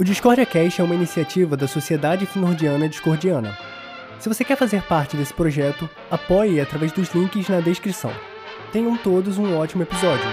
O 0.00 0.04
Discordia 0.04 0.46
Cast 0.46 0.80
é 0.80 0.84
uma 0.84 0.94
iniciativa 0.94 1.56
da 1.58 1.68
Sociedade 1.68 2.24
Finordiana 2.24 2.88
Discordiana. 2.88 3.54
Se 4.18 4.28
você 4.30 4.42
quer 4.42 4.56
fazer 4.56 4.82
parte 4.84 5.14
desse 5.14 5.34
projeto, 5.34 5.88
apoie 6.10 6.58
através 6.58 6.90
dos 6.92 7.12
links 7.14 7.48
na 7.50 7.60
descrição. 7.60 8.10
Tenham 8.72 8.96
todos 8.96 9.36
um 9.36 9.54
ótimo 9.58 9.82
episódio. 9.82 10.24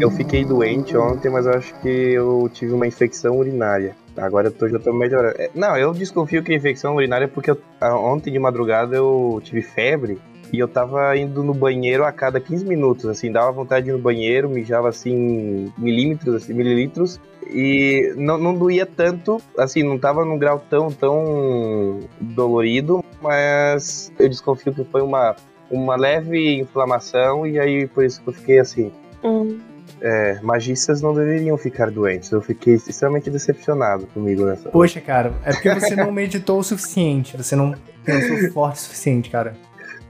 Eu 0.00 0.10
fiquei 0.10 0.44
doente 0.44 0.96
ontem, 0.96 1.30
mas 1.30 1.46
eu 1.46 1.52
acho 1.52 1.74
que 1.80 1.88
eu 1.88 2.50
tive 2.52 2.72
uma 2.72 2.86
infecção 2.86 3.38
urinária. 3.38 3.94
Agora 4.16 4.48
eu 4.48 4.52
tô, 4.52 4.68
já 4.68 4.78
tô 4.78 4.92
melhorando. 4.92 5.34
É, 5.38 5.50
Não, 5.54 5.76
eu 5.76 5.92
desconfio 5.92 6.42
que 6.42 6.52
é 6.52 6.56
infecção 6.56 6.96
urinária 6.96 7.28
porque 7.28 7.50
eu- 7.50 7.58
ontem 7.82 8.32
de 8.32 8.38
madrugada 8.38 8.96
eu 8.96 9.40
tive 9.44 9.62
febre 9.62 10.18
e 10.52 10.58
eu 10.58 10.68
tava 10.68 11.16
indo 11.16 11.42
no 11.42 11.54
banheiro 11.54 12.04
a 12.04 12.12
cada 12.12 12.38
15 12.38 12.64
minutos, 12.66 13.06
assim, 13.06 13.32
dava 13.32 13.50
vontade 13.50 13.86
de 13.86 13.90
ir 13.90 13.94
no 13.94 13.98
banheiro, 13.98 14.50
mijava 14.50 14.90
assim 14.90 15.72
milímetros, 15.78 16.34
assim, 16.34 16.52
mililitros 16.52 17.18
e 17.48 18.12
não, 18.16 18.36
não 18.36 18.54
doía 18.54 18.84
tanto, 18.84 19.40
assim, 19.56 19.82
não 19.82 19.98
tava 19.98 20.24
num 20.24 20.38
grau 20.38 20.62
tão, 20.68 20.90
tão 20.90 22.00
dolorido, 22.20 23.02
mas 23.20 24.12
eu 24.18 24.28
desconfio 24.28 24.74
que 24.74 24.84
foi 24.84 25.00
uma, 25.00 25.34
uma 25.70 25.96
leve 25.96 26.60
inflamação 26.60 27.46
e 27.46 27.58
aí 27.58 27.86
por 27.86 28.04
isso 28.04 28.20
que 28.22 28.28
eu 28.28 28.32
fiquei 28.34 28.58
assim. 28.58 28.92
Hum. 29.24 29.58
É, 30.00 30.40
magistas 30.42 31.00
não 31.00 31.14
deveriam 31.14 31.56
ficar 31.56 31.88
doentes. 31.88 32.30
Eu 32.32 32.42
fiquei 32.42 32.74
extremamente 32.74 33.30
decepcionado 33.30 34.06
comigo 34.08 34.44
nessa. 34.44 34.68
Poxa, 34.68 35.00
cara, 35.00 35.32
é 35.44 35.52
porque 35.52 35.72
você 35.72 35.94
não 35.94 36.10
meditou 36.12 36.58
o 36.58 36.64
suficiente, 36.64 37.36
você 37.36 37.54
não 37.54 37.72
pensou 38.04 38.50
forte 38.50 38.78
o 38.78 38.80
suficiente, 38.80 39.30
cara. 39.30 39.56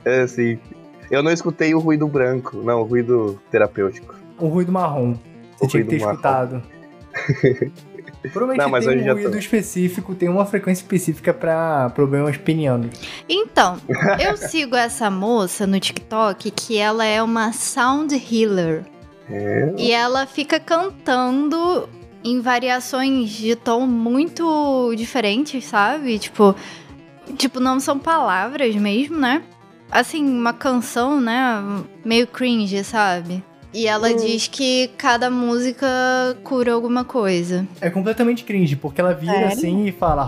É 0.05 0.23
assim. 0.23 0.59
Eu 1.11 1.23
não 1.23 1.31
escutei 1.31 1.75
o 1.75 1.79
ruído 1.79 2.07
branco, 2.09 2.57
não, 2.65 2.81
o 2.81 2.85
ruído 2.85 3.41
terapêutico. 3.51 4.15
O 4.39 4.49
ruído 4.49 4.73
marrom. 4.73 5.15
Você 5.59 5.65
O 5.65 5.69
tinha 5.69 5.85
que 5.85 5.91
ter 5.91 6.01
marrom. 6.01 6.13
escutado. 6.13 6.63
Provavelmente 8.33 8.63
Não, 8.63 8.71
mas 8.71 8.87
tem 8.87 9.11
um 9.11 9.13
ruído 9.13 9.33
tô. 9.33 9.37
específico, 9.39 10.15
tem 10.15 10.29
uma 10.29 10.47
frequência 10.47 10.83
específica 10.83 11.35
pra 11.35 11.91
problemas 11.91 12.37
penianos. 12.37 12.89
Então, 13.29 13.79
eu 14.25 14.37
sigo 14.37 14.77
essa 14.77 15.11
moça 15.11 15.67
no 15.67 15.79
TikTok 15.81 16.51
que 16.53 16.79
ela 16.79 17.05
é 17.05 17.21
uma 17.23 17.53
sound 17.53 18.15
healer. 18.15 18.85
É. 19.29 19.75
E 19.77 19.91
ela 19.91 20.25
fica 20.27 20.61
cantando 20.61 21.89
em 22.25 22.41
variações 22.41 23.31
de 23.31 23.57
tom 23.57 23.87
muito 23.87 24.95
diferentes, 24.97 25.65
sabe? 25.65 26.19
Tipo, 26.19 26.55
tipo 27.37 27.59
não 27.59 27.81
são 27.81 27.99
palavras 27.99 28.75
mesmo, 28.77 29.19
né? 29.19 29.43
Assim, 29.93 30.27
uma 30.27 30.55
canção, 30.55 31.21
né? 31.21 31.63
Meio 32.03 32.27
cringe, 32.27 32.83
sabe? 32.83 33.45
E 33.75 33.87
ela 33.87 34.09
Hum. 34.11 34.17
diz 34.17 34.49
que 34.49 34.89
cada 34.97 35.31
música 35.31 35.87
cura 36.43 36.73
alguma 36.73 37.05
coisa. 37.05 37.67
É 37.81 37.91
completamente 37.91 38.43
cringe, 38.43 38.75
porque 38.75 39.01
ela 39.03 39.13
vira 39.13 39.33
Sério? 39.33 39.49
assim 39.49 39.85
e 39.87 39.93
fala. 39.93 40.27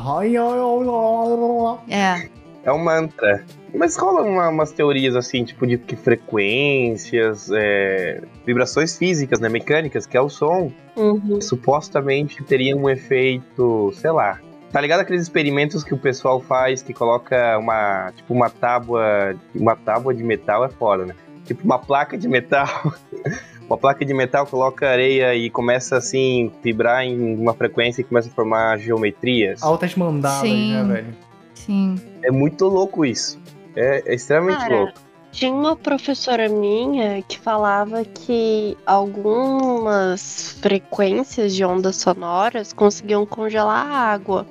É. 1.88 2.28
É 2.62 2.72
um 2.72 2.78
mantra. 2.84 3.44
Mas 3.74 3.96
rola 3.96 4.22
uma- 4.22 4.48
umas 4.50 4.70
teorias 4.70 5.16
assim, 5.16 5.44
tipo 5.44 5.66
de 5.66 5.76
que 5.78 5.96
frequências, 5.96 7.50
é, 7.52 8.22
vibrações 8.46 8.96
físicas, 8.96 9.40
né, 9.40 9.48
mecânicas, 9.48 10.06
que 10.06 10.16
é 10.16 10.20
o 10.20 10.28
som, 10.28 10.70
Uhum. 10.96 11.40
supostamente 11.40 12.42
teria 12.44 12.76
um 12.76 12.88
efeito, 12.88 13.92
sei 13.96 14.10
lá. 14.12 14.38
Tá 14.75 14.80
ligado 14.80 14.98
aqueles 14.98 15.22
experimentos 15.22 15.84
que 15.84 15.94
o 15.94 15.97
pessoal 15.97 16.41
faz 16.41 16.83
que 16.83 16.92
coloca 16.92 17.56
uma, 17.58 18.11
tipo 18.17 18.34
uma 18.34 18.50
tábua, 18.50 19.36
uma 19.55 19.77
tábua 19.77 20.12
de 20.12 20.25
metal 20.25 20.64
é 20.64 20.69
foda, 20.69 21.06
né? 21.06 21.14
Tipo 21.44 21.62
uma 21.62 21.78
placa 21.78 22.19
de 22.19 22.27
metal. 22.27 22.92
uma 23.70 23.78
placa 23.78 24.05
de 24.05 24.12
metal 24.12 24.44
coloca 24.44 24.91
areia 24.91 25.33
e 25.33 25.48
começa 25.48 25.97
assim 25.97 26.50
vibrar 26.61 27.05
em 27.05 27.36
uma 27.36 27.55
frequência 27.55 28.00
e 28.00 28.05
começa 28.05 28.28
a 28.28 28.33
formar 28.33 28.77
geometrias. 28.81 29.62
Altas 29.62 29.94
mandalas, 29.94 30.41
Sim. 30.41 30.72
né, 30.72 30.83
velho? 30.83 31.16
Sim. 31.54 31.94
É 32.25 32.32
muito 32.32 32.66
louco 32.66 33.04
isso. 33.04 33.41
É, 33.77 34.03
é 34.04 34.15
extremamente 34.16 34.59
Cara, 34.59 34.75
louco. 34.75 35.00
Tinha 35.31 35.53
uma 35.53 35.77
professora 35.77 36.48
minha 36.48 37.22
que 37.22 37.38
falava 37.38 38.04
que 38.04 38.77
algumas 38.84 40.59
frequências 40.60 41.54
de 41.54 41.65
ondas 41.65 41.94
sonoras 41.94 42.72
conseguiam 42.72 43.25
congelar 43.25 43.87
a 43.87 44.12
água. 44.12 44.44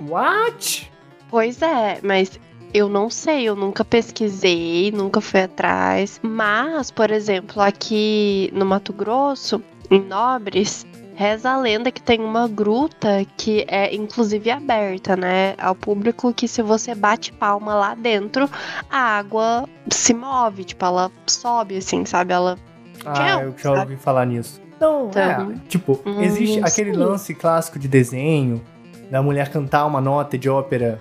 What? 0.00 0.90
Pois 1.30 1.60
é, 1.62 1.98
mas 2.02 2.38
eu 2.72 2.88
não 2.88 3.08
sei, 3.10 3.44
eu 3.44 3.56
nunca 3.56 3.84
pesquisei, 3.84 4.90
nunca 4.92 5.20
fui 5.20 5.42
atrás. 5.42 6.20
Mas, 6.22 6.90
por 6.90 7.10
exemplo, 7.10 7.62
aqui 7.62 8.50
no 8.52 8.64
Mato 8.64 8.92
Grosso, 8.92 9.62
em 9.90 10.00
Nobres, 10.00 10.86
reza 11.14 11.50
a 11.50 11.58
lenda 11.58 11.90
que 11.90 12.00
tem 12.00 12.20
uma 12.20 12.46
gruta 12.46 13.26
que 13.36 13.64
é 13.68 13.94
inclusive 13.94 14.50
aberta, 14.50 15.16
né, 15.16 15.54
ao 15.58 15.74
público 15.74 16.32
que 16.32 16.46
se 16.46 16.62
você 16.62 16.94
bate 16.94 17.32
palma 17.32 17.74
lá 17.74 17.94
dentro, 17.94 18.48
a 18.88 18.98
água 19.18 19.68
se 19.90 20.14
move, 20.14 20.64
tipo, 20.64 20.84
ela 20.84 21.10
sobe 21.26 21.78
assim, 21.78 22.04
sabe? 22.04 22.32
Ela 22.32 22.56
Ah, 23.04 23.12
Tchau, 23.12 23.42
eu 23.42 23.54
já 23.56 23.80
ouvi 23.80 23.96
falar 23.96 24.26
nisso. 24.26 24.60
Não, 24.80 25.08
Então, 25.08 25.20
é, 25.52 25.68
tipo, 25.68 26.00
hum, 26.06 26.20
existe 26.22 26.60
não 26.60 26.68
aquele 26.68 26.92
lance 26.92 27.34
clássico 27.34 27.78
de 27.80 27.88
desenho 27.88 28.62
da 29.10 29.22
mulher 29.22 29.50
cantar 29.50 29.86
uma 29.86 30.00
nota 30.00 30.36
de 30.38 30.48
ópera 30.48 31.00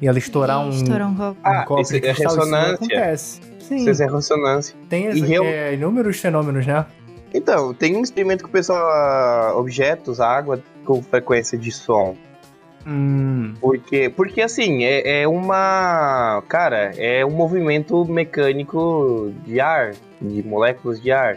e 0.00 0.06
ela 0.08 0.18
estourar 0.18 0.60
um, 0.60 0.70
Estourar 0.70 1.08
um 1.10 1.14
copo. 1.14 1.40
um 1.40 1.42
Ah, 1.42 1.64
copo 1.64 1.80
isso 1.82 1.92
de 1.92 1.98
é 1.98 2.00
cristal, 2.00 2.26
isso 2.26 2.36
não 2.36 2.44
ressonância. 2.44 2.74
acontece. 2.74 3.40
Sim, 3.60 3.90
Isso 3.90 4.02
é 4.02 4.06
ressonância. 4.06 4.76
tem 4.88 5.04
E 5.04 5.08
essa, 5.08 5.26
real- 5.26 5.44
é, 5.44 5.74
inúmeros 5.74 6.18
fenômenos, 6.20 6.66
né? 6.66 6.86
Então, 7.34 7.74
tem 7.74 7.94
um 7.96 8.02
experimento 8.02 8.42
que 8.44 8.48
o 8.48 8.52
pessoal. 8.52 8.78
ah, 8.88 9.52
objetos, 9.56 10.18
água 10.20 10.62
com 10.86 11.02
frequência 11.02 11.58
de 11.58 11.70
som. 11.70 12.16
Hum, 12.86 13.52
Porque, 13.60 14.08
porque 14.08 14.40
assim, 14.40 14.84
é, 14.84 15.22
é 15.22 15.28
uma. 15.28 16.42
Cara, 16.48 16.92
é 16.96 17.26
um 17.26 17.30
movimento 17.30 18.02
mecânico 18.06 19.30
de 19.44 19.60
ar, 19.60 19.90
de 20.22 20.42
moléculas 20.42 20.98
de 21.02 21.10
ar. 21.12 21.36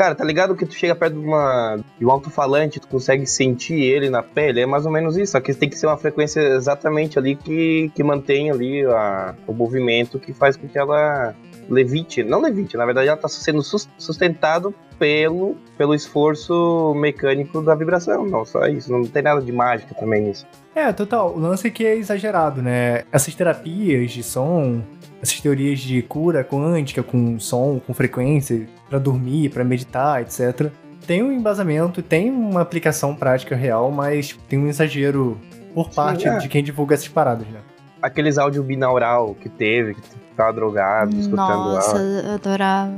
Cara, 0.00 0.14
tá 0.14 0.24
ligado 0.24 0.56
que 0.56 0.64
tu 0.64 0.72
chega 0.72 0.94
perto 0.94 1.12
de, 1.20 1.26
uma, 1.26 1.78
de 1.98 2.06
um 2.06 2.10
alto-falante, 2.10 2.80
tu 2.80 2.88
consegue 2.88 3.26
sentir 3.26 3.82
ele 3.82 4.08
na 4.08 4.22
pele? 4.22 4.60
É 4.62 4.64
mais 4.64 4.86
ou 4.86 4.90
menos 4.90 5.14
isso. 5.14 5.32
Só 5.32 5.40
que 5.40 5.52
tem 5.52 5.68
que 5.68 5.76
ser 5.78 5.88
uma 5.88 5.98
frequência 5.98 6.40
exatamente 6.40 7.18
ali 7.18 7.36
que, 7.36 7.92
que 7.94 8.02
mantém 8.02 8.50
ali 8.50 8.82
a- 8.86 9.34
o 9.46 9.52
movimento 9.52 10.18
que 10.18 10.32
faz 10.32 10.56
com 10.56 10.66
que 10.66 10.78
ela 10.78 11.34
levite. 11.68 12.22
Não 12.22 12.40
levite, 12.40 12.78
na 12.78 12.86
verdade 12.86 13.08
ela 13.08 13.16
tá 13.18 13.28
sendo 13.28 13.62
sus- 13.62 13.86
sustentado 13.98 14.74
pelo, 14.98 15.54
pelo 15.76 15.94
esforço 15.94 16.94
mecânico 16.96 17.60
da 17.60 17.74
vibração. 17.74 18.24
Não, 18.24 18.42
só 18.46 18.64
isso. 18.68 18.90
Não 18.90 19.04
tem 19.04 19.22
nada 19.22 19.42
de 19.42 19.52
mágica 19.52 19.94
também 19.94 20.22
nisso. 20.22 20.46
É, 20.74 20.90
total. 20.94 21.34
O 21.36 21.38
lance 21.38 21.66
é 21.66 21.70
que 21.70 21.84
é 21.84 21.94
exagerado, 21.94 22.62
né? 22.62 23.02
Essas 23.12 23.34
terapias 23.34 24.12
de 24.12 24.22
som, 24.22 24.80
essas 25.22 25.38
teorias 25.42 25.78
de 25.80 26.00
cura 26.00 26.42
quântica 26.42 27.02
com 27.02 27.38
som, 27.38 27.78
com 27.86 27.92
frequência, 27.92 28.66
pra 28.90 28.98
dormir, 28.98 29.48
pra 29.48 29.64
meditar, 29.64 30.20
etc. 30.20 30.70
Tem 31.06 31.22
um 31.22 31.32
embasamento, 31.32 32.02
tem 32.02 32.30
uma 32.30 32.60
aplicação 32.60 33.14
prática 33.14 33.56
real, 33.56 33.90
mas 33.90 34.38
tem 34.48 34.58
um 34.58 34.68
exagero 34.68 35.38
por 35.72 35.88
parte 35.88 36.28
é. 36.28 36.36
de 36.36 36.48
quem 36.48 36.62
divulga 36.62 36.94
essas 36.94 37.08
paradas, 37.08 37.46
né? 37.46 37.60
aqueles 38.02 38.38
áudio 38.38 38.62
binaural 38.62 39.34
que 39.34 39.48
teve, 39.48 39.94
que 39.94 40.00
tu 40.00 40.16
ficava 40.30 40.52
drogado, 40.52 41.14
escutando 41.16 41.74
Nossa, 41.74 41.92
áudio. 41.92 42.04
eu 42.04 42.34
adorava. 42.34 42.94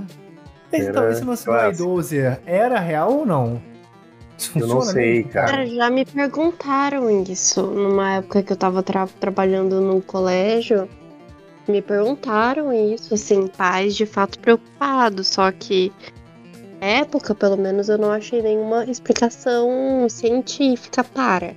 Então, 0.72 1.08
esse 1.10 1.24
lance 1.24 1.44
do 1.44 1.68
iDozer 1.68 2.40
era 2.46 2.78
real 2.78 3.12
ou 3.12 3.26
não? 3.26 3.60
Isso 4.38 4.58
Eu 4.58 4.66
não 4.66 4.80
sei, 4.80 5.16
mesmo, 5.18 5.30
cara. 5.32 5.50
Cara, 5.50 5.66
já 5.66 5.90
me 5.90 6.04
perguntaram 6.04 7.10
isso 7.24 7.62
numa 7.62 8.14
época 8.14 8.42
que 8.42 8.52
eu 8.52 8.56
tava 8.56 8.82
tra- 8.82 9.08
trabalhando 9.20 9.80
no 9.80 10.00
colégio. 10.00 10.88
Me 11.68 11.80
perguntaram 11.80 12.72
isso, 12.72 13.14
assim, 13.14 13.46
pais 13.46 13.94
de 13.94 14.06
fato 14.06 14.38
preocupados. 14.38 15.28
Só 15.28 15.50
que 15.52 15.92
na 16.80 16.86
época, 16.88 17.34
pelo 17.34 17.56
menos, 17.56 17.88
eu 17.88 17.96
não 17.96 18.10
achei 18.10 18.42
nenhuma 18.42 18.84
explicação 18.84 20.08
científica 20.08 21.04
para. 21.04 21.54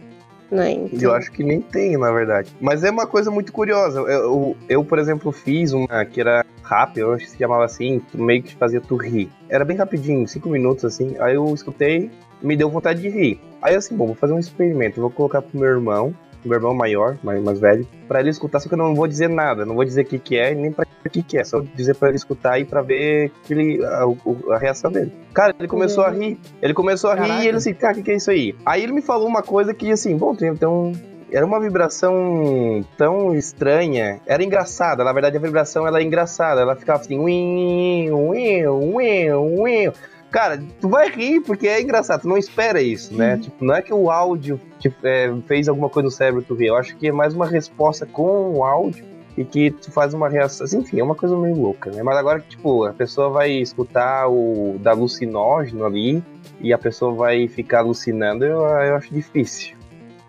Né? 0.52 0.76
Eu 0.76 0.90
Então, 0.94 1.14
acho 1.14 1.32
que 1.32 1.44
nem 1.44 1.60
tem, 1.60 1.98
na 1.98 2.12
verdade. 2.12 2.56
Mas 2.62 2.84
é 2.84 2.92
uma 2.92 3.08
coisa 3.08 3.32
muito 3.32 3.52
curiosa. 3.52 4.00
Eu, 4.02 4.08
eu, 4.08 4.58
eu, 4.70 4.86
por 4.86 5.00
exemplo, 5.00 5.32
fiz 5.32 5.74
uma 5.74 6.06
que 6.06 6.22
era 6.22 6.46
rápida, 6.62 7.02
eu 7.02 7.14
acho 7.14 7.26
que 7.26 7.32
se 7.32 7.38
chamava 7.38 7.66
assim, 7.66 8.02
meio 8.14 8.44
que 8.44 8.56
fazia 8.56 8.80
tu 8.80 8.96
rir. 8.96 9.30
Era 9.50 9.66
bem 9.66 9.76
rapidinho, 9.76 10.28
cinco 10.28 10.50
minutos 10.50 10.86
assim. 10.86 11.16
Aí 11.20 11.34
eu 11.36 11.46
escutei, 11.54 12.12
me 12.42 12.56
deu 12.56 12.70
vontade 12.70 13.02
de 13.02 13.10
rir. 13.10 13.42
Aí 13.62 13.76
assim, 13.76 13.96
bom, 13.96 14.06
vou 14.06 14.16
fazer 14.16 14.34
um 14.34 14.40
experimento. 14.40 15.02
Vou 15.02 15.10
colocar 15.10 15.42
pro 15.42 15.60
meu 15.60 15.70
irmão, 15.70 16.14
meu 16.50 16.58
irmão 16.58 16.74
maior, 16.74 17.18
mais, 17.24 17.44
mais 17.44 17.60
velho, 17.60 17.88
pra 18.08 18.20
ele 18.20 18.30
escutar, 18.30 18.60
só 18.60 18.68
que 18.68 18.74
eu 18.74 18.78
não 18.78 18.96
vou 18.96 19.08
dizer 19.08 19.30
nada, 19.30 19.66
não 19.66 19.76
vou 19.76 19.86
dizer 19.86 20.02
o 20.02 20.06
que, 20.06 20.20
que 20.20 20.38
é, 20.38 20.54
nem 20.54 20.72
pra 20.72 20.86
que, 21.10 21.22
que 21.22 21.38
é, 21.38 21.44
só 21.44 21.60
dizer 21.60 21.96
pra 21.96 22.10
ele 22.10 22.18
escutar 22.18 22.60
e 22.60 22.66
pra 22.66 22.82
ver 22.82 23.32
que 23.44 23.54
ele, 23.54 23.86
a, 23.86 24.06
a 24.54 24.58
reação 24.58 24.92
dele. 24.92 25.12
Cara, 25.34 25.54
ele 25.58 25.68
começou 25.68 26.04
a 26.04 26.10
rir, 26.10 26.40
ele 26.62 26.74
começou 26.74 27.10
a 27.10 27.16
rir 27.16 27.22
Caraca. 27.22 27.44
e 27.44 27.48
ele 27.48 27.58
assim, 27.58 27.74
cara, 27.74 27.94
o 27.94 27.96
que, 27.98 28.04
que 28.04 28.12
é 28.12 28.16
isso 28.16 28.32
aí? 28.32 28.56
Aí 28.66 28.84
ele 28.84 28.92
me 28.92 29.02
falou 29.02 29.28
uma 29.28 29.44
coisa 29.44 29.74
que 29.74 29.92
assim, 29.92 30.18
bom, 30.18 30.36
tem, 30.36 30.56
tem 30.56 30.68
um, 30.68 30.94
era 31.32 31.46
uma 31.46 31.60
vibração 31.60 32.86
tão 32.98 33.36
estranha. 33.36 34.22
Era 34.26 34.44
engraçada. 34.44 35.04
Na 35.04 35.12
verdade, 35.12 35.36
a 35.36 35.40
vibração 35.40 35.86
ela 35.86 36.00
é 36.00 36.04
engraçada. 36.04 36.62
Ela 36.62 36.76
ficava 36.76 37.02
assim. 37.02 37.18
Uim, 37.20 38.10
uim, 38.12 38.66
uim, 38.68 39.32
uim. 39.32 39.92
Cara, 40.32 40.62
tu 40.82 40.90
vai 40.90 41.10
rir 41.10 41.42
porque 41.42 41.68
é 41.68 41.82
engraçado, 41.82 42.22
tu 42.24 42.28
não 42.28 42.38
espera 42.38 42.82
isso, 42.82 43.14
né? 43.16 43.36
Uhum. 43.36 43.40
Tipo, 43.42 43.66
não 43.66 43.76
é 43.76 43.82
que 43.82 43.94
o 43.94 44.10
áudio 44.12 44.60
tipo, 44.80 44.96
é, 45.08 45.34
fez 45.48 45.70
alguma 45.70 45.90
coisa 45.90 46.06
no 46.06 46.12
cérebro 46.12 46.42
tu 46.46 46.56
rir. 46.56 46.68
Eu 46.68 46.76
acho 46.78 46.96
que 46.98 47.08
é 47.08 47.12
mais 47.12 47.34
uma 47.34 47.46
resposta 47.46 48.06
com 48.06 48.52
o 48.58 48.64
áudio 48.64 49.06
e 49.38 49.44
que 49.46 49.72
tu 49.72 49.92
faz 49.92 50.14
uma 50.14 50.28
reação. 50.28 50.66
assim, 50.66 50.80
Enfim, 50.80 51.00
é 51.00 51.04
uma 51.04 51.16
coisa 51.16 51.38
meio 51.38 51.56
louca, 51.56 51.90
né? 51.92 52.04
Mas 52.04 52.18
agora 52.18 52.40
que, 52.42 52.50
tipo, 52.50 52.84
a 52.86 52.94
pessoa 52.94 53.30
vai 53.30 53.52
escutar 53.52 54.28
o 54.30 54.78
da 54.80 54.92
alucinógeno 54.92 55.86
ali 55.86 56.22
e 56.60 56.74
a 56.74 56.78
pessoa 56.78 57.14
vai 57.14 57.48
ficar 57.48 57.80
alucinando, 57.80 58.44
eu, 58.46 58.60
eu 58.60 58.96
acho 58.96 59.14
difícil. 59.14 59.76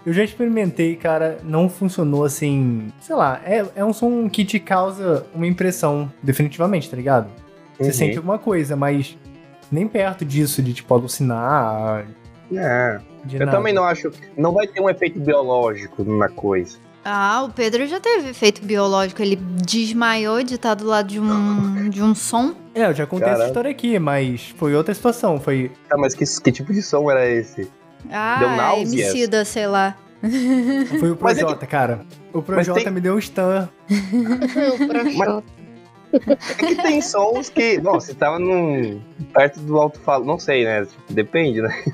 Eu 0.04 0.12
já 0.12 0.22
experimentei, 0.22 0.94
cara, 0.94 1.38
não 1.42 1.68
funcionou 1.68 2.24
assim. 2.24 2.88
Sei 3.00 3.16
lá, 3.16 3.40
é, 3.44 3.64
é 3.74 3.84
um 3.84 3.92
som 3.92 4.28
que 4.28 4.44
te 4.44 4.60
causa 4.60 5.26
uma 5.34 5.46
impressão, 5.48 6.12
definitivamente, 6.22 6.88
tá 6.88 6.96
ligado? 6.96 7.28
Você 7.76 7.86
Uhum. 7.88 7.92
sente 7.92 8.16
alguma 8.16 8.38
coisa, 8.38 8.76
mas 8.76 9.18
nem 9.70 9.86
perto 9.88 10.24
disso 10.24 10.62
de, 10.62 10.72
tipo, 10.74 10.92
alucinar. 10.94 12.06
É. 12.52 13.00
De 13.24 13.36
Eu 13.36 13.46
nada. 13.46 13.58
também 13.58 13.72
não 13.74 13.84
acho. 13.84 14.10
Não 14.36 14.52
vai 14.52 14.66
ter 14.66 14.80
um 14.80 14.88
efeito 14.88 15.18
biológico 15.18 16.04
na 16.04 16.28
coisa. 16.28 16.78
Ah, 17.04 17.42
o 17.44 17.52
Pedro 17.52 17.86
já 17.86 18.00
teve 18.00 18.30
efeito 18.30 18.64
biológico. 18.64 19.22
Ele 19.22 19.36
desmaiou 19.36 20.42
de 20.42 20.54
estar 20.54 20.74
do 20.74 20.84
lado 20.86 21.06
de 21.08 21.20
um, 21.20 21.88
de 21.88 22.02
um 22.02 22.14
som. 22.14 22.54
É, 22.74 22.86
eu 22.86 22.94
já 22.94 23.06
contei 23.06 23.26
essa 23.26 23.34
Caralho. 23.36 23.48
história 23.50 23.70
aqui, 23.70 23.98
mas 23.98 24.52
foi 24.56 24.74
outra 24.74 24.92
situação. 24.94 25.38
Foi. 25.40 25.70
Tá, 25.88 25.96
mas 25.96 26.14
que, 26.14 26.24
que 26.40 26.52
tipo 26.52 26.72
de 26.72 26.82
som 26.82 27.08
era 27.10 27.28
esse? 27.28 27.68
Ah, 28.10 28.36
Deu 28.40 28.50
náuseas? 28.50 28.92
Emicida, 29.10 29.44
sei 29.44 29.66
lá. 29.66 29.96
Foi 30.98 31.10
o 31.12 31.18
Mas 31.20 31.38
é 31.38 31.40
Projota, 31.42 31.66
cara. 31.66 32.00
O 32.32 32.38
Mas 32.38 32.46
Projota 32.46 32.80
tem- 32.84 32.92
me 32.92 33.00
deu 33.00 33.14
um 33.14 33.20
stun. 33.20 33.68
É 36.12 36.66
que 36.66 36.74
tem 36.76 37.00
sons 37.00 37.48
que. 37.48 37.78
Bom, 37.78 37.94
você 37.94 38.14
tava 38.14 38.38
num. 38.38 39.00
perto 39.32 39.60
do 39.60 39.78
alto-falo. 39.78 40.24
Não 40.24 40.38
sei, 40.38 40.64
né? 40.64 40.84
Tipo, 40.84 41.12
depende, 41.12 41.60
né? 41.60 41.84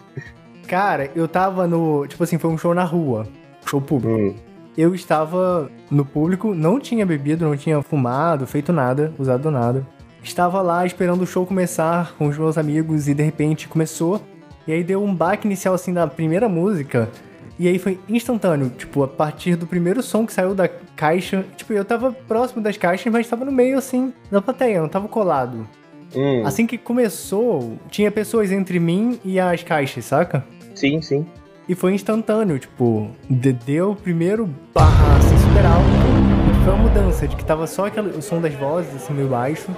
Cara, 0.69 1.11
eu 1.15 1.27
tava 1.27 1.67
no. 1.67 2.07
Tipo 2.07 2.25
assim, 2.25 2.39
foi 2.39 2.51
um 2.51 2.59
show 2.59 2.75
na 2.75 2.85
rua. 2.85 3.27
Show 3.67 3.81
público. 3.81 4.19
Hum. 4.19 4.35
Eu 4.77 4.95
estava 4.95 5.71
no 5.91 6.05
público, 6.05 6.55
não 6.55 6.81
tinha 6.81 7.05
bebido, 7.05 7.45
não 7.45 7.57
tinha 7.57 7.83
fumado, 7.83 8.47
feito 8.47 8.73
nada, 8.73 9.13
usado 9.19 9.51
nada. 9.51 9.87
Estava 10.23 10.63
lá 10.63 10.87
esperando 10.87 11.23
o 11.23 11.27
show 11.27 11.45
começar 11.45 12.15
com 12.17 12.29
os 12.29 12.39
meus 12.39 12.57
amigos 12.57 13.07
e 13.07 13.13
de 13.13 13.23
repente 13.23 13.69
começou. 13.69 14.23
E 14.67 14.73
aí 14.73 14.83
deu 14.83 15.03
um 15.03 15.15
baque 15.15 15.47
inicial 15.47 15.75
assim 15.75 15.93
na 15.93 16.07
primeira 16.07 16.49
música. 16.49 17.11
E 17.59 17.69
aí 17.69 17.79
foi 17.79 17.99
instantâneo, 18.09 18.71
tipo, 18.71 19.03
a 19.03 19.09
partir 19.09 19.57
do 19.57 19.67
primeiro 19.67 20.03
som 20.03 20.27
que 20.27 20.33
saiu 20.33 20.55
da 20.55 20.69
caixa. 20.97 21.45
Tipo, 21.57 21.73
eu 21.75 21.85
tava 21.85 22.11
próximo 22.13 22.63
das 22.63 22.77
caixas, 22.77 23.13
mas 23.13 23.29
tava 23.29 23.45
no 23.45 23.53
meio 23.53 23.79
assim 23.79 24.13
da 24.31 24.41
plateia, 24.41 24.81
não 24.81 24.89
tava 24.89 25.07
colado. 25.07 25.67
Hum. 26.15 26.43
Assim 26.45 26.67
que 26.67 26.77
começou, 26.77 27.79
tinha 27.91 28.11
pessoas 28.11 28.51
entre 28.51 28.79
mim 28.81 29.19
e 29.25 29.39
as 29.39 29.63
caixas, 29.63 30.05
saca? 30.07 30.45
Sim, 30.75 31.01
sim. 31.01 31.27
E 31.69 31.75
foi 31.75 31.95
instantâneo, 31.95 32.59
tipo, 32.59 33.11
de- 33.31 33.53
deu 33.53 33.95
primeiro 33.95 34.49
barra 34.75 35.17
assim, 35.19 35.37
super 35.39 35.65
alto. 35.65 36.65
Foi 36.65 36.75
uma 36.75 36.83
mudança, 36.83 37.29
de 37.29 37.37
que 37.37 37.45
tava 37.45 37.67
só 37.67 37.87
aquele, 37.87 38.09
o 38.11 38.23
som 38.23 38.41
das 38.41 38.55
vozes, 38.55 38.95
assim, 38.97 39.15
meio 39.15 39.29
baixo. 39.29 39.69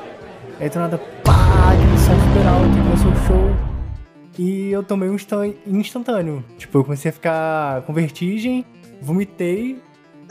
Aí 0.58 0.68
do 0.68 0.78
nada, 0.78 0.98
pá, 1.22 1.32
aquele 1.72 1.98
som 1.98 2.14
super 2.28 2.46
alto, 2.46 2.68
começou 2.82 3.10
o 3.12 3.26
show. 3.26 3.73
E 4.38 4.70
eu 4.70 4.82
tomei 4.82 5.08
um 5.08 5.14
instan- 5.14 5.52
instantâneo. 5.66 6.44
Tipo, 6.58 6.78
eu 6.78 6.84
comecei 6.84 7.08
a 7.10 7.12
ficar 7.12 7.82
com 7.82 7.92
vertigem, 7.92 8.64
vomitei. 9.00 9.78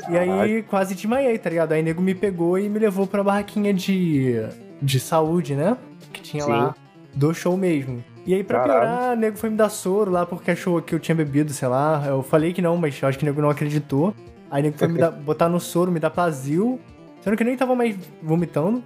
E 0.10 0.18
aí 0.18 0.64
quase 0.64 0.96
desmaiei, 0.96 1.38
tá 1.38 1.50
ligado? 1.50 1.72
Aí 1.72 1.82
o 1.82 1.84
nego 1.84 2.02
me 2.02 2.14
pegou 2.16 2.58
e 2.60 2.68
me 2.68 2.80
levou 2.80 3.08
pra 3.08 3.24
barraquinha 3.24 3.74
de, 3.74 4.36
de 4.82 5.00
saúde, 5.00 5.56
né? 5.56 5.78
Que 6.12 6.22
tinha 6.22 6.44
Sim. 6.44 6.52
lá 6.52 6.76
do 7.14 7.34
show 7.34 7.56
mesmo. 7.56 8.04
E 8.26 8.34
aí, 8.34 8.44
pra 8.44 8.60
Caralho. 8.62 8.80
piorar, 8.82 9.14
o 9.14 9.20
nego 9.20 9.38
foi 9.38 9.50
me 9.50 9.56
dar 9.58 9.70
soro 9.70 10.10
lá 10.10 10.26
porque 10.26 10.52
achou 10.52 10.82
que 10.82 10.96
eu 10.96 11.00
tinha 11.00 11.14
bebido, 11.14 11.52
sei 11.54 11.68
lá. 11.68 12.04
Eu 12.08 12.24
falei 12.24 12.54
que 12.54 12.62
não, 12.62 12.76
mas 12.78 13.02
acho 13.04 13.18
que 13.18 13.24
o 13.24 13.28
nego 13.28 13.42
não 13.42 13.50
acreditou. 13.50 14.14
Aí 14.50 14.62
o 14.62 14.66
nego 14.66 14.78
foi 14.78 14.88
me 14.88 14.98
dar, 15.00 15.12
botar 15.12 15.48
no 15.50 15.60
soro, 15.60 15.92
me 15.92 16.00
dar 16.00 16.10
plasil. 16.10 16.80
Sendo 17.22 17.38
que 17.38 17.44
eu 17.44 17.48
nem 17.48 17.56
tava 17.58 17.76
mais 17.76 17.96
vomitando. 18.22 18.84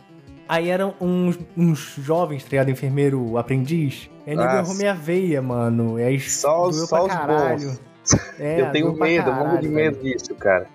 Aí 0.47 0.69
eram 0.69 0.93
uns, 1.01 1.37
uns 1.55 1.95
jovens, 1.99 2.43
tá 2.43 2.49
ligado? 2.51 2.69
Enfermeiro 2.71 3.37
aprendiz. 3.37 4.09
E 4.25 4.31
aí 4.31 4.35
o 4.35 4.39
nego 4.39 4.51
Nossa. 4.53 4.63
errou 4.65 4.75
minha 4.75 4.93
veia, 4.93 5.41
mano. 5.41 5.99
E 5.99 6.03
aí 6.03 6.19
Só 6.19 6.67
os- 6.67 6.75
doeu 6.75 6.87
só 6.87 6.95
pra 6.97 7.05
os 7.05 7.13
caralho. 7.13 7.67
bons. 7.69 7.81
É, 8.39 8.61
eu 8.61 8.71
tenho 8.71 8.93
medo, 8.93 9.29
eu 9.29 9.33
morro 9.35 9.45
de 9.45 9.51
caralho, 9.51 9.61
velho. 9.61 9.73
medo 9.73 10.03
disso, 10.03 10.33
cara. 10.35 10.67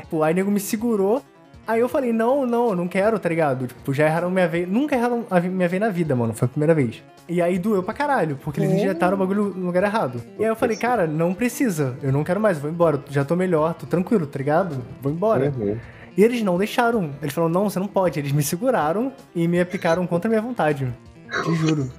Tipo, 0.00 0.22
aí 0.22 0.32
o 0.32 0.36
nego 0.36 0.50
me 0.50 0.60
segurou. 0.60 1.22
Aí 1.66 1.78
eu 1.80 1.88
falei, 1.88 2.12
não, 2.12 2.44
não, 2.46 2.70
eu 2.70 2.74
não 2.76 2.88
quero, 2.88 3.16
tá 3.18 3.28
ligado? 3.28 3.66
Tipo, 3.68 3.94
já 3.94 4.04
erraram 4.04 4.28
minha 4.30 4.48
veia. 4.48 4.66
Nunca 4.66 4.96
erraram 4.96 5.24
minha 5.44 5.68
veia 5.68 5.80
na 5.80 5.88
vida, 5.88 6.16
mano. 6.16 6.34
Foi 6.34 6.46
a 6.46 6.48
primeira 6.48 6.74
vez. 6.74 7.02
E 7.28 7.40
aí 7.40 7.58
doeu 7.60 7.80
pra 7.82 7.94
caralho, 7.94 8.36
porque 8.42 8.60
eles 8.60 8.72
injetaram 8.72 9.14
o 9.14 9.20
bagulho 9.20 9.52
no 9.54 9.66
lugar 9.66 9.84
errado. 9.84 10.20
E 10.36 10.42
aí 10.42 10.48
eu 10.50 10.56
falei, 10.56 10.76
cara, 10.76 11.06
não 11.06 11.32
precisa. 11.32 11.94
Eu 12.02 12.10
não 12.12 12.24
quero 12.24 12.40
mais, 12.40 12.58
vou 12.58 12.68
embora. 12.68 13.00
Já 13.08 13.24
tô 13.24 13.36
melhor, 13.36 13.74
tô 13.74 13.86
tranquilo, 13.86 14.26
tá 14.26 14.36
ligado? 14.38 14.82
Vou 15.00 15.12
embora. 15.12 15.52
Uhum. 15.56 15.76
E 16.16 16.24
eles 16.24 16.42
não 16.42 16.58
deixaram. 16.58 17.10
Eles 17.20 17.34
falaram, 17.34 17.52
não, 17.52 17.70
você 17.70 17.78
não 17.78 17.86
pode. 17.86 18.18
Eles 18.18 18.32
me 18.32 18.42
seguraram 18.42 19.12
e 19.34 19.46
me 19.46 19.60
aplicaram 19.60 20.06
contra 20.06 20.28
a 20.28 20.30
minha 20.30 20.42
vontade. 20.42 20.92
Te 21.44 21.54
juro. 21.54 21.90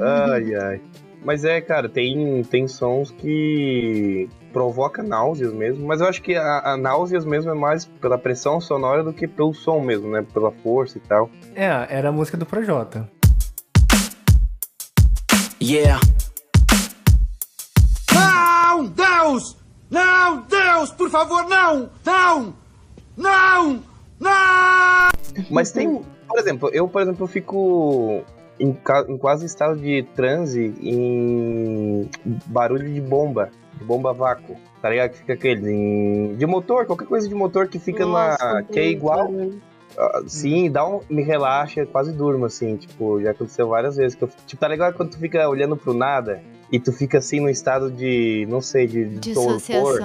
Ai, 0.00 0.54
ai. 0.54 0.80
Mas 1.24 1.44
é, 1.44 1.60
cara, 1.60 1.88
tem, 1.88 2.42
tem 2.44 2.68
sons 2.68 3.10
que 3.10 4.28
provoca 4.52 5.02
náuseas 5.02 5.52
mesmo, 5.52 5.86
mas 5.86 6.00
eu 6.00 6.08
acho 6.08 6.22
que 6.22 6.34
a, 6.34 6.72
a 6.72 6.76
náuseas 6.76 7.24
mesmo 7.24 7.50
é 7.50 7.54
mais 7.54 7.84
pela 7.84 8.16
pressão 8.16 8.60
sonora 8.60 9.02
do 9.02 9.12
que 9.12 9.26
pelo 9.26 9.52
som 9.52 9.80
mesmo, 9.80 10.10
né? 10.10 10.24
Pela 10.32 10.50
força 10.50 10.98
e 10.98 11.00
tal. 11.00 11.28
É, 11.54 11.66
era 11.90 12.08
a 12.08 12.12
música 12.12 12.36
do 12.36 12.46
Projota. 12.46 13.08
Yeah. 15.60 16.00
Não! 18.14 18.86
Deus! 18.86 19.56
Não! 19.90 20.42
Deus! 20.42 20.92
Por 20.92 21.10
favor, 21.10 21.48
não! 21.48 21.90
Não! 22.04 22.54
Não! 23.18 23.82
Não! 24.20 25.08
Mas 25.50 25.70
tem, 25.70 26.02
por 26.28 26.38
exemplo, 26.38 26.70
eu, 26.72 26.88
por 26.88 27.02
exemplo, 27.02 27.24
eu 27.24 27.28
fico 27.28 28.22
em, 28.58 28.76
em 29.08 29.18
quase 29.18 29.44
estado 29.46 29.76
de 29.76 30.02
transe 30.14 30.74
em 30.80 32.08
barulho 32.46 32.92
de 32.92 33.00
bomba, 33.00 33.50
de 33.76 33.84
bomba 33.84 34.12
vácuo. 34.12 34.56
Tá 34.80 34.90
ligado? 34.90 35.10
Que 35.10 35.18
fica 35.18 35.32
aquele 35.32 35.70
em- 35.72 36.36
de 36.36 36.46
motor, 36.46 36.86
qualquer 36.86 37.06
coisa 37.08 37.28
de 37.28 37.34
motor 37.34 37.66
que 37.68 37.78
fica 37.80 38.04
na. 38.06 38.62
que 38.62 38.78
é 38.78 38.88
igual. 38.88 39.28
Ah, 39.98 40.22
Sim, 40.26 40.70
dá 40.70 40.86
um. 40.88 41.00
Me 41.10 41.22
relaxa, 41.22 41.84
quase 41.84 42.12
durmo, 42.12 42.44
assim, 42.46 42.76
tipo, 42.76 43.20
já 43.20 43.32
aconteceu 43.32 43.66
várias 43.68 43.96
vezes. 43.96 44.14
Que 44.16 44.22
eu, 44.22 44.30
tipo, 44.46 44.60
tá 44.60 44.68
ligado 44.68 44.94
quando 44.94 45.10
tu 45.10 45.18
fica 45.18 45.48
olhando 45.48 45.76
pro 45.76 45.92
nada 45.92 46.40
e 46.70 46.78
tu 46.78 46.92
fica 46.92 47.18
assim 47.18 47.40
no 47.40 47.50
estado 47.50 47.90
de. 47.90 48.46
não 48.48 48.60
sei, 48.60 48.86
de, 48.86 49.04
de 49.06 49.34
torpor? 49.34 49.98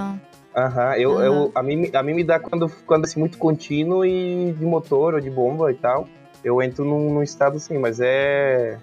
Aham, 0.55 0.95
eu, 0.97 1.11
Aham. 1.13 1.23
eu, 1.25 1.51
a, 1.55 1.63
mim, 1.63 1.89
a 1.93 2.03
mim 2.03 2.13
me 2.13 2.23
dá 2.23 2.39
quando, 2.39 2.69
quando 2.85 3.05
assim, 3.05 3.19
muito 3.19 3.37
contínuo 3.37 4.05
e 4.05 4.51
de 4.53 4.65
motor 4.65 5.15
ou 5.15 5.19
de 5.19 5.29
bomba 5.29 5.71
e 5.71 5.75
tal. 5.75 6.07
Eu 6.43 6.61
entro 6.61 6.83
num, 6.85 7.13
num 7.13 7.23
estado 7.23 7.57
assim, 7.57 7.77
mas 7.77 7.99
é. 7.99 8.77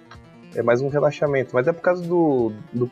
É 0.53 0.61
mais 0.61 0.81
um 0.81 0.89
relaxamento. 0.89 1.51
Mas 1.53 1.65
é 1.67 1.71
por 1.71 1.81
causa 1.81 2.01
do, 2.05 2.51
do- 2.73 2.91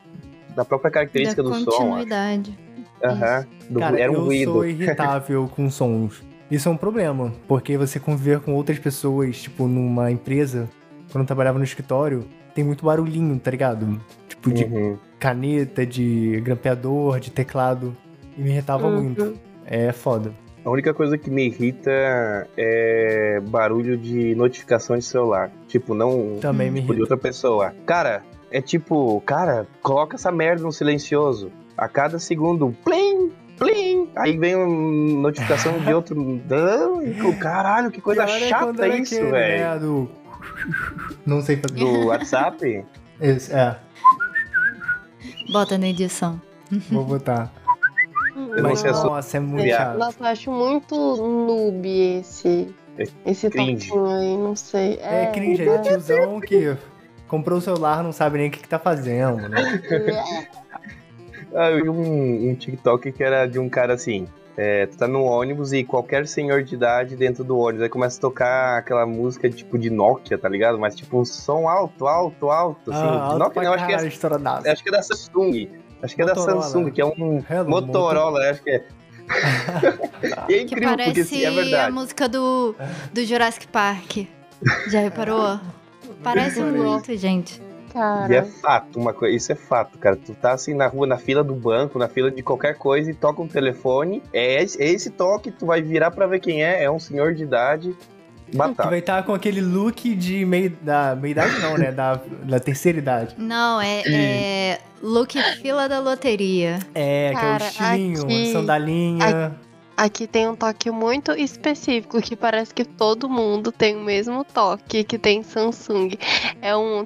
da 0.56 0.64
própria 0.64 0.90
característica 0.90 1.42
da 1.42 1.50
do 1.50 1.54
som. 1.56 1.70
continuidade. 1.70 2.58
Aham. 3.04 3.46
Do- 3.68 3.80
Cara, 3.80 4.00
era 4.00 4.10
um 4.10 4.14
eu 4.14 4.24
ruído. 4.24 4.52
sou 4.52 4.64
irritável 4.66 5.50
com 5.54 5.68
sons. 5.70 6.22
Isso 6.50 6.68
é 6.68 6.72
um 6.72 6.76
problema, 6.76 7.32
porque 7.46 7.76
você 7.76 8.00
conviver 8.00 8.40
com 8.40 8.54
outras 8.54 8.78
pessoas, 8.78 9.40
tipo, 9.42 9.68
numa 9.68 10.10
empresa, 10.10 10.68
quando 11.12 11.22
eu 11.22 11.26
trabalhava 11.26 11.58
no 11.58 11.64
escritório, 11.64 12.24
tem 12.54 12.64
muito 12.64 12.84
barulhinho, 12.84 13.38
tá 13.38 13.50
ligado? 13.50 14.00
Tipo, 14.26 14.50
de 14.52 14.64
Uhum. 14.64 14.98
caneta, 15.18 15.84
de 15.86 16.40
grampeador, 16.40 17.20
de 17.20 17.30
teclado. 17.30 17.94
E 18.40 18.42
me 18.42 18.50
irritava 18.50 18.86
Uhum. 18.86 19.02
muito. 19.02 19.38
É 19.66 19.92
foda. 19.92 20.32
A 20.64 20.70
única 20.70 20.92
coisa 20.94 21.16
que 21.18 21.30
me 21.30 21.46
irrita 21.46 21.90
é 22.56 23.40
barulho 23.48 23.96
de 23.96 24.34
notificação 24.34 24.96
de 24.96 25.04
celular. 25.04 25.50
Tipo, 25.68 25.94
não 25.94 26.38
Também 26.40 26.70
me 26.70 26.80
tipo, 26.80 26.92
de 26.94 27.00
irrita. 27.00 27.14
outra 27.14 27.28
pessoa. 27.28 27.74
Cara, 27.86 28.22
é 28.50 28.60
tipo, 28.60 29.20
cara, 29.22 29.66
coloca 29.82 30.16
essa 30.16 30.32
merda 30.32 30.62
no 30.62 30.72
silencioso. 30.72 31.50
A 31.76 31.88
cada 31.88 32.18
segundo, 32.18 32.74
plim, 32.84 33.30
plim. 33.58 34.08
Aí 34.16 34.36
vem 34.36 34.54
uma 34.54 35.22
notificação 35.22 35.78
de 35.78 35.92
outro. 35.94 36.14
Não, 36.48 37.32
Caralho, 37.38 37.90
que 37.90 38.00
coisa 38.00 38.24
é 38.24 38.48
chata 38.48 38.88
isso, 38.88 39.14
velho. 39.14 39.30
né, 39.32 39.78
do... 39.78 40.10
Não 41.24 41.40
sei 41.42 41.56
fazer. 41.56 41.78
Do 41.78 42.06
WhatsApp? 42.06 42.84
Esse, 43.20 43.52
é, 43.54 43.76
Bota 45.52 45.76
na 45.78 45.88
edição. 45.88 46.40
vou 46.90 47.04
botar. 47.04 47.52
Nossa, 48.40 49.36
é 49.36 49.40
muito 49.40 49.64
Piada. 49.64 49.84
chato. 49.84 49.98
Nossa, 49.98 50.16
eu 50.20 50.26
acho 50.26 50.50
muito 50.50 50.94
noob 50.96 52.18
esse. 52.18 52.74
Esse 53.24 53.48
cringe. 53.48 53.88
toquinho 53.88 54.06
aí, 54.06 54.36
não 54.36 54.56
sei. 54.56 54.98
É, 55.00 55.26
cringe, 55.26 55.66
é 55.66 55.78
tiozão 55.78 56.40
que 56.40 56.76
comprou 57.26 57.58
o 57.58 57.60
celular, 57.60 58.02
não 58.02 58.12
sabe 58.12 58.38
nem 58.38 58.48
o 58.48 58.50
que, 58.50 58.58
que 58.58 58.68
tá 58.68 58.78
fazendo, 58.78 59.48
né? 59.48 59.60
Ah, 61.52 61.70
eu 61.70 61.82
vi 61.82 61.88
um, 61.88 62.50
um 62.50 62.54
TikTok 62.54 63.10
que 63.10 63.24
era 63.24 63.44
de 63.44 63.58
um 63.58 63.68
cara 63.68 63.94
assim. 63.94 64.28
É, 64.56 64.86
tu 64.86 64.96
tá 64.96 65.08
no 65.08 65.22
ônibus 65.24 65.72
e 65.72 65.82
qualquer 65.82 66.26
senhor 66.26 66.62
de 66.62 66.74
idade 66.74 67.16
dentro 67.16 67.42
do 67.42 67.58
ônibus, 67.58 67.82
aí 67.82 67.88
começa 67.88 68.18
a 68.18 68.20
tocar 68.20 68.78
aquela 68.78 69.06
música 69.06 69.48
tipo 69.48 69.78
de 69.78 69.90
Nokia, 69.90 70.36
tá 70.36 70.48
ligado? 70.48 70.78
Mas 70.78 70.94
tipo 70.94 71.18
um 71.18 71.24
som 71.24 71.68
alto, 71.68 72.06
alto, 72.06 72.50
alto. 72.50 72.92
Assim. 72.92 73.00
Ah, 73.00 73.22
alto 73.22 73.38
Nokia 73.38 73.52
pra 73.52 73.62
não, 73.62 73.72
acho 73.72 73.86
que, 73.86 73.92
é, 73.92 74.70
acho 74.72 74.82
que 74.82 74.88
é 74.88 74.92
da 74.92 75.02
Samsung. 75.02 75.68
Acho 76.02 76.14
que 76.16 76.22
é 76.22 76.26
Motorola. 76.26 76.54
da 76.54 76.62
Samsung, 76.62 76.90
que 76.90 77.00
é 77.00 77.04
um 77.04 77.44
Hello, 77.48 77.68
Motorola, 77.68 78.50
acho 78.50 78.62
que 78.62 78.70
é. 78.70 78.84
e 80.48 80.54
é 80.54 80.56
Que 80.56 80.62
incrível, 80.62 80.88
porque 80.88 81.04
parece 81.04 81.20
assim, 81.20 81.44
é 81.44 81.48
a 81.48 81.50
verdade. 81.50 81.92
música 81.92 82.28
do, 82.28 82.74
do 83.12 83.24
Jurassic 83.24 83.66
Park. 83.68 84.26
Já 84.88 85.00
reparou? 85.00 85.58
Parece 86.22 86.60
muito, 86.60 87.16
gente. 87.16 87.60
E 87.60 87.64
é 87.92 87.92
Cara, 87.92 88.44
fato, 88.44 88.98
uma 89.00 89.12
coisa, 89.12 89.34
isso 89.36 89.50
é 89.52 89.54
fato, 89.54 89.98
cara. 89.98 90.16
Tu 90.16 90.32
tá 90.34 90.52
assim 90.52 90.74
na 90.74 90.86
rua, 90.86 91.06
na 91.06 91.16
fila 91.18 91.42
do 91.42 91.54
banco, 91.54 91.98
na 91.98 92.08
fila 92.08 92.30
de 92.30 92.42
qualquer 92.42 92.76
coisa 92.76 93.10
e 93.10 93.14
toca 93.14 93.42
um 93.42 93.48
telefone. 93.48 94.22
É 94.32 94.62
esse, 94.62 94.80
é 94.80 94.86
esse 94.86 95.10
toque, 95.10 95.50
tu 95.50 95.66
vai 95.66 95.82
virar 95.82 96.10
pra 96.10 96.26
ver 96.26 96.40
quem 96.40 96.62
é. 96.64 96.84
É 96.84 96.90
um 96.90 97.00
senhor 97.00 97.34
de 97.34 97.42
idade. 97.42 97.96
Que 98.50 98.56
Batata. 98.56 98.88
vai 98.90 98.98
estar 98.98 99.22
com 99.22 99.32
aquele 99.32 99.60
look 99.60 100.14
de 100.14 100.44
meio 100.44 100.70
da 100.82 101.14
meia 101.14 101.30
idade 101.32 101.58
não, 101.60 101.76
né? 101.78 101.92
Da, 101.92 102.20
da 102.44 102.58
terceira 102.58 102.98
idade. 102.98 103.34
Não, 103.38 103.80
é, 103.80 104.02
é 104.06 104.80
look 105.02 105.40
fila 105.62 105.88
da 105.88 106.00
loteria. 106.00 106.78
É, 106.94 107.30
que 107.30 107.36
é 107.36 107.40
Cara, 107.40 107.64
o 107.64 107.66
estilinho, 107.68 108.22
aqui- 108.24 108.52
sandalinha. 108.52 109.56
aqui 109.96 110.26
tem 110.26 110.48
um 110.48 110.56
toque 110.56 110.90
muito 110.90 111.30
específico 111.32 112.20
que 112.20 112.34
parece 112.34 112.74
que 112.74 112.84
todo 112.84 113.28
mundo 113.28 113.70
tem 113.70 113.96
o 113.96 114.00
mesmo 114.00 114.44
toque 114.44 115.04
que 115.04 115.16
tem 115.18 115.42
Samsung. 115.42 116.10
É 116.60 116.76
um. 116.76 117.04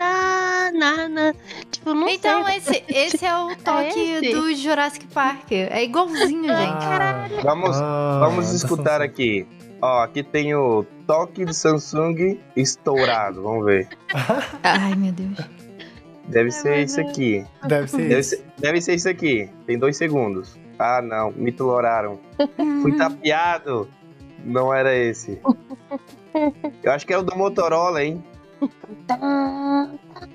Na, 0.00 0.72
na, 0.72 1.08
na. 1.08 1.34
Tipo, 1.70 1.94
não 1.94 2.08
Então, 2.08 2.44
sei. 2.46 2.56
esse, 2.56 2.84
esse 2.88 3.24
é 3.26 3.36
o 3.36 3.54
toque 3.62 4.00
esse? 4.00 4.32
do 4.34 4.54
Jurassic 4.54 5.06
Park. 5.08 5.52
É 5.52 5.84
igualzinho, 5.84 6.44
gente. 6.44 6.84
Ah, 6.84 7.28
Vamos, 7.42 7.76
ah, 7.80 8.18
vamos 8.24 8.48
da 8.50 8.56
escutar 8.56 9.00
aqui. 9.02 9.46
Ó, 9.82 10.02
aqui 10.02 10.22
tem 10.22 10.54
o 10.54 10.84
toque 11.06 11.44
de 11.44 11.54
Samsung 11.54 12.38
estourado. 12.56 13.42
Vamos 13.42 13.64
ver. 13.64 13.88
Ai, 14.62 14.94
meu 14.94 15.12
Deus. 15.12 15.38
Deve 16.26 16.50
ser 16.50 16.84
isso 16.84 17.00
aqui. 17.00 17.44
Deve 17.66 17.88
ser 17.88 17.96
Deve 18.08 18.20
isso. 18.20 18.30
ser, 18.30 18.44
deve 18.58 18.80
ser 18.80 18.94
isso 18.94 19.08
aqui. 19.08 19.50
Tem 19.66 19.78
dois 19.78 19.96
segundos. 19.96 20.58
Ah, 20.78 21.00
não. 21.02 21.30
Me 21.32 21.50
toloraram. 21.50 22.18
Fui 22.82 22.96
tapeado. 22.96 23.88
Não 24.44 24.72
era 24.72 24.94
esse. 24.94 25.38
Eu 26.82 26.92
acho 26.92 27.06
que 27.06 27.12
é 27.12 27.18
o 27.18 27.22
do 27.22 27.36
Motorola, 27.36 28.02
hein? 28.04 28.22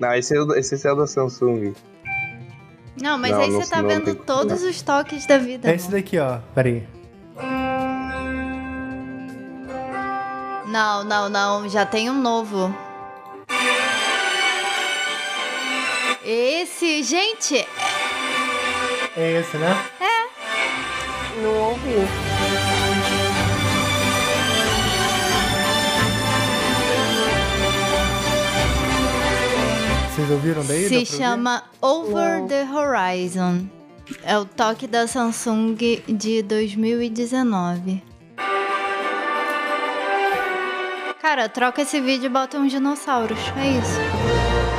Não, 0.00 0.14
esse 0.14 0.36
é 0.36 0.40
o, 0.40 0.54
esse 0.54 0.86
é 0.86 0.92
o 0.92 0.96
da 0.96 1.06
Samsung. 1.06 1.74
Não, 3.00 3.18
mas 3.18 3.30
Não, 3.32 3.40
aí 3.40 3.50
não- 3.50 3.60
você 3.60 3.70
tá 3.70 3.82
não 3.82 3.88
vendo 3.88 4.14
todos 4.14 4.62
os 4.62 4.80
toques 4.82 5.26
da 5.26 5.38
vida. 5.38 5.70
É 5.70 5.74
esse 5.74 5.90
daqui, 5.90 6.18
ó. 6.18 6.38
Peraí. 6.54 6.86
Não, 10.66 11.04
não, 11.04 11.28
não. 11.28 11.68
Já 11.68 11.86
tem 11.86 12.10
um 12.10 12.20
novo. 12.20 12.74
Esse, 16.24 17.02
gente, 17.04 17.66
É 19.16 19.40
esse, 19.40 19.56
né? 19.56 19.76
Não 21.42 21.54
ouvi. 21.70 22.25
Vocês 30.16 30.30
ouviram 30.30 30.64
daí? 30.64 30.88
Se 30.88 31.04
chama 31.04 31.62
Over 31.78 32.40
Não. 32.40 32.48
the 32.48 32.64
Horizon. 32.64 33.66
É 34.22 34.38
o 34.38 34.46
toque 34.46 34.86
da 34.86 35.06
Samsung 35.06 35.76
de 36.08 36.42
2019. 36.42 38.02
Cara, 41.20 41.50
troca 41.50 41.82
esse 41.82 42.00
vídeo 42.00 42.26
e 42.26 42.30
bota 42.30 42.56
uns 42.56 42.72
dinossauros. 42.72 43.38
É 43.58 43.72
isso. 43.78 44.75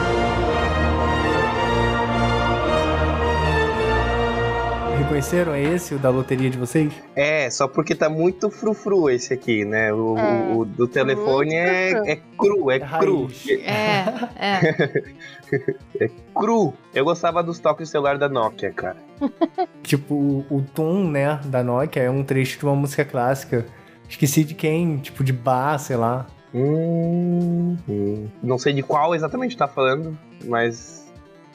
Reconheceram? 5.08 5.54
É 5.54 5.64
esse 5.64 5.96
o 5.96 6.00
da 6.00 6.10
loteria 6.10 6.50
de 6.50 6.58
vocês? 6.58 6.92
É, 7.16 7.50
só 7.50 7.66
porque 7.66 7.96
tá 7.96 8.10
muito 8.10 8.50
frufru 8.52 9.10
esse 9.10 9.34
aqui, 9.34 9.64
né? 9.64 9.94
O, 9.94 10.18
É, 10.18 10.34
o- 10.54 10.58
o 10.60 10.66
do 10.66 10.86
telefone 10.86 11.56
é, 11.56 11.92
frufru. 11.92 12.10
é 12.12 12.16
cru, 12.38 12.72
é 12.72 12.80
cru. 12.80 13.26
Raiz. 13.26 13.48
É, 13.50 14.04
é. 16.04 16.10
Cru. 16.36 16.74
Eu 16.94 17.06
gostava 17.06 17.42
dos 17.42 17.58
toques 17.58 17.88
de 17.88 17.92
celular 17.92 18.18
da 18.18 18.28
Nokia, 18.28 18.72
cara. 18.74 18.98
Tipo, 19.82 20.14
o, 20.14 20.46
o 20.50 20.62
tom, 20.76 21.06
né, 21.10 21.40
da 21.46 21.64
Nokia 21.64 22.04
é 22.04 22.10
um 22.10 22.22
trecho 22.24 22.60
de 22.60 22.66
uma 22.66 22.76
música 22.76 23.06
clássica. 23.06 23.66
Esqueci 24.10 24.44
de 24.44 24.54
quem, 24.56 24.98
tipo 24.98 25.24
de 25.24 25.32
bar, 25.32 25.78
sei 25.80 25.96
lá. 25.96 26.28
Hum, 26.54 27.78
hum. 27.88 28.28
Não 28.44 28.58
sei 28.58 28.74
de 28.74 28.84
qual 28.84 29.16
exatamente 29.16 29.56
tá 29.56 29.68
falando, 29.70 30.18
mas. 30.46 30.97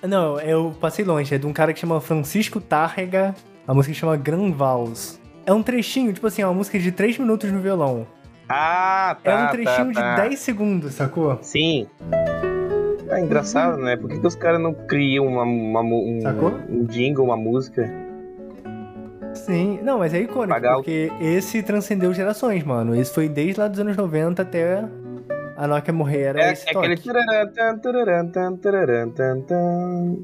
Não, 0.02 0.40
eu 0.40 0.74
passei 0.80 1.04
longe. 1.04 1.34
É 1.34 1.38
de 1.38 1.46
um 1.46 1.52
cara 1.52 1.72
que 1.72 1.80
chama 1.80 2.00
Francisco 2.00 2.60
Tárrega. 2.60 3.34
A 3.66 3.72
música 3.72 3.94
chama 3.94 4.16
Gran 4.16 4.50
Vals. 4.50 5.20
É 5.46 5.52
um 5.52 5.62
trechinho, 5.62 6.12
tipo 6.12 6.26
assim, 6.26 6.42
é 6.42 6.46
uma 6.46 6.54
música 6.54 6.78
de 6.78 6.90
3 6.92 7.18
minutos 7.18 7.50
no 7.50 7.60
violão. 7.60 8.06
Ah, 8.48 9.16
tá. 9.22 9.30
é 9.30 9.44
um 9.44 9.48
trechinho 9.48 9.92
tá, 9.92 10.00
tá. 10.00 10.22
de 10.22 10.28
10 10.28 10.40
segundos, 10.40 10.94
sacou? 10.94 11.38
Sim. 11.42 11.86
É 13.08 13.20
engraçado, 13.20 13.76
né? 13.78 13.96
Por 13.96 14.08
que, 14.08 14.18
que 14.18 14.26
os 14.26 14.34
caras 14.34 14.60
não 14.60 14.72
criam 14.72 15.26
uma, 15.26 15.42
uma 15.42 15.80
um, 15.82 16.20
Sacou? 16.22 16.52
um 16.68 16.84
jingle, 16.84 17.24
uma 17.24 17.36
música? 17.36 17.88
Sim. 19.34 19.80
Não, 19.82 19.98
mas 19.98 20.12
é 20.14 20.20
icônico, 20.20 20.48
Pagar 20.48 20.72
o- 20.72 20.76
porque 20.76 21.10
esse 21.20 21.62
transcendeu 21.62 22.12
gerações, 22.12 22.62
mano. 22.64 22.94
Esse 22.94 23.12
foi 23.12 23.28
desde 23.28 23.60
lá 23.60 23.68
dos 23.68 23.80
anos 23.80 23.96
90 23.96 24.42
até 24.42 24.84
a 25.62 25.66
Nokia 25.68 25.92
morrer. 25.92 26.22
Era 26.22 26.42
É, 26.42 26.52
esse 26.52 26.68
é 26.68 26.72
toque. 26.72 26.92
aquele. 26.92 27.12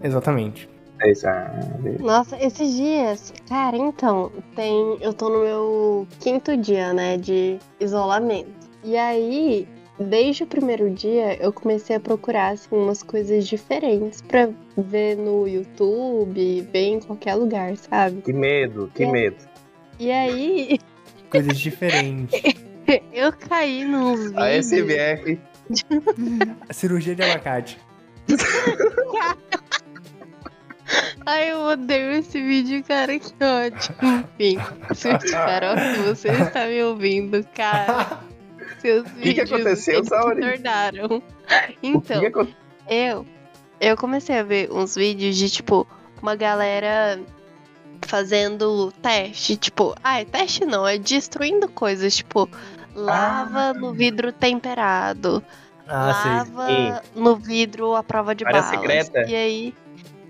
Exatamente. 0.03 0.69
É 1.01 1.13
ah, 1.29 1.61
Nossa, 2.01 2.37
esses 2.45 2.75
dias, 2.75 3.33
cara, 3.49 3.77
então, 3.77 4.33
tem. 4.57 4.99
Eu 5.01 5.15
tô 5.15 5.29
no 5.29 5.45
meu 5.45 6.09
quinto 6.19 6.57
dia, 6.57 6.93
né, 6.93 7.17
de 7.17 7.59
isolamento. 7.79 8.51
E 8.83 8.97
aí, 8.97 9.69
desde 9.97 10.43
o 10.43 10.47
primeiro 10.49 10.91
dia, 10.91 11.41
eu 11.41 11.53
comecei 11.53 11.95
a 11.95 12.01
procurar, 12.01 12.49
assim, 12.55 12.75
umas 12.75 13.05
coisas 13.05 13.47
diferentes 13.47 14.21
pra 14.23 14.49
ver 14.77 15.17
no 15.17 15.47
YouTube, 15.47 16.63
ver 16.73 16.87
em 16.89 17.01
qualquer 17.01 17.37
lugar, 17.37 17.77
sabe? 17.77 18.21
Que 18.23 18.33
medo, 18.33 18.91
que 18.93 19.05
É. 19.05 19.11
medo. 19.11 19.37
E 20.01 20.11
aí, 20.11 20.81
Coisas 21.31 21.59
diferentes. 21.59 22.43
eu 23.13 23.33
caí 23.33 23.85
nos 23.85 24.35
A 24.37 24.49
vídeos. 24.49 24.67
SMF. 24.67 25.41
A 26.69 26.73
cirurgia 26.73 27.15
de 27.15 27.23
abacate. 27.23 27.79
Ai, 31.27 31.51
eu 31.53 31.59
odeio 31.61 32.13
esse 32.13 32.41
vídeo, 32.41 32.83
cara, 32.83 33.19
que 33.19 33.33
ótimo. 33.45 34.25
Enfim, 34.41 34.59
Sweet 34.95 35.31
Carol, 35.31 35.77
se 35.77 36.01
você 36.03 36.29
está 36.29 36.67
me 36.67 36.83
ouvindo, 36.83 37.47
cara, 37.55 38.21
seus 38.81 39.07
que 39.07 39.21
vídeos 39.21 39.53
aconteceu, 39.53 40.01
me 40.01 40.09
Saori? 40.09 40.41
tornaram. 40.41 41.23
Então, 41.83 42.21
que 42.21 42.27
aconteceu? 42.27 42.57
eu, 42.89 43.27
eu 43.79 43.97
comecei 43.99 44.39
a 44.39 44.43
ver 44.43 44.73
uns 44.73 44.95
vídeos 44.95 45.37
de, 45.37 45.51
tipo, 45.51 45.87
uma 46.23 46.35
galera 46.35 47.21
fazendo 48.09 48.91
teste, 49.03 49.57
tipo, 49.57 49.95
ai, 50.03 50.25
teste 50.25 50.65
não, 50.65 50.87
é 50.89 50.97
destruindo 50.99 51.69
coisas, 51.69 52.17
tipo, 52.17 52.49
lava 52.95 53.75
no 53.75 53.93
vidro 53.93 54.33
temperado, 54.33 55.43
Ah, 55.87 56.45
lava 56.47 57.03
no 57.15 57.37
vidro 57.37 57.95
à 57.95 58.03
prova 58.03 58.35
de 58.35 58.45
Área 58.47 58.63
balas. 58.63 58.77
secreta? 58.77 59.21
E 59.31 59.35
aí, 59.35 59.75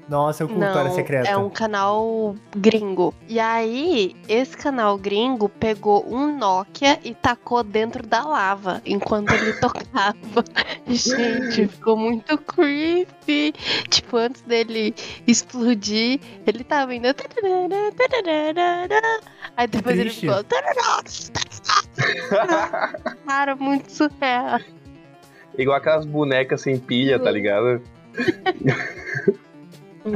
Nossa, 0.08 0.42
eu 0.42 0.48
curto 0.48 0.64
a 0.64 0.70
área 0.70 0.84
não, 0.84 0.94
secreta. 0.94 1.28
é 1.28 1.36
um 1.36 1.50
canal 1.50 2.34
gringo. 2.56 3.12
E 3.28 3.38
aí, 3.38 4.16
esse 4.26 4.56
canal 4.56 4.96
gringo 4.96 5.50
pegou 5.50 6.04
um 6.08 6.34
Nokia 6.36 6.98
e 7.04 7.14
tacou 7.14 7.62
dentro 7.62 8.06
da 8.06 8.24
lava 8.24 8.80
enquanto 8.86 9.30
ele 9.32 9.52
tocava. 9.60 10.44
Gente, 10.86 11.68
ficou 11.68 11.96
muito 11.96 12.38
creepy. 12.38 13.52
Tipo, 13.90 14.16
antes 14.16 14.40
dele 14.42 14.94
explodir, 15.26 16.20
ele 16.46 16.64
tava 16.64 16.94
indo. 16.94 17.08
Aí 19.56 19.66
depois 19.66 19.98
ele 19.98 20.10
ficou. 20.10 20.36
Cara, 23.26 23.56
muito 23.56 23.92
surreal. 23.92 24.60
Igual 25.58 25.76
aquelas 25.76 26.06
bonecas 26.06 26.62
sem 26.62 26.78
pilha, 26.78 27.18
tá 27.18 27.30
ligado? 27.30 27.82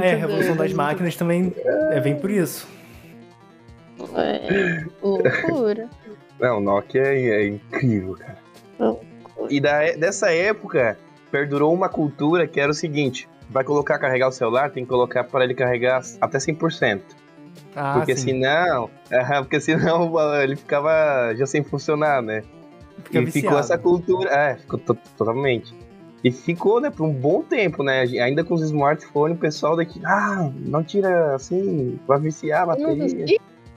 É, 0.01 0.13
a 0.13 0.17
revolução 0.17 0.57
das 0.57 0.73
máquinas 0.73 1.17
também 1.17 1.55
é, 1.91 2.01
vem 2.01 2.17
por 2.17 2.31
isso. 2.31 2.69
É, 4.15 4.85
loucura. 5.03 5.89
Não, 6.41 6.61
Nokia 6.61 7.03
é, 7.03 7.29
é 7.29 7.47
incrível, 7.47 8.15
cara. 8.15 8.39
E 9.49 9.61
da, 9.61 9.93
dessa 9.93 10.33
época, 10.33 10.99
perdurou 11.31 11.73
uma 11.73 11.89
cultura 11.89 12.47
que 12.47 12.61
era 12.61 12.71
o 12.71 12.75
seguinte: 12.75 13.29
vai 13.51 13.65
colocar 13.65 13.99
carregar 13.99 14.29
o 14.29 14.33
celular, 14.33 14.71
tem 14.71 14.85
que 14.85 14.89
colocar 14.91 15.25
para 15.25 15.45
ele 15.45 15.55
carregar 15.55 16.03
até 16.21 16.39
100%. 16.39 17.01
Ah, 17.75 17.95
porque 17.95 18.17
sim. 18.17 18.29
senão, 18.29 18.91
é, 19.11 19.23
porque 19.41 19.61
senão 19.61 20.13
ele 20.43 20.57
ficava 20.57 21.35
já 21.35 21.47
sem 21.47 21.63
funcionar, 21.63 22.23
né? 22.23 22.43
Fica 23.05 23.19
e 23.21 23.27
ficou 23.27 23.33
viciado. 23.33 23.59
essa 23.59 23.79
cultura, 23.79 24.31
é, 24.31 24.57
ficou 24.57 24.79
to- 24.79 24.99
totalmente. 25.17 25.75
E 26.25 26.31
ficou, 26.31 26.81
né, 26.81 26.89
por 26.91 27.05
um 27.05 27.13
bom 27.13 27.43
tempo, 27.43 27.83
né? 27.83 28.03
Ainda 28.03 28.45
com 28.45 28.55
os 28.55 28.63
smartphones, 28.63 29.37
o 29.37 29.41
pessoal 29.41 29.77
daqui, 29.77 30.01
ah, 30.05 30.51
não 30.67 30.83
tira 30.85 31.35
assim, 31.35 31.99
vai 32.07 32.21
viciar 32.21 32.63
a 32.63 32.67
bateria. 32.67 33.27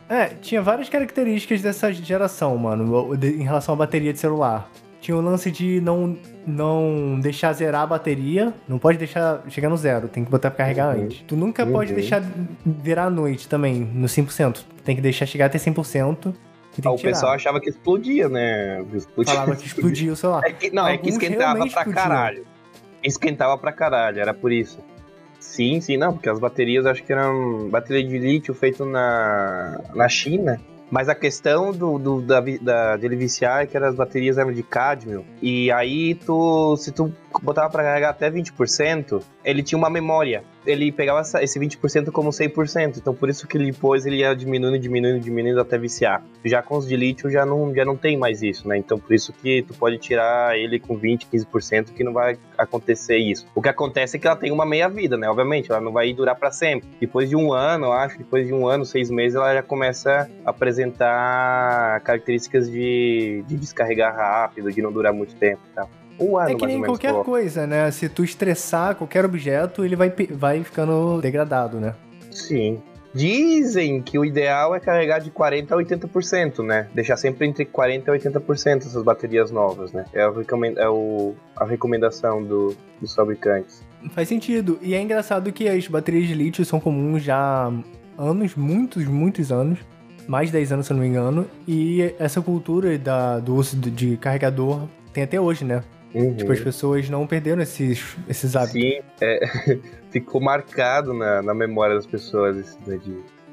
É, 0.07 0.25
tinha 0.27 0.61
várias 0.61 0.87
características 0.87 1.61
dessa 1.63 1.91
geração, 1.91 2.55
mano, 2.57 3.15
em 3.23 3.43
relação 3.43 3.73
à 3.73 3.77
bateria 3.77 4.13
de 4.13 4.19
celular. 4.19 4.69
Tinha 5.01 5.17
o 5.17 5.21
lance 5.21 5.49
de 5.51 5.81
não, 5.81 6.15
não 6.45 7.19
deixar 7.19 7.53
zerar 7.53 7.81
a 7.81 7.87
bateria, 7.87 8.53
não 8.67 8.77
pode 8.79 8.97
deixar 8.97 9.43
chegar 9.49 9.69
no 9.69 9.77
zero, 9.77 10.07
tem 10.07 10.23
que 10.23 10.29
botar 10.31 10.49
pra 10.51 10.59
carregar 10.65 10.95
Uhum. 10.95 11.03
antes. 11.03 11.23
Tu 11.27 11.35
nunca 11.35 11.65
pode 11.65 11.91
Uhum. 11.91 11.95
deixar 11.99 12.23
virar 12.65 13.05
à 13.05 13.09
noite 13.09 13.47
também, 13.47 13.75
no 13.93 14.07
100%. 14.07 14.65
Tem 14.83 14.95
que 14.95 15.01
deixar 15.01 15.25
chegar 15.25 15.45
até 15.47 15.57
100% 15.57 16.33
e 16.77 16.81
tem 16.81 16.91
Ah, 16.91 16.95
que 16.95 16.95
o 16.95 16.99
tirar. 16.99 17.11
pessoal 17.13 17.33
achava 17.33 17.59
que 17.59 17.69
explodia, 17.69 18.27
né? 18.29 18.83
Explodia. 18.93 19.33
Falava 19.33 19.55
que 19.55 19.65
explodia 19.67 20.11
o 20.13 20.15
celular. 20.15 20.41
É 20.45 20.51
que, 20.51 20.69
não, 20.71 20.87
é 20.87 20.97
que 20.97 21.09
Alguns 21.09 21.13
esquentava 21.23 21.57
pra 21.57 21.65
explodiam. 21.67 21.93
caralho. 21.93 22.45
Esquentava 23.03 23.57
pra 23.57 23.71
caralho, 23.71 24.19
era 24.19 24.33
por 24.33 24.51
isso. 24.51 24.79
Sim, 25.39 25.79
sim, 25.79 25.95
não, 25.95 26.13
porque 26.13 26.27
as 26.29 26.39
baterias 26.39 26.85
acho 26.85 27.03
que 27.03 27.13
eram 27.13 27.69
bateria 27.69 28.03
de 28.07 28.17
lítio 28.17 28.53
feito 28.53 28.83
na, 28.85 29.79
na 29.93 30.09
China. 30.09 30.59
Mas 30.89 31.09
a 31.09 31.15
questão 31.15 31.71
do, 31.71 31.97
do- 31.97 32.21
da, 32.21 32.39
da, 32.61 32.95
dele 32.95 33.15
viciar 33.15 33.63
é 33.63 33.65
que 33.65 33.75
as 33.75 33.95
baterias 33.95 34.37
eram 34.37 34.51
de 34.51 34.61
cádmio. 34.63 35.25
E 35.41 35.71
aí 35.71 36.13
tu, 36.15 36.77
se 36.77 36.91
tu 36.91 37.11
botava 37.41 37.69
pra 37.69 37.83
carregar 37.83 38.09
até 38.11 38.29
20%, 38.29 39.21
ele 39.43 39.63
tinha 39.63 39.77
uma 39.77 39.89
memória. 39.89 40.43
Ele 40.65 40.91
pegava 40.91 41.21
esse 41.41 41.59
20% 41.59 42.11
como 42.11 42.29
100%. 42.29 42.97
Então 42.97 43.13
por 43.13 43.29
isso 43.29 43.47
que 43.47 43.57
depois 43.57 44.05
ele 44.05 44.17
ia 44.17 44.35
diminuindo, 44.35 44.79
diminuindo, 44.79 45.19
diminuindo 45.19 45.59
até 45.59 45.77
viciar. 45.77 46.23
Já 46.43 46.61
com 46.61 46.77
os 46.77 46.87
de 46.87 46.95
lítio 46.95 47.29
já 47.29 47.45
não, 47.45 47.73
já 47.73 47.85
não 47.85 47.95
tem 47.95 48.17
mais 48.17 48.41
isso, 48.41 48.67
né? 48.67 48.77
Então 48.77 48.99
por 48.99 49.13
isso 49.13 49.33
que 49.33 49.63
tu 49.63 49.73
pode 49.73 49.97
tirar 49.97 50.57
ele 50.57 50.79
com 50.79 50.95
20, 50.95 51.27
15% 51.27 51.93
que 51.93 52.03
não 52.03 52.13
vai 52.13 52.37
acontecer 52.57 53.17
isso. 53.17 53.45
O 53.53 53.61
que 53.61 53.69
acontece 53.69 54.17
é 54.17 54.19
que 54.19 54.27
ela 54.27 54.35
tem 54.35 54.51
uma 54.51 54.65
meia 54.65 54.87
vida, 54.87 55.17
né? 55.17 55.29
Obviamente, 55.29 55.71
ela 55.71 55.81
não 55.81 55.91
vai 55.91 56.13
durar 56.13 56.35
pra 56.35 56.51
sempre. 56.51 56.87
Depois 56.99 57.29
de 57.29 57.35
um 57.35 57.53
ano, 57.53 57.87
eu 57.87 57.93
acho, 57.93 58.17
depois 58.17 58.47
de 58.47 58.53
um 58.53 58.67
ano, 58.67 58.85
seis 58.85 59.09
meses, 59.09 59.35
ela 59.35 59.53
já 59.53 59.63
começa 59.63 60.29
a 60.45 60.49
apresentar 60.49 61.99
características 62.01 62.69
de, 62.69 63.43
de 63.47 63.55
descarregar 63.55 64.15
rápido, 64.15 64.71
de 64.71 64.81
não 64.81 64.91
durar 64.91 65.13
muito 65.13 65.35
tempo 65.35 65.61
tal. 65.73 65.89
Um 66.19 66.37
ano, 66.37 66.51
É 66.51 66.55
que 66.55 66.65
nem 66.65 66.75
menos. 66.79 66.87
qualquer 66.97 67.13
coisa, 67.23 67.67
né? 67.67 67.91
Se 67.91 68.07
tu 68.07 68.23
estressar 68.23 68.95
qualquer 68.95 69.25
objeto, 69.25 69.83
ele 69.83 69.95
vai, 69.95 70.13
vai 70.31 70.63
ficando 70.63 71.19
degradado, 71.21 71.79
né? 71.79 71.93
Sim. 72.31 72.79
Dizem 73.13 74.01
que 74.01 74.19
o 74.19 74.25
ideal 74.25 74.75
é 74.75 74.79
carregar 74.79 75.19
de 75.19 75.31
40% 75.31 75.71
a 75.71 75.75
80%, 75.77 76.61
né? 76.65 76.87
Deixar 76.93 77.15
sempre 77.15 77.47
entre 77.47 77.63
40% 77.65 78.03
e 78.07 78.11
80% 78.11 78.85
essas 78.85 79.01
baterias 79.03 79.51
novas, 79.51 79.93
né? 79.93 80.03
É, 80.13 80.21
a 80.21 80.33
é 80.77 80.89
o- 80.89 81.33
a 81.55 81.63
recomendação 81.65 82.43
do- 82.43 82.75
dos 82.99 83.15
fabricantes. 83.15 83.81
Faz 84.11 84.27
sentido. 84.27 84.77
E 84.81 84.93
é 84.93 85.01
engraçado 85.01 85.51
que 85.53 85.67
as 85.67 85.87
baterias 85.87 86.27
de 86.27 86.33
lítio 86.33 86.65
são 86.65 86.79
comuns 86.79 87.23
já 87.23 87.37
há 87.37 87.71
anos, 88.21 88.53
muitos, 88.55 89.05
muitos 89.05 89.49
anos. 89.49 89.79
Mais 90.27 90.47
de 90.47 90.53
10 90.53 90.71
anos, 90.73 90.85
se 90.87 90.91
eu 90.91 90.97
não 90.97 91.03
me 91.03 91.09
engano. 91.09 91.45
E 91.67 92.13
essa 92.19 92.41
cultura 92.41 92.97
da, 92.97 93.39
do 93.39 93.55
uso 93.55 93.77
de 93.77 94.17
carregador 94.17 94.87
tem 95.13 95.23
até 95.23 95.39
hoje, 95.39 95.63
né? 95.63 95.81
Uhum. 96.15 96.33
Tipo, 96.33 96.53
as 96.53 96.61
pessoas 96.61 97.09
não 97.09 97.27
perderam 97.27 97.61
esses, 97.61 98.15
esses 98.27 98.55
hábitos. 98.55 98.81
Sim, 98.81 98.99
é, 99.19 99.39
ficou 100.09 100.39
marcado 100.41 101.13
na, 101.13 101.41
na 101.41 101.53
memória 101.53 101.93
das 101.93 102.07
pessoas 102.07 102.55
isso 102.55 102.77
daí. 102.87 102.99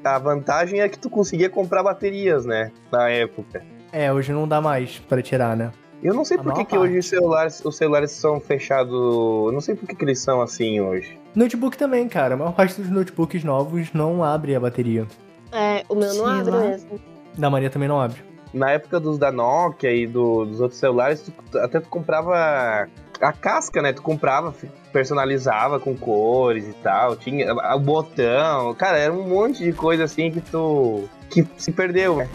A 0.01 0.17
vantagem 0.17 0.79
é 0.79 0.87
que 0.87 0.97
tu 0.97 1.09
conseguia 1.09 1.49
comprar 1.49 1.83
baterias, 1.83 2.45
né? 2.45 2.71
Na 2.89 3.09
época. 3.09 3.61
É, 3.91 4.11
hoje 4.11 4.31
não 4.31 4.47
dá 4.47 4.61
mais 4.61 4.99
pra 4.99 5.21
tirar, 5.21 5.55
né? 5.57 5.71
Eu 6.01 6.13
não 6.13 6.25
sei 6.25 6.37
A 6.37 6.43
por 6.43 6.53
que, 6.53 6.65
que 6.65 6.77
hoje 6.77 6.97
os 6.97 7.07
celulares, 7.07 7.63
os 7.63 7.77
celulares 7.77 8.11
são 8.11 8.39
fechados. 8.39 8.93
Eu 8.93 9.51
não 9.53 9.61
sei 9.61 9.75
por 9.75 9.87
que, 9.87 9.95
que 9.95 10.03
eles 10.03 10.19
são 10.19 10.41
assim 10.41 10.81
hoje. 10.81 11.17
Notebook 11.35 11.77
também, 11.77 12.07
cara. 12.09 12.33
A 12.33 12.37
maior 12.37 12.53
parte 12.53 12.81
dos 12.81 12.89
notebooks 12.89 13.43
novos 13.43 13.93
não 13.93 14.23
abre 14.23 14.55
a 14.55 14.59
bateria. 14.59 15.05
É, 15.51 15.83
o 15.87 15.95
meu 15.95 16.13
não 16.13 16.25
Sei 16.25 16.39
abre 16.39 16.51
lá. 16.51 16.59
mesmo. 16.61 16.99
Da 17.37 17.49
Maria 17.49 17.69
também 17.69 17.87
não 17.87 18.01
abre. 18.01 18.21
Na 18.53 18.71
época 18.71 18.99
dos 18.99 19.17
da 19.17 19.31
Nokia 19.31 19.91
e 19.91 20.05
do- 20.05 20.45
dos 20.45 20.61
outros 20.61 20.79
celulares, 20.79 21.21
tu, 21.51 21.57
até 21.59 21.79
tu 21.79 21.89
comprava 21.89 22.87
a 23.19 23.33
casca, 23.33 23.81
né? 23.81 23.91
Tu 23.93 24.01
comprava, 24.01 24.53
personalizava 24.91 25.79
com 25.79 25.95
cores 25.95 26.67
e 26.67 26.73
tal. 26.73 27.15
Tinha 27.15 27.51
o 27.53 27.79
botão. 27.79 28.73
Cara, 28.75 28.97
era 28.99 29.11
um 29.13 29.27
monte 29.27 29.63
de 29.63 29.73
coisa 29.73 30.03
assim 30.03 30.29
que 30.31 30.39
tu. 30.41 31.05
que 31.29 31.47
se 31.57 31.71
perdeu, 31.71 32.17
né? 32.17 32.29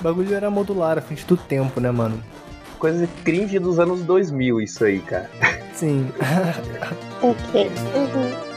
O 0.00 0.02
bagulho 0.02 0.34
era 0.34 0.50
modular 0.50 0.98
à 0.98 1.00
frente 1.00 1.24
do 1.26 1.36
tempo, 1.36 1.78
né, 1.78 1.90
mano? 1.90 2.20
Coisa 2.78 3.06
cringe 3.24 3.58
dos 3.58 3.78
anos 3.78 4.02
2000, 4.02 4.60
isso 4.60 4.82
aí, 4.84 4.98
cara. 5.00 5.30
Sim. 5.74 6.10
Ok. 7.22 7.70
Uhum. 7.94 8.49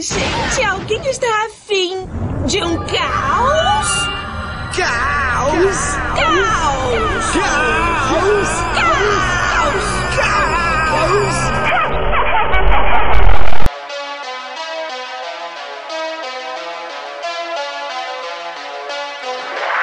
Gente? 0.00 0.64
Alguém 0.64 1.00
está 1.10 1.26
afim 1.46 2.06
de 2.46 2.62
um 2.62 2.76
caos? 2.78 4.08
Caos! 4.74 5.76
Caos! 6.16 6.56
Caos! 7.34 7.68
Caos! 8.14 8.48
Caos! 8.74 9.20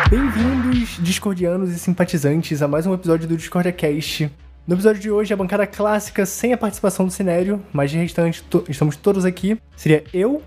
Bem-vindos, 0.10 0.98
discordianos 1.00 1.70
e 1.70 1.78
simpatizantes, 1.78 2.62
a 2.62 2.68
mais 2.68 2.88
um 2.88 2.94
episódio 2.94 3.28
do 3.28 3.38
Discordia 3.38 3.72
Cast. 3.72 4.32
No 4.68 4.76
episódio 4.76 5.02
de 5.02 5.10
hoje, 5.10 5.34
a 5.34 5.38
bancada 5.38 5.66
clássica 5.66 6.26
sem 6.26 6.52
a 6.52 6.58
participação 6.58 7.06
do 7.06 7.12
Cinério, 7.12 7.64
mas 7.72 7.90
de 7.90 7.98
restante, 7.98 8.44
to- 8.44 8.66
estamos 8.68 8.98
todos 8.98 9.24
aqui. 9.24 9.58
Seria 9.78 10.04
eu, 10.14 10.42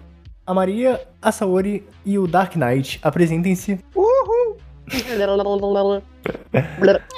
a 0.47 0.53
Maria, 0.53 1.01
a 1.23 1.33
Saori 1.33 1.85
e 2.05 2.19
o 2.19 2.27
Dark 2.27 2.55
Knight. 2.55 2.99
Apresentem-se. 3.03 3.79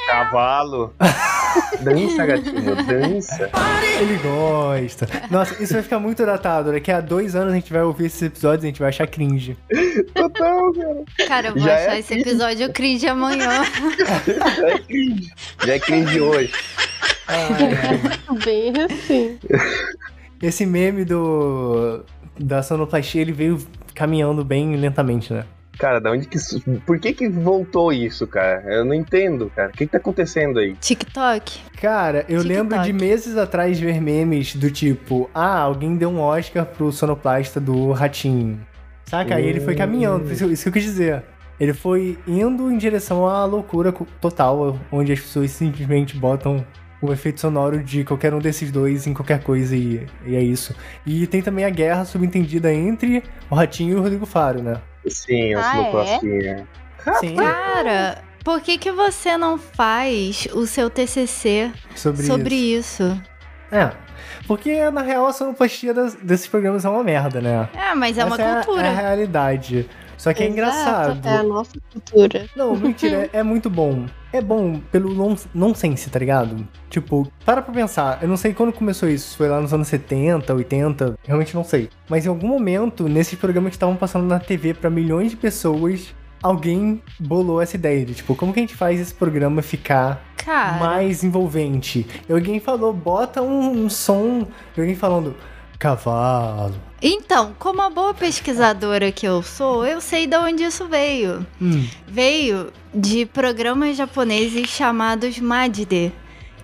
Cavalo. 0.06 0.94
dança, 1.80 2.26
gatinho, 2.26 2.76
dança. 2.76 3.50
Ele 4.00 4.18
gosta. 4.18 5.08
Nossa, 5.30 5.62
isso 5.62 5.72
vai 5.72 5.82
ficar 5.82 5.98
muito 5.98 6.24
datado. 6.24 6.72
Daqui 6.72 6.90
a 6.90 7.00
dois 7.00 7.34
anos 7.34 7.52
a 7.52 7.56
gente 7.56 7.72
vai 7.72 7.82
ouvir 7.82 8.06
esses 8.06 8.22
episódios 8.22 8.64
e 8.64 8.66
a 8.66 8.70
gente 8.70 8.80
vai 8.80 8.88
achar 8.88 9.06
cringe. 9.06 9.56
Total, 10.14 10.72
cara. 10.72 11.04
Cara, 11.28 11.48
eu 11.48 11.54
vou 11.54 11.62
Já 11.62 11.74
achar 11.74 11.96
é 11.96 11.98
esse 12.00 12.14
episódio 12.14 12.72
cringe 12.72 13.06
amanhã. 13.06 13.62
Já 14.56 14.68
é 14.68 14.78
cringe. 14.78 15.30
Já 15.64 15.72
é 15.74 15.78
cringe 15.78 16.20
hoje. 16.20 16.52
Bem 18.44 18.72
assim. 18.84 19.38
Esse 20.42 20.66
meme 20.66 21.04
do 21.04 22.04
da 22.38 22.62
sonoplastia, 22.62 23.20
ele 23.20 23.32
veio 23.32 23.58
caminhando 23.94 24.44
bem 24.44 24.74
lentamente, 24.76 25.32
né? 25.32 25.44
Cara, 25.78 26.00
da 26.00 26.10
onde 26.10 26.26
que 26.26 26.36
isso... 26.36 26.60
Por 26.86 26.98
que 26.98 27.12
que 27.12 27.28
voltou 27.28 27.92
isso, 27.92 28.26
cara? 28.26 28.62
Eu 28.66 28.84
não 28.84 28.94
entendo, 28.94 29.50
cara. 29.54 29.68
O 29.68 29.72
que 29.72 29.86
que 29.86 29.92
tá 29.92 29.98
acontecendo 29.98 30.58
aí? 30.58 30.74
TikTok. 30.74 31.60
Cara, 31.80 32.18
eu 32.28 32.40
TikTok. 32.40 32.48
lembro 32.48 32.82
de 32.82 32.92
meses 32.92 33.36
atrás 33.36 33.80
ver 33.80 34.00
memes 34.00 34.54
do 34.54 34.70
tipo, 34.70 35.30
ah, 35.34 35.58
alguém 35.58 35.96
deu 35.96 36.10
um 36.10 36.20
Oscar 36.20 36.66
pro 36.66 36.92
sonoplasta 36.92 37.58
do 37.58 37.90
Ratinho. 37.92 38.60
Saca? 39.06 39.34
Aí 39.34 39.46
ele 39.46 39.60
foi 39.60 39.74
caminhando, 39.74 40.30
isso, 40.32 40.50
isso 40.50 40.62
que 40.62 40.68
eu 40.68 40.72
quis 40.72 40.84
dizer. 40.84 41.22
Ele 41.60 41.72
foi 41.72 42.18
indo 42.26 42.70
em 42.72 42.78
direção 42.78 43.26
à 43.26 43.44
loucura 43.44 43.92
total, 44.20 44.78
onde 44.90 45.12
as 45.12 45.20
pessoas 45.20 45.50
simplesmente 45.50 46.16
botam 46.16 46.64
o 47.02 47.12
efeito 47.12 47.40
sonoro 47.40 47.82
de 47.82 48.04
qualquer 48.04 48.32
um 48.32 48.38
desses 48.38 48.70
dois 48.70 49.06
em 49.06 49.12
qualquer 49.12 49.42
coisa 49.42 49.76
e, 49.76 50.06
e 50.24 50.36
é 50.36 50.40
isso. 50.42 50.74
E 51.04 51.26
tem 51.26 51.42
também 51.42 51.64
a 51.64 51.70
guerra 51.70 52.04
subentendida 52.04 52.72
entre 52.72 53.22
o 53.50 53.54
Ratinho 53.54 53.92
e 53.92 53.94
o 53.96 54.02
Rodrigo 54.02 54.24
Faro, 54.24 54.62
né? 54.62 54.76
Sim, 55.08 55.54
a 55.54 55.60
Ah, 55.60 55.72
sonoplastia. 55.72 56.68
Sim, 57.18 57.34
Cara, 57.34 58.22
por 58.44 58.60
que, 58.60 58.78
que 58.78 58.92
você 58.92 59.36
não 59.36 59.58
faz 59.58 60.46
o 60.54 60.64
seu 60.66 60.88
TCC 60.88 61.72
sobre, 61.96 62.22
sobre 62.22 62.54
isso. 62.54 63.02
isso? 63.02 63.22
É, 63.72 63.90
porque 64.46 64.88
na 64.90 65.02
real 65.02 65.26
a 65.26 65.32
sonoplastia 65.32 65.92
das- 65.92 66.14
desses 66.14 66.46
programas 66.46 66.84
é 66.84 66.88
uma 66.88 67.02
merda, 67.02 67.40
né? 67.40 67.68
É, 67.74 67.94
mas 67.94 68.16
é 68.18 68.24
uma 68.24 68.36
Essa 68.36 68.62
cultura. 68.64 68.86
É 68.86 68.90
a 68.90 68.94
realidade. 68.94 69.88
Só 70.16 70.32
que 70.32 70.44
é 70.44 70.46
Exato, 70.46 70.52
engraçado. 70.52 71.28
É 71.28 71.36
a 71.38 71.42
nossa 71.42 71.72
cultura. 71.92 72.46
Não, 72.54 72.76
mentira, 72.76 73.28
é, 73.32 73.38
é 73.40 73.42
muito 73.42 73.68
bom. 73.68 74.06
É 74.32 74.40
bom 74.40 74.80
pelo 74.90 75.12
non- 75.14 75.36
nonsense, 75.54 76.08
tá 76.08 76.18
ligado? 76.18 76.66
Tipo, 76.88 77.30
para 77.44 77.60
pra 77.60 77.72
pensar, 77.74 78.18
eu 78.22 78.28
não 78.28 78.36
sei 78.36 78.54
quando 78.54 78.72
começou 78.72 79.08
isso, 79.08 79.36
foi 79.36 79.48
lá 79.48 79.60
nos 79.60 79.74
anos 79.74 79.88
70, 79.88 80.54
80, 80.54 81.18
realmente 81.24 81.54
não 81.54 81.62
sei. 81.64 81.90
Mas 82.08 82.24
em 82.24 82.28
algum 82.28 82.48
momento, 82.48 83.08
nesses 83.08 83.38
programas 83.38 83.70
que 83.70 83.76
estavam 83.76 83.94
passando 83.96 84.24
na 84.26 84.38
TV 84.38 84.72
pra 84.74 84.88
milhões 84.88 85.30
de 85.32 85.36
pessoas, 85.36 86.14
alguém 86.42 87.02
bolou 87.20 87.60
essa 87.60 87.76
ideia 87.76 88.04
de, 88.06 88.14
tipo, 88.14 88.34
como 88.34 88.52
que 88.54 88.58
a 88.60 88.62
gente 88.62 88.74
faz 88.74 88.98
esse 88.98 89.12
programa 89.14 89.60
ficar 89.60 90.22
Cara, 90.36 90.78
mais 90.78 91.22
envolvente. 91.22 92.06
E 92.28 92.32
alguém 92.32 92.58
falou, 92.58 92.92
bota 92.92 93.42
um, 93.42 93.84
um 93.84 93.88
som. 93.90 94.46
E 94.76 94.80
alguém 94.80 94.96
falando, 94.96 95.36
cavalo. 95.78 96.74
Então, 97.02 97.54
como 97.58 97.82
a 97.82 97.90
boa 97.90 98.14
pesquisadora 98.14 99.10
que 99.10 99.26
eu 99.26 99.42
sou, 99.42 99.84
eu 99.84 100.00
sei 100.00 100.26
de 100.26 100.36
onde 100.36 100.62
isso 100.62 100.86
veio. 100.86 101.44
Hum, 101.60 101.86
Veio 102.06 102.72
de 102.94 103.26
programas 103.26 103.96
japoneses 103.96 104.68
chamados 104.68 105.38
Majide, 105.38 106.12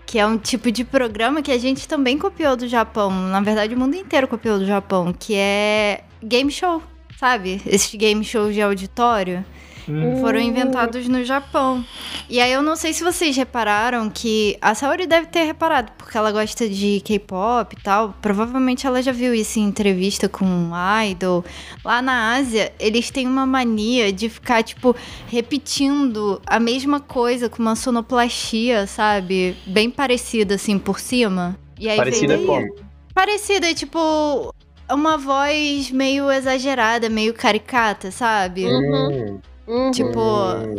que 0.07 0.19
é 0.19 0.27
um 0.27 0.39
tipo 0.39 0.71
de 0.71 0.85
programa 0.85 1.43
que 1.43 1.51
a 1.51 1.59
gente 1.59 1.89
também 1.89 2.17
copiou 2.19 2.57
do 2.57 2.69
Japão. 2.69 3.11
Na 3.11 3.41
verdade, 3.41 3.75
o 3.75 3.79
mundo 3.79 3.97
inteiro 3.97 4.29
copiou 4.29 4.59
do 4.59 4.67
Japão, 4.67 5.13
que 5.13 5.35
é 5.35 6.05
game 6.23 6.51
show, 6.51 6.83
sabe? 7.19 7.61
Esses 7.67 7.95
game 7.95 8.25
shows 8.25 8.55
de 8.55 8.63
auditório 8.63 9.45
hum. 9.89 10.21
foram 10.21 10.41
inventados 10.41 11.09
no 11.09 11.25
Japão. 11.25 11.85
E 12.29 12.41
aí 12.41 12.53
eu 12.53 12.63
não 12.63 12.77
sei 12.77 12.93
se 12.93 13.03
vocês 13.03 13.37
repararam 13.37 14.11
que 14.11 14.57
a 14.61 14.75
Saori 14.75 15.07
deve 15.07 15.29
ter 15.29 15.45
reparado, 15.45 15.93
porque 15.97 16.17
ela 16.17 16.31
gosta 16.31 16.69
de 16.69 17.01
K-pop 17.05 17.75
e 17.75 17.83
tal. 17.83 18.15
Provavelmente 18.21 18.87
ela 18.87 19.03
já 19.03 19.13
viu 19.13 19.35
isso 19.35 19.59
em 19.59 19.65
entrevista 19.65 20.29
com 20.29 20.45
um 20.45 20.71
idol. 21.11 21.45
Lá 21.85 22.03
na 22.03 22.35
Ásia, 22.35 22.73
eles 22.79 23.11
têm 23.11 23.27
uma 23.27 23.47
mania 23.47 24.13
de 24.13 24.29
ficar, 24.29 24.63
tipo, 24.63 24.95
repetindo 25.27 26.41
a 26.47 26.61
mesma 26.61 27.01
coisa 27.01 27.49
com 27.49 27.63
uma 27.63 27.75
sonoplastia, 27.75 28.87
sabe? 28.87 29.57
Bem 29.67 29.91
parecida, 29.91 30.57
assim, 30.57 30.79
por 30.79 31.01
cima. 31.01 31.59
E 31.79 31.89
aí 31.89 31.97
Parecida 31.97 32.37
veio 32.37 32.47
como? 32.47 32.75
Parecida, 33.15 33.73
tipo, 33.73 34.55
uma 34.91 35.17
voz 35.17 35.91
meio 35.91 36.31
exagerada, 36.31 37.09
meio 37.09 37.35
caricata, 37.35 38.11
sabe? 38.11 38.65
Uhum. 38.65 39.41
Hum, 39.69 39.87
Uhum. 39.87 39.91
Tipo, 39.91 40.21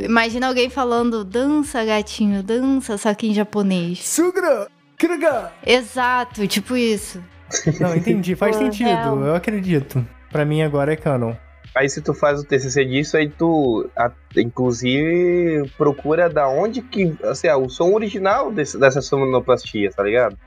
imagina 0.04 0.47
alguém 0.47 0.69
falando 0.69 1.23
dança, 1.23 1.86
gatinho, 1.86 2.41
dança, 2.41 2.97
só 2.97 3.13
que 3.13 3.28
em 3.28 3.34
japonês. 3.34 3.99
Sugra! 4.08 4.67
Kiraga! 4.97 5.52
Exato, 5.65 6.47
tipo 6.47 6.75
isso. 6.75 7.23
Não, 7.80 7.95
entendi, 7.95 8.36
faz 8.36 8.56
sentido, 8.56 8.88
real. 8.89 9.19
eu 9.23 9.36
acredito. 9.36 10.06
Pra 10.32 10.43
mim 10.45 10.62
agora 10.63 10.93
é 10.93 10.95
canon. 10.95 11.34
Aí 11.75 11.88
se 11.88 12.02
tu 12.02 12.13
faz 12.15 12.39
o 12.41 12.43
TCC 12.43 12.84
disso, 12.84 13.15
aí 13.15 13.30
tu, 13.30 13.88
a- 13.95 14.12
inclusive, 14.36 15.69
procura 15.78 16.30
da 16.30 16.47
onde 16.49 16.82
que, 16.82 17.15
assim, 17.23 17.47
ah, 17.47 17.58
o 17.58 17.69
som 17.69 17.93
original 17.93 18.52
desse, 18.52 18.78
dessa 18.80 19.02
sonoplastia, 19.02 19.91
tá 19.95 20.04
ligado? 20.04 20.38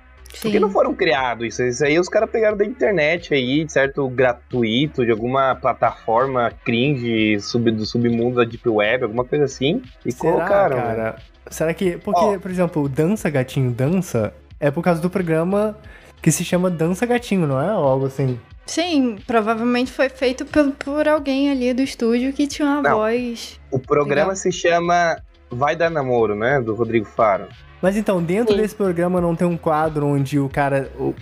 Porque 0.40 0.58
não 0.58 0.70
foram 0.70 0.94
criados 0.94 1.46
isso, 1.46 1.62
isso 1.62 1.84
aí 1.84 1.98
os 1.98 2.08
caras 2.08 2.30
pegaram 2.30 2.56
da 2.56 2.64
internet 2.64 3.34
aí, 3.34 3.68
certo, 3.68 4.08
gratuito, 4.08 5.04
de 5.04 5.10
alguma 5.10 5.54
plataforma 5.54 6.50
cringe 6.64 7.38
sub, 7.40 7.70
do 7.70 7.84
submundo 7.84 8.36
da 8.36 8.44
Deep 8.44 8.68
Web, 8.68 9.04
alguma 9.04 9.24
coisa 9.24 9.44
assim, 9.44 9.82
e 10.04 10.12
Será, 10.12 10.32
colocaram. 10.32 10.76
né? 10.76 10.82
cara? 10.82 11.16
Será 11.50 11.74
que. 11.74 11.98
Porque, 11.98 12.20
Ó. 12.20 12.38
por 12.38 12.50
exemplo, 12.50 12.88
Dança 12.88 13.28
Gatinho 13.28 13.70
Dança 13.70 14.32
é 14.58 14.70
por 14.70 14.82
causa 14.82 15.00
do 15.02 15.10
programa 15.10 15.76
que 16.22 16.30
se 16.30 16.44
chama 16.44 16.70
Dança 16.70 17.04
Gatinho, 17.04 17.46
não 17.46 17.60
é? 17.60 17.74
Ou 17.76 17.84
algo 17.84 18.06
assim. 18.06 18.38
Sim, 18.64 19.18
provavelmente 19.26 19.90
foi 19.90 20.08
feito 20.08 20.46
por, 20.46 20.70
por 20.72 21.08
alguém 21.08 21.50
ali 21.50 21.74
do 21.74 21.82
estúdio 21.82 22.32
que 22.32 22.46
tinha 22.46 22.66
uma 22.68 22.80
Não. 22.82 22.96
voz. 22.98 23.60
O 23.70 23.78
programa 23.78 24.36
se 24.36 24.52
chama 24.52 25.16
Vai 25.50 25.74
Dar 25.74 25.90
Namoro, 25.90 26.34
né, 26.36 26.60
do 26.60 26.74
Rodrigo 26.74 27.04
Faro. 27.06 27.48
Mas 27.82 27.96
então, 27.96 28.22
dentro 28.22 28.54
Sim. 28.54 28.60
desse 28.60 28.74
programa 28.76 29.20
não 29.20 29.34
tem 29.34 29.46
um 29.46 29.56
quadro 29.56 30.06
onde 30.06 30.38
o 30.38 30.48
cara. 30.48 30.88
O, 30.96 31.14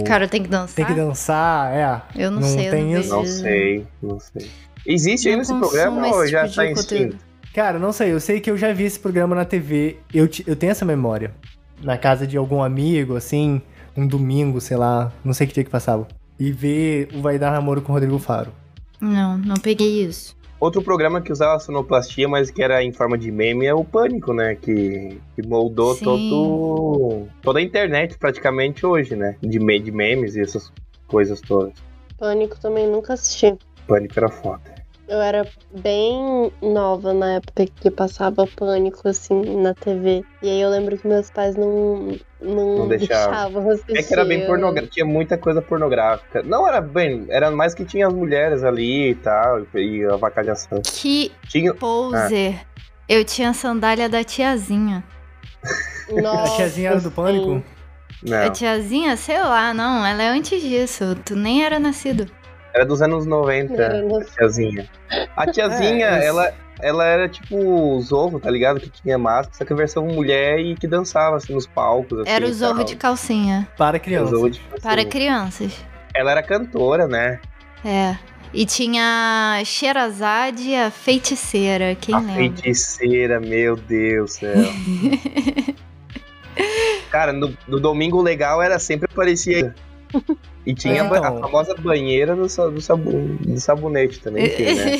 o- 0.00 0.04
cara 0.04 0.26
tem 0.26 0.42
que 0.42 0.48
dançar. 0.48 0.74
tem 0.74 0.86
que 0.86 0.94
dançar, 0.94 1.72
é. 1.72 2.02
Eu 2.24 2.30
não, 2.30 2.40
Não 2.40 2.48
sei, 2.48 2.66
eu 2.66 2.70
tem 2.70 2.84
não 2.94 3.00
isso? 3.00 3.10
Não 3.10 3.24
sei, 3.26 3.86
não 4.02 4.18
sei. 4.20 4.50
Existe 4.86 5.26
Não 5.26 5.32
ainda 5.32 5.42
esse 5.42 5.54
programa 5.54 6.08
esse 6.08 6.16
ou 6.16 6.26
já 6.26 6.44
tipo 6.48 6.56
tá 6.56 6.64
extinto? 6.66 7.16
Cara, 7.54 7.78
não 7.78 7.92
sei, 7.92 8.12
eu 8.12 8.20
sei 8.20 8.40
que 8.40 8.50
eu 8.50 8.56
já 8.56 8.72
vi 8.72 8.84
esse 8.84 8.98
programa 8.98 9.34
na 9.36 9.44
TV. 9.44 9.98
Eu, 10.14 10.28
eu 10.46 10.56
tenho 10.56 10.70
essa 10.70 10.84
memória. 10.84 11.32
Na 11.82 11.98
casa 11.98 12.26
de 12.26 12.36
algum 12.38 12.62
amigo, 12.62 13.14
assim, 13.14 13.60
um 13.96 14.06
domingo, 14.06 14.60
sei 14.60 14.76
lá, 14.76 15.12
não 15.24 15.34
sei 15.34 15.46
que 15.46 15.52
dia 15.54 15.64
que 15.64 15.70
passava. 15.70 16.08
E 16.40 16.50
ver 16.52 17.08
o 17.14 17.20
Vai 17.20 17.38
Dar 17.38 17.50
Namoro 17.52 17.82
com 17.82 17.92
o 17.92 17.94
Rodrigo 17.94 18.18
Faro. 18.18 18.50
Não, 19.00 19.36
não 19.36 19.56
peguei 19.56 20.04
isso. 20.04 20.36
Outro 20.60 20.82
programa 20.82 21.20
que 21.20 21.30
usava 21.30 21.60
sonoplastia, 21.60 22.28
mas 22.28 22.50
que 22.50 22.62
era 22.62 22.82
em 22.82 22.92
forma 22.92 23.16
de 23.16 23.30
meme, 23.30 23.66
é 23.66 23.72
o 23.72 23.84
Pânico, 23.84 24.32
né? 24.32 24.56
Que, 24.56 25.20
que 25.36 25.46
moldou 25.46 25.94
Sim. 25.94 26.04
todo, 26.04 27.28
toda 27.42 27.60
a 27.60 27.62
internet 27.62 28.18
praticamente 28.18 28.84
hoje, 28.84 29.14
né? 29.14 29.36
De, 29.40 29.58
de 29.58 29.92
memes 29.92 30.34
e 30.34 30.40
essas 30.40 30.72
coisas 31.06 31.40
todas. 31.40 31.74
Pânico 32.18 32.58
também 32.60 32.88
nunca 32.88 33.14
assisti. 33.14 33.56
Pânico 33.86 34.14
era 34.18 34.28
foda. 34.28 34.77
Eu 35.08 35.22
era 35.22 35.48
bem 35.72 36.52
nova 36.60 37.14
na 37.14 37.36
época 37.36 37.64
que 37.80 37.90
passava 37.90 38.46
pânico, 38.46 39.08
assim, 39.08 39.40
na 39.62 39.72
TV. 39.72 40.22
E 40.42 40.50
aí 40.50 40.60
eu 40.60 40.68
lembro 40.68 40.98
que 40.98 41.08
meus 41.08 41.30
pais 41.30 41.56
não, 41.56 42.14
não, 42.42 42.78
Não 42.80 42.88
deixavam. 42.88 43.30
deixavam 43.32 43.70
assistir. 43.70 43.96
É 43.96 44.02
que 44.02 44.12
era 44.12 44.24
bem 44.24 44.44
pornográfico, 44.46 44.92
tinha 44.92 45.06
muita 45.06 45.38
coisa 45.38 45.62
pornográfica. 45.62 46.42
Não 46.42 46.68
era 46.68 46.82
bem, 46.82 47.24
era 47.30 47.50
mais 47.50 47.74
que 47.74 47.86
tinha 47.86 48.06
as 48.06 48.12
mulheres 48.12 48.62
ali 48.62 49.10
e 49.10 49.14
tal, 49.14 49.66
e 49.74 50.04
a 50.04 50.16
vacalhação. 50.16 50.82
Que 50.84 51.32
Tinha. 51.48 51.72
poser. 51.72 52.66
Eu 53.08 53.24
tinha 53.24 53.48
a 53.48 53.54
sandália 53.54 54.10
da 54.10 54.22
tiazinha. 54.22 55.02
Nossa, 56.12 56.52
a 56.52 56.56
tiazinha 56.56 56.90
era 56.90 57.00
do. 57.00 57.10
Pânico? 57.10 57.62
A 58.26 58.44
Não, 58.46 58.52
tiazinha, 58.52 59.16
sei 59.16 59.38
lá, 59.38 59.72
não, 59.72 60.04
ela 60.04 60.22
é 60.22 60.28
antes 60.28 60.60
disso. 60.60 61.16
Tu 61.24 61.34
nem 61.34 61.64
era 61.64 61.78
nascido. 61.78 62.26
Era 62.78 62.86
dos 62.86 63.02
anos 63.02 63.26
90, 63.26 63.74
Era 63.74 63.98
a 63.98 64.24
tiazinha. 64.24 64.88
A 65.36 65.46
tiazinha, 65.46 66.06
É, 66.06 66.26
ela, 66.26 66.52
ela 66.80 67.04
era 67.04 67.28
tipo 67.28 67.56
o 67.56 68.00
Zorro, 68.00 68.38
tá 68.40 68.50
ligado? 68.50 68.80
Que 68.80 68.88
tinha 68.90 69.18
máscara, 69.18 69.56
só 69.56 69.64
que 69.64 69.72
a 69.72 69.76
versão 69.76 70.06
mulher 70.06 70.58
e 70.60 70.74
que 70.74 70.86
dançava 70.86 71.36
assim 71.36 71.52
nos 71.54 71.66
palcos. 71.66 72.20
Assim, 72.20 72.30
Era 72.30 72.46
o 72.46 72.52
zorro 72.52 72.76
tal. 72.76 72.84
de 72.84 72.96
calcinha. 72.96 73.68
Para 73.76 73.98
criança. 73.98 74.30
Zorro 74.34 74.50
de- 74.50 74.60
Para 74.82 75.04
crianças. 75.04 75.84
Ela 76.14 76.30
era 76.32 76.42
cantora, 76.42 77.06
né? 77.06 77.40
É. 77.84 78.16
E 78.54 78.64
tinha 78.64 79.60
Sherazade, 79.64 80.74
a 80.74 80.90
feiticeira. 80.90 81.94
Quem 81.94 82.14
a 82.14 82.18
lembra? 82.18 82.34
feiticeira, 82.36 83.38
meu 83.40 83.76
Deus 83.76 84.30
do 84.30 84.34
céu. 84.40 84.54
Cara, 87.10 87.32
no, 87.32 87.56
no 87.66 87.78
domingo 87.80 88.20
legal 88.22 88.62
era 88.62 88.78
sempre 88.78 89.08
aparecia. 89.10 89.74
E 90.68 90.74
tinha 90.74 91.02
É, 91.02 91.06
então. 91.06 91.24
a 91.38 91.40
famosa 91.40 91.74
banheira 91.76 92.36
do, 92.36 92.42
do, 92.42 92.80
sabu- 92.80 93.38
do 93.40 93.58
sabonete 93.58 94.20
também, 94.20 94.44
enfim, 94.52 94.74
né? 94.74 94.92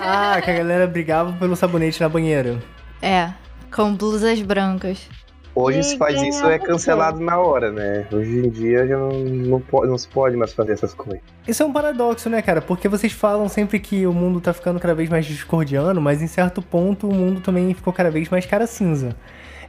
Ah, 0.00 0.40
que 0.40 0.50
a 0.50 0.54
galera 0.54 0.86
brigava 0.86 1.32
pelo 1.32 1.56
sabonete 1.56 2.00
na 2.00 2.08
banheira. 2.08 2.58
é, 3.02 3.30
com 3.74 3.94
blusas 3.94 4.40
brancas. 4.42 5.08
Hoje 5.54 5.80
E 5.80 5.82
se 5.84 5.98
faz 5.98 6.14
isso 6.22 6.38
é 6.46 6.56
ganhava 6.56 6.64
cancelado 6.66 7.20
na 7.20 7.38
hora, 7.38 7.70
né? 7.72 8.06
Hoje 8.12 8.38
em 8.38 8.48
dia 8.48 8.86
já 8.86 8.96
não, 8.96 9.10
não, 9.10 9.60
pode, 9.60 9.90
não 9.90 9.98
se 9.98 10.06
pode 10.08 10.34
mais 10.36 10.52
fazer 10.54 10.72
essas 10.72 10.94
coisas. 10.94 11.20
Isso 11.46 11.62
é 11.62 11.66
um 11.66 11.72
paradoxo, 11.72 12.30
né, 12.30 12.40
cara? 12.40 12.62
Porque 12.62 12.88
vocês 12.88 13.12
falam 13.12 13.48
sempre 13.50 13.78
que 13.80 14.06
o 14.06 14.12
mundo 14.14 14.40
tá 14.40 14.52
ficando 14.54 14.78
cada 14.80 14.94
vez 14.94 15.10
mais 15.10 15.26
discordiano, 15.26 16.00
mas 16.00 16.22
em 16.22 16.26
certo 16.26 16.62
ponto 16.62 17.06
o 17.08 17.12
mundo 17.12 17.40
também 17.42 17.74
ficou 17.74 17.92
cada 17.92 18.10
vez 18.10 18.28
mais 18.30 18.46
cara 18.46 18.66
cinza. 18.66 19.14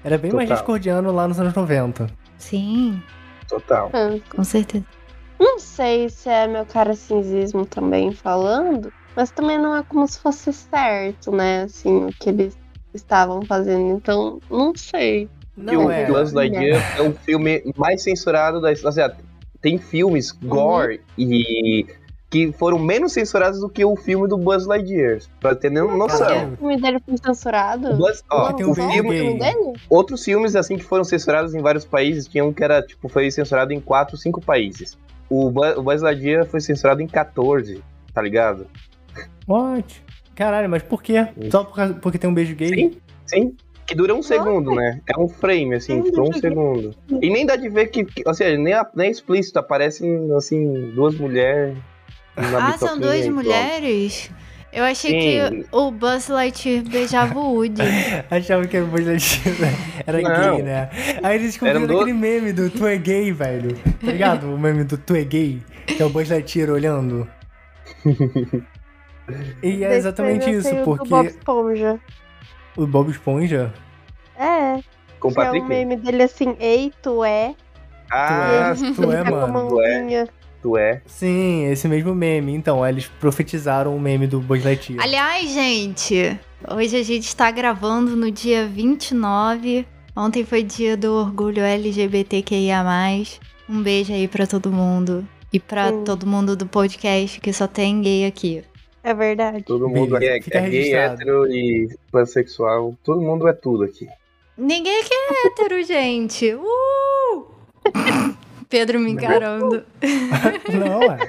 Era 0.06 0.18
bem 0.18 0.32
mais 0.32 0.48
Total. 0.48 0.58
discordiano 0.64 1.12
lá 1.12 1.28
nos 1.28 1.40
anos 1.40 1.54
90. 1.54 2.08
Sim, 2.38 3.02
Total. 3.48 3.90
Ah, 3.94 4.16
com 4.34 4.44
certeza. 4.44 4.86
Não 5.40 5.60
sei 5.60 6.10
se 6.10 6.30
é 6.30 6.48
meu 6.48 6.66
caracinzismo 6.66 7.66
também 7.66 8.12
falando, 8.12 8.92
mas 9.16 9.32
também 9.32 9.58
não 9.58 9.76
é 9.76 9.84
como 9.84 10.08
se 10.08 10.20
fosse 10.20 10.54
certo, 10.54 11.32
né? 11.32 11.64
Assim, 11.64 12.06
o 12.06 12.14
que 12.14 12.30
eles 12.30 12.58
estavam 12.94 13.42
fazendo. 13.44 13.96
Então, 13.96 14.40
não 14.50 14.74
sei. 14.76 15.30
Não 15.56 15.86
o 15.86 15.92
é. 15.92 16.06
Buzz 16.06 16.34
Lightyear 16.34 16.98
é 16.98 17.02
o 17.02 17.14
filme 17.14 17.64
mais 17.78 18.04
censurado 18.04 18.60
da 18.60 18.72
história. 18.72 19.16
Tem 19.62 19.78
filmes 19.78 20.32
gore 20.32 21.02
e 21.18 21.86
que 22.30 22.52
foram 22.52 22.80
menos 22.80 23.14
censurados 23.14 23.60
do 23.60 23.70
que 23.70 23.86
o 23.86 23.96
filme 23.96 24.28
do 24.28 24.36
Buzz 24.36 24.66
Lightyear. 24.66 25.20
Pra 25.40 25.54
ter 25.54 25.70
nem 25.70 25.84
noção. 25.96 26.54
O 26.54 26.58
filme 26.58 26.82
dele 26.82 27.00
foi 27.06 27.16
censurado? 27.18 27.92
O 27.92 27.98
Buzz, 27.98 28.24
ó, 28.32 28.52
um 28.52 28.72
o 28.72 28.76
filme, 28.76 29.36
o 29.36 29.38
dele? 29.38 29.74
outros 29.88 30.24
filmes 30.24 30.56
assim 30.56 30.76
que 30.76 30.84
foram 30.84 31.04
censurados 31.04 31.54
em 31.54 31.62
vários 31.62 31.86
países, 31.86 32.28
tinha 32.28 32.44
um 32.44 32.52
que 32.52 32.64
era 32.64 32.82
tipo 32.82 33.08
foi 33.08 33.30
censurado 33.30 33.72
em 33.72 33.80
4, 33.80 34.18
5 34.18 34.42
países. 34.42 34.98
O, 35.34 35.48
o 35.48 35.82
Buzz 35.84 36.02
Lightyear 36.02 36.46
foi 36.46 36.60
censurado 36.62 37.02
em 37.02 37.08
14, 37.08 37.82
tá 38.14 38.22
ligado? 38.22 38.68
What? 39.48 40.04
Caralho, 40.36 40.70
mas 40.70 40.84
por 40.84 41.02
quê? 41.02 41.28
Só 41.52 41.64
por 41.64 41.76
causa- 41.76 41.94
porque 41.96 42.18
tem 42.18 42.30
um 42.30 42.34
beijo 42.34 42.56
gay? 42.56 42.70
Sim, 42.70 42.92
sim. 43.26 43.56
Que 43.86 43.94
dura 43.96 44.16
um 44.16 44.24
segundo, 44.24 44.74
né? 44.76 45.02
É 45.08 45.20
um 45.20 45.28
frame, 45.28 45.76
assim, 45.76 46.02
Sim, 46.02 46.04
tipo, 46.10 46.22
um 46.22 46.34
segundo. 46.34 46.96
E 47.22 47.30
nem 47.30 47.46
dá 47.46 47.56
de 47.56 47.68
ver 47.68 47.88
que, 47.88 48.06
que 48.06 48.24
ou 48.26 48.34
seja, 48.34 48.58
nem, 48.58 48.74
a- 48.74 48.90
nem 48.96 49.08
é 49.08 49.12
explícito, 49.12 49.60
aparecem, 49.60 50.32
assim, 50.34 50.92
duas 50.96 51.16
mulheres. 51.18 51.78
Ah, 52.38 52.78
são 52.78 52.98
duas 53.00 53.28
mulheres? 53.28 54.32
Eu 54.74 54.84
achei 54.86 55.12
Sim. 55.12 55.20
que 55.62 55.66
o 55.72 55.92
Buzz 55.92 56.28
Lightyear 56.30 56.84
beijava 56.84 57.38
o 57.40 57.54
Woody. 57.54 57.82
Achava 58.32 58.66
que 58.68 58.78
o 58.80 58.88
Buzz 58.88 59.06
Lightyear 59.06 59.74
era 60.08 60.20
Não. 60.22 60.56
gay, 60.56 60.64
né? 60.64 60.90
Aí 61.22 61.36
eles 61.36 61.48
descobriram 61.52 61.86
do- 61.86 61.96
aquele 62.00 62.14
meme 62.14 62.52
do 62.52 62.70
Tu 62.72 62.88
é 62.88 62.98
gay, 62.98 63.32
velho. 63.32 63.76
Tá 63.76 64.12
ligado? 64.12 64.54
O 64.54 64.58
meme 64.58 64.84
do 64.84 64.98
Tu 64.98 65.16
é 65.16 65.24
gay, 65.24 65.62
que 65.86 66.02
é 66.02 66.06
o 66.06 66.10
Buzz 66.10 66.30
Lightyear 66.30 66.72
olhando. 66.72 67.28
E 69.62 69.84
é 69.84 69.96
exatamente 69.96 70.50
isso, 70.50 70.70
sei 70.70 70.82
o 70.82 70.84
porque 70.86 71.08
Bob 71.10 71.28
Esponja. 71.28 72.00
o 72.76 72.86
Bob 72.88 73.12
Esponja... 73.12 73.74
É. 74.38 74.80
Com 75.20 75.30
o 75.30 75.34
Que 75.34 75.40
é 75.40 75.52
o 75.52 75.66
meme 75.66 75.96
dele 75.96 76.24
assim, 76.24 76.56
ei, 76.60 76.92
tu 77.02 77.24
é. 77.24 77.54
Ah, 78.12 78.74
Tu 78.76 78.84
é, 78.84 78.94
tu 78.94 79.12
é, 79.12 79.24
mano. 79.24 79.54
mãozinha. 79.54 80.28
Tu 80.64 80.78
é. 80.78 81.02
Sim, 81.06 81.66
esse 81.66 81.88
mesmo 81.90 82.16
meme. 82.16 82.54
Então, 82.54 82.88
eles 82.88 83.08
profetizaram 83.20 83.96
o 83.96 84.00
meme 84.00 84.26
do 84.26 84.40
Buzz 84.40 84.64
Lightyear. 84.64 85.04
Aliás, 85.04 85.52
gente, 85.52 86.40
hoje 86.72 86.96
a 86.96 87.04
gente 87.04 87.28
está 87.28 87.52
gravando 87.52 88.16
no 88.16 88.32
dia 88.32 88.66
29. 88.66 89.86
Ontem 90.16 90.46
foi 90.46 90.64
dia 90.64 90.96
do 90.96 91.14
orgulho 91.14 91.62
LGBTQIA. 91.62 92.84
Um 93.70 93.84
beijo 93.84 94.14
aí 94.14 94.28
pra 94.28 94.48
todo 94.48 94.72
mundo. 94.72 95.28
E 95.52 95.60
pra 95.60 95.90
Sim. 95.90 96.04
todo 96.04 96.26
mundo 96.26 96.56
do 96.56 96.66
podcast 96.66 97.40
que 97.40 97.52
só 97.52 97.68
tem 97.68 98.02
gay 98.02 98.26
aqui. 98.26 98.64
É 99.04 99.14
verdade. 99.14 99.64
Todo 99.64 99.90
mundo 99.90 100.16
aqui 100.16 100.26
Beleza, 100.26 100.50
é, 100.54 100.58
é 100.58 100.70
gay, 100.70 100.96
hétero 100.96 101.48
e 101.48 101.90
pansexual. 102.12 102.98
Todo 103.04 103.22
mundo 103.22 103.48
é 103.48 103.54
tudo 103.54 103.84
aqui. 103.84 104.08
Ninguém 104.58 105.02
aqui 105.02 105.14
é 105.14 105.48
hétero, 105.48 105.84
gente. 105.84 106.54
Uh! 106.56 107.48
Pedro 108.74 109.00
me 109.00 109.12
encarando. 109.12 109.86
Não, 110.74 111.04
é. 111.04 111.20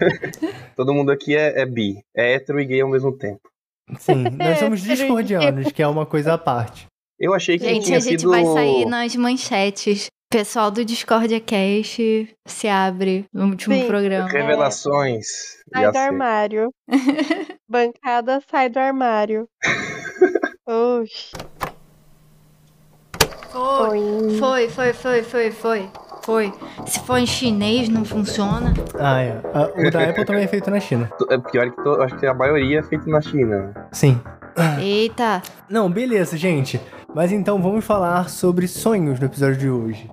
Todo 0.74 0.94
mundo 0.94 1.12
aqui 1.12 1.36
é, 1.36 1.60
é 1.60 1.66
bi. 1.66 2.02
É 2.16 2.32
hétero 2.32 2.58
e 2.58 2.64
gay 2.64 2.80
ao 2.80 2.88
mesmo 2.88 3.12
tempo. 3.12 3.50
Sim, 3.98 4.24
nós 4.38 4.58
somos 4.58 4.80
discordianos, 4.80 5.70
que 5.70 5.82
é 5.82 5.86
uma 5.86 6.06
coisa 6.06 6.32
à 6.32 6.38
parte. 6.38 6.86
Eu 7.20 7.34
achei 7.34 7.58
que 7.58 7.66
Gente, 7.66 7.84
tinha 7.84 7.98
a 7.98 8.00
gente 8.00 8.20
sido... 8.20 8.30
vai 8.30 8.46
sair 8.46 8.86
nas 8.86 9.14
manchetes. 9.14 10.06
Pessoal 10.30 10.70
do 10.70 10.86
Discordia 10.86 11.38
Cast 11.38 12.34
se 12.46 12.66
abre 12.66 13.26
no 13.30 13.50
último 13.50 13.74
Sim. 13.74 13.86
programa. 13.86 14.26
Revelações. 14.26 15.26
Sai 15.70 15.82
Já 15.82 15.90
do 15.90 15.98
armário. 15.98 16.70
Bancada 17.68 18.42
sai 18.50 18.70
do 18.70 18.78
armário. 18.78 19.46
Oxi. 20.66 21.30
Foi, 23.52 23.98
Oi. 24.00 24.38
foi, 24.38 24.68
foi, 24.70 24.92
foi, 24.94 25.22
foi, 25.22 25.50
foi. 25.50 25.90
Foi. 26.24 26.52
Se 26.86 27.00
for 27.00 27.18
em 27.18 27.26
chinês, 27.26 27.88
não 27.88 28.04
funciona. 28.04 28.72
Ah, 28.98 29.20
é. 29.20 29.40
O 29.76 29.90
da 29.90 30.04
Apple 30.08 30.24
também 30.24 30.44
é 30.44 30.46
feito 30.48 30.70
na 30.70 30.80
China. 30.80 31.10
É 31.30 31.38
pior 31.38 31.70
que 31.70 31.82
to- 31.82 32.00
acho 32.02 32.16
que 32.16 32.26
a 32.26 32.32
maioria 32.34 32.78
é 32.80 32.82
feita 32.82 33.08
na 33.10 33.20
China. 33.20 33.74
Sim. 33.92 34.20
Eita. 34.80 35.42
Não, 35.68 35.90
beleza, 35.90 36.36
gente. 36.36 36.80
Mas 37.14 37.30
então 37.32 37.60
vamos 37.60 37.84
falar 37.84 38.28
sobre 38.28 38.66
sonhos 38.66 39.18
no 39.20 39.26
episódio 39.26 39.56
de 39.56 39.68
hoje. 39.70 40.10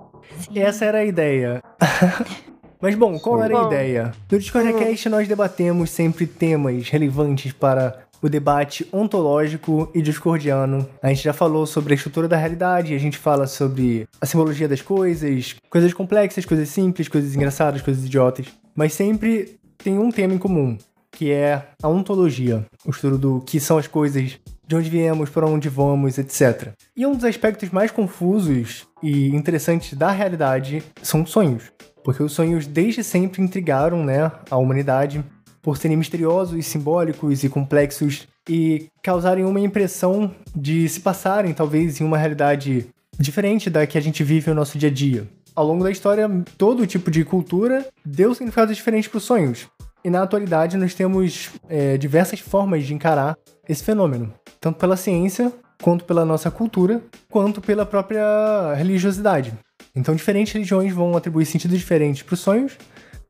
E 0.50 0.60
essa 0.60 0.84
era 0.84 0.98
a 0.98 1.04
ideia. 1.04 1.62
Mas 2.80 2.94
bom, 2.96 3.16
qual 3.18 3.40
era 3.42 3.56
a 3.56 3.60
Bom. 3.62 3.66
ideia? 3.68 4.12
No 4.30 4.38
DiscordaCast 4.38 5.08
nós 5.08 5.28
debatemos 5.28 5.88
sempre 5.90 6.26
temas 6.26 6.88
relevantes 6.88 7.52
para 7.52 7.98
o 8.22 8.28
debate 8.28 8.86
ontológico 8.92 9.90
e 9.92 10.00
discordiano. 10.00 10.88
A 11.02 11.08
gente 11.08 11.24
já 11.24 11.32
falou 11.32 11.66
sobre 11.66 11.92
a 11.92 11.96
estrutura 11.96 12.28
da 12.28 12.36
realidade, 12.36 12.94
a 12.94 12.98
gente 12.98 13.18
fala 13.18 13.48
sobre 13.48 14.06
a 14.20 14.24
simbologia 14.26 14.68
das 14.68 14.80
coisas, 14.80 15.56
coisas 15.68 15.92
complexas, 15.92 16.46
coisas 16.46 16.68
simples, 16.68 17.08
coisas 17.08 17.34
engraçadas, 17.34 17.82
coisas 17.82 18.04
idiotas. 18.04 18.46
Mas 18.74 18.92
sempre 18.92 19.58
tem 19.76 19.98
um 19.98 20.12
tema 20.12 20.32
em 20.32 20.38
comum, 20.38 20.78
que 21.10 21.32
é 21.32 21.66
a 21.82 21.88
ontologia, 21.88 22.64
o 22.86 22.90
estudo 22.90 23.18
do 23.18 23.40
que 23.40 23.58
são 23.58 23.76
as 23.76 23.88
coisas, 23.88 24.38
de 24.66 24.76
onde 24.76 24.88
viemos, 24.88 25.28
para 25.28 25.46
onde 25.46 25.68
vamos, 25.68 26.16
etc. 26.16 26.68
E 26.96 27.04
um 27.04 27.14
dos 27.14 27.24
aspectos 27.24 27.70
mais 27.70 27.90
confusos 27.90 28.86
e 29.02 29.34
interessantes 29.34 29.94
da 29.94 30.12
realidade 30.12 30.82
são 31.02 31.22
os 31.22 31.30
sonhos, 31.30 31.64
porque 32.04 32.22
os 32.22 32.32
sonhos 32.32 32.66
desde 32.66 33.02
sempre 33.02 33.42
intrigaram, 33.42 34.04
né, 34.04 34.30
a 34.48 34.56
humanidade 34.56 35.24
por 35.62 35.78
serem 35.78 35.96
misteriosos, 35.96 36.66
simbólicos 36.66 37.44
e 37.44 37.48
complexos 37.48 38.26
e 38.48 38.88
causarem 39.02 39.44
uma 39.44 39.60
impressão 39.60 40.34
de 40.54 40.88
se 40.88 41.00
passarem 41.00 41.54
talvez 41.54 42.00
em 42.00 42.04
uma 42.04 42.18
realidade 42.18 42.86
diferente 43.18 43.70
da 43.70 43.86
que 43.86 43.96
a 43.96 44.00
gente 44.00 44.24
vive 44.24 44.50
no 44.50 44.56
nosso 44.56 44.76
dia 44.76 44.88
a 44.88 44.92
dia. 44.92 45.28
Ao 45.54 45.66
longo 45.66 45.84
da 45.84 45.90
história, 45.90 46.28
todo 46.58 46.86
tipo 46.86 47.10
de 47.10 47.24
cultura 47.24 47.86
deu 48.04 48.34
significados 48.34 48.76
diferentes 48.76 49.08
para 49.08 49.18
os 49.18 49.24
sonhos. 49.24 49.68
E 50.04 50.10
na 50.10 50.22
atualidade 50.22 50.76
nós 50.76 50.94
temos 50.94 51.50
é, 51.68 51.96
diversas 51.96 52.40
formas 52.40 52.84
de 52.84 52.92
encarar 52.92 53.36
esse 53.68 53.84
fenômeno, 53.84 54.32
tanto 54.60 54.78
pela 54.78 54.96
ciência, 54.96 55.52
quanto 55.80 56.04
pela 56.04 56.24
nossa 56.24 56.50
cultura, 56.50 57.02
quanto 57.30 57.60
pela 57.60 57.86
própria 57.86 58.74
religiosidade. 58.74 59.52
Então, 59.94 60.14
diferentes 60.14 60.52
religiões 60.52 60.92
vão 60.92 61.16
atribuir 61.16 61.44
sentidos 61.44 61.78
diferentes 61.78 62.22
para 62.22 62.34
os 62.34 62.40
sonhos, 62.40 62.78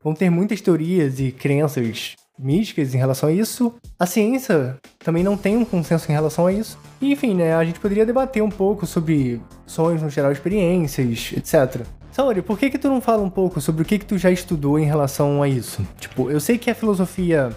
vão 0.01 0.13
ter 0.13 0.29
muitas 0.29 0.61
teorias 0.61 1.19
e 1.19 1.31
crenças 1.31 2.15
místicas 2.37 2.93
em 2.93 2.97
relação 2.97 3.29
a 3.29 3.31
isso. 3.31 3.73
A 3.99 4.05
ciência 4.05 4.77
também 5.03 5.23
não 5.23 5.37
tem 5.37 5.55
um 5.57 5.65
consenso 5.65 6.09
em 6.11 6.13
relação 6.13 6.47
a 6.47 6.53
isso. 6.53 6.77
E, 7.01 7.11
enfim, 7.11 7.33
né, 7.35 7.55
a 7.55 7.63
gente 7.63 7.79
poderia 7.79 8.05
debater 8.05 8.41
um 8.43 8.49
pouco 8.49 8.85
sobre 8.85 9.41
sonhos 9.65 10.01
no 10.01 10.09
geral, 10.09 10.31
experiências, 10.31 11.31
etc. 11.35 11.81
Saori, 12.11 12.41
por 12.41 12.57
que 12.59 12.69
que 12.69 12.77
tu 12.77 12.89
não 12.89 13.01
fala 13.01 13.23
um 13.23 13.29
pouco 13.29 13.59
sobre 13.59 13.81
o 13.81 13.85
que 13.85 13.97
que 13.99 14.05
tu 14.05 14.17
já 14.17 14.29
estudou 14.29 14.77
em 14.77 14.85
relação 14.85 15.41
a 15.41 15.47
isso? 15.47 15.81
Tipo, 15.99 16.29
eu 16.29 16.39
sei 16.39 16.57
que 16.57 16.69
a 16.69 16.75
filosofia, 16.75 17.49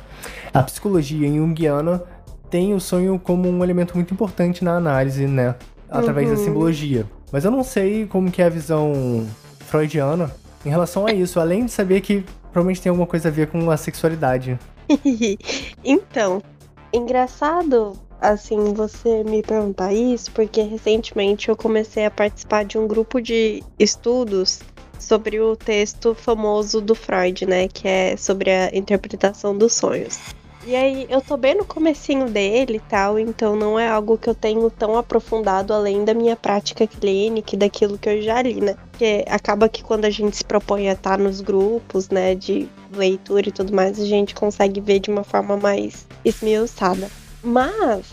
a 0.53 0.63
psicologia 0.63 1.29
junguiana 1.29 2.03
tem 2.49 2.73
o 2.73 2.81
sonho 2.81 3.19
como 3.19 3.49
um 3.49 3.63
elemento 3.63 3.95
muito 3.95 4.15
importante 4.15 4.65
na 4.65 4.77
análise, 4.77 5.27
né? 5.27 5.57
Através 5.91 6.29
da 6.31 6.37
Uhum. 6.37 6.45
simbologia. 6.45 7.05
Mas 7.33 7.45
eu 7.45 7.51
não 7.51 7.63
sei 7.65 8.07
como 8.07 8.31
que 8.31 8.41
é 8.41 8.47
a 8.47 8.49
visão 8.51 9.27
freudiana 9.61 10.31
em 10.65 10.71
relação 10.71 11.07
a 11.07 11.13
isso, 11.13 11.39
além 11.39 11.65
de 11.67 11.71
saber 11.73 12.01
que 12.01 12.25
provavelmente 12.57 12.81
tem 12.81 12.89
alguma 12.89 13.07
coisa 13.07 13.29
a 13.29 13.31
ver 13.31 13.49
com 13.49 13.71
a 13.71 13.77
sexualidade. 13.77 14.59
então, 15.85 16.43
engraçado 16.91 17.93
assim 18.19 18.73
você 18.73 19.23
me 19.25 19.43
perguntar 19.43 19.93
isso, 19.93 20.33
porque 20.33 20.63
recentemente 20.63 21.51
eu 21.51 21.57
comecei 21.57 22.07
a 22.07 22.11
participar 22.11 22.65
de 22.65 22.79
um 22.79 22.87
grupo 22.89 23.21
de 23.21 23.63
estudos 23.79 24.61
sobre 24.99 25.39
o 25.39 25.55
texto 25.55 26.15
famoso 26.15 26.81
do 26.81 26.95
Freud, 26.95 27.45
né, 27.45 27.69
que 27.69 27.87
é 27.87 28.17
sobre 28.17 28.51
a 28.51 28.75
interpretação 28.75 29.57
dos 29.57 29.75
sonhos. 29.75 30.19
E 30.67 30.75
aí, 30.75 31.07
eu 31.09 31.21
tô 31.21 31.37
bem 31.37 31.55
no 31.55 31.65
comecinho 31.65 32.29
dele 32.29 32.79
e 32.79 32.81
tal, 32.81 33.21
então 33.21 33.55
não 33.55 33.79
é 33.79 33.89
algo 33.89 34.19
que 34.19 34.29
eu 34.29 34.35
tenho 34.35 34.69
tão 34.69 34.99
aprofundado 34.99 35.73
além 35.73 36.05
da 36.05 36.13
minha 36.13 36.35
prática 36.35 36.89
clínica 36.89 37.55
e 37.55 37.59
daquilo 37.59 37.97
que 37.97 38.09
eu 38.09 38.21
já 38.21 38.43
li, 38.43 38.61
né? 38.61 38.75
Porque 38.91 39.25
acaba 39.29 39.69
que 39.69 39.85
quando 39.85 40.07
a 40.07 40.11
gente 40.11 40.37
se 40.37 40.45
propõe 40.45 40.89
a 40.89 40.95
estar 40.95 41.19
nos 41.19 41.41
grupos, 41.41 42.09
né, 42.09 42.35
de 42.35 42.69
leitura 42.93 43.49
e 43.49 43.53
tudo 43.53 43.73
mais, 43.73 44.01
a 44.01 44.05
gente 44.05 44.35
consegue 44.35 44.81
ver 44.81 44.99
de 44.99 45.09
uma 45.09 45.23
forma 45.23 45.57
mais 45.57 46.05
esmiuçada. 46.25 47.09
Mas 47.45 48.07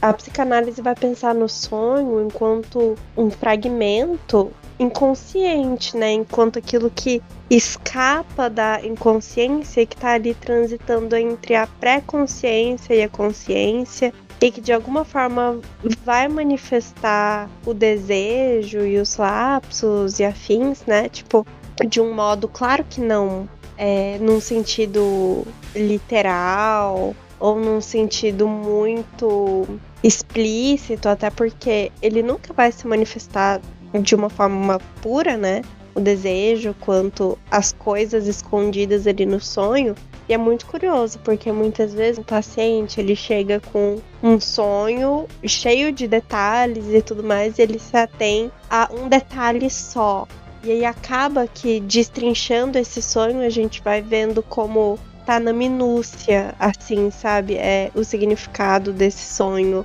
a 0.00 0.12
psicanálise 0.12 0.82
vai 0.82 0.96
pensar 0.96 1.32
no 1.32 1.48
sonho 1.48 2.26
enquanto 2.26 2.96
um 3.16 3.30
fragmento 3.30 4.50
inconsciente, 4.82 5.96
né? 5.96 6.12
Enquanto 6.12 6.58
aquilo 6.58 6.90
que 6.90 7.22
escapa 7.48 8.48
da 8.48 8.84
inconsciência 8.84 9.86
que 9.86 9.96
tá 9.96 10.12
ali 10.12 10.34
transitando 10.34 11.16
entre 11.16 11.54
a 11.54 11.66
pré-consciência 11.66 12.94
e 12.94 13.02
a 13.02 13.08
consciência 13.08 14.12
e 14.40 14.50
que 14.50 14.60
de 14.60 14.72
alguma 14.72 15.04
forma 15.04 15.60
vai 16.04 16.28
manifestar 16.28 17.48
o 17.64 17.72
desejo 17.72 18.80
e 18.80 18.98
os 18.98 19.16
lapsos 19.16 20.18
e 20.18 20.24
afins, 20.24 20.84
né? 20.86 21.08
Tipo, 21.08 21.46
de 21.88 22.00
um 22.00 22.12
modo, 22.12 22.48
claro 22.48 22.84
que 22.88 23.00
não 23.00 23.48
é, 23.76 24.18
num 24.20 24.40
sentido 24.40 25.46
literal 25.74 27.14
ou 27.38 27.56
num 27.56 27.80
sentido 27.80 28.46
muito 28.46 29.66
explícito, 30.02 31.08
até 31.08 31.30
porque 31.30 31.90
ele 32.00 32.22
nunca 32.22 32.52
vai 32.52 32.72
se 32.72 32.86
manifestar 32.86 33.60
de 34.00 34.14
uma 34.14 34.28
forma 34.28 34.78
pura, 35.00 35.36
né? 35.36 35.62
O 35.94 36.00
desejo 36.00 36.74
quanto 36.80 37.38
as 37.50 37.72
coisas 37.72 38.26
escondidas 38.26 39.06
ali 39.06 39.26
no 39.26 39.40
sonho. 39.40 39.94
E 40.28 40.32
é 40.32 40.38
muito 40.38 40.66
curioso, 40.66 41.18
porque 41.18 41.50
muitas 41.50 41.92
vezes 41.92 42.18
o 42.18 42.24
paciente 42.24 43.00
ele 43.00 43.16
chega 43.16 43.60
com 43.72 43.98
um 44.22 44.40
sonho 44.40 45.26
cheio 45.44 45.92
de 45.92 46.06
detalhes 46.06 46.86
e 46.88 47.02
tudo 47.02 47.22
mais, 47.22 47.58
e 47.58 47.62
ele 47.62 47.78
se 47.78 47.96
atém 47.96 48.50
a 48.70 48.88
um 48.92 49.08
detalhe 49.08 49.68
só. 49.68 50.26
E 50.64 50.70
aí 50.70 50.84
acaba 50.84 51.46
que 51.46 51.80
destrinchando 51.80 52.78
esse 52.78 53.02
sonho, 53.02 53.40
a 53.40 53.50
gente 53.50 53.82
vai 53.82 54.00
vendo 54.00 54.42
como 54.44 54.98
tá 55.26 55.40
na 55.40 55.52
minúcia, 55.52 56.54
assim, 56.58 57.10
sabe? 57.10 57.56
É 57.56 57.90
o 57.94 58.04
significado 58.04 58.92
desse 58.92 59.34
sonho, 59.34 59.84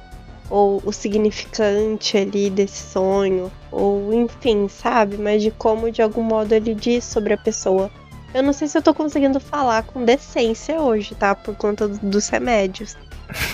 ou 0.49 0.81
o 0.85 0.91
significante 0.93 2.17
ali 2.17 2.49
desse 2.49 2.91
sonho, 2.91 3.51
ou 3.71 4.13
enfim, 4.13 4.67
sabe? 4.67 5.17
Mas 5.17 5.41
de 5.41 5.51
como 5.51 5.91
de 5.91 6.01
algum 6.01 6.23
modo 6.23 6.53
ele 6.53 6.73
diz 6.73 7.03
sobre 7.03 7.33
a 7.33 7.37
pessoa. 7.37 7.89
Eu 8.33 8.43
não 8.43 8.53
sei 8.53 8.67
se 8.67 8.77
eu 8.77 8.81
tô 8.81 8.93
conseguindo 8.93 9.39
falar 9.39 9.83
com 9.83 10.03
decência 10.05 10.79
hoje, 10.81 11.15
tá? 11.15 11.33
Por 11.33 11.55
conta 11.55 11.87
do- 11.87 11.97
dos 11.97 12.27
remédios. 12.29 12.95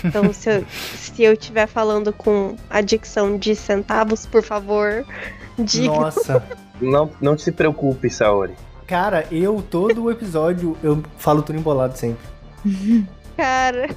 Então, 0.04 0.32
se 0.34 0.50
eu, 0.50 0.66
se 0.98 1.24
eu 1.24 1.34
estiver 1.34 1.68
falando 1.68 2.12
com 2.14 2.56
a 2.70 2.82
dicção 2.82 3.38
de 3.38 3.56
centavos, 3.56 4.26
por 4.26 4.44
favor, 4.44 5.06
diga. 5.58 5.88
Nossa. 5.94 6.44
Não, 6.82 7.10
não 7.22 7.38
se 7.38 7.52
preocupe, 7.52 8.10
Saori. 8.10 8.54
Cara, 8.86 9.26
eu, 9.32 9.64
todo 9.70 10.04
o 10.04 10.12
episódio, 10.12 10.76
eu 10.84 11.02
falo 11.18 11.42
tudo 11.42 11.58
embolado 11.58 11.98
sempre. 11.98 12.26
Cara, 13.38 13.90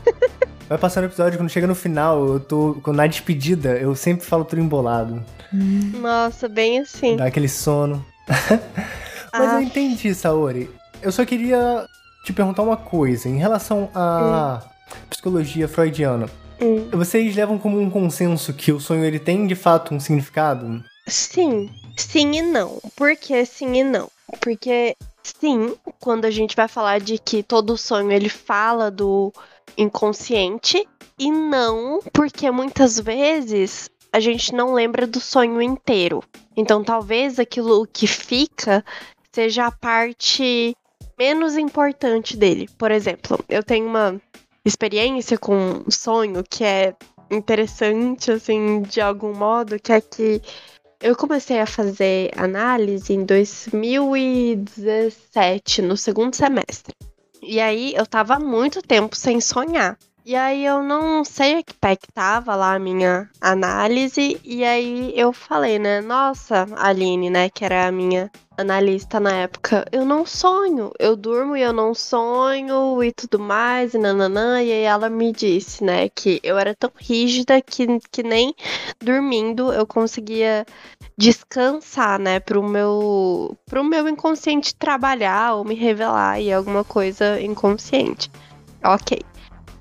Vai 0.69 0.79
passando 0.79 1.05
o 1.05 1.07
episódio, 1.07 1.39
quando 1.39 1.49
chega 1.51 1.67
no 1.67 1.75
final, 1.75 2.27
eu 2.27 2.41
tô. 2.41 2.77
Na 2.93 3.07
despedida, 3.07 3.77
eu 3.79 3.95
sempre 3.95 4.27
falo 4.27 4.45
tudo 4.45 4.61
embolado. 4.61 5.25
Nossa, 5.53 6.49
bem 6.49 6.81
assim. 6.81 7.17
Dá 7.17 7.27
aquele 7.27 7.49
sono. 7.49 8.05
Mas 9.33 9.53
eu 9.53 9.59
Ah. 9.59 9.63
entendi, 9.63 10.13
Saori. 10.15 10.69
Eu 11.01 11.13
só 11.13 11.25
queria 11.25 11.87
te 12.25 12.33
perguntar 12.33 12.63
uma 12.63 12.77
coisa. 12.77 13.29
Em 13.29 13.37
relação 13.39 13.89
à 13.95 14.61
psicologia 15.09 15.69
freudiana, 15.69 16.29
Hum. 16.61 16.89
vocês 16.93 17.37
levam 17.37 17.59
como 17.59 17.79
um 17.81 17.89
consenso 17.91 18.53
que 18.53 18.73
o 18.73 18.81
sonho 18.81 19.05
ele 19.05 19.19
tem 19.21 19.47
de 19.47 19.55
fato 19.55 19.95
um 19.95 20.01
significado? 20.01 20.83
Sim, 21.07 21.71
sim 21.97 22.33
e 22.39 22.43
não. 22.43 22.81
Por 22.97 23.15
que 23.15 23.45
sim 23.45 23.73
e 23.77 23.85
não? 23.85 24.09
Porque 24.41 24.97
sim, 25.23 25.77
quando 26.01 26.25
a 26.25 26.31
gente 26.31 26.57
vai 26.57 26.67
falar 26.67 26.99
de 26.99 27.19
que 27.19 27.43
todo 27.43 27.77
sonho 27.77 28.11
ele 28.11 28.29
fala 28.31 28.91
do 28.91 29.33
inconsciente 29.77 30.87
e 31.19 31.31
não, 31.31 32.01
porque 32.13 32.51
muitas 32.51 32.99
vezes 32.99 33.91
a 34.13 34.21
gente 34.21 34.55
não 34.55 34.73
lembra 34.73 35.07
do 35.07 35.21
sonho 35.21 35.61
inteiro. 35.61 36.23
Então 36.57 36.83
talvez 36.83 37.39
aquilo 37.39 37.87
que 37.87 38.07
fica 38.07 38.83
seja 39.33 39.67
a 39.67 39.71
parte 39.71 40.75
menos 41.19 41.57
importante 41.57 42.37
dele. 42.37 42.69
Por 42.79 42.91
exemplo, 42.91 43.39
eu 43.49 43.63
tenho 43.63 43.87
uma 43.87 44.21
experiência 44.65 45.39
com 45.39 45.85
um 45.87 45.91
sonho 45.91 46.43
que 46.43 46.65
é 46.65 46.95
interessante, 47.31 48.33
assim, 48.33 48.83
de 48.83 49.01
algum 49.01 49.33
modo, 49.35 49.79
que 49.79 49.93
é 49.93 50.01
que 50.01 50.43
eu 51.01 51.15
comecei 51.15 51.61
a 51.61 51.67
fazer 51.67 52.33
análise 52.37 53.13
em 53.13 53.25
2017, 53.25 55.83
no 55.83 55.97
segundo 55.97 56.35
semestre. 56.35 56.93
E 57.47 57.61
aí 57.61 57.95
eu 57.95 58.05
tava 58.07 58.39
muito 58.39 58.83
tempo 58.83 59.15
sem 59.15 59.41
sonhar. 59.41 59.97
E 60.29 60.35
aí 60.35 60.67
eu 60.67 60.83
não 60.83 61.25
sei 61.25 61.59
a 61.59 61.63
que 61.63 61.73
pé 61.73 61.95
que 61.95 62.11
tava 62.13 62.57
lá 62.57 62.75
a 62.75 62.79
minha 62.81 63.31
análise. 63.41 64.41
E 64.45 64.65
aí 64.65 65.13
eu 65.15 65.33
falei, 65.33 65.79
né? 65.79 66.01
Nossa, 66.01 66.67
Aline, 66.77 67.31
né? 67.31 67.49
Que 67.49 67.65
era 67.65 67.87
a 67.87 67.93
minha 67.93 68.29
analista 68.59 69.21
na 69.21 69.33
época. 69.33 69.87
Eu 69.93 70.05
não 70.05 70.27
sonho. 70.27 70.91
Eu 70.99 71.15
durmo 71.15 71.57
e 71.57 71.63
eu 71.63 71.73
não 71.73 71.95
sonho 71.95 73.05
e 73.05 73.13
tudo 73.13 73.39
mais. 73.39 73.95
E 73.95 73.99
nananã. 73.99 74.61
E 74.61 74.73
aí 74.73 74.83
ela 74.83 75.09
me 75.09 75.31
disse, 75.31 75.85
né? 75.85 76.09
Que 76.09 76.41
eu 76.43 76.59
era 76.59 76.75
tão 76.75 76.91
rígida 76.97 77.63
que, 77.63 77.87
que 78.11 78.25
nem 78.25 78.53
dormindo 79.01 79.73
eu 79.73 79.87
conseguia 79.87 80.67
descansar, 81.17 82.19
né, 82.19 82.39
pro 82.41 82.63
meu 82.63 83.57
pro 83.67 83.83
meu 83.83 84.09
inconsciente 84.09 84.75
trabalhar 84.75 85.55
ou 85.55 85.65
me 85.65 85.75
revelar 85.75 86.41
e 86.41 86.53
alguma 86.53 86.85
coisa 86.85 87.41
inconsciente. 87.41 88.31
OK. 88.85 89.19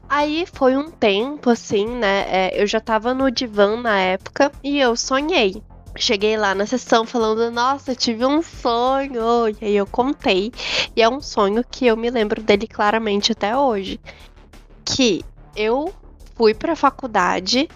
Aí 0.08 0.46
foi 0.54 0.78
um 0.78 0.90
tempo 0.92 1.50
assim, 1.50 1.88
né? 1.88 2.26
é, 2.28 2.62
eu 2.62 2.68
já 2.68 2.80
tava 2.80 3.14
no 3.14 3.30
divã 3.32 3.76
na 3.76 4.00
época 4.00 4.52
e 4.64 4.80
eu 4.80 4.96
sonhei. 4.96 5.62
Cheguei 5.98 6.36
lá 6.36 6.54
na 6.54 6.66
sessão 6.66 7.06
falando, 7.06 7.50
nossa, 7.52 7.96
tive 7.96 8.26
um 8.26 8.42
sonho. 8.42 9.50
E 9.62 9.66
aí 9.66 9.76
eu 9.76 9.88
contei. 9.88 10.52
E 10.96 11.02
é 11.02 11.08
um 11.10 11.22
sonho 11.22 11.64
que 11.64 11.88
eu 11.88 11.96
me 11.96 12.10
lembro 12.10 12.42
dele 12.42 12.68
claramente 12.68 13.32
até 13.32 13.58
hoje. 13.58 14.00
Que 14.84 15.24
eu 15.56 15.94
fui 16.36 16.54
pra 16.54 16.76
faculdade. 16.76 17.70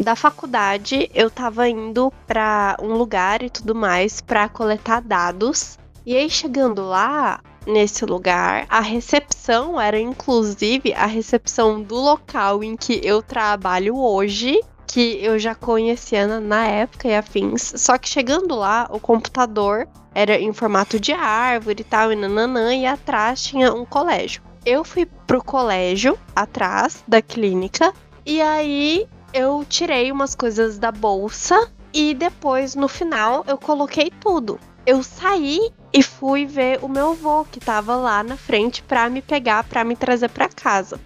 Da 0.00 0.16
faculdade, 0.16 1.10
eu 1.14 1.30
tava 1.30 1.68
indo 1.68 2.10
pra 2.26 2.74
um 2.80 2.94
lugar 2.94 3.42
e 3.42 3.50
tudo 3.50 3.74
mais 3.74 4.22
pra 4.22 4.48
coletar 4.48 5.02
dados. 5.02 5.78
E 6.06 6.16
aí, 6.16 6.30
chegando 6.30 6.82
lá, 6.82 7.42
nesse 7.66 8.06
lugar, 8.06 8.64
a 8.70 8.80
recepção 8.80 9.78
era 9.78 10.00
inclusive 10.00 10.94
a 10.94 11.04
recepção 11.04 11.82
do 11.82 11.96
local 11.96 12.64
em 12.64 12.78
que 12.78 12.98
eu 13.04 13.20
trabalho 13.20 13.94
hoje, 13.94 14.58
que 14.86 15.22
eu 15.22 15.38
já 15.38 15.54
conhecia 15.54 16.26
na, 16.26 16.40
na 16.40 16.66
época 16.66 17.06
e 17.06 17.14
afins. 17.14 17.74
Só 17.76 17.98
que 17.98 18.08
chegando 18.08 18.54
lá, 18.56 18.88
o 18.90 18.98
computador 18.98 19.86
era 20.14 20.40
em 20.40 20.52
formato 20.54 20.98
de 20.98 21.12
árvore 21.12 21.82
e 21.82 21.84
tal, 21.84 22.10
e 22.10 22.16
nananã, 22.16 22.74
e 22.74 22.86
atrás 22.86 23.42
tinha 23.42 23.74
um 23.74 23.84
colégio. 23.84 24.42
Eu 24.64 24.82
fui 24.82 25.04
pro 25.26 25.44
colégio, 25.44 26.18
atrás 26.34 27.04
da 27.06 27.20
clínica, 27.20 27.92
e 28.24 28.40
aí 28.40 29.06
eu 29.32 29.64
tirei 29.68 30.10
umas 30.10 30.34
coisas 30.34 30.78
da 30.78 30.90
bolsa 30.90 31.70
e 31.92 32.14
depois, 32.14 32.74
no 32.74 32.88
final, 32.88 33.44
eu 33.46 33.58
coloquei 33.58 34.10
tudo. 34.20 34.58
Eu 34.86 35.02
saí 35.02 35.70
e 35.92 36.02
fui 36.02 36.46
ver 36.46 36.78
o 36.82 36.88
meu 36.88 37.10
avô 37.10 37.44
que 37.44 37.60
tava 37.60 37.96
lá 37.96 38.22
na 38.22 38.36
frente 38.36 38.82
pra 38.82 39.08
me 39.08 39.20
pegar, 39.20 39.64
pra 39.64 39.84
me 39.84 39.94
trazer 39.94 40.30
pra 40.30 40.48
casa. 40.48 41.00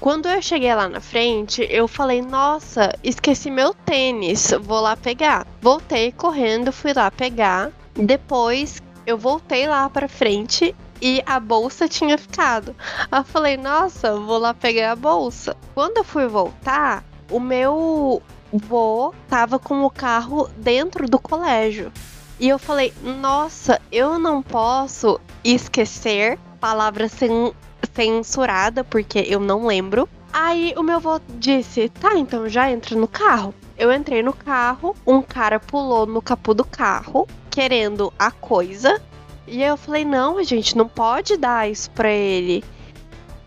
Quando 0.00 0.28
eu 0.28 0.42
cheguei 0.42 0.74
lá 0.74 0.88
na 0.88 1.00
frente, 1.00 1.66
eu 1.70 1.86
falei: 1.86 2.20
Nossa, 2.20 2.92
esqueci 3.02 3.50
meu 3.50 3.72
tênis, 3.72 4.50
vou 4.60 4.80
lá 4.80 4.96
pegar. 4.96 5.46
Voltei 5.60 6.12
correndo, 6.12 6.72
fui 6.72 6.92
lá 6.92 7.10
pegar. 7.10 7.70
Depois 7.94 8.82
eu 9.06 9.16
voltei 9.16 9.66
lá 9.66 9.88
pra 9.88 10.08
frente 10.08 10.74
e 11.00 11.22
a 11.24 11.38
bolsa 11.38 11.88
tinha 11.88 12.18
ficado. 12.18 12.74
Eu 13.10 13.24
falei: 13.24 13.56
Nossa, 13.56 14.18
vou 14.18 14.38
lá 14.38 14.52
pegar 14.52 14.92
a 14.92 14.96
bolsa. 14.96 15.56
Quando 15.74 15.98
eu 15.98 16.04
fui 16.04 16.26
voltar, 16.26 17.04
o 17.30 17.40
meu 17.40 18.22
vô 18.52 19.14
tava 19.28 19.58
com 19.58 19.84
o 19.84 19.90
carro 19.90 20.48
dentro 20.56 21.08
do 21.08 21.18
colégio. 21.18 21.92
E 22.38 22.48
eu 22.48 22.58
falei, 22.58 22.92
nossa, 23.02 23.80
eu 23.92 24.18
não 24.18 24.42
posso 24.42 25.20
esquecer 25.44 26.38
palavra 26.60 27.08
cen 27.08 27.52
censurada, 27.94 28.82
porque 28.82 29.24
eu 29.28 29.38
não 29.38 29.66
lembro. 29.66 30.08
Aí 30.32 30.74
o 30.76 30.82
meu 30.82 30.96
avô 30.96 31.20
disse, 31.38 31.88
tá, 31.90 32.16
então 32.16 32.48
já 32.48 32.70
entra 32.70 32.96
no 32.96 33.06
carro. 33.06 33.54
Eu 33.76 33.92
entrei 33.92 34.22
no 34.22 34.32
carro, 34.32 34.96
um 35.06 35.22
cara 35.22 35.60
pulou 35.60 36.06
no 36.06 36.20
capô 36.20 36.54
do 36.54 36.64
carro, 36.64 37.28
querendo 37.50 38.12
a 38.18 38.30
coisa. 38.30 39.00
E 39.46 39.62
eu 39.62 39.76
falei, 39.76 40.04
não, 40.04 40.38
a 40.38 40.42
gente 40.42 40.76
não 40.76 40.88
pode 40.88 41.36
dar 41.36 41.70
isso 41.70 41.90
pra 41.90 42.10
ele. 42.10 42.64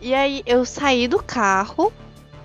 E 0.00 0.14
aí 0.14 0.42
eu 0.46 0.64
saí 0.64 1.08
do 1.08 1.22
carro, 1.22 1.92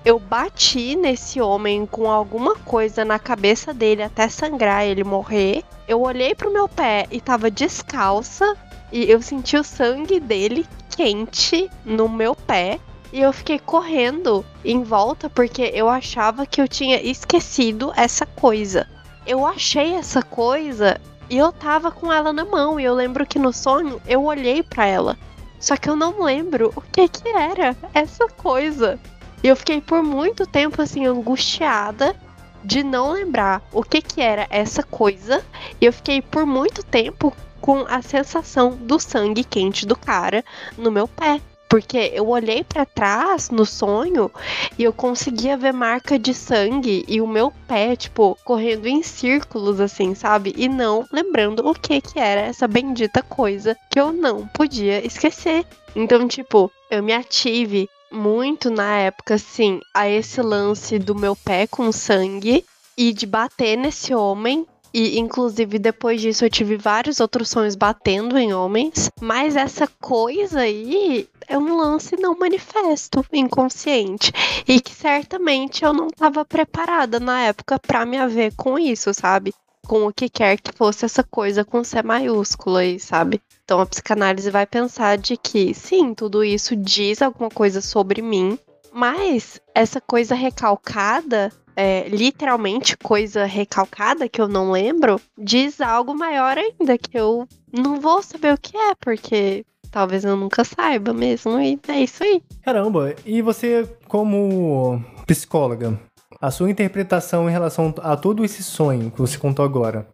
eu 0.06 0.20
bati 0.20 0.96
nesse 0.96 1.39
homem 1.39 1.86
com 1.86 2.12
alguma 2.12 2.56
coisa 2.56 3.06
na 3.06 3.18
cabeça 3.18 3.74
dele 3.74 4.04
até 4.04 4.28
sangrar 4.28 4.86
ele 4.86 5.04
morrer. 5.04 5.63
Eu 5.88 6.02
olhei 6.02 6.36
pro 6.36 6.52
meu 6.52 6.68
pé 6.68 7.08
e 7.10 7.22
tava 7.22 7.50
descalça 7.50 8.58
e 8.92 9.10
eu 9.10 9.22
senti 9.22 9.56
o 9.56 9.63
sangue 9.63 10.20
dele 10.20 10.68
quente 10.89 11.70
no 11.86 12.10
meu 12.10 12.36
pé. 12.36 12.80
E 13.13 13.22
eu 13.22 13.32
fiquei 13.32 13.60
correndo 13.60 14.44
em 14.66 14.84
volta 14.84 15.30
porque 15.30 15.72
eu 15.74 15.88
achava 15.88 16.46
que 16.46 16.60
eu 16.60 16.68
tinha 16.68 17.02
esquecido 17.02 17.94
essa 17.96 18.26
coisa. 18.26 18.88
Eu 19.26 19.46
achei 19.46 19.94
essa 19.94 20.22
coisa 20.22 21.00
e 21.30 21.38
eu 21.38 21.52
tava 21.54 21.92
com 21.92 22.12
ela 22.12 22.34
na 22.34 22.44
mão. 22.44 22.78
E 22.78 22.84
eu 22.84 22.94
lembro 22.94 23.26
que 23.26 23.39
no 23.39 23.54
sonho 23.54 24.02
eu 24.06 24.26
olhei 24.26 24.63
para 24.63 24.86
ela. 24.86 25.18
Só 25.60 25.78
que 25.78 25.89
eu 25.89 25.96
não 25.96 26.22
lembro 26.22 26.74
o 26.76 26.82
que 26.82 27.08
que 27.08 27.30
era 27.30 27.74
essa 27.94 28.28
coisa. 28.28 29.00
E 29.43 29.47
eu 29.49 29.56
fiquei 29.58 29.82
por 29.82 30.01
muito 30.01 30.47
tempo 30.47 30.82
assim 30.82 31.06
angustiada 31.06 32.15
de 32.63 32.82
não 32.82 33.12
lembrar 33.12 33.62
o 33.73 33.84
que 33.84 34.01
que 34.01 34.21
era 34.21 34.47
essa 34.49 34.82
coisa. 34.82 35.43
E 35.82 35.86
eu 35.86 35.91
fiquei 35.91 36.21
por 36.21 36.45
muito 36.45 36.82
tempo 36.84 37.36
com 37.60 37.86
a 37.88 38.01
sensação 38.01 38.71
do 38.71 38.99
sangue 38.99 39.43
quente 39.43 39.86
do 39.86 39.95
cara 39.95 40.43
no 40.77 40.89
meu 40.89 41.08
pé. 41.08 41.41
Porque 41.67 42.12
eu 42.13 42.29
olhei 42.29 42.63
para 42.63 42.86
trás 42.86 43.49
no 43.49 43.65
sonho 43.65 44.32
e 44.77 44.84
eu 44.84 44.93
conseguia 44.93 45.58
ver 45.58 45.73
marca 45.73 46.19
de 46.19 46.32
sangue 46.32 47.03
e 47.08 47.19
o 47.19 47.25
meu 47.25 47.51
pé, 47.67 47.95
tipo, 47.95 48.38
correndo 48.45 48.86
em 48.86 49.01
círculos, 49.01 49.79
assim, 49.79 50.13
sabe? 50.13 50.53
E 50.56 50.69
não 50.69 51.06
lembrando 51.12 51.67
o 51.67 51.73
que 51.73 51.99
que 51.99 52.19
era 52.19 52.41
essa 52.41 52.67
bendita 52.67 53.23
coisa 53.23 53.75
que 53.89 53.99
eu 53.99 54.13
não 54.13 54.47
podia 54.47 55.06
esquecer. 55.06 55.65
Então, 55.95 56.27
tipo, 56.27 56.71
eu 56.91 57.01
me 57.01 57.12
ative 57.12 57.89
muito 58.13 58.69
na 58.69 58.97
época, 58.97 59.36
assim, 59.36 59.80
a 59.93 60.08
esse 60.08 60.41
lance 60.41 60.99
do 60.99 61.15
meu 61.15 61.36
pé 61.36 61.65
com 61.65 61.91
sangue 61.91 62.63
e 62.95 63.12
de 63.12 63.26
bater 63.26 63.76
nesse 63.76 64.13
homem. 64.13 64.65
E, 64.93 65.17
inclusive, 65.17 65.80
depois 65.80 66.21
disso, 66.21 66.45
eu 66.45 66.49
tive 66.52 66.78
vários 66.78 67.19
outros 67.19 67.49
sonhos 67.49 67.76
batendo 67.76 68.38
em 68.38 68.54
homens. 68.54 69.10
Mas 69.19 69.56
essa 69.56 69.88
coisa 69.99 70.60
aí 70.60 71.28
é 71.47 71.58
um 71.58 71.76
lance 71.76 72.15
não 72.15 72.38
manifesto, 72.38 73.25
inconsciente. 73.33 74.31
E 74.67 74.79
que 74.79 74.92
certamente 74.92 75.83
eu 75.83 75.92
não 75.92 76.08
estava 76.08 76.46
preparada 76.46 77.19
na 77.19 77.42
época 77.42 77.79
para 77.79 78.06
me 78.06 78.17
haver 78.17 78.54
com 78.56 78.77
isso, 78.77 79.12
sabe? 79.13 79.52
Com 79.88 80.06
o 80.06 80.13
que 80.13 80.29
quer 80.29 80.60
que 80.60 80.71
fosse 80.71 81.06
essa 81.06 81.23
coisa 81.23 81.65
com 81.65 81.83
C 81.83 82.04
maiúsculo 82.04 82.77
aí, 82.77 83.00
sabe? 83.00 83.42
Então 83.64 83.80
a 83.80 83.86
psicanálise 83.86 84.50
vai 84.50 84.66
pensar 84.66 85.18
de 85.18 85.38
que, 85.38 85.74
sim, 85.74 86.14
tudo 86.14 86.44
isso 86.44 86.76
diz 86.76 87.22
alguma 87.22 87.50
coisa 87.50 87.82
sobre 87.82 88.22
mim, 88.22 88.60
mas 88.92 89.60
essa 89.74 90.02
coisa 90.02 90.36
recalcada, 90.36 91.52
é, 91.76 92.08
literalmente 92.10 92.98
coisa 92.98 93.46
recalcada 93.46 94.28
que 94.28 94.42
eu 94.42 94.48
não 94.48 94.72
lembro, 94.72 95.20
diz 95.38 95.80
algo 95.80 96.14
maior 96.14 96.58
ainda, 96.58 96.98
que 96.98 97.18
eu 97.18 97.48
não 97.72 98.00
vou 98.00 98.22
saber 98.22 98.54
o 98.54 98.58
que 98.58 98.78
é, 98.78 98.94
porque 98.96 99.66
talvez 99.90 100.26
eu 100.26 100.36
nunca 100.36 100.64
saiba 100.64 101.14
mesmo, 101.14 101.60
e 101.60 101.80
é 101.88 102.02
isso 102.02 102.24
aí. 102.24 102.44
Caramba, 102.64 103.16
e 103.26 103.42
você, 103.42 103.88
como 104.08 105.04
psicóloga, 105.26 106.00
a 106.42 106.52
sua 106.52 106.70
interpretação 106.70 107.48
em 107.48 107.52
relação 107.52 107.94
a 108.00 108.18
todo 108.18 108.44
esse 108.44 108.62
sonho 108.62 109.10
que 109.10 109.20
você 109.20 109.38
contou 109.38 109.64
agora 109.64 110.06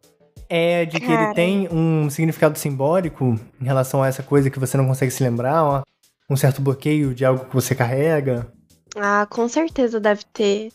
é 0.49 0.85
de 0.85 0.99
que 0.99 1.05
ele 1.05 1.15
Cara. 1.17 1.33
tem 1.33 1.69
um 1.71 2.09
significado 2.09 2.57
simbólico 2.57 3.39
em 3.61 3.65
relação 3.65 4.01
a 4.01 4.07
essa 4.07 4.23
coisa 4.23 4.49
que 4.49 4.59
você 4.59 4.75
não 4.75 4.87
consegue 4.87 5.11
se 5.11 5.23
lembrar, 5.23 5.63
ó, 5.63 5.83
um 6.29 6.35
certo 6.35 6.61
bloqueio 6.61 7.13
de 7.13 7.23
algo 7.23 7.45
que 7.45 7.55
você 7.55 7.75
carrega? 7.75 8.51
Ah, 8.95 9.27
com 9.29 9.47
certeza 9.47 9.99
deve 9.99 10.23
ter. 10.33 10.71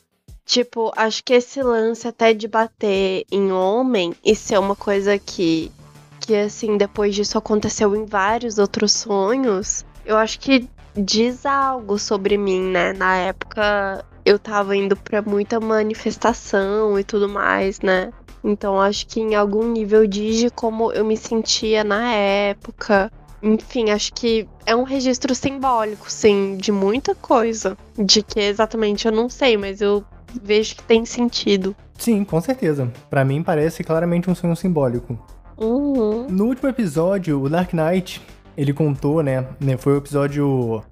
Tipo, 0.47 0.93
acho 0.97 1.25
que 1.25 1.35
esse 1.35 1.63
lance 1.63 2.07
até 2.07 2.33
de 2.33 2.47
bater 2.47 3.25
em 3.33 3.51
homem 3.51 4.15
e 4.25 4.37
ser 4.37 4.59
uma 4.59 4.77
coisa 4.77 5.19
que, 5.19 5.73
que 6.21 6.37
assim, 6.37 6.77
depois 6.77 7.15
disso 7.15 7.39
aconteceu 7.39 7.97
em 7.97 8.05
vários 8.05 8.59
outros 8.59 8.93
sonhos, 8.93 9.85
eu 10.05 10.17
acho 10.17 10.39
que 10.39 10.69
diz 10.95 11.45
algo 11.47 11.99
sobre 11.99 12.37
mim, 12.37 12.61
né? 12.61 12.93
Na 12.93 13.17
época 13.17 14.05
eu 14.25 14.39
tava 14.39 14.77
indo 14.77 14.97
pra 14.97 15.23
muita 15.23 15.59
manifestação 15.59 16.99
e 16.99 17.05
tudo 17.05 17.29
mais, 17.29 17.81
né? 17.81 18.13
Então 18.45 18.79
acho 18.79 19.07
que 19.07 19.21
em 19.21 19.35
algum 19.35 19.67
nível 19.73 20.07
diz 20.07 20.37
de 20.37 20.51
como 20.51 20.93
eu 20.93 21.03
me 21.05 21.17
sentia 21.17 21.83
na 21.83 22.13
época. 22.13 23.11
Enfim, 23.43 23.91
acho 23.91 24.13
que 24.13 24.47
é 24.67 24.77
um 24.77 24.85
registro 24.85 25.35
simbólico, 25.35 26.11
sim, 26.11 26.57
de 26.59 26.71
muita 26.71 27.15
coisa. 27.15 27.77
De 27.97 28.23
que 28.23 28.41
exatamente 28.41 29.07
eu 29.07 29.13
não 29.13 29.31
sei, 29.31 29.57
mas 29.57 29.81
eu 29.81 30.05
vejo 30.43 30.77
que 30.77 30.83
tem 30.83 31.05
sentido. 31.07 31.75
Sim, 31.99 32.25
com 32.25 32.41
certeza. 32.41 32.91
Pra 33.09 33.25
mim 33.25 33.43
parece 33.43 33.83
claramente 33.83 34.31
um 34.31 34.35
sonho 34.35 34.57
simbólico. 34.57 35.19
Uhum. 35.57 36.27
No 36.29 36.47
último 36.47 36.69
episódio, 36.69 37.41
o 37.41 37.49
Dark 37.49 37.73
Knight, 37.73 38.21
ele 38.57 38.73
contou, 38.73 39.23
né, 39.23 39.47
né, 39.61 39.77
foi 39.77 39.95
o 39.95 39.99
episódio 39.99 40.83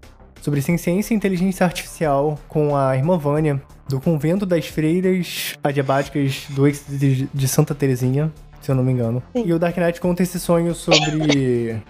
sobre 0.43 0.61
ciência 0.61 1.14
e 1.14 1.16
inteligência 1.16 1.64
artificial 1.64 2.38
com 2.49 2.76
a 2.76 2.97
irmã 2.97 3.16
Vânia, 3.16 3.62
do 3.88 4.01
convento 4.01 4.45
das 4.45 4.66
freiras 4.66 5.55
adiabáticas 5.62 6.47
do 6.51 6.66
ex 6.66 6.84
de, 6.88 7.49
Santa 7.49 7.74
Terezinha, 7.74 8.30
se 8.61 8.70
eu 8.70 8.74
não 8.74 8.82
me 8.82 8.93
engano. 8.93 9.22
Sim. 9.34 9.45
E 9.47 9.53
o 9.53 9.59
Dark 9.59 9.76
Knight 9.76 10.01
conta 10.01 10.22
esse 10.22 10.40
sonho 10.40 10.74
sobre 10.74 11.80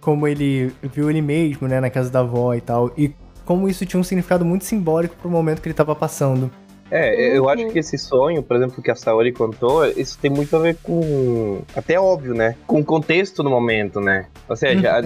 como 0.00 0.26
ele 0.26 0.72
viu 0.82 1.10
ele 1.10 1.20
mesmo, 1.20 1.68
né, 1.68 1.80
na 1.80 1.90
casa 1.90 2.10
da 2.10 2.20
avó 2.20 2.54
e 2.54 2.60
tal, 2.60 2.90
e 2.96 3.12
como 3.44 3.68
isso 3.68 3.84
tinha 3.84 4.00
um 4.00 4.04
significado 4.04 4.44
muito 4.44 4.64
simbólico 4.64 5.14
pro 5.16 5.30
momento 5.30 5.60
que 5.60 5.68
ele 5.68 5.74
tava 5.74 5.94
passando. 5.94 6.50
É, 6.90 7.36
eu 7.36 7.44
Uhum. 7.44 7.48
acho 7.50 7.66
que 7.68 7.78
esse 7.78 7.98
sonho, 7.98 8.42
por 8.42 8.56
exemplo, 8.56 8.82
que 8.82 8.90
a 8.90 8.94
Saori 8.94 9.32
contou, 9.32 9.84
isso 9.86 10.18
tem 10.18 10.30
muito 10.30 10.54
a 10.56 10.58
ver 10.58 10.76
com. 10.82 11.60
Até 11.76 12.00
óbvio, 12.00 12.34
né? 12.34 12.56
Com 12.66 12.80
o 12.80 12.84
contexto 12.84 13.42
do 13.42 13.50
momento, 13.50 14.00
né? 14.00 14.26
Ou 14.48 14.56
seja, 14.56 14.92
Hum, 14.92 14.94
a, 14.94 14.96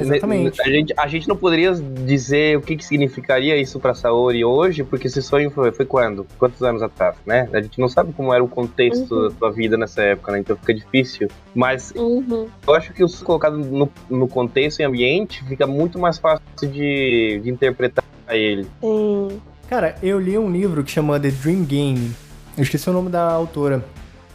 a 0.64 0.68
gente, 0.70 0.94
a 0.96 1.06
gente 1.08 1.28
não 1.28 1.36
poderia 1.36 1.72
dizer 1.72 2.56
o 2.56 2.60
que, 2.60 2.76
que 2.76 2.84
significaria 2.84 3.56
isso 3.56 3.80
pra 3.80 3.94
Saori 3.94 4.44
hoje, 4.44 4.84
porque 4.84 5.08
esse 5.08 5.20
sonho 5.22 5.50
foi, 5.50 5.72
foi 5.72 5.84
quando? 5.84 6.26
Quantos 6.38 6.62
anos 6.62 6.82
atrás, 6.82 7.16
né? 7.26 7.48
A 7.52 7.60
gente 7.60 7.80
não 7.80 7.88
sabe 7.88 8.12
como 8.12 8.32
era 8.32 8.42
o 8.42 8.48
contexto 8.48 9.12
Uhum. 9.14 9.28
da 9.28 9.34
tua 9.34 9.50
vida 9.50 9.76
nessa 9.76 10.02
época, 10.02 10.32
né? 10.32 10.38
Então 10.38 10.56
fica 10.56 10.72
difícil. 10.74 11.28
Mas 11.54 11.92
Uhum. 11.96 12.46
eu 12.66 12.74
acho 12.74 12.92
que 12.92 13.02
os 13.02 13.22
colocado 13.22 13.58
no, 13.58 13.90
no 14.08 14.28
contexto 14.28 14.80
e 14.80 14.84
ambiente 14.84 15.44
fica 15.44 15.66
muito 15.66 15.98
mais 15.98 16.18
fácil 16.18 16.42
de, 16.60 17.40
de 17.42 17.50
interpretar 17.50 18.04
ele. 18.30 18.66
Sim. 18.80 19.40
Cara, 19.72 19.94
eu 20.02 20.20
li 20.20 20.36
um 20.36 20.52
livro 20.52 20.84
que 20.84 20.90
chama 20.90 21.18
The 21.18 21.30
Dream 21.30 21.64
Game. 21.64 22.12
Eu 22.58 22.62
esqueci 22.62 22.90
o 22.90 22.92
nome 22.92 23.08
da 23.08 23.22
autora. 23.22 23.82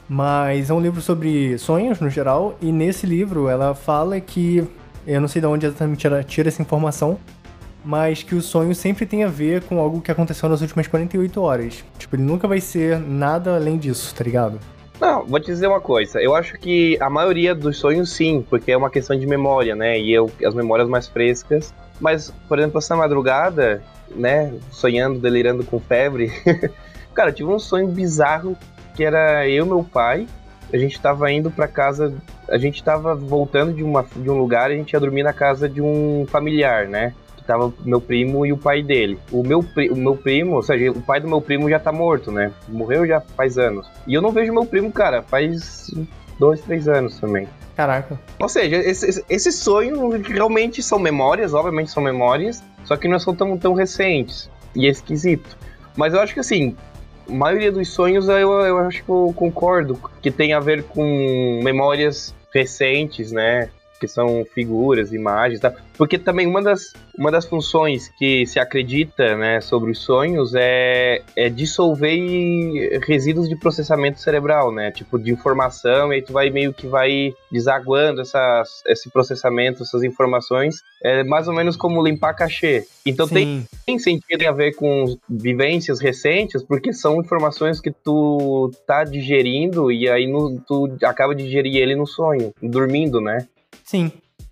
Mas 0.10 0.72
é 0.72 0.74
um 0.74 0.82
livro 0.82 1.00
sobre 1.00 1.60
sonhos 1.60 2.00
no 2.00 2.10
geral. 2.10 2.58
E 2.60 2.72
nesse 2.72 3.06
livro 3.06 3.48
ela 3.48 3.76
fala 3.76 4.20
que. 4.20 4.68
Eu 5.06 5.22
não 5.22 5.28
sei 5.28 5.40
de 5.40 5.46
onde 5.46 5.68
exatamente 5.68 6.08
ela 6.08 6.24
tira 6.24 6.48
essa 6.48 6.60
informação. 6.60 7.20
Mas 7.86 8.24
que 8.24 8.34
o 8.34 8.42
sonho 8.42 8.74
sempre 8.74 9.06
tem 9.06 9.24
a 9.24 9.28
ver 9.28 9.62
com 9.62 9.80
algo 9.80 10.02
que 10.02 10.10
aconteceu 10.10 10.50
nas 10.50 10.62
últimas 10.62 10.88
48 10.88 11.40
horas. 11.40 11.86
Tipo, 12.00 12.16
ele 12.16 12.24
nunca 12.24 12.48
vai 12.48 12.60
ser 12.60 12.98
nada 12.98 13.58
além 13.58 13.78
disso, 13.78 14.16
tá 14.16 14.24
ligado? 14.24 14.60
Não, 15.00 15.24
vou 15.24 15.40
te 15.40 15.46
dizer 15.46 15.68
uma 15.68 15.80
coisa. 15.80 16.20
Eu 16.20 16.34
acho 16.34 16.58
que 16.58 16.98
a 17.00 17.12
maioria 17.12 17.54
dos 17.54 17.78
sonhos, 17.78 18.10
sim, 18.12 18.44
porque 18.50 18.72
é 18.72 18.76
uma 18.76 18.90
questão 18.90 19.16
de 19.16 19.28
memória, 19.28 19.76
né? 19.76 20.00
E 20.00 20.12
eu, 20.12 20.32
as 20.44 20.56
memórias 20.56 20.90
mais 20.90 21.08
frescas. 21.08 21.72
Mas, 22.00 22.34
por 22.50 22.58
exemplo, 22.58 22.80
essa 22.80 22.96
madrugada, 22.96 23.84
né? 24.16 24.54
Sonhando, 24.72 25.20
delirando 25.20 25.64
com 25.64 25.80
febre. 25.80 26.32
Cara, 27.14 27.30
eu 27.30 27.34
tive 27.34 27.50
um 27.50 27.60
sonho 27.60 27.88
bizarro 27.88 28.56
que 28.96 29.04
era 29.04 29.48
eu 29.48 29.66
e 29.66 29.68
meu 29.68 29.84
pai. 29.84 30.28
A 30.74 30.78
gente 30.78 31.00
tava 31.00 31.32
indo 31.32 31.50
pra 31.50 31.68
casa. 31.68 32.14
A 32.50 32.58
gente 32.58 32.84
tava 32.84 33.16
voltando 33.16 33.74
de, 33.74 33.84
uma, 33.84 34.06
de 34.16 34.30
um 34.30 34.38
lugar 34.38 34.70
e 34.70 34.74
a 34.74 34.78
gente 34.78 34.92
ia 34.94 35.00
dormir 35.00 35.24
na 35.24 35.34
casa 35.34 35.68
de 35.70 35.82
um 35.82 36.26
familiar, 36.30 36.88
né? 36.88 37.14
Que 37.38 37.44
tava 37.44 37.74
meu 37.86 38.02
primo 38.02 38.46
e 38.46 38.52
o 38.52 38.58
pai 38.58 38.84
dele. 38.84 39.18
O 39.32 39.44
meu, 39.44 39.60
o 39.92 39.96
meu 39.96 40.16
primo, 40.16 40.56
ou 40.56 40.64
seja, 40.64 40.92
o 40.92 41.02
pai 41.02 41.20
do 41.22 41.28
meu 41.28 41.40
primo 41.40 41.70
já 41.70 41.80
tá 41.80 41.92
morto, 41.92 42.32
né? 42.32 42.52
Morreu 42.68 43.06
já 43.08 43.22
faz 43.22 43.58
anos. 43.58 43.90
E 44.06 44.14
eu 44.14 44.22
não 44.22 44.32
vejo 44.32 44.52
meu 44.54 44.66
primo, 44.66 44.92
cara, 44.92 45.22
faz 45.22 45.90
dois, 46.38 46.60
três 46.62 46.88
anos 46.88 47.18
também. 47.20 47.48
Caraca. 47.76 48.20
Ou 48.40 48.50
seja, 48.50 48.76
esse- 48.78 49.24
esse 49.30 49.52
sonho 49.52 50.10
realmente 50.22 50.82
são 50.84 50.98
memórias, 51.00 51.54
obviamente 51.54 51.92
são 51.92 52.02
memórias, 52.04 52.62
só 52.88 52.96
que 52.96 53.08
não 53.08 53.20
são 53.20 53.36
tão, 53.36 53.58
tão 53.58 53.74
recentes. 53.74 54.50
E 54.74 54.88
é 54.88 54.90
esquisito. 54.90 55.58
Mas 55.96 56.14
eu 56.14 56.22
acho 56.22 56.34
que 56.34 56.40
assim, 56.40 56.76
a 57.28 57.34
maioria 57.34 57.72
dos 57.72 57.90
sonhos 57.90 58.30
eu, 58.30 58.52
eu 58.62 58.78
acho 58.80 59.04
que 59.04 59.10
eu 59.10 59.34
concordo, 59.36 60.00
que 60.22 60.32
tem 60.32 60.54
a 60.54 60.60
ver 60.60 60.84
com 60.84 61.60
memórias 61.62 62.34
recentes, 62.54 63.32
né? 63.32 63.70
Que 64.00 64.08
são 64.08 64.46
figuras, 64.54 65.12
imagens, 65.12 65.60
tá? 65.60 65.74
Porque 65.98 66.18
também 66.20 66.46
uma 66.46 66.62
das, 66.62 66.94
uma 67.18 67.32
das 67.32 67.46
funções 67.46 68.10
que 68.18 68.46
se 68.46 68.60
acredita, 68.60 69.36
né, 69.36 69.60
sobre 69.62 69.92
os 69.92 70.00
sonhos 70.00 70.54
é, 70.56 71.22
é 71.36 71.50
dissolver 71.50 73.00
resíduos 73.08 73.50
de 73.50 73.56
processamento 73.56 74.20
cerebral, 74.20 74.72
né? 74.72 74.92
Tipo, 74.92 75.18
de 75.18 75.32
informação, 75.32 76.12
e 76.12 76.18
aí 76.18 76.22
tu 76.22 76.34
vai 76.34 76.50
meio 76.50 76.74
que 76.74 76.88
vai 76.88 77.34
desaguando 77.52 78.22
essas, 78.22 78.82
esse 78.88 79.10
processamento, 79.10 79.84
essas 79.84 80.04
informações. 80.04 80.76
É 81.04 81.24
mais 81.24 81.48
ou 81.48 81.54
menos 81.54 81.76
como 81.76 82.04
limpar 82.04 82.34
cachê. 82.34 82.86
Então 83.06 83.28
tem 83.28 83.66
tem 83.86 83.98
sentido 84.00 84.46
a 84.48 84.52
ver 84.52 84.74
com 84.74 85.18
vivências 85.30 86.00
recentes, 86.00 86.62
porque 86.64 86.92
são 86.92 87.22
informações 87.22 87.80
que 87.80 87.90
tu 87.92 88.70
tá 88.86 89.04
digerindo 89.04 89.92
e 89.92 90.10
aí 90.10 90.28
no- 90.28 90.60
tu 90.68 90.90
acaba 91.04 91.34
de 91.34 91.46
digerir 91.46 91.78
ele 91.78 91.96
no 91.96 92.06
sonho, 92.06 92.52
dormindo, 92.62 93.22
né? 93.22 93.48
Sim. 93.88 94.12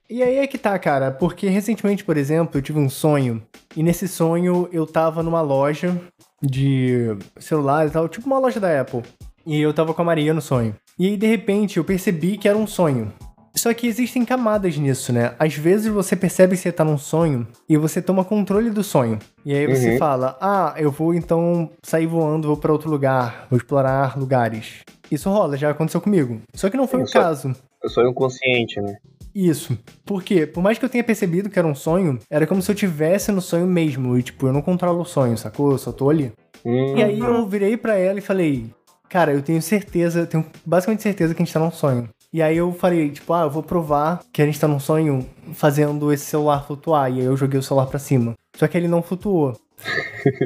E 0.10 0.22
aí 0.22 0.38
é 0.38 0.48
que 0.48 0.58
tá, 0.58 0.78
cara, 0.78 1.12
porque 1.12 1.48
recentemente, 1.50 2.04
por 2.04 2.16
exemplo, 2.16 2.58
eu 2.58 2.62
tive 2.62 2.78
um 2.80 2.90
sonho, 2.90 3.42
e 3.76 3.82
nesse 3.82 4.08
sonho 4.08 4.70
eu 4.72 4.86
tava 4.86 5.24
numa 5.24 5.42
loja 5.42 6.00
de 6.42 7.16
celular 7.40 7.88
e 7.88 7.90
tal, 7.90 8.08
tipo 8.08 8.28
uma 8.28 8.38
loja 8.40 8.60
da 8.60 8.80
Apple. 8.82 9.02
E 9.46 9.60
eu 9.60 9.74
tava 9.74 9.94
com 9.94 10.02
a 10.02 10.06
Maria 10.06 10.34
no 10.34 10.42
sonho. 10.42 10.76
E 10.98 11.08
aí, 11.08 11.18
de 11.18 11.26
repente, 11.28 11.78
eu 11.78 11.84
percebi 11.84 12.38
que 12.38 12.48
era 12.48 12.58
um 12.58 12.66
sonho. 12.68 13.12
Só 13.56 13.74
que 13.74 13.88
existem 13.88 14.26
camadas 14.26 14.78
nisso, 14.78 15.14
né? 15.14 15.34
Às 15.40 15.56
vezes 15.56 15.88
você 15.92 16.16
percebe 16.16 16.56
que 16.56 16.62
você 16.62 16.72
tá 16.72 16.84
num 16.84 16.98
sonho 16.98 17.48
e 17.70 17.78
você 17.78 18.02
toma 18.02 18.26
controle 18.26 18.70
do 18.70 18.84
sonho. 18.84 19.18
E 19.46 19.54
aí 19.54 19.66
você 19.66 19.92
Uhum. 19.94 19.98
fala: 19.98 20.38
Ah, 20.42 20.74
eu 20.78 20.92
vou 20.92 21.14
então 21.14 21.70
sair 21.82 22.06
voando, 22.06 22.48
vou 22.48 22.58
pra 22.58 22.72
outro 22.72 22.90
lugar, 22.90 23.48
vou 23.50 23.58
explorar 23.58 24.18
lugares. 24.18 24.82
Isso 25.10 25.30
rola, 25.30 25.56
já 25.58 25.70
aconteceu 25.70 26.02
comigo. 26.02 26.42
Só 26.54 26.70
que 26.70 26.76
não 26.78 26.88
foi 26.88 27.00
Sim, 27.00 27.06
o 27.06 27.08
só- 27.08 27.20
caso. 27.22 27.56
Eu 27.82 27.90
sou 27.90 28.08
inconsciente, 28.10 28.82
né? 28.82 28.98
Isso. 29.36 29.78
Porque, 30.06 30.48
por 30.48 30.64
mais 30.64 30.78
que 30.78 30.86
eu 30.86 30.90
tenha 30.90 31.04
percebido 31.04 31.50
que 31.50 31.60
era 31.60 31.68
um 31.68 31.76
sonho, 31.76 32.18
era 32.30 32.48
como 32.48 32.62
se 32.62 32.72
eu 32.72 32.76
tivesse 32.76 33.32
no 33.34 33.42
sonho 33.42 33.68
mesmo. 33.68 34.18
E, 34.18 34.24
tipo, 34.24 34.48
eu 34.48 34.54
não 34.54 34.62
controlo 34.62 35.02
o 35.02 35.06
sonho, 35.06 35.38
sacou? 35.38 35.72
Eu 35.74 35.78
só 35.78 35.92
tô 35.92 36.10
ali. 36.10 36.32
Hum, 36.66 36.96
E 36.98 37.04
aí 37.04 37.20
eu 37.20 37.46
virei 37.48 37.76
pra 37.76 37.96
ela 37.98 38.18
e 38.18 38.22
falei, 38.22 38.72
cara, 39.10 39.34
eu 39.34 39.42
tenho 39.42 39.62
certeza, 39.62 40.22
eu 40.22 40.28
tenho 40.28 40.46
basicamente 40.66 41.04
certeza 41.04 41.34
que 41.36 41.42
a 41.42 41.46
gente 41.46 41.54
tá 41.54 41.60
num 41.60 41.70
sonho. 41.72 42.08
E 42.32 42.42
aí 42.42 42.58
eu 42.58 42.72
falei, 42.74 43.10
tipo, 43.12 43.34
ah, 43.34 43.42
eu 43.44 43.50
vou 43.50 43.62
provar 43.64 44.20
que 44.32 44.42
a 44.42 44.46
gente 44.46 44.60
tá 44.60 44.68
num 44.68 44.80
sonho 44.80 45.26
fazendo 45.54 46.12
esse 46.12 46.26
celular 46.26 46.66
flutuar. 46.66 47.12
E 47.12 47.20
aí 47.20 47.26
eu 47.26 47.36
joguei 47.38 47.60
o 47.60 47.64
celular 47.64 47.88
pra 47.88 48.00
cima. 48.00 48.34
Só 48.58 48.68
que 48.68 48.78
ele 48.78 48.88
não 48.88 49.04
flutuou. 49.04 49.54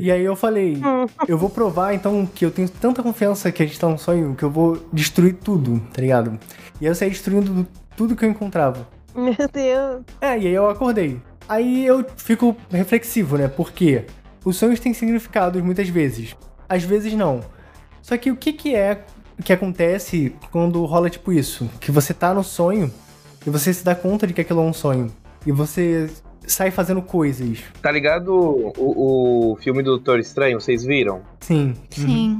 e 0.01 0.11
aí 0.11 0.23
eu 0.23 0.35
falei, 0.35 0.77
eu 1.27 1.37
vou 1.37 1.49
provar 1.49 1.93
então 1.93 2.25
que 2.25 2.43
eu 2.43 2.51
tenho 2.51 2.67
tanta 2.67 3.01
confiança 3.03 3.51
que 3.51 3.61
a 3.61 3.65
gente 3.65 3.79
tá 3.79 3.87
num 3.87 3.97
sonho 3.97 4.35
que 4.35 4.43
eu 4.43 4.49
vou 4.49 4.83
destruir 4.91 5.35
tudo, 5.35 5.79
tá 5.93 6.01
ligado? 6.01 6.37
E 6.81 6.85
aí 6.85 6.91
eu 6.91 6.95
saí 6.95 7.09
destruindo 7.09 7.67
tudo 7.99 8.15
que 8.15 8.23
eu 8.23 8.29
encontrava. 8.29 8.87
Meu 9.13 9.35
Deus. 9.51 10.05
É, 10.21 10.39
e 10.39 10.47
aí 10.47 10.53
eu 10.53 10.69
acordei. 10.69 11.21
Aí 11.49 11.85
eu 11.85 12.05
fico 12.15 12.55
reflexivo, 12.71 13.37
né? 13.37 13.49
Porque 13.49 14.05
os 14.45 14.55
sonhos 14.55 14.79
têm 14.79 14.93
significados 14.93 15.61
muitas 15.61 15.89
vezes. 15.89 16.33
Às 16.69 16.81
vezes 16.85 17.13
não. 17.13 17.41
Só 18.01 18.15
que 18.15 18.31
o 18.31 18.37
que 18.37 18.53
que 18.53 18.73
é 18.73 19.03
que 19.43 19.51
acontece 19.51 20.33
quando 20.49 20.85
rola 20.85 21.09
tipo 21.09 21.33
isso? 21.33 21.69
Que 21.81 21.91
você 21.91 22.13
tá 22.13 22.33
no 22.33 22.41
sonho 22.41 22.89
e 23.45 23.49
você 23.49 23.73
se 23.73 23.83
dá 23.83 23.93
conta 23.93 24.25
de 24.25 24.33
que 24.33 24.39
aquilo 24.39 24.61
é 24.61 24.63
um 24.63 24.71
sonho. 24.71 25.11
E 25.45 25.51
você 25.51 26.09
sai 26.47 26.71
fazendo 26.71 27.01
coisas. 27.01 27.59
Tá 27.81 27.91
ligado 27.91 28.33
o, 28.77 29.51
o 29.51 29.55
filme 29.57 29.83
do 29.83 29.97
Doutor 29.97 30.19
Estranho? 30.19 30.61
Vocês 30.61 30.85
viram? 30.85 31.21
Sim. 31.41 31.73
Uhum. 31.97 32.07
Sim. 32.07 32.39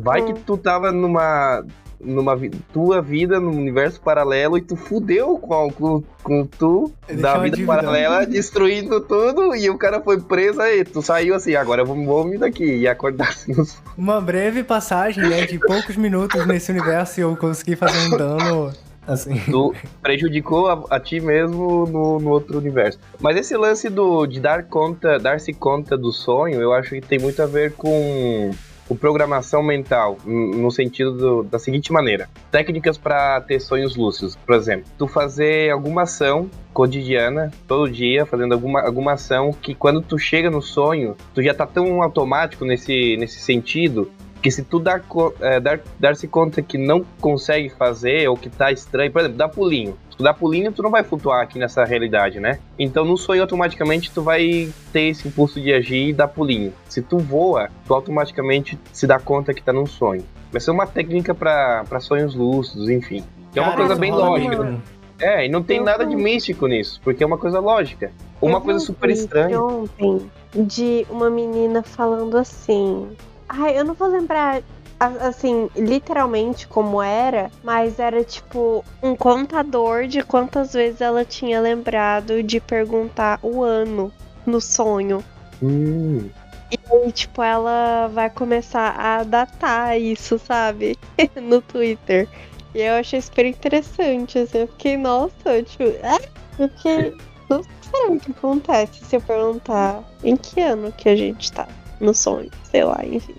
Vai 0.00 0.24
que 0.24 0.34
tu 0.34 0.56
tava 0.56 0.92
numa. 0.92 1.66
Numa 2.00 2.34
vi- 2.34 2.50
tua 2.72 3.02
vida 3.02 3.38
num 3.38 3.56
universo 3.56 4.00
paralelo 4.00 4.56
e 4.56 4.60
tu 4.62 4.74
fudeu 4.76 5.38
com, 5.38 5.70
com, 5.70 6.02
com 6.22 6.46
tu 6.46 6.92
Deixou 7.06 7.22
da 7.22 7.38
vida 7.38 7.66
paralela, 7.66 8.26
destruindo 8.26 9.00
tudo 9.00 9.54
e 9.54 9.68
o 9.68 9.76
cara 9.76 10.00
foi 10.00 10.20
preso 10.20 10.60
aí. 10.60 10.84
Tu 10.84 11.02
saiu 11.02 11.34
assim, 11.34 11.54
agora 11.54 11.84
vamos, 11.84 12.06
vamos 12.06 12.38
daqui 12.40 12.64
e 12.64 12.88
acordar 12.88 13.28
assim. 13.28 13.52
Uma 13.96 14.20
breve 14.20 14.62
passagem, 14.62 15.28
né, 15.28 15.44
de 15.46 15.58
poucos 15.58 15.96
minutos 15.96 16.46
nesse 16.46 16.70
universo 16.70 17.20
e 17.20 17.22
eu 17.22 17.36
consegui 17.36 17.76
fazer 17.76 17.98
um 17.98 18.16
dano, 18.16 18.72
assim. 19.06 19.34
Tu 19.50 19.74
prejudicou 20.02 20.68
a, 20.68 20.96
a 20.96 21.00
ti 21.00 21.20
mesmo 21.20 21.86
no, 21.86 22.18
no 22.18 22.30
outro 22.30 22.58
universo. 22.58 22.98
Mas 23.20 23.36
esse 23.36 23.56
lance 23.56 23.88
do, 23.90 24.26
de 24.26 24.40
dar 24.40 24.64
conta, 24.64 25.18
dar-se 25.18 25.52
conta 25.52 25.96
do 25.98 26.12
sonho, 26.12 26.60
eu 26.60 26.72
acho 26.72 26.90
que 26.90 27.00
tem 27.00 27.18
muito 27.18 27.42
a 27.42 27.46
ver 27.46 27.72
com, 27.72 28.50
com 28.90 28.96
programação 28.96 29.62
mental, 29.62 30.18
no 30.26 30.68
sentido 30.72 31.12
do- 31.12 31.42
da 31.44 31.60
seguinte 31.60 31.92
maneira: 31.92 32.28
técnicas 32.50 32.98
para 32.98 33.40
ter 33.40 33.60
sonhos 33.60 33.94
lúcidos. 33.94 34.34
Por 34.34 34.56
exemplo, 34.56 34.86
tu 34.98 35.06
fazer 35.06 35.70
alguma 35.70 36.02
ação 36.02 36.50
cotidiana, 36.72 37.52
todo 37.68 37.88
dia, 37.88 38.26
fazendo 38.26 38.52
alguma, 38.52 38.80
alguma 38.80 39.12
ação 39.12 39.52
que 39.52 39.76
quando 39.76 40.02
tu 40.02 40.18
chega 40.18 40.50
no 40.50 40.60
sonho, 40.60 41.16
tu 41.32 41.40
já 41.40 41.54
tá 41.54 41.64
tão 41.66 42.02
automático 42.02 42.64
nesse, 42.64 43.16
nesse 43.16 43.38
sentido 43.38 44.10
que 44.42 44.50
se 44.50 44.64
tu 44.64 44.80
dar, 44.80 45.00
co- 45.02 45.34
é, 45.40 45.60
dar, 45.60 45.78
dar-se 46.00 46.26
conta 46.26 46.60
que 46.60 46.76
não 46.76 47.04
consegue 47.20 47.68
fazer 47.68 48.26
ou 48.28 48.36
que 48.36 48.48
tá 48.50 48.72
estranho, 48.72 49.12
por 49.12 49.20
exemplo, 49.20 49.38
dá 49.38 49.48
pulinho. 49.48 49.96
Se 50.20 50.22
tu 50.22 50.24
dá 50.24 50.34
pulinho, 50.34 50.70
tu 50.70 50.82
não 50.82 50.90
vai 50.90 51.02
flutuar 51.02 51.40
aqui 51.42 51.58
nessa 51.58 51.82
realidade, 51.82 52.38
né? 52.40 52.58
Então 52.78 53.06
no 53.06 53.16
sonho 53.16 53.40
automaticamente 53.40 54.10
tu 54.12 54.20
vai 54.20 54.68
ter 54.92 55.08
esse 55.08 55.26
impulso 55.26 55.58
de 55.58 55.72
agir 55.72 56.08
e 56.08 56.12
dar 56.12 56.28
pulinho. 56.28 56.74
Se 56.90 57.00
tu 57.00 57.16
voa, 57.16 57.70
tu 57.86 57.94
automaticamente 57.94 58.78
se 58.92 59.06
dá 59.06 59.18
conta 59.18 59.54
que 59.54 59.62
tá 59.62 59.72
num 59.72 59.86
sonho. 59.86 60.22
Vai 60.52 60.60
ser 60.60 60.72
uma 60.72 60.86
técnica 60.86 61.34
pra 61.34 61.84
pra 61.88 62.00
sonhos 62.00 62.34
lúcidos, 62.34 62.90
enfim. 62.90 63.24
Que 63.50 63.58
é 63.58 63.62
uma 63.62 63.70
Cara, 63.70 63.86
coisa 63.86 63.98
bem 63.98 64.12
lógica. 64.12 64.62
mesmo. 64.62 64.82
É, 65.18 65.46
e 65.46 65.48
não 65.48 65.62
tem 65.62 65.78
Eu 65.78 65.84
nada 65.84 66.04
de 66.04 66.14
místico 66.14 66.66
nisso, 66.66 67.00
porque 67.02 67.24
é 67.24 67.26
uma 67.26 67.38
coisa 67.38 67.58
lógica. 67.58 68.12
Uma 68.42 68.56
Eu 68.56 68.58
vi 68.60 68.64
coisa 68.66 68.78
um 68.78 68.86
super 68.86 69.08
estranha. 69.08 69.58
ontem 69.62 70.30
de 70.54 71.06
uma 71.08 71.30
menina 71.30 71.82
falando 71.82 72.36
assim. 72.36 73.08
Ai, 73.48 73.78
eu 73.78 73.86
não 73.86 73.94
vou 73.94 74.08
lembrar 74.08 74.60
assim, 75.00 75.70
literalmente 75.76 76.68
como 76.68 77.00
era, 77.02 77.50
mas 77.62 77.98
era 77.98 78.22
tipo 78.24 78.84
um 79.02 79.16
contador 79.16 80.06
de 80.06 80.22
quantas 80.22 80.72
vezes 80.74 81.00
ela 81.00 81.24
tinha 81.24 81.60
lembrado 81.60 82.42
de 82.42 82.60
perguntar 82.60 83.38
o 83.42 83.62
ano 83.62 84.12
no 84.46 84.60
sonho. 84.60 85.24
Hum, 85.62 86.30
E 86.70 86.78
aí, 86.92 87.12
tipo, 87.12 87.42
ela 87.42 88.08
vai 88.08 88.30
começar 88.30 88.94
a 88.98 89.22
datar 89.24 89.98
isso, 90.00 90.38
sabe? 90.38 90.96
no 91.40 91.60
Twitter. 91.62 92.28
E 92.74 92.80
eu 92.82 92.94
achei 92.94 93.20
super 93.20 93.46
interessante, 93.46 94.38
assim. 94.38 94.58
Eu 94.58 94.68
fiquei, 94.68 94.96
nossa, 94.96 95.62
tipo, 95.64 95.84
ah, 96.04 96.20
eu 96.58 96.68
fiquei. 96.68 97.16
Não 97.48 97.62
sei 97.64 98.06
o 98.16 98.20
que 98.20 98.30
acontece 98.30 99.04
se 99.04 99.16
eu 99.16 99.20
perguntar 99.20 100.04
em 100.22 100.36
que 100.36 100.60
ano 100.60 100.92
que 100.92 101.08
a 101.08 101.16
gente 101.16 101.50
tá 101.52 101.66
no 102.00 102.14
sonho, 102.14 102.50
sei 102.62 102.84
lá, 102.84 103.00
enfim. 103.04 103.34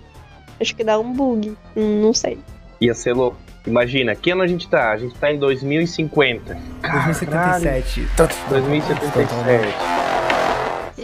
Acho 0.62 0.74
que 0.76 0.84
dá 0.84 0.98
um 0.98 1.12
bug, 1.12 1.54
hum, 1.76 2.00
não 2.00 2.14
sei. 2.14 2.38
ia 2.80 2.94
ser 2.94 3.12
louco. 3.12 3.36
Imagina, 3.66 4.14
que 4.14 4.30
ano 4.30 4.42
a 4.42 4.46
gente 4.46 4.68
tá? 4.68 4.90
A 4.90 4.96
gente 4.96 5.14
tá 5.14 5.32
em 5.32 5.38
2050. 5.38 6.56
Caralho, 6.80 7.14
2077. 7.14 8.08
2077. 8.48 9.92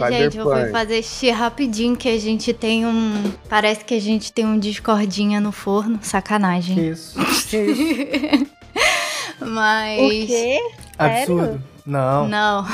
Gente, 0.09 0.37
eu 0.37 0.45
fui 0.45 0.69
fazer 0.69 1.01
xixi 1.03 1.29
rapidinho 1.31 1.95
que 1.95 2.07
a 2.07 2.17
gente 2.17 2.53
tem 2.53 2.85
um. 2.85 3.31
Parece 3.49 3.83
que 3.83 3.93
a 3.93 3.99
gente 3.99 4.31
tem 4.31 4.45
um 4.45 4.57
discordinha 4.57 5.41
no 5.41 5.51
forno. 5.51 5.97
Que 5.97 6.07
Sacanagem. 6.07 6.89
isso? 6.89 7.19
Que 7.49 7.57
isso? 7.57 8.47
Mas. 9.39 10.01
O 10.01 10.27
quê? 10.27 10.59
Absurdo. 10.97 11.61
Não. 11.85 12.27
Não. 12.27 12.65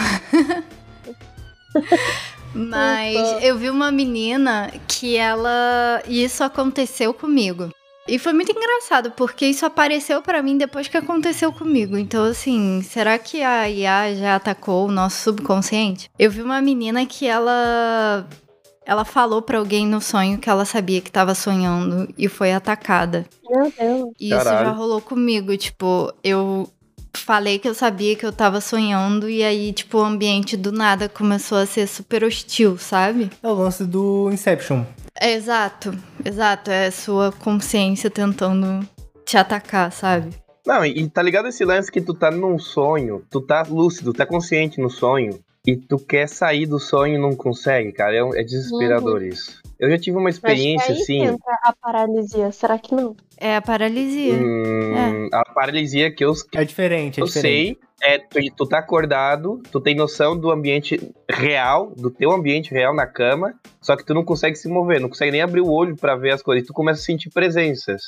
Mas 2.55 3.43
eu 3.43 3.57
vi 3.57 3.69
uma 3.69 3.91
menina 3.91 4.71
que 4.87 5.17
ela. 5.17 6.01
E 6.07 6.23
isso 6.23 6.43
aconteceu 6.43 7.13
comigo. 7.13 7.69
E 8.07 8.19
foi 8.19 8.33
muito 8.33 8.51
engraçado, 8.51 9.11
porque 9.11 9.47
isso 9.47 9.65
apareceu 9.65 10.21
pra 10.21 10.41
mim 10.41 10.57
depois 10.57 10.87
que 10.87 10.95
aconteceu 10.95 11.51
comigo. 11.51 11.97
Então, 11.97 12.23
assim, 12.23 12.81
será 12.83 13.17
que 13.17 13.41
a 13.41 13.67
IA 13.67 14.15
já 14.15 14.35
atacou 14.35 14.87
o 14.87 14.91
nosso 14.91 15.23
subconsciente? 15.23 16.09
Eu 16.17 16.29
vi 16.29 16.41
uma 16.41 16.61
menina 16.61 17.05
que 17.05 17.27
ela. 17.27 18.27
Ela 18.85 19.03
falou 19.03 19.41
pra 19.41 19.57
alguém 19.57 19.87
no 19.87 19.99
sonho 19.99 20.37
que 20.37 20.47
ela 20.47 20.63
sabia 20.63 21.01
que 21.01 21.11
tava 21.11 21.33
sonhando 21.33 22.07
e 22.15 22.27
foi 22.27 22.53
atacada. 22.53 23.25
Meu 23.49 23.73
Deus. 23.75 24.13
E 24.19 24.27
isso 24.29 24.43
Caralho. 24.43 24.65
já 24.67 24.71
rolou 24.71 25.01
comigo, 25.01 25.57
tipo, 25.57 26.13
eu 26.23 26.69
falei 27.19 27.59
que 27.59 27.67
eu 27.67 27.73
sabia 27.73 28.15
que 28.15 28.25
eu 28.25 28.31
tava 28.31 28.59
sonhando 28.61 29.29
e 29.29 29.43
aí, 29.43 29.71
tipo, 29.73 29.97
o 29.99 30.03
ambiente 30.03 30.55
do 30.57 30.71
nada 30.71 31.07
começou 31.09 31.57
a 31.57 31.65
ser 31.65 31.87
super 31.87 32.23
hostil, 32.23 32.77
sabe? 32.77 33.29
É 33.41 33.47
o 33.47 33.53
lance 33.53 33.83
do 33.85 34.29
Inception. 34.31 34.83
É 35.19 35.33
exato, 35.33 35.97
exato, 36.25 36.69
é 36.71 36.87
a 36.87 36.91
sua 36.91 37.31
consciência 37.31 38.09
tentando 38.09 38.87
te 39.25 39.37
atacar, 39.37 39.91
sabe? 39.91 40.29
Não, 40.67 40.83
e, 40.85 41.07
tá 41.09 41.21
ligado 41.21 41.47
esse 41.47 41.63
lance 41.63 41.91
que 41.91 42.01
tu 42.01 42.13
tá 42.13 42.29
num 42.31 42.57
sonho, 42.59 43.23
tu 43.29 43.39
tá 43.39 43.63
lúcido, 43.69 44.11
tá 44.13 44.25
consciente 44.25 44.81
no 44.81 44.89
sonho, 44.89 45.39
e 45.65 45.75
tu 45.77 45.97
quer 45.97 46.27
sair 46.27 46.65
do 46.65 46.79
sonho 46.79 47.15
e 47.15 47.17
não 47.21 47.35
consegue, 47.35 47.91
cara. 47.91 48.15
É, 48.15 48.23
um- 48.23 48.35
é 48.35 48.43
desesperador 48.43 49.23
isso. 49.23 49.61
Eu 49.79 49.89
já 49.89 49.97
tive 49.97 50.17
uma 50.17 50.29
Acho 50.29 50.39
que 50.41 50.47
experiência 50.47 50.93
aí 50.93 51.01
assim. 51.01 51.21
entra 51.23 51.59
a 51.63 51.73
paralisia, 51.73 52.51
será 52.51 52.77
que 52.79 52.93
não? 52.95 53.15
É 53.37 53.55
a 53.57 53.61
paralisia. 53.61 54.33
hum, 54.35 55.29
A 55.33 55.43
paralisia 55.53 56.11
que 56.13 56.23
eu, 56.23 56.33
É 56.53 56.63
diferente, 56.63 57.19
é 57.19 57.23
eu 57.23 57.27
diferente. 57.27 57.77
sei 57.77 57.85
é 58.01 58.19
tu, 58.19 58.39
tu 58.55 58.65
tá 58.67 58.79
acordado, 58.79 59.61
tu 59.71 59.79
tem 59.79 59.95
noção 59.95 60.37
do 60.37 60.51
ambiente 60.51 60.99
real, 61.29 61.91
do 61.95 62.11
teu 62.11 62.31
ambiente 62.31 62.71
real 62.71 62.93
na 62.93 63.07
cama, 63.07 63.53
só 63.81 63.95
que 63.95 64.05
tu 64.05 64.13
não 64.13 64.23
consegue 64.23 64.55
se 64.55 64.67
mover, 64.67 64.99
não 64.99 65.09
consegue 65.09 65.31
nem 65.31 65.41
abrir 65.41 65.61
o 65.61 65.71
olho 65.71 65.95
pra 65.95 66.15
ver 66.15 66.31
as 66.31 66.41
coisas, 66.41 66.63
e 66.63 66.67
tu 66.67 66.73
começa 66.73 67.01
a 67.01 67.03
sentir 67.03 67.29
presenças. 67.29 68.01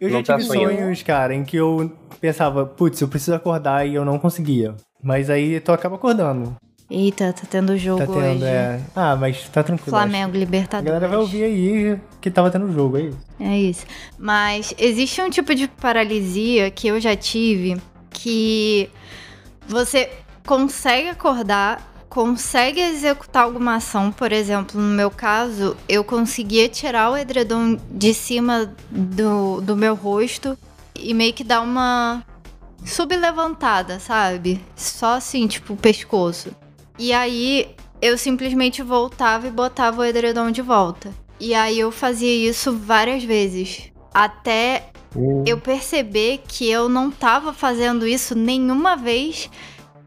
Eu 0.00 0.08
já 0.08 0.16
não 0.16 0.22
tá 0.22 0.36
tive 0.36 0.46
sonhando. 0.48 0.76
sonhos, 0.78 1.02
cara, 1.02 1.34
em 1.34 1.44
que 1.44 1.56
eu 1.56 1.92
pensava, 2.20 2.64
putz, 2.64 3.00
eu 3.00 3.08
preciso 3.08 3.34
acordar 3.34 3.86
e 3.86 3.94
eu 3.94 4.04
não 4.04 4.18
conseguia. 4.18 4.74
Mas 5.02 5.28
aí 5.28 5.60
tu 5.60 5.72
acaba 5.72 5.96
acordando. 5.96 6.56
Eita, 6.94 7.32
tá 7.32 7.42
tendo 7.48 7.76
jogo 7.78 8.00
Tá 8.00 8.06
tendo, 8.06 8.18
hoje. 8.36 8.44
é. 8.44 8.80
Ah, 8.94 9.16
mas 9.16 9.48
tá 9.48 9.62
tranquilo. 9.62 9.90
Flamengo 9.90 10.28
acho. 10.28 10.36
A 10.36 10.38
Libertadores. 10.40 10.86
galera 10.92 11.08
vai 11.08 11.16
ouvir 11.18 11.42
aí 11.44 11.98
que 12.20 12.30
tava 12.30 12.50
tendo 12.50 12.70
jogo, 12.70 12.98
é 12.98 13.02
isso. 13.02 13.18
É 13.40 13.58
isso. 13.58 13.86
Mas 14.18 14.74
existe 14.78 15.20
um 15.22 15.30
tipo 15.30 15.54
de 15.54 15.66
paralisia 15.68 16.70
que 16.70 16.88
eu 16.88 17.00
já 17.00 17.16
tive 17.16 17.80
que 18.10 18.90
você 19.66 20.10
consegue 20.46 21.08
acordar, 21.08 21.80
consegue 22.10 22.78
executar 22.80 23.44
alguma 23.44 23.76
ação. 23.76 24.12
Por 24.12 24.30
exemplo, 24.30 24.78
no 24.78 24.94
meu 24.94 25.10
caso, 25.10 25.74
eu 25.88 26.04
conseguia 26.04 26.68
tirar 26.68 27.10
o 27.10 27.16
edredom 27.16 27.78
de 27.90 28.12
cima 28.12 28.70
do, 28.90 29.62
do 29.62 29.74
meu 29.74 29.94
rosto 29.94 30.58
e 30.94 31.14
meio 31.14 31.32
que 31.32 31.42
dar 31.42 31.62
uma 31.62 32.22
sublevantada, 32.84 33.98
sabe? 33.98 34.60
Só 34.76 35.14
assim, 35.14 35.46
tipo, 35.46 35.72
o 35.72 35.76
pescoço. 35.76 36.50
E 36.98 37.12
aí 37.12 37.74
eu 38.00 38.18
simplesmente 38.18 38.82
voltava 38.82 39.46
e 39.46 39.50
botava 39.50 40.00
o 40.00 40.04
edredom 40.04 40.50
de 40.50 40.62
volta. 40.62 41.10
E 41.38 41.54
aí 41.54 41.78
eu 41.78 41.90
fazia 41.90 42.48
isso 42.48 42.72
várias 42.76 43.24
vezes. 43.24 43.92
Até 44.12 44.90
eu 45.46 45.58
perceber 45.58 46.42
que 46.46 46.70
eu 46.70 46.88
não 46.88 47.10
tava 47.10 47.52
fazendo 47.52 48.06
isso 48.06 48.34
nenhuma 48.34 48.96
vez 48.96 49.50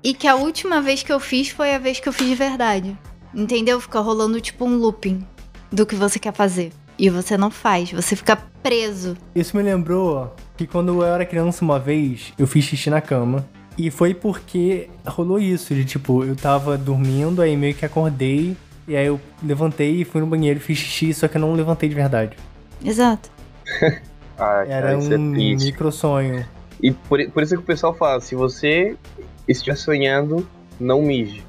e 0.03 0.13
que 0.13 0.27
a 0.27 0.35
última 0.35 0.81
vez 0.81 1.03
que 1.03 1.11
eu 1.11 1.19
fiz 1.19 1.49
foi 1.49 1.73
a 1.73 1.79
vez 1.79 1.99
que 1.99 2.07
eu 2.07 2.13
fiz 2.13 2.27
de 2.27 2.35
verdade. 2.35 2.97
Entendeu? 3.33 3.79
Fica 3.81 3.99
rolando 3.99 4.39
tipo 4.39 4.65
um 4.65 4.77
looping 4.77 5.25
do 5.71 5.85
que 5.85 5.95
você 5.95 6.19
quer 6.19 6.33
fazer. 6.33 6.71
E 6.97 7.09
você 7.09 7.37
não 7.37 7.51
faz, 7.51 7.91
você 7.91 8.15
fica 8.15 8.37
preso. 8.63 9.17
Isso 9.35 9.57
me 9.57 9.63
lembrou 9.63 10.33
que 10.55 10.65
quando 10.65 10.89
eu 10.89 11.03
era 11.03 11.25
criança 11.25 11.63
uma 11.63 11.77
vez, 11.77 12.33
eu 12.37 12.47
fiz 12.47 12.63
xixi 12.63 12.89
na 12.89 13.01
cama. 13.01 13.45
E 13.77 13.91
foi 13.91 14.13
porque 14.13 14.89
rolou 15.05 15.37
isso, 15.39 15.73
de 15.75 15.83
tipo, 15.83 16.23
eu 16.23 16.35
tava 16.35 16.77
dormindo, 16.77 17.41
aí 17.41 17.57
meio 17.57 17.73
que 17.75 17.85
acordei, 17.85 18.55
e 18.87 18.95
aí 18.95 19.05
eu 19.05 19.19
levantei 19.43 20.01
e 20.01 20.05
fui 20.05 20.21
no 20.21 20.27
banheiro 20.27 20.59
fiz 20.59 20.77
xixi, 20.77 21.13
só 21.13 21.27
que 21.27 21.35
eu 21.37 21.41
não 21.41 21.53
levantei 21.53 21.89
de 21.89 21.95
verdade. 21.95 22.37
Exato. 22.83 23.29
Ah, 24.37 24.65
Era 24.67 24.87
cara, 24.87 24.97
isso 24.99 25.13
é 25.13 25.17
um 25.17 25.31
triste. 25.31 25.65
micro 25.67 25.89
sonho. 25.93 26.45
E 26.83 26.91
por, 26.91 27.25
por 27.31 27.41
isso 27.41 27.55
que 27.55 27.61
o 27.61 27.65
pessoal 27.65 27.93
fala, 27.93 28.19
se 28.19 28.35
você 28.35 28.97
estiver 29.47 29.77
sonhando, 29.77 30.45
não 30.77 31.01
mije. 31.01 31.41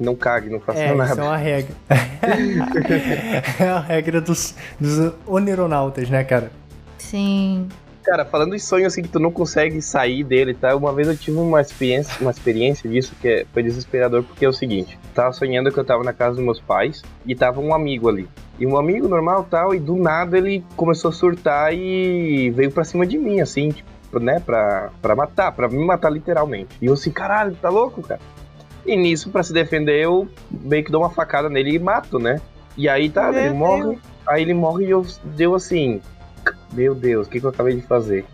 Não 0.00 0.16
cague, 0.16 0.50
não 0.50 0.58
faça 0.58 0.80
É, 0.80 0.88
isso 0.88 0.96
nada. 0.96 1.20
é 1.20 1.24
uma 1.24 1.36
regra. 1.36 1.76
é 3.60 3.68
a 3.68 3.78
regra 3.78 4.20
dos, 4.20 4.52
dos 4.80 5.12
oneronautas, 5.24 6.10
né, 6.10 6.24
cara? 6.24 6.50
Sim. 6.98 7.68
Cara, 8.04 8.22
falando 8.24 8.54
em 8.54 8.58
sonho 8.58 8.86
assim 8.86 9.00
que 9.00 9.08
tu 9.08 9.18
não 9.18 9.30
consegue 9.30 9.80
sair 9.80 10.22
dele, 10.22 10.52
tá? 10.52 10.76
Uma 10.76 10.92
vez 10.92 11.08
eu 11.08 11.16
tive 11.16 11.38
uma 11.38 11.60
experiência, 11.62 12.14
uma 12.20 12.30
experiência 12.30 12.88
disso 12.88 13.14
que 13.18 13.26
é- 13.26 13.46
foi 13.50 13.62
desesperador, 13.62 14.22
porque 14.22 14.44
é 14.44 14.48
o 14.48 14.52
seguinte, 14.52 14.98
tava 15.14 15.32
sonhando 15.32 15.72
que 15.72 15.78
eu 15.78 15.84
tava 15.84 16.04
na 16.04 16.12
casa 16.12 16.36
dos 16.36 16.44
meus 16.44 16.60
pais 16.60 17.02
e 17.24 17.34
tava 17.34 17.60
um 17.62 17.74
amigo 17.74 18.08
ali. 18.10 18.28
E 18.58 18.66
um 18.66 18.76
amigo 18.76 19.08
normal 19.08 19.46
tal, 19.50 19.74
e 19.74 19.80
do 19.80 19.96
nada 19.96 20.36
ele 20.36 20.62
começou 20.76 21.08
a 21.08 21.12
surtar 21.12 21.72
e 21.74 22.50
veio 22.50 22.70
pra 22.70 22.84
cima 22.84 23.06
de 23.06 23.16
mim, 23.16 23.40
assim, 23.40 23.70
tipo, 23.70 24.20
né, 24.20 24.38
pra, 24.38 24.90
pra 25.00 25.16
matar, 25.16 25.50
pra 25.52 25.66
me 25.66 25.82
matar 25.84 26.10
literalmente. 26.10 26.68
E 26.82 26.86
eu 26.86 26.92
assim, 26.92 27.10
caralho, 27.10 27.56
tá 27.60 27.70
louco, 27.70 28.02
cara? 28.02 28.20
E 28.84 28.94
nisso, 28.96 29.30
pra 29.30 29.42
se 29.42 29.52
defender, 29.54 29.98
eu 30.04 30.28
meio 30.50 30.84
que 30.84 30.92
dou 30.92 31.00
uma 31.00 31.10
facada 31.10 31.48
nele 31.48 31.74
e 31.74 31.78
mato, 31.78 32.18
né? 32.18 32.38
E 32.76 32.86
aí 32.86 33.08
tá, 33.08 33.30
Meu 33.30 33.40
ele 33.40 33.48
Deus. 33.48 33.56
morre. 33.56 33.98
Aí 34.28 34.42
ele 34.42 34.54
morre 34.54 34.84
e 34.86 34.90
eu 34.90 35.04
deu 35.24 35.54
assim. 35.54 36.00
Meu 36.74 36.94
Deus, 36.94 37.26
o 37.26 37.30
que, 37.30 37.40
que 37.40 37.46
eu 37.46 37.50
acabei 37.50 37.76
de 37.76 37.82
fazer? 37.82 38.24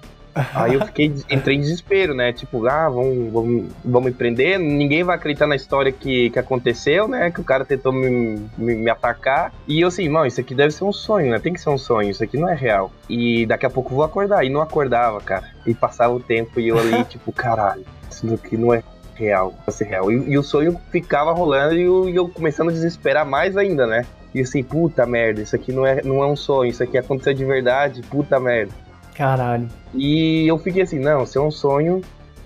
Aí 0.55 0.75
eu 0.75 0.87
fiquei, 0.87 1.13
entrei 1.29 1.57
em 1.57 1.61
desespero, 1.61 2.15
né? 2.15 2.33
Tipo, 2.33 2.67
ah, 2.67 2.89
vamos, 2.89 3.33
vamos, 3.33 3.73
vamos 3.85 4.11
me 4.11 4.17
prender, 4.17 4.59
ninguém 4.59 5.03
vai 5.03 5.17
acreditar 5.17 5.47
na 5.47 5.57
história 5.57 5.91
que, 5.91 6.31
que 6.31 6.39
aconteceu, 6.39 7.09
né? 7.09 7.31
Que 7.31 7.41
o 7.41 7.45
cara 7.45 7.65
tentou 7.65 7.93
me, 7.93 8.39
me, 8.57 8.75
me 8.77 8.91
atacar. 8.91 9.53
E 9.67 9.81
eu 9.81 9.89
assim, 9.89 10.09
mano, 10.09 10.27
isso 10.27 10.41
aqui 10.41 10.55
deve 10.55 10.73
ser 10.73 10.85
um 10.85 10.93
sonho, 10.93 11.31
né? 11.31 11.39
Tem 11.39 11.53
que 11.53 11.61
ser 11.61 11.71
um 11.71 11.79
sonho, 11.79 12.11
isso 12.11 12.23
aqui 12.23 12.39
não 12.39 12.49
é 12.49 12.55
real. 12.55 12.93
E 13.09 13.45
daqui 13.47 13.67
a 13.67 13.71
pouco 13.71 13.91
eu 13.91 13.97
vou 13.97 14.05
acordar. 14.05 14.45
E 14.45 14.51
não 14.51 14.61
acordava, 14.61 15.21
cara. 15.21 15.49
E 15.67 15.75
passava 15.75 16.15
o 16.15 16.21
tempo 16.21 16.61
e 16.61 16.69
eu 16.69 16.79
ali, 16.79 17.03
tipo, 17.11 17.33
caralho, 17.33 17.85
isso 18.09 18.27
daqui 18.27 18.57
não 18.57 18.73
é 18.73 18.83
real, 19.21 19.55
ser 19.69 19.85
real. 19.85 20.11
E, 20.11 20.31
e 20.31 20.39
o 20.39 20.43
sonho 20.43 20.79
ficava 20.91 21.33
rolando 21.33 21.75
e 21.75 21.83
eu, 21.83 22.09
e 22.09 22.17
eu 22.17 22.29
começando 22.29 22.71
a 22.71 22.73
desesperar 22.73 23.27
mais 23.27 23.57
ainda, 23.57 23.87
né? 23.87 24.05
E 24.35 24.41
assim, 24.41 24.63
puta 24.63 25.05
merda, 25.07 25.41
isso 25.43 25.55
aqui 25.57 25.73
não 25.73 25.85
é, 25.87 26.03
não 26.03 26.23
é 26.23 26.27
um 26.27 26.37
sonho, 26.37 26.71
isso 26.71 26.83
aqui 26.83 26.97
aconteceu 26.97 27.35
de 27.35 27.45
verdade, 27.45 28.03
puta 28.03 28.39
merda. 28.41 28.73
Caralho. 29.15 29.69
E 29.95 30.47
eu 30.49 30.57
fiquei 30.59 30.83
assim, 30.83 30.99
não, 30.99 31.27
se 31.27 31.37
é 31.37 31.41
um 31.41 31.51
sonho, 31.51 32.01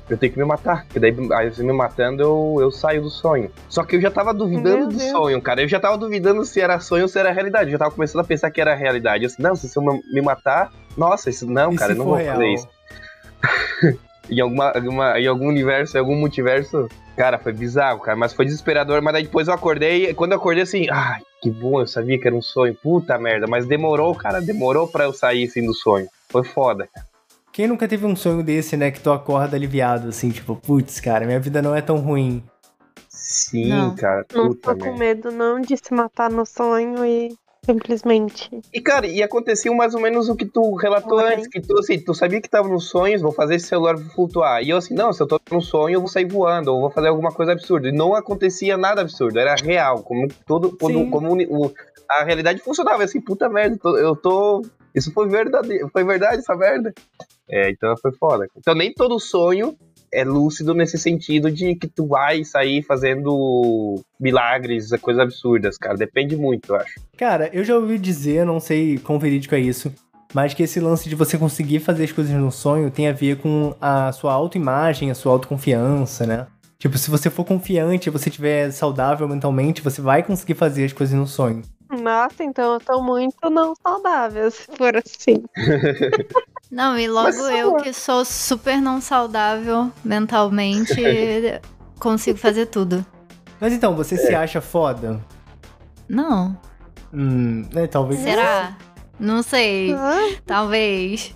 eu 0.08 0.16
tenho 0.16 0.32
que 0.32 0.38
me 0.38 0.44
matar. 0.44 0.84
Porque 0.84 0.98
daí, 0.98 1.14
aí 1.34 1.50
você 1.50 1.62
me 1.62 1.72
matando, 1.72 2.22
eu, 2.22 2.56
eu 2.60 2.70
saio 2.70 3.02
do 3.02 3.10
sonho. 3.10 3.50
Só 3.68 3.84
que 3.84 3.96
eu 3.96 4.00
já 4.00 4.10
tava 4.10 4.34
duvidando 4.34 4.78
Meu 4.78 4.88
do 4.88 4.96
Deus. 4.96 5.10
sonho, 5.10 5.40
cara. 5.40 5.62
Eu 5.62 5.68
já 5.68 5.78
tava 5.78 5.96
duvidando 5.96 6.44
se 6.44 6.60
era 6.60 6.80
sonho 6.80 7.02
ou 7.02 7.08
se 7.08 7.18
era 7.18 7.30
realidade. 7.32 7.66
Eu 7.66 7.72
já 7.72 7.78
tava 7.78 7.90
começando 7.90 8.20
a 8.20 8.24
pensar 8.24 8.50
que 8.50 8.60
era 8.60 8.74
realidade. 8.74 9.24
Eu 9.24 9.28
assim, 9.28 9.42
não, 9.42 9.54
se 9.54 9.68
você 9.68 9.80
me 9.80 10.20
matar, 10.20 10.70
nossa, 10.96 11.30
isso 11.30 11.46
não, 11.46 11.72
E 11.72 11.76
cara, 11.76 11.92
se 11.92 11.98
eu 11.98 12.04
não 12.04 12.10
vou 12.10 12.18
fazer 12.18 12.30
real? 12.38 12.42
isso. 12.54 12.68
em, 14.30 14.40
alguma, 14.40 14.70
alguma, 14.70 15.18
em 15.20 15.26
algum 15.26 15.48
universo, 15.48 15.96
em 15.96 16.00
algum 16.00 16.16
multiverso, 16.16 16.88
cara, 17.16 17.38
foi 17.38 17.52
bizarro, 17.52 18.00
cara, 18.00 18.16
mas 18.16 18.32
foi 18.32 18.44
desesperador. 18.44 19.00
Mas 19.02 19.12
daí 19.14 19.22
depois 19.24 19.48
eu 19.48 19.54
acordei, 19.54 20.10
e 20.10 20.14
quando 20.14 20.32
eu 20.32 20.38
acordei 20.38 20.62
assim, 20.62 20.86
ai, 20.90 21.20
que 21.42 21.50
bom, 21.50 21.80
eu 21.80 21.86
sabia 21.86 22.18
que 22.18 22.26
era 22.26 22.36
um 22.36 22.42
sonho, 22.42 22.74
puta 22.74 23.18
merda, 23.18 23.46
mas 23.46 23.66
demorou, 23.66 24.14
cara, 24.14 24.40
demorou 24.40 24.88
pra 24.88 25.04
eu 25.04 25.12
sair 25.12 25.46
assim 25.46 25.64
do 25.64 25.74
sonho. 25.74 26.08
Foi 26.28 26.44
foda, 26.44 26.88
cara. 26.92 27.06
Quem 27.52 27.68
nunca 27.68 27.86
teve 27.86 28.04
um 28.04 28.16
sonho 28.16 28.42
desse, 28.42 28.76
né? 28.76 28.90
Que 28.90 28.98
tu 29.00 29.12
acorda 29.12 29.56
aliviado, 29.56 30.08
assim, 30.08 30.30
tipo, 30.30 30.56
putz, 30.56 30.98
cara, 30.98 31.24
minha 31.24 31.38
vida 31.38 31.62
não 31.62 31.72
é 31.74 31.80
tão 31.80 31.98
ruim. 31.98 32.42
Sim, 33.08 33.68
Não. 33.68 33.94
cara, 33.94 34.26
Não 34.34 34.52
tô 34.54 34.74
com 34.76 34.96
merda. 34.96 34.98
medo 34.98 35.30
não 35.30 35.60
de 35.60 35.76
se 35.76 35.94
matar 35.94 36.28
no 36.28 36.44
sonho 36.44 37.04
e 37.04 37.32
simplesmente. 37.64 38.50
E, 38.72 38.80
cara, 38.80 39.06
e 39.06 39.22
aconteceu 39.22 39.74
mais 39.74 39.94
ou 39.94 40.00
menos 40.00 40.28
o 40.28 40.36
que 40.36 40.44
tu 40.44 40.74
relatou 40.74 41.18
antes, 41.18 41.48
que 41.48 41.60
tu, 41.60 41.78
assim, 41.78 41.98
tu 41.98 42.14
sabia 42.14 42.40
que 42.40 42.48
tava 42.48 42.68
nos 42.68 42.88
sonhos, 42.88 43.22
vou 43.22 43.32
fazer 43.32 43.56
esse 43.56 43.66
celular 43.66 43.96
flutuar. 44.14 44.62
E 44.62 44.70
eu 44.70 44.76
assim, 44.76 44.94
não, 44.94 45.12
se 45.12 45.22
eu 45.22 45.26
tô 45.26 45.38
no 45.50 45.60
sonho, 45.60 45.94
eu 45.94 46.00
vou 46.00 46.08
sair 46.08 46.26
voando, 46.26 46.72
ou 46.72 46.80
vou 46.82 46.90
fazer 46.90 47.08
alguma 47.08 47.32
coisa 47.32 47.52
absurda. 47.52 47.88
E 47.88 47.92
não 47.92 48.14
acontecia 48.14 48.76
nada 48.76 49.00
absurdo, 49.00 49.38
era 49.38 49.54
real, 49.54 50.02
como 50.02 50.28
todo, 50.46 50.76
como, 50.76 50.98
Sim. 50.98 51.10
como 51.10 51.34
o- 51.34 51.72
a 52.10 52.22
realidade 52.24 52.60
funcionava, 52.60 53.02
assim, 53.04 53.20
puta 53.20 53.48
merda, 53.48 53.78
eu 53.98 54.14
tô... 54.14 54.62
Isso 54.94 55.12
foi 55.12 55.28
verdade, 55.28 55.80
foi 55.92 56.04
verdade 56.04 56.38
essa 56.38 56.54
merda. 56.54 56.92
É, 57.50 57.70
então 57.70 57.96
foi 57.96 58.12
foda. 58.12 58.46
Então 58.56 58.74
nem 58.74 58.92
todo 58.92 59.18
sonho 59.18 59.76
é 60.14 60.24
lúcido 60.24 60.72
nesse 60.72 60.96
sentido 60.96 61.50
de 61.50 61.74
que 61.74 61.88
tu 61.88 62.06
vai 62.06 62.44
sair 62.44 62.82
fazendo 62.82 64.00
milagres, 64.18 64.90
coisas 65.00 65.22
absurdas, 65.22 65.76
cara. 65.76 65.96
Depende 65.96 66.36
muito, 66.36 66.72
eu 66.72 66.76
acho. 66.76 66.94
Cara, 67.18 67.50
eu 67.52 67.64
já 67.64 67.74
ouvi 67.74 67.98
dizer, 67.98 68.46
não 68.46 68.60
sei 68.60 68.98
quão 68.98 69.18
verídico 69.18 69.54
é 69.54 69.60
isso, 69.60 69.92
mas 70.32 70.54
que 70.54 70.62
esse 70.62 70.80
lance 70.80 71.08
de 71.08 71.14
você 71.14 71.36
conseguir 71.36 71.80
fazer 71.80 72.04
as 72.04 72.12
coisas 72.12 72.34
no 72.34 72.50
sonho 72.50 72.90
tem 72.90 73.08
a 73.08 73.12
ver 73.12 73.36
com 73.38 73.74
a 73.80 74.12
sua 74.12 74.32
autoimagem, 74.32 75.10
a 75.10 75.14
sua 75.14 75.32
autoconfiança, 75.32 76.26
né? 76.26 76.46
Tipo, 76.78 76.98
se 76.98 77.10
você 77.10 77.30
for 77.30 77.44
confiante, 77.44 78.10
você 78.10 78.28
estiver 78.28 78.70
saudável 78.70 79.26
mentalmente, 79.28 79.80
você 79.80 80.00
vai 80.00 80.22
conseguir 80.22 80.54
fazer 80.54 80.84
as 80.84 80.92
coisas 80.92 81.18
no 81.18 81.26
sonho. 81.26 81.62
Nossa, 81.90 82.42
então 82.42 82.74
eu 82.74 82.80
tô 82.80 83.02
muito 83.02 83.48
não 83.48 83.74
saudável, 83.76 84.50
se 84.50 84.66
for 84.76 84.94
assim. 84.96 85.42
Não, 86.74 86.98
e 86.98 87.06
logo 87.06 87.28
Mas, 87.28 87.38
eu 87.38 87.76
que 87.76 87.92
sou 87.92 88.24
super 88.24 88.80
não 88.82 89.00
saudável 89.00 89.92
mentalmente, 90.04 90.92
consigo 92.00 92.36
fazer 92.36 92.66
tudo. 92.66 93.06
Mas 93.60 93.72
então, 93.72 93.94
você 93.94 94.16
É. 94.16 94.18
se 94.18 94.34
acha 94.34 94.60
foda? 94.60 95.20
Não. 96.08 96.58
Hum, 97.12 97.64
né, 97.72 97.86
talvez. 97.86 98.20
Será? 98.20 98.76
Não 99.20 99.40
sei. 99.40 99.94
Ah, 99.94 100.32
Talvez. 100.44 101.32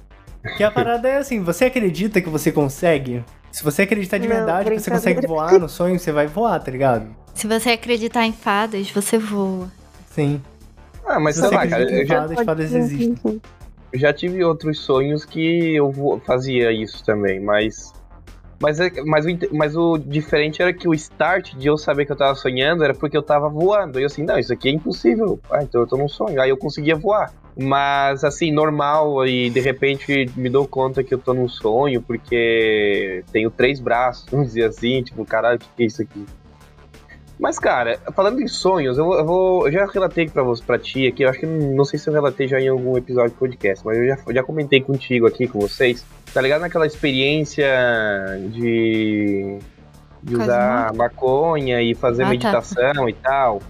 Que 0.57 0.64
a 0.64 0.70
parada 0.72 1.09
é 1.09 1.18
assim, 1.18 1.41
você 1.43 1.66
acredita 1.66 2.20
que 2.20 2.28
você 2.28 2.51
consegue? 2.51 3.24
Se 3.53 3.62
você 3.62 3.82
acreditar 3.82 4.18
de 4.18 4.26
Não, 4.26 4.34
verdade 4.34 4.70
que 4.70 4.80
você 4.80 4.91
consegue 4.91 5.24
voar 5.24 5.57
no 5.59 5.68
sonho, 5.68 5.99
você 6.01 6.11
vai 6.11 6.26
voar, 6.26 6.59
tá 6.59 6.70
ligado? 6.72 7.14
Se 7.32 7.47
você 7.47 7.70
acreditar 7.70 8.24
em 8.26 8.32
fadas, 8.32 8.91
você 8.91 9.18
voa. 9.18 9.70
Sim. 10.11 10.43
Ah, 11.07 11.20
mas 11.20 11.36
Se 11.36 11.43
sei 11.43 11.49
você 11.51 11.55
lá, 11.55 11.66
cara, 11.68 11.84
em 12.03 12.07
já, 12.07 12.16
fadas, 12.22 12.45
fadas 12.45 12.72
existem. 12.74 13.41
Já 13.95 14.12
tive 14.12 14.43
outros 14.45 14.80
sonhos 14.80 15.24
que 15.24 15.76
eu 15.76 16.20
fazia 16.26 16.72
isso 16.72 17.05
também, 17.05 17.41
mas. 17.41 17.93
Mas, 18.61 18.80
é- 18.80 18.91
mas, 19.05 19.24
o, 19.24 19.28
mas 19.53 19.76
o 19.76 19.99
diferente 19.99 20.61
era 20.61 20.72
que 20.72 20.89
o 20.89 20.95
start 20.95 21.55
de 21.55 21.68
eu 21.68 21.78
saber 21.78 22.07
que 22.07 22.11
eu 22.12 22.16
tava 22.16 22.34
sonhando 22.34 22.82
era 22.82 22.93
porque 22.93 23.16
eu 23.16 23.22
tava 23.22 23.49
voando. 23.49 24.01
E 24.01 24.03
eu 24.03 24.07
assim, 24.07 24.24
não, 24.24 24.36
isso 24.36 24.53
aqui 24.53 24.68
é 24.68 24.72
impossível. 24.72 25.39
Ah, 25.49 25.62
então 25.62 25.80
eu 25.80 25.86
tô 25.86 25.97
num 25.97 26.09
sonho. 26.09 26.41
Aí 26.41 26.51
eu 26.51 26.57
conseguia 26.57 26.97
voar. 26.97 27.32
Mas 27.57 28.24
assim, 28.24 28.53
normal, 28.53 29.24
e 29.26 29.49
de 29.51 29.61
repente 29.61 30.26
me 30.36 30.49
dou 30.49 30.66
conta 30.66 31.05
que 31.05 31.14
eu 31.14 31.18
tô 31.18 31.34
num 31.34 31.49
sonho 31.49 32.03
porque 32.03 33.24
tenho 33.32 33.51
três 33.51 33.80
braços, 33.80 34.26
dizer 34.47 34.64
assim, 34.64 35.03
tipo, 35.03 35.24
caralho, 35.24 35.57
o 35.59 35.76
que 35.76 35.84
é 35.84 35.86
isso 35.86 36.03
aqui? 36.03 36.24
Mas, 37.39 37.59
cara, 37.59 37.99
falando 38.14 38.41
em 38.41 38.49
sonhos, 38.49 38.99
eu, 38.99 39.05
vou- 39.05 39.18
eu 39.18 39.24
vou. 39.24 39.66
Eu 39.68 39.72
já 39.72 39.86
relatei 39.86 40.28
pra 40.28 40.43
você, 40.43 40.62
pra 40.62 40.78
ti 40.78 41.07
aqui, 41.07 41.22
eu 41.22 41.28
acho 41.30 41.39
que 41.39 41.47
não, 41.47 41.84
sei 41.84 41.99
se 41.99 42.09
eu 42.09 42.12
relatei 42.14 42.49
já 42.49 42.61
em 42.61 42.68
algum 42.68 42.97
episódio 42.97 43.30
do 43.30 43.36
podcast, 43.39 43.84
mas 43.86 43.97
eu 43.97 44.07
já, 44.09 44.16
já 44.30 44.43
comentei 44.43 44.80
contigo 44.80 45.26
aqui, 45.26 45.47
com 45.47 45.61
vocês. 45.61 46.05
Tá 46.34 46.41
ligado 46.41 46.62
naquela 46.62 46.86
experiência 46.86 47.66
de. 48.51 49.59
de 50.22 50.34
Quase 50.34 50.51
usar 50.51 50.93
maconha 50.95 51.80
e 51.80 51.95
fazer 51.95 52.22
Ah, 52.22 52.26
tá. 52.26 52.30
meditação 52.32 53.09
e 53.09 53.12
tal. 53.12 53.61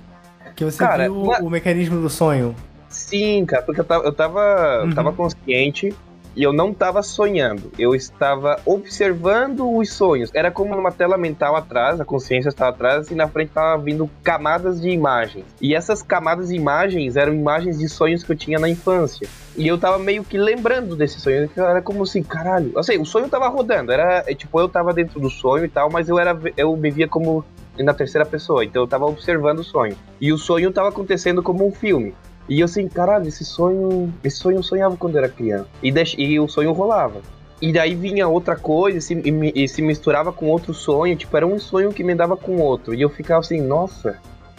Que 0.56 0.64
você 0.64 0.78
Cara, 0.78 1.04
viu 1.04 1.22
uma- 1.22 1.38
o 1.40 1.50
mecanismo 1.50 2.00
do 2.00 2.08
sonho. 2.08 2.54
Sim, 2.88 3.44
cara, 3.46 3.62
porque 3.62 3.80
eu 3.80 3.84
tava, 3.84 4.04
eu 4.04 4.12
tava, 4.12 4.80
Uhum. 4.82 4.88
eu 4.90 4.94
tava 4.94 5.12
consciente 5.12 5.94
e 6.34 6.42
eu 6.42 6.52
não 6.52 6.72
tava 6.72 7.02
sonhando. 7.02 7.72
Eu 7.78 7.94
estava 7.94 8.60
observando 8.64 9.68
os 9.76 9.92
sonhos. 9.92 10.30
Era 10.34 10.50
como 10.50 10.74
numa 10.74 10.92
tela 10.92 11.16
mental 11.16 11.56
atrás, 11.56 12.00
a 12.00 12.04
consciência 12.04 12.48
estava 12.48 12.70
atrás 12.70 13.10
e 13.10 13.14
na 13.14 13.28
frente 13.28 13.50
tava 13.52 13.82
vindo 13.82 14.08
camadas 14.22 14.80
de 14.80 14.88
imagens. 14.88 15.44
E 15.60 15.74
essas 15.74 16.02
camadas 16.02 16.48
de 16.48 16.54
imagens 16.54 17.16
eram 17.16 17.34
imagens 17.34 17.78
de 17.78 17.88
sonhos 17.88 18.22
que 18.22 18.32
eu 18.32 18.36
tinha 18.36 18.58
na 18.58 18.68
infância. 18.68 19.28
E 19.56 19.66
eu 19.66 19.76
tava 19.76 19.98
meio 19.98 20.22
que 20.22 20.38
lembrando 20.38 20.94
desses 20.94 21.22
sonhos. 21.22 21.50
Era 21.56 21.82
como 21.82 22.04
assim, 22.04 22.22
caralho. 22.22 22.78
Assim, 22.78 22.98
o 22.98 23.04
sonho 23.04 23.28
tava 23.28 23.48
rodando. 23.48 23.90
Era 23.90 24.22
é, 24.26 24.34
tipo, 24.34 24.60
eu 24.60 24.68
tava 24.68 24.92
dentro 24.92 25.18
do 25.18 25.28
sonho 25.28 25.64
e 25.64 25.68
tal, 25.68 25.90
mas 25.90 26.08
eu 26.08 26.18
era 26.18 26.38
eu 26.56 26.76
me 26.76 26.90
via 26.90 27.08
como 27.08 27.44
na 27.76 27.92
terceira 27.94 28.24
pessoa. 28.24 28.64
Então 28.64 28.82
eu 28.82 28.86
tava 28.86 29.06
observando 29.06 29.60
o 29.60 29.64
sonho. 29.64 29.96
E 30.20 30.32
o 30.32 30.38
sonho 30.38 30.70
tava 30.70 30.88
acontecendo 30.88 31.42
como 31.42 31.66
um 31.66 31.72
filme. 31.72 32.14
E 32.48 32.60
eu 32.60 32.64
assim, 32.64 32.88
caralho, 32.88 33.28
esse 33.28 33.44
sonho. 33.44 34.12
Esse 34.24 34.38
sonho 34.38 34.56
eu 34.58 34.62
sonhava 34.62 34.96
quando 34.96 35.16
era 35.18 35.28
criança. 35.28 35.66
E, 35.82 35.92
deix- 35.92 36.14
e 36.18 36.40
o 36.40 36.48
sonho 36.48 36.72
rolava. 36.72 37.20
E 37.60 37.72
daí 37.72 37.94
vinha 37.94 38.26
outra 38.28 38.56
coisa 38.56 38.98
e 38.98 39.00
se, 39.02 39.14
e 39.14 39.30
me- 39.32 39.52
e 39.54 39.68
se 39.68 39.82
misturava 39.82 40.32
com 40.32 40.46
outro 40.46 40.72
sonho. 40.72 41.14
Tipo, 41.16 41.36
era 41.36 41.46
um 41.46 41.58
sonho 41.58 41.92
que 41.92 42.02
emendava 42.02 42.36
com 42.36 42.56
outro. 42.58 42.94
E 42.94 43.02
eu 43.02 43.10
ficava 43.10 43.40
assim, 43.40 43.60
nossa, 43.60 44.16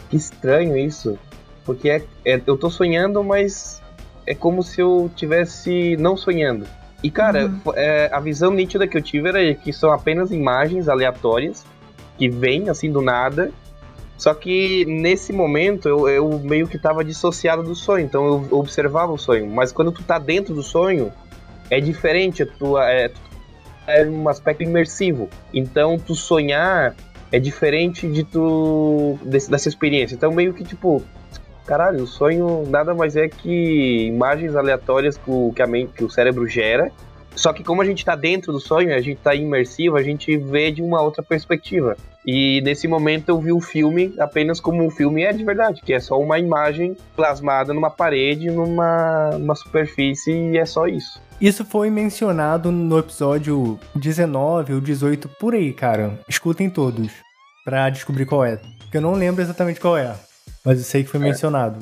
que 0.09 0.17
estranho 0.17 0.77
isso. 0.77 1.17
Porque 1.65 1.89
é, 1.89 2.03
é- 2.25 2.41
eu 2.45 2.57
tô 2.57 2.69
sonhando, 2.69 3.23
mas 3.23 3.81
é 4.27 4.35
como 4.35 4.61
se 4.61 4.81
eu 4.81 5.09
tivesse 5.15 5.95
não 5.97 6.15
sonhando. 6.17 6.65
E, 7.01 7.09
cara, 7.09 7.45
Uhum. 7.45 7.59
é, 7.75 8.09
a 8.11 8.19
visão 8.19 8.51
nítida 8.51 8.85
que 8.85 8.97
eu 8.97 9.01
tive 9.01 9.29
era 9.29 9.53
que 9.55 9.71
são 9.71 9.91
apenas 9.91 10.31
imagens 10.31 10.89
aleatórias 10.89 11.65
que 12.17 12.27
vêm 12.29 12.69
assim 12.69 12.91
do 12.91 13.01
nada. 13.01 13.51
Só 14.19 14.33
que 14.33 14.83
nesse 14.85 15.31
momento 15.31 15.87
eu, 15.87 16.09
eu 16.09 16.39
meio 16.39 16.67
que 16.67 16.77
tava 16.77 17.05
dissociado 17.05 17.63
do 17.63 17.73
sonho, 17.73 18.03
então 18.03 18.27
eu 18.51 18.57
observava 18.59 19.13
o 19.13 19.17
sonho. 19.17 19.47
Mas 19.47 19.71
quando 19.71 19.93
tu 19.93 20.03
tá 20.03 20.19
dentro 20.19 20.53
do 20.53 20.61
sonho, 20.61 21.09
é 21.71 21.79
diferente, 21.79 22.45
tu, 22.45 22.77
é, 22.77 23.09
é 23.87 24.05
um 24.05 24.27
aspecto 24.27 24.61
imersivo. 24.61 25.29
Então 25.53 25.97
tu 25.97 26.13
sonhar 26.15 26.95
é 27.31 27.39
diferente 27.39 28.09
de 28.09 28.25
tu 28.25 29.17
desse- 29.23 29.49
dessa 29.49 29.69
experiência. 29.69 30.15
Então 30.15 30.33
meio 30.33 30.53
que 30.53 30.65
tipo, 30.65 31.01
caralho, 31.65 32.03
o 32.03 32.07
sonho 32.07 32.65
nada 32.67 32.93
mais 32.93 33.15
é 33.15 33.29
que 33.29 34.07
imagens 34.07 34.53
aleatórias 34.53 35.15
que 35.17 35.31
o, 35.31 35.53
que 35.55 35.61
a 35.61 35.67
mente, 35.67 35.93
que 35.93 36.03
o 36.03 36.09
cérebro 36.09 36.45
gera. 36.45 36.91
Só 37.39 37.53
que 37.53 37.63
como 37.63 37.81
a 37.81 37.85
gente 37.85 38.03
tá 38.03 38.17
dentro 38.17 38.51
do 38.51 38.59
sonho, 38.59 38.93
a 38.93 38.99
gente 38.99 39.21
tá 39.21 39.33
imersivo, 39.33 39.95
a 39.95 40.03
gente 40.03 40.35
vê 40.35 40.69
de 40.71 40.81
uma 40.81 41.01
outra 41.01 41.23
perspectiva. 41.23 41.95
E 42.25 42.59
nesse 42.65 42.85
momento 42.85 43.29
eu 43.29 43.39
vi 43.39 43.53
o 43.53 43.61
filme 43.61 44.13
apenas 44.19 44.59
como 44.59 44.85
um 44.85 44.91
filme 44.91 45.23
é 45.23 45.31
de 45.31 45.41
verdade, 45.45 45.81
que 45.81 45.93
é 45.93 46.01
só 46.01 46.19
uma 46.19 46.37
imagem 46.37 46.97
plasmada 47.15 47.73
numa 47.73 47.89
parede, 47.89 48.51
numa, 48.51 49.29
numa 49.39 49.55
superfície 49.55 50.33
e 50.33 50.57
é 50.57 50.65
só 50.65 50.85
isso. 50.85 51.21
Isso 51.39 51.63
foi 51.63 51.89
mencionado 51.89 52.73
no 52.73 52.99
episódio 52.99 53.79
19 53.95 54.73
ou 54.73 54.81
18 54.81 55.29
por 55.39 55.53
aí, 55.53 55.71
cara. 55.71 56.19
Escutem 56.27 56.69
todos 56.69 57.09
pra 57.63 57.89
descobrir 57.89 58.25
qual 58.25 58.43
é. 58.43 58.59
Porque 58.79 58.97
eu 58.97 59.01
não 59.01 59.13
lembro 59.13 59.41
exatamente 59.41 59.79
qual 59.79 59.95
é, 59.97 60.13
mas 60.65 60.77
eu 60.79 60.83
sei 60.83 61.03
que 61.05 61.09
foi 61.09 61.21
É. 61.21 61.23
mencionado. 61.23 61.77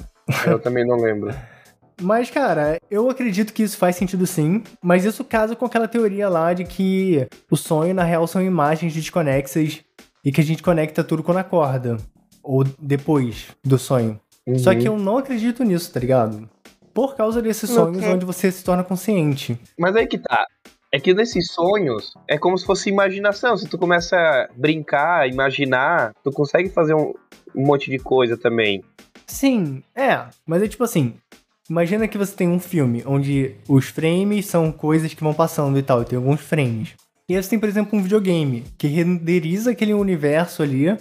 Eu 0.45 0.59
também 0.59 0.85
não 0.85 0.97
lembro. 0.97 1.33
Mas, 2.01 2.29
cara, 2.29 2.79
eu 2.91 3.09
acredito 3.09 3.51
que 3.53 3.63
isso 3.63 3.77
faz 3.77 3.95
sentido 3.95 4.27
sim, 4.27 4.63
mas 4.83 5.03
isso 5.03 5.23
casa 5.23 5.55
com 5.55 5.65
aquela 5.65 5.87
teoria 5.87 6.29
lá 6.29 6.53
de 6.53 6.63
que 6.63 7.27
o 7.49 7.55
sonho, 7.55 7.93
na 7.93 8.03
real, 8.03 8.27
são 8.27 8.41
imagens 8.41 8.93
desconexas 8.93 9.81
e 10.23 10.31
que 10.31 10.39
a 10.41 10.43
gente 10.43 10.61
conecta 10.61 11.03
tudo 11.03 11.23
quando 11.23 11.37
acorda. 11.37 11.97
Ou 12.43 12.63
depois 12.79 13.47
do 13.63 13.77
sonho. 13.77 14.19
Só 14.57 14.71
Uhum. 14.71 14.79
que 14.79 14.87
eu 14.87 14.97
não 14.97 15.17
acredito 15.17 15.63
nisso, 15.63 15.91
tá 15.91 15.99
ligado? 15.99 16.47
Por 16.93 17.15
causa 17.15 17.41
desses 17.41 17.69
sonhos 17.69 17.97
Ok. 17.97 18.13
onde 18.13 18.25
você 18.25 18.51
se 18.51 18.63
torna 18.63 18.83
consciente. 18.83 19.59
Mas 19.77 19.95
aí 19.95 20.07
que 20.07 20.17
tá. 20.17 20.45
É 20.93 20.99
que 20.99 21.13
nesses 21.13 21.51
sonhos 21.51 22.13
é 22.29 22.37
como 22.37 22.57
se 22.57 22.65
fosse 22.65 22.89
imaginação. 22.89 23.57
Se 23.57 23.67
tu 23.67 23.77
começa 23.77 24.15
a 24.15 24.47
brincar, 24.55 25.27
imaginar, 25.29 26.13
tu 26.23 26.31
consegue 26.31 26.69
fazer 26.69 26.93
um, 26.95 27.13
um 27.53 27.65
monte 27.65 27.91
de 27.91 27.99
coisa 27.99 28.37
também. 28.37 28.81
Sim, 29.27 29.83
é. 29.93 30.25
Mas 30.45 30.63
é 30.63 30.67
tipo 30.69 30.83
assim. 30.85 31.15
Imagina 31.69 32.07
que 32.07 32.17
você 32.17 32.33
tem 32.33 32.47
um 32.47 32.59
filme 32.59 33.03
onde 33.05 33.55
os 33.67 33.87
frames 33.87 34.45
são 34.45 34.71
coisas 34.71 35.13
que 35.13 35.23
vão 35.23 35.33
passando 35.33 35.77
e 35.77 35.83
tal, 35.83 36.01
e 36.01 36.05
tem 36.05 36.17
alguns 36.17 36.39
frames. 36.39 36.95
E 37.29 37.35
aí 37.35 37.43
você 37.43 37.49
tem, 37.49 37.59
por 37.59 37.67
exemplo, 37.67 37.97
um 37.97 38.01
videogame 38.01 38.63
que 38.77 38.87
renderiza 38.87 39.71
aquele 39.71 39.93
universo 39.93 40.63
ali 40.63 40.97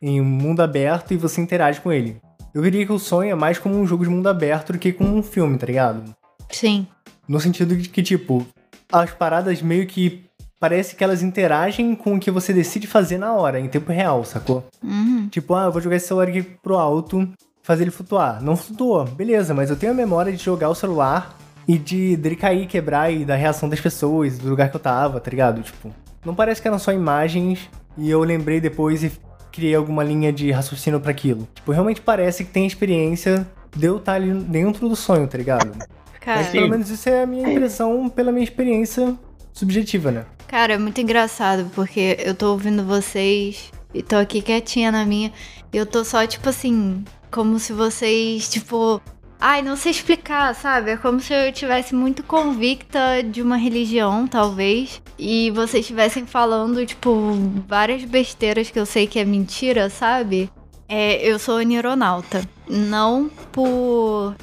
em 0.00 0.20
um 0.20 0.24
mundo 0.24 0.62
aberto 0.62 1.12
e 1.12 1.16
você 1.16 1.42
interage 1.42 1.80
com 1.80 1.92
ele. 1.92 2.16
Eu 2.54 2.62
diria 2.62 2.86
que 2.86 2.92
o 2.92 2.98
sonho 2.98 3.32
é 3.32 3.34
mais 3.34 3.58
como 3.58 3.76
um 3.76 3.86
jogo 3.86 4.04
de 4.04 4.10
mundo 4.10 4.28
aberto 4.28 4.72
do 4.72 4.78
que 4.78 4.92
como 4.92 5.14
um 5.14 5.22
filme, 5.22 5.58
tá 5.58 5.66
ligado? 5.66 6.14
Sim. 6.50 6.86
No 7.28 7.38
sentido 7.38 7.76
de 7.76 7.90
que, 7.90 8.02
tipo, 8.02 8.46
as 8.90 9.10
paradas 9.10 9.60
meio 9.60 9.86
que 9.86 10.24
parece 10.58 10.96
que 10.96 11.04
elas 11.04 11.22
interagem 11.22 11.94
com 11.94 12.14
o 12.14 12.20
que 12.20 12.30
você 12.30 12.52
decide 12.52 12.86
fazer 12.86 13.18
na 13.18 13.34
hora, 13.34 13.60
em 13.60 13.68
tempo 13.68 13.92
real, 13.92 14.24
sacou? 14.24 14.66
Uhum. 14.82 15.28
Tipo, 15.28 15.54
ah, 15.54 15.64
eu 15.64 15.72
vou 15.72 15.80
jogar 15.80 15.96
esse 15.96 16.08
celular 16.08 16.28
aqui 16.28 16.42
pro 16.42 16.76
alto, 16.76 17.28
fazer 17.68 17.84
ele 17.84 17.90
flutuar. 17.90 18.42
Não 18.42 18.56
flutuou, 18.56 19.04
beleza, 19.04 19.52
mas 19.52 19.68
eu 19.68 19.76
tenho 19.76 19.92
a 19.92 19.94
memória 19.94 20.32
de 20.32 20.42
jogar 20.42 20.70
o 20.70 20.74
celular 20.74 21.36
e 21.68 21.76
de 21.76 22.16
dele 22.16 22.34
cair, 22.34 22.66
quebrar 22.66 23.12
e 23.12 23.26
da 23.26 23.36
reação 23.36 23.68
das 23.68 23.78
pessoas, 23.78 24.38
do 24.38 24.48
lugar 24.48 24.70
que 24.70 24.76
eu 24.76 24.80
tava, 24.80 25.20
tá 25.20 25.30
ligado? 25.30 25.60
Tipo, 25.60 25.92
não 26.24 26.34
parece 26.34 26.62
que 26.62 26.66
eram 26.66 26.78
só 26.78 26.92
imagens 26.92 27.68
e 27.98 28.08
eu 28.08 28.20
lembrei 28.20 28.58
depois 28.58 29.04
e 29.04 29.12
criei 29.52 29.74
alguma 29.74 30.02
linha 30.02 30.32
de 30.32 30.50
raciocínio 30.50 30.98
pra 30.98 31.10
aquilo. 31.10 31.46
Tipo, 31.54 31.70
realmente 31.70 32.00
parece 32.00 32.42
que 32.42 32.50
tem 32.50 32.66
experiência 32.66 33.46
de 33.76 33.84
eu 33.84 33.98
estar 33.98 34.14
ali 34.14 34.32
dentro 34.32 34.88
do 34.88 34.96
sonho, 34.96 35.28
tá 35.28 35.36
ligado? 35.36 35.76
Cara, 36.22 36.40
Mas 36.40 36.48
pelo 36.48 36.70
menos 36.70 36.88
isso 36.88 37.06
é 37.06 37.24
a 37.24 37.26
minha 37.26 37.50
impressão 37.50 38.08
pela 38.08 38.32
minha 38.32 38.44
experiência 38.44 39.14
subjetiva, 39.52 40.10
né? 40.10 40.24
cara, 40.46 40.72
é 40.72 40.78
muito 40.78 40.98
engraçado, 41.02 41.70
porque 41.74 42.16
eu 42.18 42.34
tô 42.34 42.52
ouvindo 42.52 42.82
vocês 42.82 43.70
e 43.92 44.02
tô 44.02 44.16
aqui 44.16 44.40
quietinha 44.40 44.90
na 44.90 45.04
minha. 45.04 45.30
E 45.70 45.76
eu 45.76 45.84
tô 45.84 46.02
só, 46.02 46.26
tipo 46.26 46.48
assim, 46.48 47.04
como 47.30 47.58
se 47.58 47.72
vocês, 47.72 48.48
tipo. 48.48 49.00
Ai, 49.40 49.62
não 49.62 49.76
sei 49.76 49.92
explicar, 49.92 50.52
sabe? 50.54 50.90
É 50.90 50.96
como 50.96 51.20
se 51.20 51.32
eu 51.32 51.52
tivesse 51.52 51.94
muito 51.94 52.24
convicta 52.24 53.22
de 53.22 53.40
uma 53.40 53.56
religião, 53.56 54.26
talvez. 54.26 55.00
E 55.16 55.50
vocês 55.52 55.84
estivessem 55.84 56.26
falando, 56.26 56.84
tipo, 56.84 57.34
várias 57.68 58.04
besteiras 58.04 58.70
que 58.70 58.78
eu 58.80 58.86
sei 58.86 59.06
que 59.06 59.18
é 59.18 59.24
mentira, 59.24 59.88
sabe? 59.88 60.50
É, 60.88 61.24
eu 61.24 61.38
sou 61.38 61.60
neuronauta. 61.60 62.42
Não 62.68 63.30
por 63.52 64.34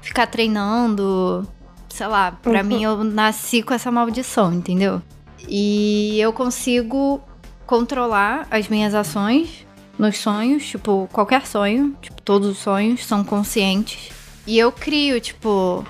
ficar 0.00 0.26
treinando, 0.26 1.46
sei 1.88 2.06
lá, 2.08 2.32
pra 2.32 2.62
mim 2.62 2.82
eu 2.82 3.04
nasci 3.04 3.62
com 3.62 3.72
essa 3.72 3.92
maldição, 3.92 4.52
entendeu? 4.52 5.00
E 5.48 6.20
eu 6.20 6.32
consigo 6.32 7.20
controlar 7.66 8.46
as 8.50 8.68
minhas 8.68 8.94
ações 8.94 9.66
nos 10.02 10.18
sonhos, 10.18 10.66
tipo, 10.66 11.08
qualquer 11.12 11.46
sonho, 11.46 11.96
tipo, 12.02 12.20
todos 12.20 12.48
os 12.48 12.58
sonhos 12.58 13.06
são 13.06 13.22
conscientes. 13.22 14.10
E 14.44 14.58
eu 14.58 14.72
crio, 14.72 15.20
tipo, 15.20 15.86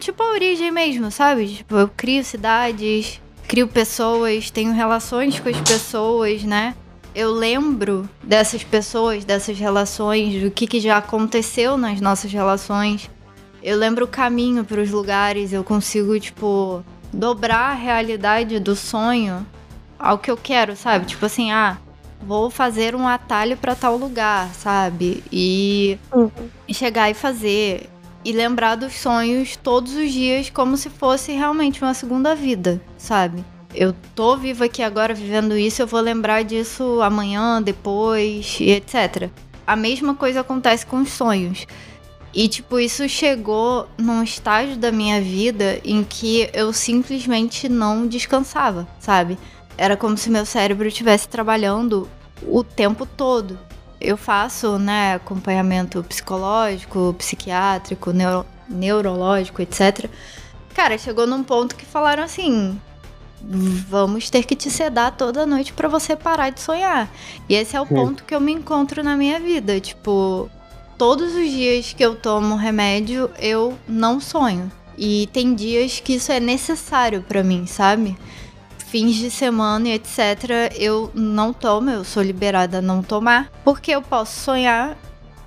tipo 0.00 0.20
a 0.20 0.32
origem 0.32 0.72
mesmo, 0.72 1.12
sabe? 1.12 1.46
Tipo, 1.46 1.76
eu 1.76 1.88
crio 1.88 2.24
cidades, 2.24 3.20
crio 3.46 3.68
pessoas, 3.68 4.50
tenho 4.50 4.72
relações 4.72 5.38
com 5.38 5.48
as 5.48 5.60
pessoas, 5.60 6.42
né? 6.42 6.74
Eu 7.14 7.30
lembro 7.30 8.08
dessas 8.20 8.64
pessoas, 8.64 9.24
dessas 9.24 9.56
relações, 9.56 10.42
do 10.42 10.50
que, 10.50 10.66
que 10.66 10.80
já 10.80 10.96
aconteceu 10.96 11.76
nas 11.76 12.00
nossas 12.00 12.32
relações. 12.32 13.08
Eu 13.62 13.78
lembro 13.78 14.06
o 14.06 14.08
caminho 14.08 14.64
para 14.64 14.80
os 14.80 14.90
lugares, 14.90 15.52
eu 15.52 15.62
consigo, 15.62 16.18
tipo, 16.18 16.82
dobrar 17.12 17.70
a 17.70 17.74
realidade 17.74 18.58
do 18.58 18.74
sonho 18.74 19.46
ao 19.96 20.18
que 20.18 20.32
eu 20.32 20.36
quero, 20.36 20.74
sabe? 20.74 21.06
Tipo 21.06 21.26
assim, 21.26 21.52
ah, 21.52 21.76
vou 22.26 22.50
fazer 22.50 22.94
um 22.94 23.06
atalho 23.06 23.56
para 23.56 23.74
tal 23.74 23.96
lugar, 23.96 24.52
sabe? 24.54 25.22
E 25.32 25.98
chegar 26.70 27.10
e 27.10 27.14
fazer. 27.14 27.88
E 28.24 28.32
lembrar 28.32 28.76
dos 28.76 28.94
sonhos 28.94 29.56
todos 29.56 29.94
os 29.94 30.12
dias 30.12 30.48
como 30.48 30.76
se 30.76 30.88
fosse 30.88 31.32
realmente 31.32 31.82
uma 31.82 31.92
segunda 31.92 32.34
vida, 32.34 32.80
sabe? 32.96 33.44
Eu 33.74 33.94
tô 34.14 34.36
viva 34.36 34.66
aqui 34.66 34.82
agora 34.82 35.12
vivendo 35.12 35.56
isso, 35.56 35.82
eu 35.82 35.86
vou 35.86 36.00
lembrar 36.00 36.44
disso 36.44 37.00
amanhã, 37.02 37.60
depois 37.60 38.58
e 38.60 38.70
etc. 38.70 39.28
A 39.66 39.74
mesma 39.74 40.14
coisa 40.14 40.40
acontece 40.40 40.86
com 40.86 41.00
os 41.00 41.10
sonhos. 41.10 41.66
E, 42.34 42.48
tipo, 42.48 42.78
isso 42.78 43.06
chegou 43.08 43.88
num 43.98 44.22
estágio 44.22 44.76
da 44.76 44.90
minha 44.90 45.20
vida 45.20 45.80
em 45.84 46.02
que 46.02 46.48
eu 46.54 46.72
simplesmente 46.72 47.68
não 47.68 48.06
descansava, 48.06 48.88
sabe? 48.98 49.36
Era 49.76 49.96
como 49.96 50.16
se 50.16 50.30
meu 50.30 50.44
cérebro 50.46 50.86
estivesse 50.88 51.28
trabalhando 51.28 52.08
o 52.46 52.62
tempo 52.62 53.06
todo. 53.06 53.58
Eu 54.00 54.16
faço, 54.16 54.78
né, 54.78 55.14
acompanhamento 55.14 56.02
psicológico, 56.02 57.14
psiquiátrico, 57.18 58.10
neuro- 58.12 58.46
neurológico, 58.68 59.62
etc. 59.62 60.08
Cara, 60.74 60.98
chegou 60.98 61.26
num 61.26 61.42
ponto 61.44 61.76
que 61.76 61.84
falaram 61.84 62.22
assim: 62.22 62.78
vamos 63.88 64.28
ter 64.30 64.44
que 64.44 64.56
te 64.56 64.70
sedar 64.70 65.16
toda 65.16 65.46
noite 65.46 65.72
pra 65.72 65.88
você 65.88 66.16
parar 66.16 66.50
de 66.50 66.60
sonhar. 66.60 67.08
E 67.48 67.54
esse 67.54 67.76
é 67.76 67.80
o 67.80 67.84
Hum. 67.84 67.88
ponto 67.88 68.24
que 68.24 68.34
eu 68.34 68.40
me 68.40 68.52
encontro 68.52 69.02
na 69.02 69.16
minha 69.16 69.38
vida. 69.40 69.78
Tipo, 69.80 70.50
todos 70.98 71.34
os 71.34 71.50
dias 71.50 71.92
que 71.92 72.04
eu 72.04 72.14
tomo 72.16 72.56
remédio, 72.56 73.30
eu 73.38 73.78
não 73.88 74.20
sonho. 74.20 74.70
E 74.98 75.28
tem 75.32 75.54
dias 75.54 76.00
que 76.00 76.14
isso 76.14 76.30
é 76.32 76.38
necessário 76.40 77.22
pra 77.22 77.42
mim, 77.42 77.66
sabe? 77.66 78.16
Fins 78.92 79.14
de 79.16 79.30
semana 79.30 79.88
e 79.88 79.92
etc, 79.92 80.70
eu 80.78 81.10
não 81.14 81.50
tomo, 81.50 81.88
eu 81.88 82.04
sou 82.04 82.22
liberada 82.22 82.76
a 82.76 82.82
não 82.82 83.02
tomar, 83.02 83.50
porque 83.64 83.90
eu 83.90 84.02
posso 84.02 84.38
sonhar 84.38 84.98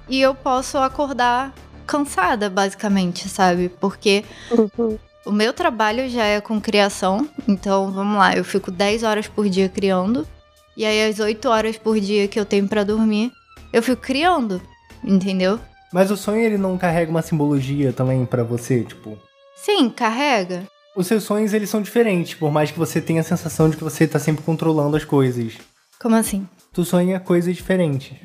e 0.10 0.20
eu 0.20 0.34
posso 0.34 0.80
acordar 0.80 1.54
cansada, 1.86 2.50
basicamente, 2.50 3.30
sabe? 3.30 3.70
Porque 3.70 4.26
Uhum. 4.50 4.98
o 5.28 5.32
meu 5.32 5.54
trabalho 5.54 6.10
já 6.10 6.24
é 6.24 6.41
com 6.41 6.60
criação, 6.60 7.30
então 7.48 7.91
vamos 7.91 8.18
lá, 8.18 8.36
eu 8.36 8.43
fico 8.43 8.72
10 8.72 9.04
horas 9.04 9.28
por 9.28 9.48
dia 9.48 9.70
criando, 9.70 10.28
e 10.76 10.84
aí 10.84 11.08
as 11.08 11.20
8 11.20 11.48
horas 11.48 11.78
por 11.78 12.00
dia 12.00 12.28
que 12.28 12.39
eu 12.39 12.46
tenho 12.46 12.68
pra 12.68 12.84
dormir, 12.84 13.32
eu 13.72 13.84
fico 13.84 14.02
criando, 14.02 14.60
entendeu? 15.04 15.60
Mas 15.93 16.10
o 16.10 16.18
sonho 16.18 16.41
ele 16.41 16.58
não 16.58 16.80
carrega 16.80 17.12
uma 17.12 17.22
simbologia 17.22 17.93
também 17.93 18.26
pra 18.26 18.41
você, 18.43 18.84
tipo. 18.84 19.16
Sim, 19.56 19.88
carrega. 19.88 20.64
Os 20.96 21.08
seus 21.08 21.24
sonhos 21.24 21.54
eles 21.54 21.70
são 21.70 21.82
diferentes, 21.82 22.36
por 22.36 22.50
mais 22.50 22.72
que 22.72 22.80
você 22.80 23.02
tenha 23.02 23.20
a 23.20 23.24
sensação 23.24 23.70
de 23.70 23.76
que 23.76 23.84
você 23.84 24.08
tá 24.08 24.18
sempre 24.18 24.43
controlando 24.43 24.96
as 24.96 25.04
coisas. 25.04 25.54
Como 26.00 26.16
assim? 26.16 26.48
Tu 26.72 26.86
sonha 26.86 27.20
coisas 27.20 27.54
diferentes. 27.54 28.18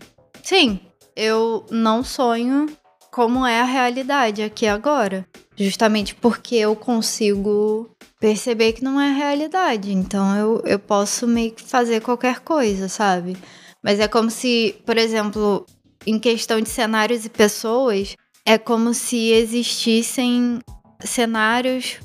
Sim, 0.43 0.79
eu 1.16 1.66
não 1.68 2.05
sonho 2.05 2.66
como 3.11 3.45
é 3.45 3.61
a 3.61 3.64
realidade 3.64 4.41
aqui 4.43 4.68
agora. 4.68 5.27
Justamente 5.57 6.14
porque 6.14 6.55
eu 6.55 6.77
consigo 6.77 7.91
perceber 8.21 8.73
que 8.73 8.85
não 8.85 9.01
é 9.01 9.11
a 9.11 9.14
realidade. 9.14 9.93
Então 9.93 10.37
eu, 10.37 10.62
eu 10.64 10.79
posso 10.79 11.27
meio 11.27 11.51
que 11.51 11.64
fazer 11.64 12.01
qualquer 12.01 12.39
coisa, 12.39 12.89
sabe? 12.89 13.37
Mas 13.83 13.99
é 13.99 14.07
como 14.07 14.31
se, 14.31 14.77
por 14.87 14.97
exemplo, 14.97 15.66
em 16.07 16.21
questão 16.21 16.61
de 16.61 16.68
cenários 16.68 17.25
e 17.25 17.29
pessoas, 17.29 18.14
é 18.47 18.57
como 18.57 18.95
se 18.95 19.33
existissem 19.33 20.61
cenários 21.01 21.99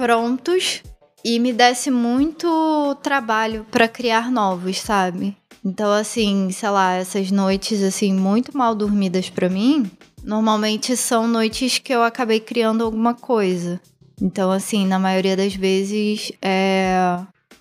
prontos 0.00 0.82
e 1.22 1.38
me 1.38 1.52
desse 1.52 1.90
muito 1.90 2.96
trabalho 3.02 3.66
pra 3.70 3.86
criar 3.86 4.30
novos, 4.30 4.80
sabe? 4.80 5.36
Então, 5.62 5.92
assim, 5.92 6.50
sei 6.50 6.70
lá, 6.70 6.94
essas 6.94 7.30
noites, 7.30 7.82
assim, 7.82 8.14
muito 8.14 8.56
mal 8.56 8.74
dormidas 8.74 9.28
pra 9.28 9.50
mim, 9.50 9.90
normalmente 10.24 10.96
são 10.96 11.28
noites 11.28 11.78
que 11.78 11.92
eu 11.92 12.02
acabei 12.02 12.40
criando 12.40 12.82
alguma 12.82 13.12
coisa. 13.12 13.78
Então, 14.18 14.50
assim, 14.50 14.86
na 14.86 14.98
maioria 14.98 15.36
das 15.36 15.54
vezes, 15.54 16.32
é... 16.40 17.18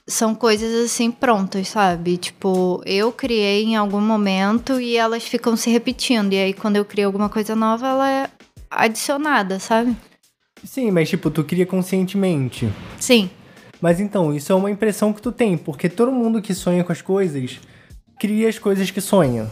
são 0.07 0.33
coisas 0.33 0.85
assim 0.85 1.11
prontas, 1.11 1.67
sabe? 1.67 2.15
Tipo, 2.15 2.81
eu 2.85 3.11
criei 3.11 3.65
em 3.65 3.75
algum 3.75 3.99
momento 3.99 4.79
e 4.79 4.95
elas 4.95 5.23
ficam 5.23 5.57
se 5.57 5.69
repetindo. 5.69 6.31
E 6.31 6.37
aí, 6.37 6.53
quando 6.53 6.77
eu 6.77 6.85
crio 6.85 7.07
alguma 7.07 7.27
coisa 7.27 7.53
nova, 7.53 7.85
ela 7.85 8.09
é 8.09 8.29
adicionada, 8.71 9.59
sabe? 9.59 9.93
Sim, 10.63 10.91
mas 10.91 11.09
tipo, 11.09 11.29
tu 11.29 11.43
cria 11.43 11.65
conscientemente. 11.65 12.69
Sim. 12.99 13.29
Mas 13.81 13.99
então, 13.99 14.33
isso 14.33 14.51
é 14.51 14.55
uma 14.55 14.69
impressão 14.69 15.13
que 15.13 15.21
tu 15.21 15.31
tem, 15.31 15.57
porque 15.57 15.87
todo 15.87 16.11
mundo 16.11 16.41
que 16.41 16.53
sonha 16.53 16.83
com 16.83 16.91
as 16.91 17.01
coisas 17.01 17.59
cria 18.19 18.49
as 18.49 18.59
coisas 18.59 18.91
que 18.91 18.99
sonha. 18.99 19.49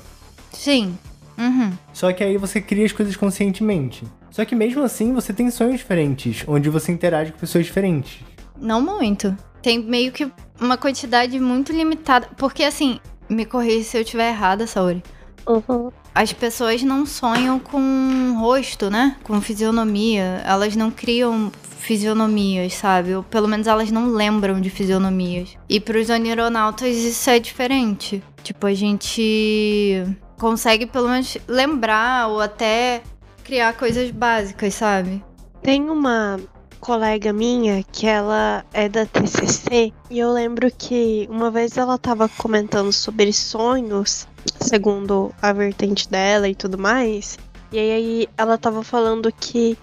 Sim. 0.51 0.97
Uhum. 1.37 1.71
Só 1.93 2.11
que 2.11 2.23
aí 2.23 2.37
você 2.37 2.59
cria 2.59 2.85
as 2.85 2.91
coisas 2.91 3.15
conscientemente. 3.15 4.03
Só 4.29 4.43
que 4.43 4.55
mesmo 4.55 4.83
assim 4.83 5.13
você 5.13 5.31
tem 5.31 5.49
sonhos 5.49 5.79
diferentes, 5.79 6.43
onde 6.47 6.69
você 6.69 6.91
interage 6.91 7.31
com 7.31 7.39
pessoas 7.39 7.65
diferentes. 7.65 8.19
Não 8.59 8.81
muito. 8.81 9.35
Tem 9.61 9.79
meio 9.79 10.11
que 10.11 10.29
uma 10.59 10.77
quantidade 10.77 11.39
muito 11.39 11.71
limitada. 11.71 12.27
Porque 12.37 12.63
assim, 12.63 12.99
me 13.29 13.45
corrija 13.45 13.83
se 13.83 13.97
eu 13.97 14.01
estiver 14.01 14.29
errada, 14.29 14.67
Saori. 14.67 15.01
Uhum. 15.47 15.91
As 16.17 16.33
pessoas 16.33 16.81
não 16.81 17.05
sonham 17.05 17.59
com 17.59 18.37
rosto, 18.39 18.89
né? 18.89 19.15
Com 19.21 19.39
fisionomia. 19.39 20.41
Elas 20.43 20.75
não 20.75 20.89
criam 20.89 21.51
fisionomias, 21.77 22.73
sabe? 22.73 23.13
Ou 23.13 23.21
pelo 23.21 23.47
menos 23.47 23.67
elas 23.67 23.91
não 23.91 24.07
lembram 24.07 24.59
de 24.59 24.67
fisionomias. 24.67 25.55
E 25.69 25.79
pros 25.79 26.09
onironautas 26.09 26.97
isso 26.97 27.29
é 27.29 27.37
diferente. 27.37 28.23
Tipo, 28.41 28.65
a 28.65 28.73
gente 28.73 30.03
consegue 30.39 30.87
pelo 30.87 31.07
menos 31.07 31.37
lembrar 31.47 32.29
ou 32.29 32.41
até 32.41 33.03
criar 33.43 33.73
coisas 33.73 34.09
básicas, 34.09 34.73
sabe? 34.73 35.23
Tem 35.61 35.87
uma 35.87 36.39
colega 36.87 37.33
minha 37.33 37.83
que 37.91 38.07
ela 38.07 38.63
é 38.71 38.87
da 38.87 39.05
TCC 39.05 39.91
e 40.09 40.19
eu 40.19 40.31
lembro 40.31 40.71
que 40.71 41.27
uma 41.29 41.51
vez 41.51 41.75
ela 41.75 41.97
tava 41.97 42.29
comentando 42.29 42.93
sobre 42.93 43.33
sonhos, 43.33 44.25
segundo 44.61 45.35
a 45.41 45.51
vertente 45.51 46.07
dela 46.07 46.47
e 46.47 46.55
tudo 46.55 46.77
mais. 46.77 47.37
E 47.73 47.77
aí 47.77 48.29
ela 48.37 48.57
tava 48.57 48.85
falando 48.85 49.29
que 49.33 49.77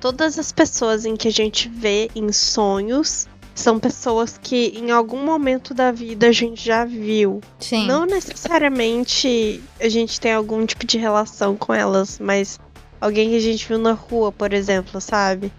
todas 0.00 0.36
as 0.36 0.50
pessoas 0.50 1.04
em 1.04 1.14
que 1.14 1.28
a 1.28 1.30
gente 1.30 1.68
vê 1.68 2.10
em 2.12 2.32
sonhos 2.32 3.28
são 3.54 3.78
pessoas 3.78 4.36
que 4.36 4.72
em 4.76 4.90
algum 4.90 5.24
momento 5.24 5.72
da 5.72 5.92
vida 5.92 6.26
a 6.26 6.32
gente 6.32 6.60
já 6.60 6.84
viu. 6.84 7.40
Sim. 7.60 7.86
Não 7.86 8.04
necessariamente 8.04 9.62
a 9.80 9.88
gente 9.88 10.20
tem 10.20 10.32
algum 10.32 10.66
tipo 10.66 10.84
de 10.84 10.98
relação 10.98 11.54
com 11.54 11.72
elas, 11.72 12.18
mas 12.18 12.58
alguém 13.00 13.30
que 13.30 13.36
a 13.36 13.40
gente 13.40 13.68
viu 13.68 13.78
na 13.78 13.92
rua, 13.92 14.32
por 14.32 14.52
exemplo, 14.52 15.00
sabe? 15.00 15.52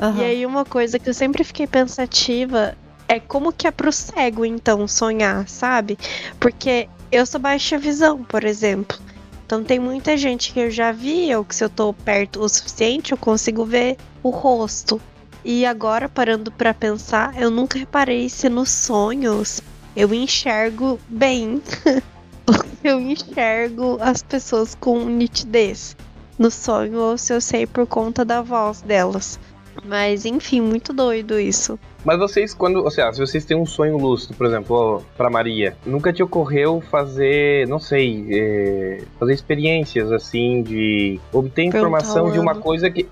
Aham. 0.00 0.20
E 0.20 0.24
aí 0.24 0.46
uma 0.46 0.64
coisa 0.64 0.98
que 0.98 1.08
eu 1.08 1.14
sempre 1.14 1.42
fiquei 1.42 1.66
pensativa 1.66 2.76
é 3.08 3.18
como 3.18 3.52
que 3.52 3.66
é 3.66 3.70
pro 3.70 3.92
cego 3.92 4.44
então 4.44 4.86
sonhar, 4.86 5.48
sabe? 5.48 5.98
Porque 6.38 6.88
eu 7.10 7.24
sou 7.26 7.40
baixa 7.40 7.78
visão, 7.78 8.22
por 8.22 8.44
exemplo. 8.44 8.98
Então 9.44 9.64
tem 9.64 9.78
muita 9.78 10.16
gente 10.16 10.52
que 10.52 10.60
eu 10.60 10.70
já 10.70 10.92
vi, 10.92 11.34
ou 11.34 11.42
que 11.42 11.54
se 11.54 11.64
eu 11.64 11.70
tô 11.70 11.94
perto 11.94 12.40
o 12.40 12.48
suficiente, 12.48 13.12
eu 13.12 13.18
consigo 13.18 13.64
ver 13.64 13.96
o 14.22 14.28
rosto. 14.28 15.00
E 15.42 15.64
agora 15.64 16.08
parando 16.08 16.52
pra 16.52 16.74
pensar, 16.74 17.40
eu 17.40 17.50
nunca 17.50 17.78
reparei 17.78 18.28
se 18.28 18.48
nos 18.50 18.70
sonhos 18.70 19.62
eu 19.96 20.12
enxergo 20.12 21.00
bem. 21.08 21.62
eu 22.84 23.00
enxergo 23.00 23.98
as 24.00 24.22
pessoas 24.22 24.74
com 24.74 25.04
nitidez 25.06 25.96
no 26.38 26.50
sonho 26.50 26.98
ou 26.98 27.18
se 27.18 27.32
eu 27.32 27.40
sei 27.40 27.66
por 27.66 27.86
conta 27.86 28.24
da 28.24 28.42
voz 28.42 28.82
delas. 28.82 29.40
Mas 29.84 30.24
enfim, 30.24 30.60
muito 30.60 30.92
doido 30.92 31.38
isso. 31.38 31.78
Mas 32.04 32.18
vocês, 32.18 32.52
quando. 32.54 32.82
Ou 32.82 32.90
seja, 32.90 33.12
se 33.12 33.20
vocês 33.20 33.44
têm 33.44 33.56
um 33.56 33.66
sonho 33.66 33.96
lúcido, 33.96 34.34
por 34.34 34.46
exemplo, 34.46 34.76
ó, 34.76 35.00
pra 35.16 35.30
Maria, 35.30 35.76
nunca 35.86 36.12
te 36.12 36.22
ocorreu 36.22 36.80
fazer, 36.90 37.66
não 37.68 37.78
sei, 37.78 38.26
é, 38.30 39.02
fazer 39.18 39.32
experiências 39.34 40.10
assim 40.12 40.62
de 40.62 41.20
obter 41.32 41.64
informação 41.64 42.30
de 42.30 42.38
uma 42.38 42.54
coisa 42.54 42.90
que. 42.90 43.08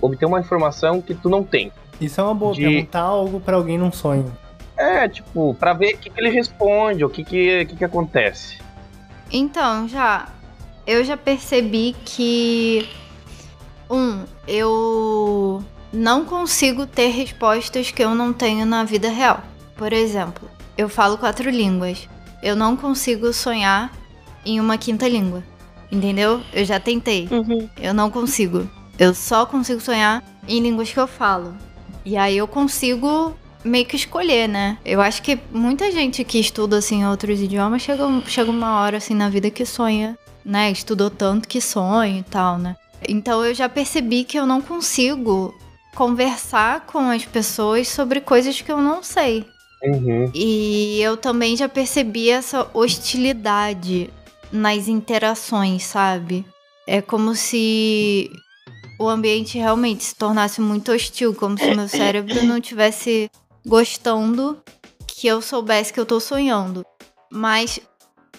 Obter 0.00 0.26
uma 0.26 0.38
informação 0.40 1.00
que 1.00 1.14
tu 1.14 1.28
não 1.28 1.42
tem. 1.42 1.72
Isso 2.00 2.20
é 2.20 2.24
uma 2.24 2.34
boa, 2.34 2.54
De- 2.54 2.62
perguntar 2.62 3.00
algo 3.00 3.40
pra 3.40 3.56
alguém 3.56 3.76
num 3.76 3.90
sonho. 3.90 4.30
É, 4.76 5.08
tipo, 5.08 5.54
pra 5.54 5.72
ver 5.72 5.94
o 5.94 5.98
que, 5.98 6.10
que 6.10 6.20
ele 6.20 6.30
responde, 6.30 7.04
o 7.04 7.08
que, 7.10 7.24
que, 7.24 7.64
que, 7.66 7.76
que 7.76 7.84
acontece. 7.84 8.58
Então, 9.32 9.88
já. 9.88 10.28
Eu 10.86 11.04
já 11.04 11.16
percebi 11.16 11.94
que. 12.04 12.88
Um, 13.90 14.24
eu 14.46 15.62
não 15.92 16.24
consigo 16.24 16.86
ter 16.86 17.08
respostas 17.08 17.90
que 17.90 18.02
eu 18.02 18.14
não 18.14 18.32
tenho 18.32 18.64
na 18.64 18.84
vida 18.84 19.08
real. 19.08 19.42
Por 19.76 19.92
exemplo, 19.92 20.48
eu 20.76 20.88
falo 20.88 21.18
quatro 21.18 21.50
línguas. 21.50 22.08
Eu 22.42 22.56
não 22.56 22.76
consigo 22.76 23.32
sonhar 23.32 23.92
em 24.44 24.58
uma 24.58 24.78
quinta 24.78 25.08
língua. 25.08 25.42
Entendeu? 25.90 26.40
Eu 26.52 26.64
já 26.64 26.80
tentei. 26.80 27.28
Uhum. 27.30 27.68
Eu 27.76 27.92
não 27.92 28.10
consigo. 28.10 28.68
Eu 28.98 29.14
só 29.14 29.44
consigo 29.44 29.80
sonhar 29.80 30.22
em 30.48 30.60
línguas 30.60 30.90
que 30.90 30.98
eu 30.98 31.06
falo. 31.06 31.54
E 32.04 32.16
aí 32.16 32.36
eu 32.36 32.48
consigo 32.48 33.36
meio 33.64 33.86
que 33.86 33.96
escolher, 33.96 34.48
né? 34.48 34.78
Eu 34.84 35.00
acho 35.00 35.22
que 35.22 35.38
muita 35.52 35.90
gente 35.92 36.24
que 36.24 36.38
estuda 36.38 36.78
assim 36.78 37.04
outros 37.04 37.40
idiomas 37.40 37.82
chega, 37.82 38.04
chega 38.26 38.50
uma 38.50 38.80
hora 38.80 38.96
assim 38.96 39.14
na 39.14 39.28
vida 39.28 39.50
que 39.50 39.64
sonha, 39.64 40.18
né? 40.44 40.70
Estudou 40.70 41.10
tanto 41.10 41.48
que 41.48 41.60
sonha 41.60 42.18
e 42.18 42.22
tal, 42.22 42.58
né? 42.58 42.76
Então 43.08 43.44
eu 43.44 43.54
já 43.54 43.68
percebi 43.68 44.24
que 44.24 44.38
eu 44.38 44.46
não 44.46 44.60
consigo 44.60 45.54
conversar 45.94 46.86
com 46.86 47.10
as 47.10 47.24
pessoas 47.24 47.88
sobre 47.88 48.20
coisas 48.20 48.60
que 48.60 48.72
eu 48.72 48.78
não 48.78 49.02
sei. 49.02 49.44
Uhum. 49.82 50.30
E 50.34 51.00
eu 51.00 51.16
também 51.16 51.56
já 51.56 51.68
percebi 51.68 52.30
essa 52.30 52.68
hostilidade 52.72 54.10
nas 54.52 54.86
interações, 54.86 55.84
sabe? 55.84 56.44
É 56.86 57.02
como 57.02 57.34
se 57.34 58.30
o 58.98 59.08
ambiente 59.08 59.58
realmente 59.58 60.04
se 60.04 60.14
tornasse 60.14 60.60
muito 60.60 60.92
hostil, 60.92 61.34
como 61.34 61.58
se 61.58 61.74
meu 61.74 61.88
cérebro 61.88 62.44
não 62.44 62.60
tivesse 62.60 63.30
gostando 63.66 64.62
que 65.06 65.26
eu 65.26 65.40
soubesse 65.42 65.92
que 65.92 65.98
eu 65.98 66.06
tô 66.06 66.20
sonhando. 66.20 66.84
Mas 67.30 67.80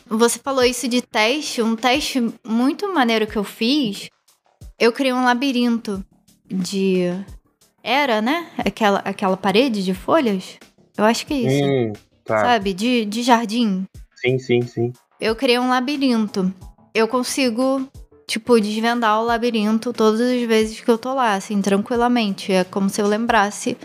você 0.07 0.39
falou 0.39 0.63
isso 0.63 0.87
de 0.87 1.01
teste, 1.01 1.61
um 1.61 1.75
teste 1.75 2.23
muito 2.45 2.93
maneiro 2.93 3.27
que 3.27 3.37
eu 3.37 3.43
fiz. 3.43 4.09
Eu 4.79 4.91
criei 4.91 5.13
um 5.13 5.23
labirinto 5.23 6.03
de 6.45 7.03
era, 7.81 8.21
né? 8.21 8.47
Aquela 8.57 8.99
aquela 8.99 9.37
parede 9.37 9.83
de 9.83 9.93
folhas. 9.93 10.57
Eu 10.97 11.03
acho 11.05 11.25
que 11.25 11.33
é 11.33 11.37
isso 11.37 11.63
Hum, 11.65 11.93
tá. 12.23 12.39
sabe? 12.39 12.73
De, 12.73 13.05
de 13.05 13.23
jardim. 13.23 13.85
Sim, 14.15 14.37
sim, 14.39 14.61
sim. 14.63 14.93
Eu 15.19 15.35
criei 15.35 15.59
um 15.59 15.69
labirinto. 15.69 16.53
Eu 16.93 17.07
consigo, 17.07 17.87
tipo, 18.27 18.59
desvendar 18.59 19.19
o 19.19 19.25
labirinto 19.25 19.91
todas 19.91 20.21
as 20.21 20.41
vezes 20.43 20.79
que 20.79 20.89
eu 20.89 20.97
tô 20.97 21.13
lá, 21.13 21.33
assim, 21.33 21.61
tranquilamente. 21.61 22.51
É 22.51 22.63
como 22.63 22.89
se 22.89 23.01
eu 23.01 23.07
lembrasse 23.07 23.77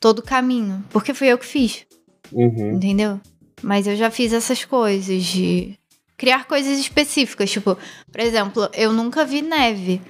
todo 0.00 0.20
o 0.20 0.22
caminho. 0.22 0.82
Porque 0.90 1.12
fui 1.12 1.28
eu 1.28 1.38
que 1.38 1.44
fiz, 1.46 1.84
Uhum. 2.32 2.72
entendeu? 2.74 3.20
Mas 3.62 3.86
eu 3.86 3.96
já 3.96 4.10
fiz 4.10 4.32
essas 4.32 4.64
coisas 4.64 5.22
de 5.24 5.78
criar 6.16 6.46
coisas 6.46 6.78
específicas. 6.78 7.50
Tipo, 7.50 7.76
por 8.10 8.20
exemplo, 8.20 8.68
eu 8.74 8.92
nunca 8.92 9.24
vi 9.24 9.42
neve. 9.42 10.00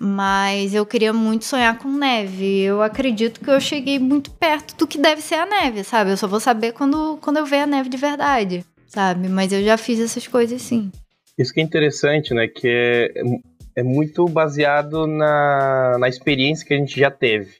Mas 0.00 0.74
eu 0.74 0.86
queria 0.86 1.12
muito 1.12 1.44
sonhar 1.44 1.76
com 1.78 1.88
neve. 1.88 2.60
Eu 2.60 2.82
acredito 2.82 3.40
que 3.40 3.50
eu 3.50 3.60
cheguei 3.60 3.98
muito 3.98 4.30
perto 4.30 4.74
do 4.76 4.86
que 4.86 4.98
deve 4.98 5.20
ser 5.20 5.34
a 5.34 5.46
neve, 5.46 5.84
sabe? 5.84 6.10
Eu 6.10 6.16
só 6.16 6.26
vou 6.26 6.40
saber 6.40 6.72
quando, 6.72 7.18
quando 7.20 7.36
eu 7.36 7.44
ver 7.44 7.58
a 7.58 7.66
neve 7.66 7.90
de 7.90 7.98
verdade, 7.98 8.64
sabe? 8.86 9.28
Mas 9.28 9.52
eu 9.52 9.62
já 9.62 9.76
fiz 9.76 10.00
essas 10.00 10.26
coisas 10.26 10.62
sim. 10.62 10.90
Isso 11.38 11.52
que 11.52 11.60
é 11.60 11.62
interessante, 11.62 12.32
né? 12.32 12.48
Que 12.48 12.68
é, 12.68 13.22
é 13.76 13.82
muito 13.82 14.24
baseado 14.26 15.06
na, 15.06 15.96
na 15.98 16.08
experiência 16.08 16.66
que 16.66 16.74
a 16.74 16.76
gente 16.76 16.98
já 16.98 17.10
teve, 17.10 17.56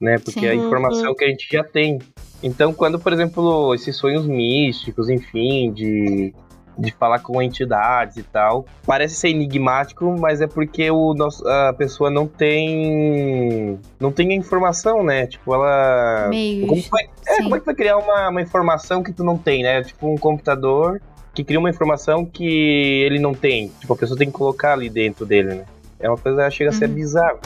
né? 0.00 0.18
Porque 0.18 0.40
Sim. 0.40 0.46
é 0.46 0.50
a 0.50 0.54
informação 0.54 1.14
que 1.14 1.24
a 1.24 1.28
gente 1.28 1.48
já 1.50 1.64
tem. 1.64 1.98
Então, 2.42 2.74
quando, 2.74 2.98
por 2.98 3.12
exemplo, 3.12 3.74
esses 3.74 3.96
sonhos 3.96 4.26
místicos, 4.26 5.08
enfim, 5.08 5.72
de, 5.72 6.34
de 6.82 6.90
falar 6.92 7.20
com 7.20 7.40
entidades 7.40 8.16
e 8.16 8.22
tal, 8.24 8.66
parece 8.84 9.14
ser 9.14 9.28
enigmático, 9.28 10.14
mas 10.18 10.40
é 10.40 10.46
porque 10.48 10.90
o 10.90 11.14
nosso, 11.14 11.46
a 11.46 11.72
pessoa 11.72 12.10
não 12.10 12.26
tem 12.26 13.78
não 14.00 14.10
tem 14.10 14.32
a 14.32 14.34
informação, 14.34 15.02
né? 15.04 15.26
Tipo, 15.26 15.54
ela 15.54 16.28
Meios. 16.28 16.68
como, 16.68 16.82
que 16.82 16.90
vai, 16.90 17.04
é, 17.28 17.42
como 17.42 17.56
é 17.56 17.60
que 17.60 17.66
vai 17.66 17.74
criar 17.74 17.96
uma, 17.98 18.28
uma 18.30 18.42
informação 18.42 19.02
que 19.02 19.12
tu 19.12 19.22
não 19.22 19.38
tem, 19.38 19.62
né? 19.62 19.82
Tipo 19.82 20.12
um 20.12 20.16
computador 20.18 21.00
que 21.32 21.44
cria 21.44 21.58
uma 21.58 21.70
informação 21.70 22.26
que 22.26 23.02
ele 23.06 23.18
não 23.18 23.32
tem. 23.32 23.68
Tipo, 23.80 23.92
a 23.94 23.96
pessoa 23.96 24.18
tem 24.18 24.26
que 24.26 24.34
colocar 24.34 24.72
ali 24.74 24.90
dentro 24.90 25.24
dele, 25.24 25.54
né? 25.54 25.64
É 26.00 26.08
uma 26.08 26.18
coisa 26.18 26.44
que 26.44 26.50
chega 26.50 26.70
a 26.70 26.72
ser 26.72 26.88
Uhum. 26.88 26.94
bizarro. 26.94 27.38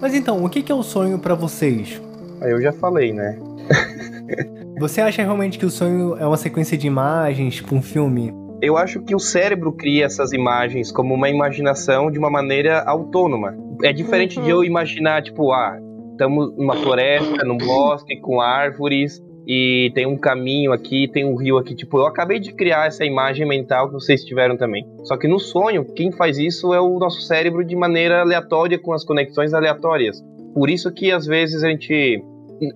Mas 0.00 0.14
então, 0.14 0.44
o 0.44 0.50
que 0.50 0.62
que 0.62 0.70
é 0.70 0.74
o 0.74 0.82
sonho 0.82 1.18
pra 1.18 1.34
vocês? 1.34 2.00
Aí 2.42 2.50
eu 2.50 2.60
já 2.60 2.72
falei, 2.72 3.12
né? 3.12 3.38
Você 4.78 5.00
acha 5.00 5.22
realmente 5.22 5.56
que 5.56 5.64
o 5.64 5.70
sonho 5.70 6.16
é 6.16 6.26
uma 6.26 6.36
sequência 6.36 6.76
de 6.76 6.86
imagens, 6.86 7.56
tipo 7.56 7.74
um 7.76 7.82
filme? 7.82 8.34
Eu 8.60 8.76
acho 8.76 9.00
que 9.02 9.14
o 9.14 9.20
cérebro 9.20 9.72
cria 9.72 10.04
essas 10.04 10.32
imagens 10.32 10.90
como 10.90 11.14
uma 11.14 11.30
imaginação 11.30 12.10
de 12.10 12.18
uma 12.18 12.28
maneira 12.28 12.82
autônoma. 12.82 13.54
É 13.84 13.92
diferente 13.92 14.40
de 14.40 14.50
eu 14.50 14.64
imaginar, 14.64 15.22
tipo, 15.22 15.52
ah, 15.52 15.78
estamos 16.10 16.56
numa 16.56 16.74
floresta, 16.74 17.44
num 17.44 17.56
bosque, 17.56 18.16
com 18.20 18.40
árvores, 18.40 19.22
e 19.46 19.92
tem 19.94 20.06
um 20.06 20.16
caminho 20.16 20.72
aqui, 20.72 21.06
tem 21.06 21.24
um 21.24 21.36
rio 21.36 21.56
aqui. 21.56 21.76
Tipo, 21.76 21.98
eu 21.98 22.06
acabei 22.06 22.40
de 22.40 22.52
criar 22.52 22.86
essa 22.86 23.04
imagem 23.04 23.46
mental 23.46 23.88
que 23.88 23.94
vocês 23.94 24.24
tiveram 24.24 24.56
também. 24.56 24.84
Só 25.04 25.16
que 25.16 25.28
no 25.28 25.38
sonho, 25.38 25.84
quem 25.84 26.10
faz 26.10 26.36
isso 26.36 26.74
é 26.74 26.80
o 26.80 26.98
nosso 26.98 27.20
cérebro 27.20 27.64
de 27.64 27.76
maneira 27.76 28.22
aleatória, 28.22 28.78
com 28.78 28.92
as 28.92 29.04
conexões 29.04 29.54
aleatórias. 29.54 30.20
Por 30.52 30.68
isso 30.68 30.90
que 30.92 31.12
às 31.12 31.26
vezes 31.26 31.62
a 31.62 31.68
gente 31.68 32.24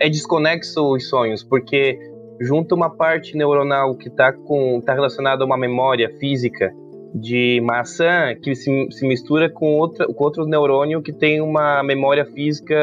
é 0.01 0.09
desconexo 0.09 0.95
os 0.95 1.09
sonhos, 1.09 1.43
porque 1.43 1.99
junta 2.41 2.75
uma 2.75 2.91
parte 2.91 3.37
neuronal 3.37 3.97
que 3.97 4.09
está 4.09 4.33
tá 4.85 4.95
relacionada 4.95 5.43
a 5.43 5.47
uma 5.47 5.59
memória 5.59 6.11
física 6.19 6.73
de 7.15 7.61
maçã 7.63 8.35
que 8.41 8.55
se, 8.55 8.87
se 8.91 9.07
mistura 9.07 9.51
com, 9.51 9.79
outra, 9.79 10.07
com 10.07 10.25
outro 10.25 10.47
neurônio 10.47 11.03
que 11.03 11.13
tem 11.13 11.41
uma 11.41 11.83
memória 11.83 12.25
física 12.27 12.77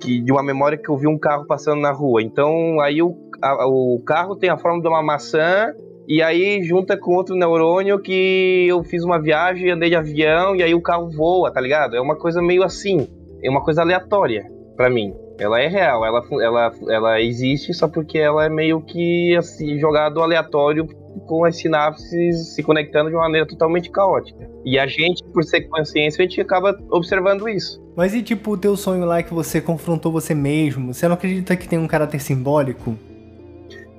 que 0.00 0.20
de 0.20 0.32
uma 0.32 0.42
memória 0.42 0.78
que 0.78 0.88
eu 0.88 0.96
vi 0.96 1.06
um 1.06 1.18
carro 1.18 1.46
passando 1.46 1.80
na 1.80 1.92
rua. 1.92 2.22
Então 2.22 2.80
aí 2.80 3.02
o, 3.02 3.14
a, 3.42 3.66
o 3.66 4.00
carro 4.04 4.36
tem 4.36 4.50
a 4.50 4.56
forma 4.56 4.80
de 4.80 4.88
uma 4.88 5.02
maçã 5.02 5.72
e 6.08 6.22
aí 6.22 6.62
junta 6.62 6.96
com 6.96 7.14
outro 7.14 7.36
neurônio 7.36 8.00
que 8.00 8.66
eu 8.68 8.82
fiz 8.84 9.04
uma 9.04 9.20
viagem, 9.20 9.70
andei 9.70 9.90
de 9.90 9.96
avião 9.96 10.56
e 10.56 10.62
aí 10.62 10.74
o 10.74 10.82
carro 10.82 11.10
voa, 11.10 11.52
tá 11.52 11.60
ligado? 11.60 11.96
É 11.96 12.00
uma 12.00 12.16
coisa 12.16 12.42
meio 12.42 12.62
assim, 12.62 13.06
é 13.42 13.50
uma 13.50 13.62
coisa 13.62 13.82
aleatória 13.82 14.44
para 14.76 14.90
mim. 14.90 15.14
Ela 15.38 15.60
é 15.60 15.66
real, 15.66 16.04
ela, 16.04 16.22
ela, 16.40 16.72
ela 16.88 17.20
existe 17.20 17.74
só 17.74 17.88
porque 17.88 18.18
ela 18.18 18.44
é 18.44 18.48
meio 18.48 18.80
que 18.80 19.34
assim, 19.36 19.78
jogado 19.78 20.20
aleatório 20.20 20.86
com 21.26 21.44
as 21.44 21.56
sinapses 21.56 22.54
se 22.54 22.62
conectando 22.62 23.10
de 23.10 23.16
uma 23.16 23.22
maneira 23.22 23.46
totalmente 23.46 23.90
caótica. 23.90 24.48
E 24.64 24.78
a 24.78 24.86
gente, 24.86 25.24
por 25.32 25.44
ser 25.44 25.62
consciência, 25.62 26.24
a 26.24 26.28
gente 26.28 26.40
acaba 26.40 26.78
observando 26.90 27.48
isso. 27.48 27.82
Mas 27.96 28.14
e 28.14 28.22
tipo 28.22 28.52
o 28.52 28.56
teu 28.56 28.76
sonho 28.76 29.04
lá 29.04 29.22
que 29.22 29.32
você 29.32 29.60
confrontou 29.60 30.12
você 30.12 30.34
mesmo? 30.34 30.92
Você 30.92 31.06
não 31.06 31.14
acredita 31.14 31.56
que 31.56 31.68
tem 31.68 31.78
um 31.78 31.86
caráter 31.86 32.20
simbólico? 32.20 32.96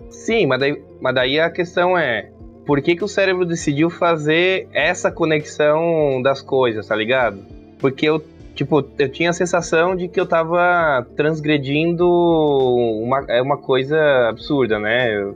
Sim, 0.10 0.46
mas 0.46 0.60
daí, 0.60 0.82
mas 1.02 1.16
daí 1.16 1.40
a 1.40 1.50
questão 1.50 1.98
é 1.98 2.30
por 2.66 2.82
que, 2.82 2.96
que 2.96 3.04
o 3.04 3.08
cérebro 3.08 3.46
decidiu 3.46 3.90
fazer 3.90 4.68
essa 4.74 5.12
conexão 5.12 6.22
das 6.22 6.42
coisas, 6.42 6.88
tá 6.88 6.96
ligado? 6.96 7.40
Porque 7.78 8.08
eu 8.08 8.20
tipo, 8.56 8.84
eu 8.98 9.12
tinha 9.12 9.30
a 9.30 9.34
sensação 9.34 9.96
de 9.96 10.08
que 10.08 10.20
eu 10.20 10.26
tava 10.26 11.06
transgredindo 11.16 12.08
uma, 12.08 13.26
é 13.28 13.42
uma 13.42 13.58
coisa 13.58 13.98
absurda, 14.30 14.80
né? 14.80 15.34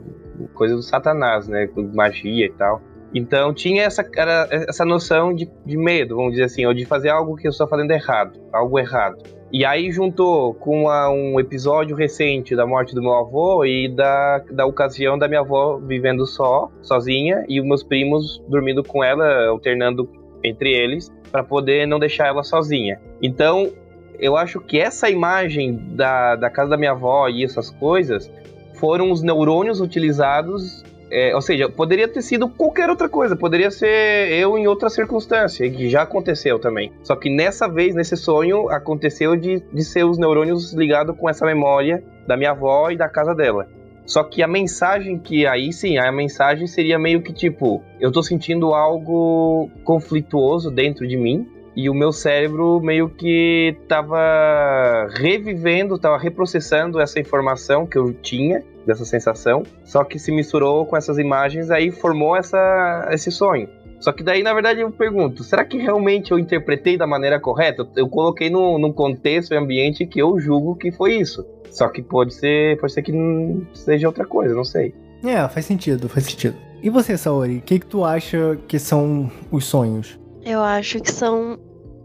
Coisa 0.54 0.74
do 0.74 0.82
satanás, 0.82 1.46
né? 1.46 1.68
Magia 1.94 2.46
e 2.46 2.52
tal. 2.52 2.80
Então 3.14 3.52
tinha 3.52 3.82
essa, 3.82 4.08
era, 4.16 4.48
essa 4.50 4.84
noção 4.84 5.34
de, 5.34 5.50
de 5.66 5.76
medo, 5.76 6.16
vamos 6.16 6.32
dizer 6.32 6.44
assim, 6.44 6.64
ou 6.64 6.72
de 6.72 6.84
fazer 6.84 7.10
algo 7.10 7.36
que 7.36 7.46
eu 7.46 7.50
estou 7.50 7.68
fazendo 7.68 7.90
errado, 7.90 8.40
algo 8.52 8.78
errado. 8.78 9.18
E 9.52 9.64
aí 9.64 9.90
juntou 9.90 10.54
com 10.54 10.88
a, 10.88 11.10
um 11.10 11.40
episódio 11.40 11.96
recente 11.96 12.54
da 12.54 12.64
morte 12.64 12.94
do 12.94 13.02
meu 13.02 13.14
avô 13.14 13.64
e 13.64 13.88
da, 13.88 14.38
da 14.52 14.64
ocasião 14.64 15.18
da 15.18 15.26
minha 15.26 15.40
avó 15.40 15.76
vivendo 15.78 16.24
só, 16.24 16.70
sozinha, 16.82 17.44
e 17.48 17.60
meus 17.60 17.82
primos 17.82 18.40
dormindo 18.48 18.84
com 18.84 19.02
ela, 19.02 19.48
alternando 19.48 20.08
entre 20.42 20.72
eles 20.72 21.12
para 21.30 21.44
poder 21.44 21.86
não 21.86 21.98
deixar 21.98 22.26
ela 22.26 22.42
sozinha. 22.42 23.00
Então, 23.22 23.70
eu 24.18 24.36
acho 24.36 24.60
que 24.60 24.78
essa 24.78 25.08
imagem 25.08 25.74
da, 25.94 26.36
da 26.36 26.50
casa 26.50 26.70
da 26.70 26.76
minha 26.76 26.90
avó 26.90 27.28
e 27.28 27.44
essas 27.44 27.70
coisas 27.70 28.30
foram 28.74 29.10
os 29.10 29.22
neurônios 29.22 29.80
utilizados. 29.80 30.84
É, 31.12 31.34
ou 31.34 31.40
seja, 31.40 31.68
poderia 31.68 32.06
ter 32.06 32.22
sido 32.22 32.48
qualquer 32.48 32.88
outra 32.88 33.08
coisa, 33.08 33.34
poderia 33.34 33.68
ser 33.68 34.30
eu 34.30 34.56
em 34.56 34.68
outra 34.68 34.88
circunstância, 34.88 35.68
que 35.68 35.88
já 35.88 36.02
aconteceu 36.02 36.56
também. 36.56 36.92
Só 37.02 37.16
que 37.16 37.28
nessa 37.28 37.66
vez, 37.66 37.96
nesse 37.96 38.16
sonho, 38.16 38.70
aconteceu 38.70 39.34
de, 39.34 39.60
de 39.72 39.84
ser 39.84 40.04
os 40.04 40.18
neurônios 40.18 40.72
ligados 40.72 41.16
com 41.18 41.28
essa 41.28 41.44
memória 41.44 42.04
da 42.28 42.36
minha 42.36 42.52
avó 42.52 42.90
e 42.90 42.96
da 42.96 43.08
casa 43.08 43.34
dela. 43.34 43.66
Só 44.06 44.24
que 44.24 44.42
a 44.42 44.48
mensagem 44.48 45.18
que 45.18 45.46
aí 45.46 45.72
sim, 45.72 45.98
a 45.98 46.10
mensagem 46.10 46.66
seria 46.66 46.98
meio 46.98 47.22
que 47.22 47.32
tipo, 47.32 47.82
eu 48.00 48.10
tô 48.10 48.22
sentindo 48.22 48.74
algo 48.74 49.70
conflituoso 49.84 50.70
dentro 50.70 51.06
de 51.06 51.16
mim 51.16 51.46
e 51.76 51.88
o 51.88 51.94
meu 51.94 52.12
cérebro 52.12 52.80
meio 52.80 53.08
que 53.08 53.76
tava 53.86 55.08
revivendo, 55.12 55.98
tava 55.98 56.18
reprocessando 56.18 57.00
essa 57.00 57.20
informação 57.20 57.86
que 57.86 57.96
eu 57.96 58.12
tinha 58.12 58.64
dessa 58.86 59.04
sensação, 59.04 59.62
só 59.84 60.02
que 60.02 60.18
se 60.18 60.32
misturou 60.32 60.84
com 60.86 60.96
essas 60.96 61.18
imagens 61.18 61.70
aí 61.70 61.90
formou 61.90 62.36
essa 62.36 63.08
esse 63.12 63.30
sonho. 63.30 63.68
Só 64.00 64.12
que 64.12 64.22
daí, 64.22 64.42
na 64.42 64.54
verdade, 64.54 64.80
eu 64.80 64.90
pergunto, 64.90 65.44
será 65.44 65.64
que 65.64 65.76
realmente 65.76 66.32
eu 66.32 66.38
interpretei 66.38 66.96
da 66.96 67.06
maneira 67.06 67.38
correta? 67.38 67.86
Eu, 67.94 68.08
coloquei 68.08 68.48
no, 68.48 68.78
num 68.78 68.92
contexto 68.92 69.52
e 69.52 69.56
ambiente 69.56 70.06
que 70.06 70.20
eu 70.20 70.40
julgo 70.40 70.74
que 70.74 70.90
foi 70.90 71.16
isso. 71.16 71.44
Só 71.70 71.86
que 71.88 72.02
pode 72.02 72.34
ser, 72.34 72.80
pode 72.80 72.92
ser 72.92 73.02
que 73.02 73.12
não 73.12 73.66
seja 73.74 74.08
outra 74.08 74.24
coisa, 74.24 74.54
não 74.54 74.64
sei. 74.64 74.94
É, 75.22 75.46
faz 75.48 75.66
sentido, 75.66 76.08
faz 76.08 76.24
sentido. 76.24 76.56
E 76.82 76.88
você, 76.88 77.16
Saori, 77.16 77.58
o 77.58 77.60
que, 77.60 77.78
que 77.78 77.86
tu 77.86 78.02
acha 78.02 78.58
que 78.66 78.78
são 78.78 79.30
os 79.52 79.66
sonhos? 79.66 80.18
Eu 80.42 80.60
acho 80.60 80.98
que 81.00 81.12
são 81.12 81.58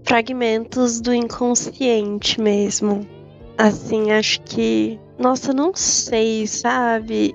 fragmentos 0.03 0.99
do 0.99 1.13
inconsciente 1.13 2.41
mesmo. 2.41 3.07
Assim, 3.57 4.11
acho 4.11 4.41
que. 4.41 4.99
Nossa, 5.17 5.53
não 5.53 5.73
sei, 5.73 6.45
sabe? 6.45 7.33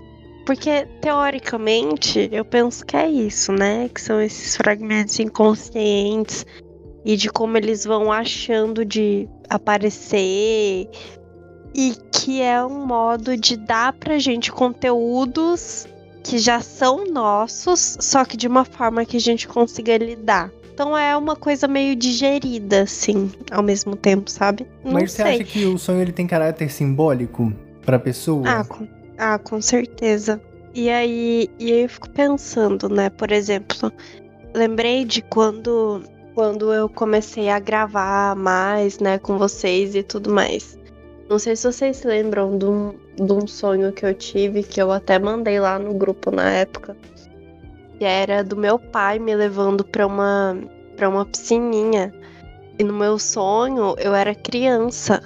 Porque, 0.50 0.84
teoricamente, 1.00 2.28
eu 2.32 2.44
penso 2.44 2.84
que 2.84 2.96
é 2.96 3.08
isso, 3.08 3.52
né? 3.52 3.88
Que 3.88 4.00
são 4.00 4.20
esses 4.20 4.56
fragmentos 4.56 5.20
inconscientes 5.20 6.44
e 7.04 7.16
de 7.16 7.30
como 7.30 7.56
eles 7.56 7.84
vão 7.84 8.10
achando 8.10 8.84
de 8.84 9.28
aparecer. 9.48 10.88
E 11.72 11.94
que 12.10 12.42
é 12.42 12.66
um 12.66 12.84
modo 12.84 13.36
de 13.36 13.56
dar 13.56 13.92
pra 13.92 14.18
gente 14.18 14.50
conteúdos 14.50 15.86
que 16.24 16.36
já 16.36 16.60
são 16.60 17.04
nossos, 17.06 17.96
só 18.00 18.24
que 18.24 18.36
de 18.36 18.48
uma 18.48 18.64
forma 18.64 19.04
que 19.04 19.18
a 19.18 19.20
gente 19.20 19.46
consiga 19.46 19.96
lidar. 19.98 20.50
Então 20.74 20.98
é 20.98 21.16
uma 21.16 21.36
coisa 21.36 21.68
meio 21.68 21.94
digerida, 21.94 22.82
assim, 22.82 23.30
ao 23.52 23.62
mesmo 23.62 23.94
tempo, 23.94 24.28
sabe? 24.28 24.66
Não 24.82 24.94
Mas 24.94 25.12
você 25.12 25.22
sei. 25.22 25.34
acha 25.34 25.44
que 25.44 25.64
o 25.64 25.78
sonho 25.78 26.00
ele 26.00 26.10
tem 26.10 26.26
caráter 26.26 26.68
simbólico 26.72 27.52
pra 27.86 28.00
pessoa? 28.00 28.42
Ah, 28.48 28.64
com, 28.64 28.88
ah, 29.20 29.38
com 29.38 29.60
certeza. 29.60 30.40
E 30.74 30.88
aí, 30.88 31.48
e 31.58 31.72
aí 31.72 31.82
eu 31.82 31.88
fico 31.88 32.08
pensando, 32.08 32.88
né? 32.88 33.10
Por 33.10 33.30
exemplo, 33.30 33.92
lembrei 34.54 35.04
de 35.04 35.20
quando, 35.20 36.02
quando 36.34 36.72
eu 36.72 36.88
comecei 36.88 37.50
a 37.50 37.58
gravar 37.58 38.34
mais, 38.34 38.98
né, 38.98 39.18
com 39.18 39.36
vocês 39.36 39.94
e 39.94 40.02
tudo 40.02 40.30
mais. 40.30 40.78
Não 41.28 41.38
sei 41.38 41.54
se 41.54 41.70
vocês 41.70 41.98
se 41.98 42.06
lembram 42.06 42.56
de 42.56 42.64
um, 42.64 42.94
de 43.14 43.32
um 43.32 43.46
sonho 43.46 43.92
que 43.92 44.06
eu 44.06 44.14
tive, 44.14 44.62
que 44.62 44.80
eu 44.80 44.90
até 44.90 45.18
mandei 45.18 45.60
lá 45.60 45.78
no 45.78 45.92
grupo 45.92 46.30
na 46.30 46.50
época. 46.50 46.96
Que 47.98 48.04
era 48.04 48.42
do 48.42 48.56
meu 48.56 48.78
pai 48.78 49.18
me 49.18 49.34
levando 49.36 49.84
pra 49.84 50.06
uma, 50.06 50.56
pra 50.96 51.08
uma 51.08 51.26
piscininha. 51.26 52.12
E 52.78 52.84
no 52.84 52.94
meu 52.94 53.18
sonho 53.18 53.94
eu 53.98 54.14
era 54.14 54.34
criança. 54.34 55.22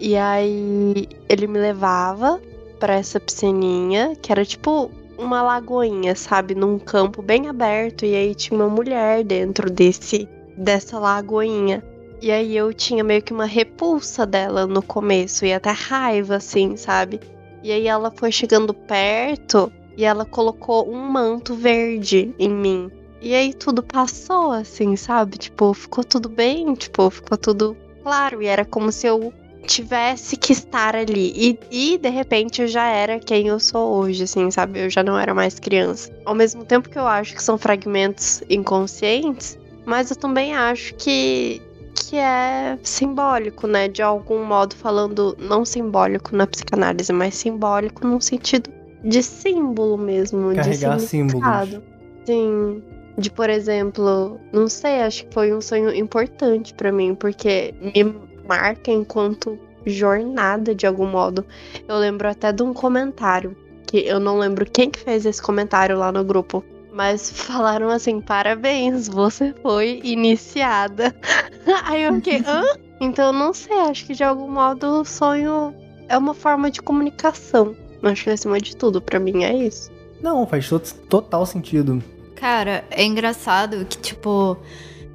E 0.00 0.16
aí 0.16 1.08
ele 1.28 1.46
me 1.46 1.58
levava 1.58 2.40
para 2.78 2.94
essa 2.94 3.20
piscininha, 3.20 4.14
que 4.20 4.32
era 4.32 4.44
tipo 4.44 4.90
uma 5.18 5.42
lagoinha, 5.42 6.14
sabe, 6.14 6.54
num 6.54 6.78
campo 6.78 7.20
bem 7.20 7.48
aberto 7.48 8.04
e 8.04 8.14
aí 8.14 8.34
tinha 8.34 8.58
uma 8.58 8.68
mulher 8.68 9.24
dentro 9.24 9.68
desse 9.68 10.28
dessa 10.56 10.98
lagoinha. 10.98 11.82
E 12.20 12.30
aí 12.32 12.56
eu 12.56 12.72
tinha 12.72 13.04
meio 13.04 13.22
que 13.22 13.32
uma 13.32 13.44
repulsa 13.44 14.26
dela 14.26 14.66
no 14.66 14.82
começo 14.82 15.44
e 15.44 15.52
até 15.52 15.70
raiva 15.70 16.36
assim, 16.36 16.76
sabe? 16.76 17.20
E 17.62 17.70
aí 17.70 17.86
ela 17.86 18.12
foi 18.14 18.32
chegando 18.32 18.74
perto 18.74 19.72
e 19.96 20.04
ela 20.04 20.24
colocou 20.24 20.88
um 20.88 20.98
manto 20.98 21.54
verde 21.54 22.34
em 22.38 22.48
mim. 22.48 22.90
E 23.20 23.34
aí 23.34 23.52
tudo 23.52 23.82
passou 23.82 24.52
assim, 24.52 24.94
sabe? 24.96 25.38
Tipo, 25.38 25.74
ficou 25.74 26.04
tudo 26.04 26.28
bem, 26.28 26.74
tipo, 26.74 27.10
ficou 27.10 27.36
tudo 27.36 27.76
claro 28.02 28.40
e 28.42 28.46
era 28.46 28.64
como 28.64 28.92
se 28.92 29.06
eu 29.06 29.32
tivesse 29.66 30.36
que 30.36 30.52
estar 30.52 30.96
ali. 30.96 31.32
E, 31.34 31.92
e 31.94 31.98
de 31.98 32.08
repente 32.08 32.62
eu 32.62 32.68
já 32.68 32.86
era 32.86 33.18
quem 33.18 33.48
eu 33.48 33.60
sou 33.60 33.96
hoje, 33.96 34.24
assim, 34.24 34.50
sabe? 34.50 34.80
Eu 34.80 34.90
já 34.90 35.02
não 35.02 35.18
era 35.18 35.34
mais 35.34 35.58
criança. 35.58 36.10
Ao 36.24 36.34
mesmo 36.34 36.64
tempo 36.64 36.88
que 36.88 36.98
eu 36.98 37.06
acho 37.06 37.34
que 37.34 37.42
são 37.42 37.58
fragmentos 37.58 38.42
inconscientes, 38.48 39.58
mas 39.84 40.10
eu 40.10 40.16
também 40.16 40.54
acho 40.54 40.94
que 40.94 41.62
que 41.94 42.16
é 42.16 42.78
simbólico, 42.82 43.66
né? 43.66 43.88
De 43.88 44.00
algum 44.00 44.42
modo 44.44 44.74
falando 44.74 45.36
não 45.38 45.64
simbólico 45.64 46.34
na 46.34 46.46
psicanálise, 46.46 47.12
mas 47.12 47.34
simbólico 47.34 48.06
no 48.06 48.20
sentido 48.20 48.70
de 49.04 49.22
símbolo 49.22 49.98
mesmo, 49.98 50.54
Carregar 50.54 50.96
de. 50.96 51.02
Símbolos. 51.02 51.80
Sim, 52.24 52.82
de 53.16 53.30
por 53.30 53.50
exemplo, 53.50 54.40
não 54.52 54.68
sei, 54.68 55.02
acho 55.02 55.26
que 55.26 55.34
foi 55.34 55.52
um 55.52 55.60
sonho 55.60 55.94
importante 55.94 56.72
para 56.74 56.92
mim, 56.92 57.14
porque 57.14 57.74
me 57.80 58.27
marca 58.48 58.90
enquanto 58.90 59.58
jornada 59.86 60.74
de 60.74 60.86
algum 60.86 61.06
modo. 61.06 61.44
Eu 61.86 61.96
lembro 61.96 62.28
até 62.28 62.52
de 62.52 62.62
um 62.62 62.72
comentário 62.72 63.56
que 63.86 63.98
eu 63.98 64.20
não 64.20 64.38
lembro 64.38 64.70
quem 64.70 64.90
que 64.90 64.98
fez 64.98 65.24
esse 65.24 65.40
comentário 65.40 65.98
lá 65.98 66.12
no 66.12 66.24
grupo, 66.24 66.64
mas 66.92 67.30
falaram 67.32 67.88
assim: 67.88 68.20
parabéns, 68.20 69.08
você 69.08 69.54
foi 69.62 70.00
iniciada. 70.02 71.14
Aí 71.84 72.02
eu 72.02 72.14
fiquei, 72.14 72.42
hã? 72.46 72.62
Então 73.00 73.28
eu 73.28 73.32
não 73.32 73.52
sei, 73.52 73.78
acho 73.80 74.06
que 74.06 74.14
de 74.14 74.24
algum 74.24 74.50
modo 74.50 75.00
o 75.00 75.04
sonho 75.04 75.74
é 76.08 76.18
uma 76.18 76.34
forma 76.34 76.70
de 76.70 76.82
comunicação. 76.82 77.76
Acho 78.02 78.24
que 78.24 78.30
acima 78.30 78.60
de 78.60 78.76
tudo, 78.76 79.00
para 79.00 79.18
mim 79.18 79.44
é 79.44 79.54
isso. 79.54 79.90
Não, 80.20 80.46
faz 80.46 80.68
to 80.68 80.80
total 81.08 81.46
sentido. 81.46 82.02
Cara, 82.34 82.84
é 82.90 83.04
engraçado 83.04 83.84
que, 83.84 83.98
tipo, 83.98 84.56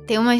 tem 0.05 0.17
uma. 0.17 0.33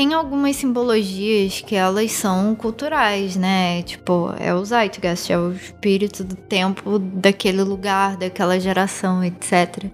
Tem 0.00 0.14
algumas 0.14 0.56
simbologias 0.56 1.60
que 1.60 1.76
elas 1.76 2.12
são 2.12 2.54
culturais, 2.54 3.36
né? 3.36 3.82
Tipo, 3.82 4.32
é 4.40 4.54
o 4.54 4.64
Zeitgeist, 4.64 5.30
é 5.30 5.38
o 5.38 5.52
espírito 5.52 6.24
do 6.24 6.36
tempo 6.36 6.98
daquele 6.98 7.62
lugar, 7.62 8.16
daquela 8.16 8.58
geração, 8.58 9.22
etc. 9.22 9.90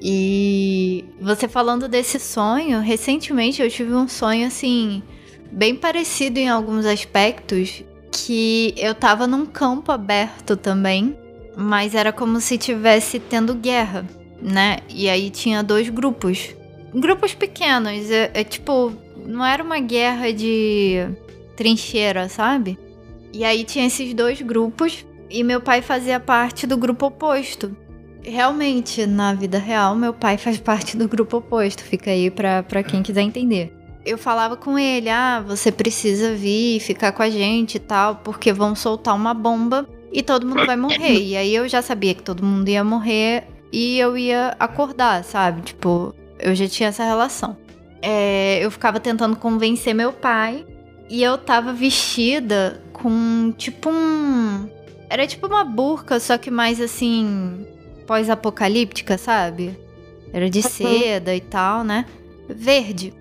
E 0.00 1.04
você 1.20 1.48
falando 1.48 1.88
desse 1.88 2.20
sonho, 2.20 2.78
recentemente 2.78 3.60
eu 3.60 3.68
tive 3.68 3.92
um 3.94 4.06
sonho 4.06 4.46
assim, 4.46 5.02
bem 5.50 5.74
parecido 5.74 6.38
em 6.38 6.48
alguns 6.48 6.86
aspectos, 6.86 7.82
que 8.12 8.74
eu 8.76 8.94
tava 8.94 9.26
num 9.26 9.44
campo 9.44 9.90
aberto 9.90 10.56
também, 10.56 11.18
mas 11.56 11.96
era 11.96 12.12
como 12.12 12.40
se 12.40 12.56
tivesse 12.56 13.18
tendo 13.18 13.56
guerra, 13.56 14.06
né? 14.40 14.78
E 14.88 15.08
aí 15.08 15.30
tinha 15.30 15.64
dois 15.64 15.88
grupos. 15.88 16.54
Grupos 16.94 17.34
pequenos, 17.34 18.08
é, 18.08 18.30
é 18.32 18.44
tipo, 18.44 18.92
não 19.26 19.44
era 19.44 19.62
uma 19.62 19.78
guerra 19.80 20.32
de 20.32 21.06
trincheira, 21.56 22.28
sabe? 22.28 22.78
E 23.32 23.44
aí 23.44 23.64
tinha 23.64 23.86
esses 23.86 24.14
dois 24.14 24.40
grupos 24.40 25.04
e 25.28 25.42
meu 25.42 25.60
pai 25.60 25.82
fazia 25.82 26.20
parte 26.20 26.66
do 26.66 26.76
grupo 26.76 27.06
oposto. 27.06 27.76
Realmente, 28.22 29.06
na 29.06 29.34
vida 29.34 29.58
real, 29.58 29.94
meu 29.94 30.12
pai 30.12 30.36
faz 30.36 30.58
parte 30.58 30.96
do 30.96 31.08
grupo 31.08 31.38
oposto. 31.38 31.82
Fica 31.82 32.10
aí 32.10 32.30
pra, 32.30 32.62
pra 32.62 32.82
quem 32.82 33.02
quiser 33.02 33.22
entender. 33.22 33.72
Eu 34.04 34.16
falava 34.16 34.56
com 34.56 34.78
ele, 34.78 35.08
ah, 35.08 35.42
você 35.46 35.72
precisa 35.72 36.34
vir 36.34 36.80
ficar 36.80 37.12
com 37.12 37.22
a 37.22 37.30
gente 37.30 37.74
e 37.74 37.80
tal, 37.80 38.16
porque 38.16 38.52
vão 38.52 38.74
soltar 38.74 39.14
uma 39.14 39.34
bomba 39.34 39.86
e 40.12 40.22
todo 40.22 40.46
mundo 40.46 40.64
vai 40.64 40.76
morrer. 40.76 41.20
E 41.20 41.36
aí 41.36 41.54
eu 41.54 41.68
já 41.68 41.82
sabia 41.82 42.14
que 42.14 42.22
todo 42.22 42.44
mundo 42.44 42.68
ia 42.68 42.84
morrer 42.84 43.44
e 43.72 43.98
eu 43.98 44.16
ia 44.16 44.56
acordar, 44.58 45.24
sabe? 45.24 45.62
Tipo, 45.62 46.14
eu 46.38 46.54
já 46.54 46.68
tinha 46.68 46.88
essa 46.88 47.04
relação. 47.04 47.56
É, 48.02 48.58
eu 48.62 48.70
ficava 48.70 49.00
tentando 49.00 49.36
convencer 49.36 49.94
meu 49.94 50.12
pai 50.12 50.64
e 51.08 51.22
eu 51.22 51.38
tava 51.38 51.72
vestida 51.72 52.82
com 52.92 53.52
tipo 53.56 53.90
um. 53.90 54.68
Era 55.08 55.26
tipo 55.26 55.46
uma 55.46 55.64
burca, 55.64 56.18
só 56.18 56.36
que 56.36 56.50
mais 56.50 56.80
assim 56.80 57.66
pós-apocalíptica, 58.06 59.16
sabe? 59.16 59.78
Era 60.32 60.50
de 60.50 60.62
seda 60.62 61.34
e 61.34 61.40
tal, 61.40 61.84
né? 61.84 62.04
Verde. 62.48 63.14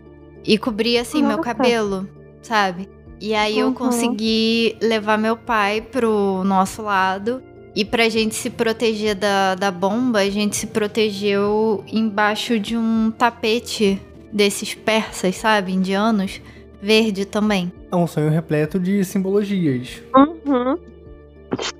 E 0.44 0.58
cobria 0.58 1.02
assim 1.02 1.22
Nossa. 1.22 1.36
meu 1.36 1.44
cabelo, 1.44 2.10
sabe? 2.42 2.90
E 3.20 3.34
aí 3.34 3.62
uhum. 3.62 3.70
eu 3.70 3.74
consegui 3.74 4.78
levar 4.82 5.18
meu 5.18 5.38
pai 5.38 5.82
pro 5.82 6.44
nosso 6.44 6.82
lado. 6.82 7.42
E 7.76 7.84
pra 7.84 8.08
gente 8.08 8.36
se 8.36 8.50
proteger 8.50 9.16
da, 9.16 9.54
da 9.56 9.70
bomba, 9.70 10.20
a 10.20 10.30
gente 10.30 10.56
se 10.56 10.68
protegeu 10.68 11.84
embaixo 11.92 12.58
de 12.58 12.78
um 12.78 13.12
tapete 13.12 14.02
desses 14.36 14.76
persas, 14.76 15.38
sabe? 15.38 15.72
Indianos. 15.72 16.42
Verde 16.82 17.26
também. 17.26 17.72
É 17.90 17.96
um 17.96 18.06
sonho 18.06 18.30
repleto 18.30 18.78
de 18.78 19.04
simbologias. 19.06 20.04
Uhum. 20.14 20.78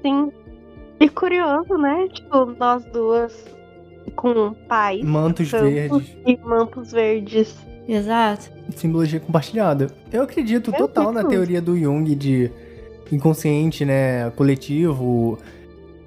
Sim. 0.02 0.32
E 1.00 1.10
curioso, 1.10 1.78
né? 1.78 2.08
Tipo, 2.12 2.46
nós 2.58 2.84
duas 2.86 3.46
com 4.16 4.54
pais. 4.68 5.04
Mantos 5.04 5.52
verdes. 5.52 6.16
E 6.26 6.38
mantos 6.38 6.92
verdes. 6.94 7.56
Exato. 7.88 8.50
Simbologia 8.76 9.20
compartilhada. 9.20 9.92
Eu 10.12 10.24
acredito 10.24 10.72
Eu 10.72 10.78
total 10.78 11.12
na 11.12 11.24
teoria 11.24 11.62
do 11.62 11.78
Jung 11.78 12.16
de 12.16 12.50
inconsciente, 13.12 13.84
né? 13.84 14.32
Coletivo. 14.32 15.38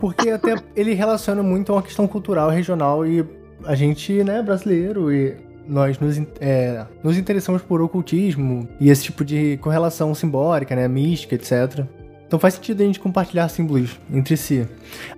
Porque 0.01 0.31
até 0.31 0.57
ele 0.75 0.95
relaciona 0.95 1.43
muito 1.43 1.71
a 1.71 1.77
uma 1.77 1.83
questão 1.83 2.09
cultural, 2.09 2.49
regional 2.49 3.07
e 3.07 3.25
a 3.65 3.75
gente, 3.75 4.25
né, 4.25 4.41
brasileiro 4.43 5.13
e 5.13 5.48
nós 5.69 5.99
nos, 5.99 6.19
é, 6.41 6.85
nos 7.03 7.19
interessamos 7.19 7.63
por 7.63 7.81
ocultismo 7.81 8.69
e 8.81 8.89
esse 8.89 9.05
tipo 9.05 9.25
de 9.25 9.59
correlação 9.59 10.15
simbólica, 10.15 10.75
né, 10.75 10.89
mística, 10.89 11.35
etc. 11.35 11.85
Então 12.27 12.39
faz 12.39 12.55
sentido 12.55 12.83
a 12.83 12.87
gente 12.87 13.01
compartilhar 13.01 13.49
símbolos 13.49 13.99
entre 14.13 14.37
si. 14.37 14.67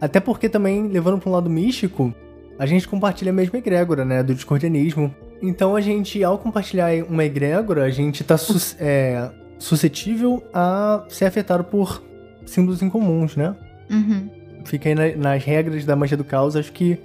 Até 0.01 0.21
porque 0.21 0.49
também, 0.49 0.89
levando 0.89 1.19
para 1.19 1.29
um 1.29 1.33
lado 1.33 1.51
místico, 1.51 2.15
a 2.59 2.67
gente 2.67 2.87
compartilha 2.87 3.31
a 3.31 3.33
mesma 3.33 3.59
egrégora, 3.59 4.05
né? 4.05 4.23
Do 4.23 4.35
discordianismo. 4.35 5.13
Então 5.43 5.75
a 5.75 5.81
gente, 5.81 6.23
ao 6.23 6.39
compartilhar 6.39 6.91
uma 7.09 7.25
egrégora, 7.25 7.85
a 7.85 7.91
gente 7.91 8.23
tá 8.23 8.37
sus 8.37 8.77
é, 8.79 9.31
suscetível 9.59 10.45
a 10.53 11.05
ser 11.09 11.25
afetado 11.25 11.65
por 11.65 12.03
símbolos 12.47 12.83
incomuns, 12.83 13.35
né? 13.35 13.57
Uhum. 13.91 14.31
Fica 14.65 14.89
aí 14.89 14.95
na, 14.95 15.17
nas 15.17 15.43
regras 15.43 15.85
da 15.85 15.97
magia 15.97 16.17
do 16.17 16.25
caos, 16.25 16.55
acho 16.55 16.73
que 16.73 16.99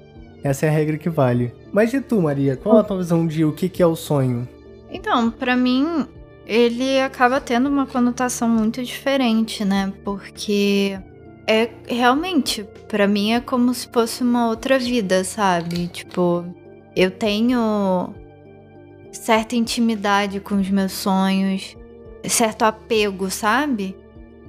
essa 0.45 0.67
é 0.67 0.69
a 0.69 0.71
regra 0.71 0.95
que 0.95 1.09
vale. 1.09 1.51
Mas 1.73 1.91
e 1.91 1.99
tu, 1.99 2.21
Maria? 2.21 2.55
Qual 2.55 2.77
a 2.77 2.83
tua 2.83 2.97
visão 2.97 3.25
de 3.25 3.43
o 3.43 3.51
que, 3.51 3.81
é 3.81 3.85
o 3.87 3.95
sonho? 3.95 4.47
Então, 4.91 5.31
para 5.31 5.55
mim, 5.55 6.05
ele 6.45 7.01
acaba 7.01 7.41
tendo 7.41 7.67
uma 7.67 7.87
conotação 7.87 8.47
muito 8.47 8.83
diferente, 8.83 9.65
né? 9.65 9.91
Porque 10.03 10.99
é 11.47 11.67
realmente, 11.87 12.63
para 12.87 13.07
mim 13.07 13.33
é 13.33 13.39
como 13.39 13.73
se 13.73 13.89
fosse 13.91 14.21
uma 14.21 14.47
outra 14.47 14.77
vida, 14.77 15.23
sabe? 15.23 15.87
Tipo, 15.87 16.45
eu 16.95 17.09
tenho 17.09 18.13
certa 19.11 19.55
intimidade 19.55 20.39
com 20.39 20.61
os 20.61 20.69
meus 20.69 20.91
sonhos, 20.91 21.75
certo 22.23 22.65
apego, 22.65 23.31
sabe? 23.31 23.95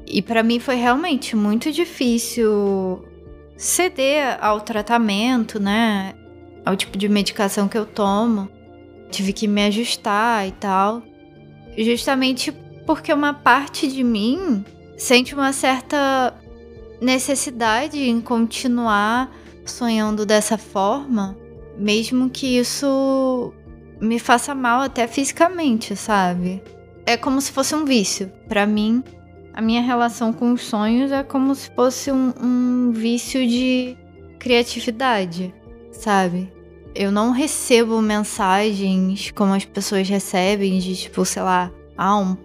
E 0.07 0.21
para 0.21 0.43
mim 0.43 0.61
foi 0.61 0.75
realmente 0.75 1.35
muito 1.35 1.73
difícil 1.73 3.03
ceder 3.57 4.39
ao 4.41 4.61
tratamento, 4.61 5.59
né? 5.59 6.15
Ao 6.65 6.77
tipo 6.77 6.99
de 6.99 7.09
medicação 7.09 7.69
que 7.69 7.79
eu 7.79 7.87
tomo. 7.87 8.49
Tive 9.11 9.33
que 9.33 9.47
me 9.47 9.65
ajustar 9.67 10.47
e 10.49 10.53
tal 10.53 11.03
justamente 11.85 12.53
porque 12.87 13.13
uma 13.13 13.35
parte 13.35 13.89
de 13.89 14.03
mim 14.03 14.65
sente 14.97 15.35
uma 15.35 15.53
certa 15.53 16.35
necessidade 17.01 17.99
em 17.99 18.21
continuar 18.21 19.31
sonhando 19.65 20.25
dessa 20.25 20.57
forma, 20.57 21.37
mesmo 21.77 22.31
que 22.31 22.59
isso 22.59 23.53
me 24.01 24.19
faça 24.19 24.55
mal 24.55 24.81
até 24.81 25.07
fisicamente, 25.07 25.97
sabe? 25.97 26.63
É 27.05 27.17
como 27.17 27.41
se 27.41 27.53
fosse 27.53 27.75
um 27.75 27.85
vício. 27.85 28.33
Para 28.49 28.67
mim, 28.67 29.03
a 29.57 29.61
minha 29.63 29.83
relação 29.83 30.33
com 30.33 30.53
os 30.53 30.63
sonhos 30.63 31.11
é 31.11 31.25
como 31.25 31.55
se 31.55 31.71
fosse 31.71 32.13
um, 32.13 32.33
um 32.41 32.93
vício 32.93 33.45
de 33.49 33.97
criatividade, 34.39 35.53
sabe? 35.91 36.55
eu 36.97 37.13
não 37.13 37.31
recebo 37.31 38.01
mensagens 38.01 39.31
como 39.31 39.53
as 39.53 39.65
pessoas 39.65 40.09
recebem 40.09 40.79
de 40.79 40.97
tipo, 40.97 41.25
sei 41.25 41.43
lá, 41.43 41.71
ah, 41.97 42.17
um 42.17 42.37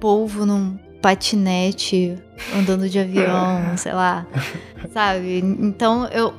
polvo 0.00 0.46
num 0.46 0.78
patinete 1.02 2.16
andando 2.56 2.88
de 2.88 2.98
avião, 3.00 3.76
sei 3.76 3.92
lá. 3.92 4.26
Sabe? 4.92 5.38
Então 5.38 6.06
eu 6.06 6.32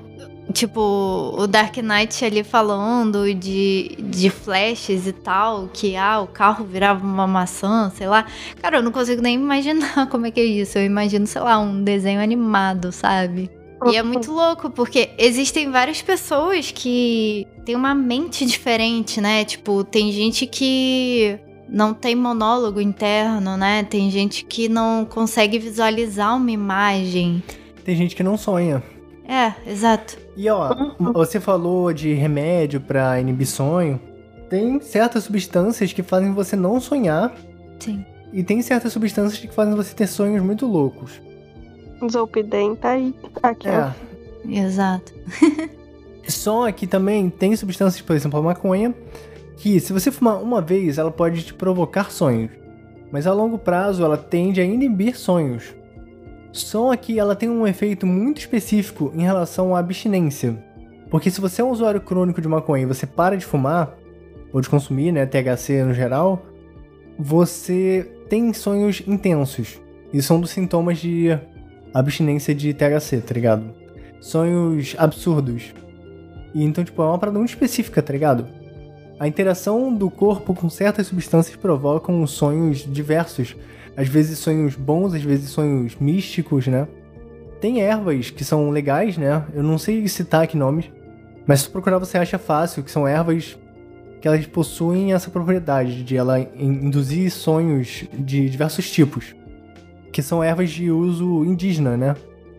tipo, 0.54 1.34
o 1.38 1.48
Dark 1.48 1.78
Knight 1.78 2.24
ali 2.24 2.44
falando 2.44 3.34
de, 3.34 3.98
de 4.00 4.30
flashes 4.30 5.08
e 5.08 5.14
tal, 5.14 5.70
que 5.74 5.96
ah, 5.96 6.22
o 6.22 6.28
carro 6.28 6.66
virava 6.66 7.06
uma 7.06 7.28
maçã, 7.28 7.92
sei 7.96 8.08
lá. 8.08 8.26
Cara, 8.62 8.78
eu 8.78 8.84
não 8.84 8.92
consigo 8.92 9.22
nem 9.22 9.36
imaginar 9.36 10.08
como 10.10 10.26
é 10.26 10.32
que 10.32 10.40
é 10.40 10.46
isso. 10.46 10.78
Eu 10.78 10.86
imagino, 10.86 11.28
sei 11.28 11.42
lá, 11.42 11.60
um 11.60 11.84
desenho 11.84 12.22
animado, 12.22 12.92
sabe? 12.92 13.50
E 13.86 13.96
é 13.96 14.02
muito 14.02 14.32
louco, 14.32 14.72
porque 14.72 15.12
existem 15.20 15.70
várias 15.70 16.02
pessoas 16.02 16.72
que 16.72 17.46
têm 17.64 17.76
uma 17.76 17.94
mente 17.94 18.44
diferente, 18.46 19.22
né? 19.22 19.46
Tipo, 19.46 19.84
tem 19.84 20.12
gente 20.12 20.48
que 20.48 21.40
não 21.70 21.94
tem 21.94 22.16
monólogo 22.16 22.82
interno, 22.82 23.56
né? 23.56 23.84
Tem 23.84 24.10
gente 24.10 24.44
que 24.46 24.68
não 24.68 25.06
consegue 25.06 25.60
visualizar 25.60 26.36
uma 26.36 26.50
imagem. 26.50 27.44
Tem 27.84 27.96
gente 27.96 28.16
que 28.16 28.24
não 28.24 28.36
sonha. 28.36 28.82
É, 29.28 29.54
exato. 29.70 30.18
E 30.38 30.50
ó, 30.50 30.74
uhum. 30.74 31.12
você 31.12 31.40
falou 31.40 31.92
de 31.92 32.14
remédio 32.14 32.80
para 32.80 33.20
inibir 33.20 33.48
sonho. 33.48 34.00
Tem 34.50 34.80
certas 34.80 35.26
substâncias 35.26 35.92
que 35.92 36.02
fazem 36.02 36.34
você 36.34 36.56
não 36.56 36.80
sonhar. 36.80 37.36
Sim. 37.80 38.06
E 38.32 38.44
tem 38.44 38.62
certas 38.62 38.94
substâncias 38.94 39.40
que 39.40 39.54
fazem 39.54 39.76
você 39.76 39.94
ter 39.94 40.08
sonhos 40.08 40.42
muito 40.42 40.66
loucos. 40.66 41.22
Zolpidem 42.10 42.76
tá 42.76 42.92
aí. 42.92 43.14
Aqui, 43.44 43.68
é. 43.68 43.94
Exato. 44.48 45.14
Só 46.28 46.72
que 46.72 46.88
também 46.88 47.30
tem 47.30 47.56
substâncias, 47.56 48.02
por 48.02 48.16
exemplo, 48.16 48.40
a 48.40 48.44
maconha, 48.44 48.94
que 49.58 49.80
se 49.80 49.92
você 49.92 50.12
fumar 50.12 50.42
uma 50.42 50.62
vez, 50.62 50.98
ela 50.98 51.12
pode 51.12 51.44
te 51.44 51.54
provocar 51.54 52.12
sonhos. 52.12 52.52
Mas 53.12 53.26
a 53.26 53.34
longo 53.34 53.58
prazo 53.58 54.04
ela 54.04 54.18
tende 54.18 54.62
a 54.62 54.64
inibir 54.64 55.18
sonhos. 55.18 55.74
Só 56.58 56.96
que 56.96 57.20
ela 57.20 57.36
tem 57.36 57.50
um 57.50 57.68
efeito 57.68 58.06
muito 58.06 58.40
específico 58.40 59.12
em 59.16 59.22
relação 59.22 59.76
à 59.76 59.80
abstinência. 59.80 60.58
Porque 61.10 61.30
se 61.30 61.40
você 61.40 61.62
é 61.62 61.64
um 61.64 61.70
usuário 61.70 62.02
crônico 62.02 62.42
de 62.42 62.48
maconha 62.48 62.84
e 62.84 62.88
você 62.88 63.06
para 63.06 63.38
de 63.38 63.46
fumar, 63.46 63.96
ou 64.52 64.60
de 64.60 64.70
consumir, 64.70 65.12
né, 65.12 65.26
THC 65.26 65.84
no 65.84 65.94
geral, 65.94 66.46
você 67.18 68.10
tem 68.30 68.52
sonhos 68.54 69.04
intensos. 69.08 69.80
E 70.12 70.22
são 70.22 70.40
dos 70.40 70.50
sintomas 70.50 70.98
de 70.98 71.38
abstinência 71.94 72.56
de 72.56 72.74
THC, 72.74 73.22
tá 73.22 73.34
ligado? 73.34 73.74
Sonhos 74.20 74.96
absurdos. 74.98 75.74
E 76.56 76.64
então, 76.64 76.84
tipo, 76.84 77.02
é 77.02 77.06
uma 77.06 77.20
parada 77.20 77.38
muito 77.38 77.50
específica, 77.50 78.02
tá 78.02 78.14
ligado? 78.14 78.48
A 79.20 79.28
interação 79.28 79.94
do 79.94 80.10
corpo 80.10 80.54
com 80.54 80.70
certas 80.70 81.08
substâncias 81.08 81.56
provocam 81.56 82.26
sonhos 82.26 82.80
diversos. 82.80 83.56
Às 83.98 84.08
vezes 84.08 84.38
sonhos 84.40 84.76
bons, 84.76 85.14
às 85.14 85.24
vezes 85.24 85.50
sonhos 85.50 85.96
místicos, 86.00 86.68
né? 86.68 86.88
Tem 87.60 87.82
ervas 87.82 88.30
que 88.30 88.46
são 88.46 88.70
legais, 88.70 89.18
né? 89.18 89.44
Eu 89.54 89.64
não 89.64 89.78
sei 89.80 90.08
citar 90.08 90.44
aqui 90.44 90.56
nomes, 90.56 90.86
mas 91.48 91.62
se 91.62 91.70
procurar 91.70 91.98
você 91.98 92.18
acha 92.18 92.38
fácil, 92.38 92.84
que 92.84 92.92
são 92.92 93.08
ervas 93.08 93.58
que 94.22 94.28
elas 94.28 94.46
possuem 94.46 95.14
essa 95.14 95.30
propriedade 95.32 96.04
de 96.04 96.16
ela 96.16 96.40
induzir 96.56 97.32
sonhos 97.32 98.06
de 98.14 98.50
diversos 98.50 98.90
tipos. 98.92 99.36
Que 100.12 100.22
são 100.22 100.44
ervas 100.44 100.70
de 100.70 100.90
uso 100.92 101.44
indígena, 101.46 101.98
né? 101.98 102.16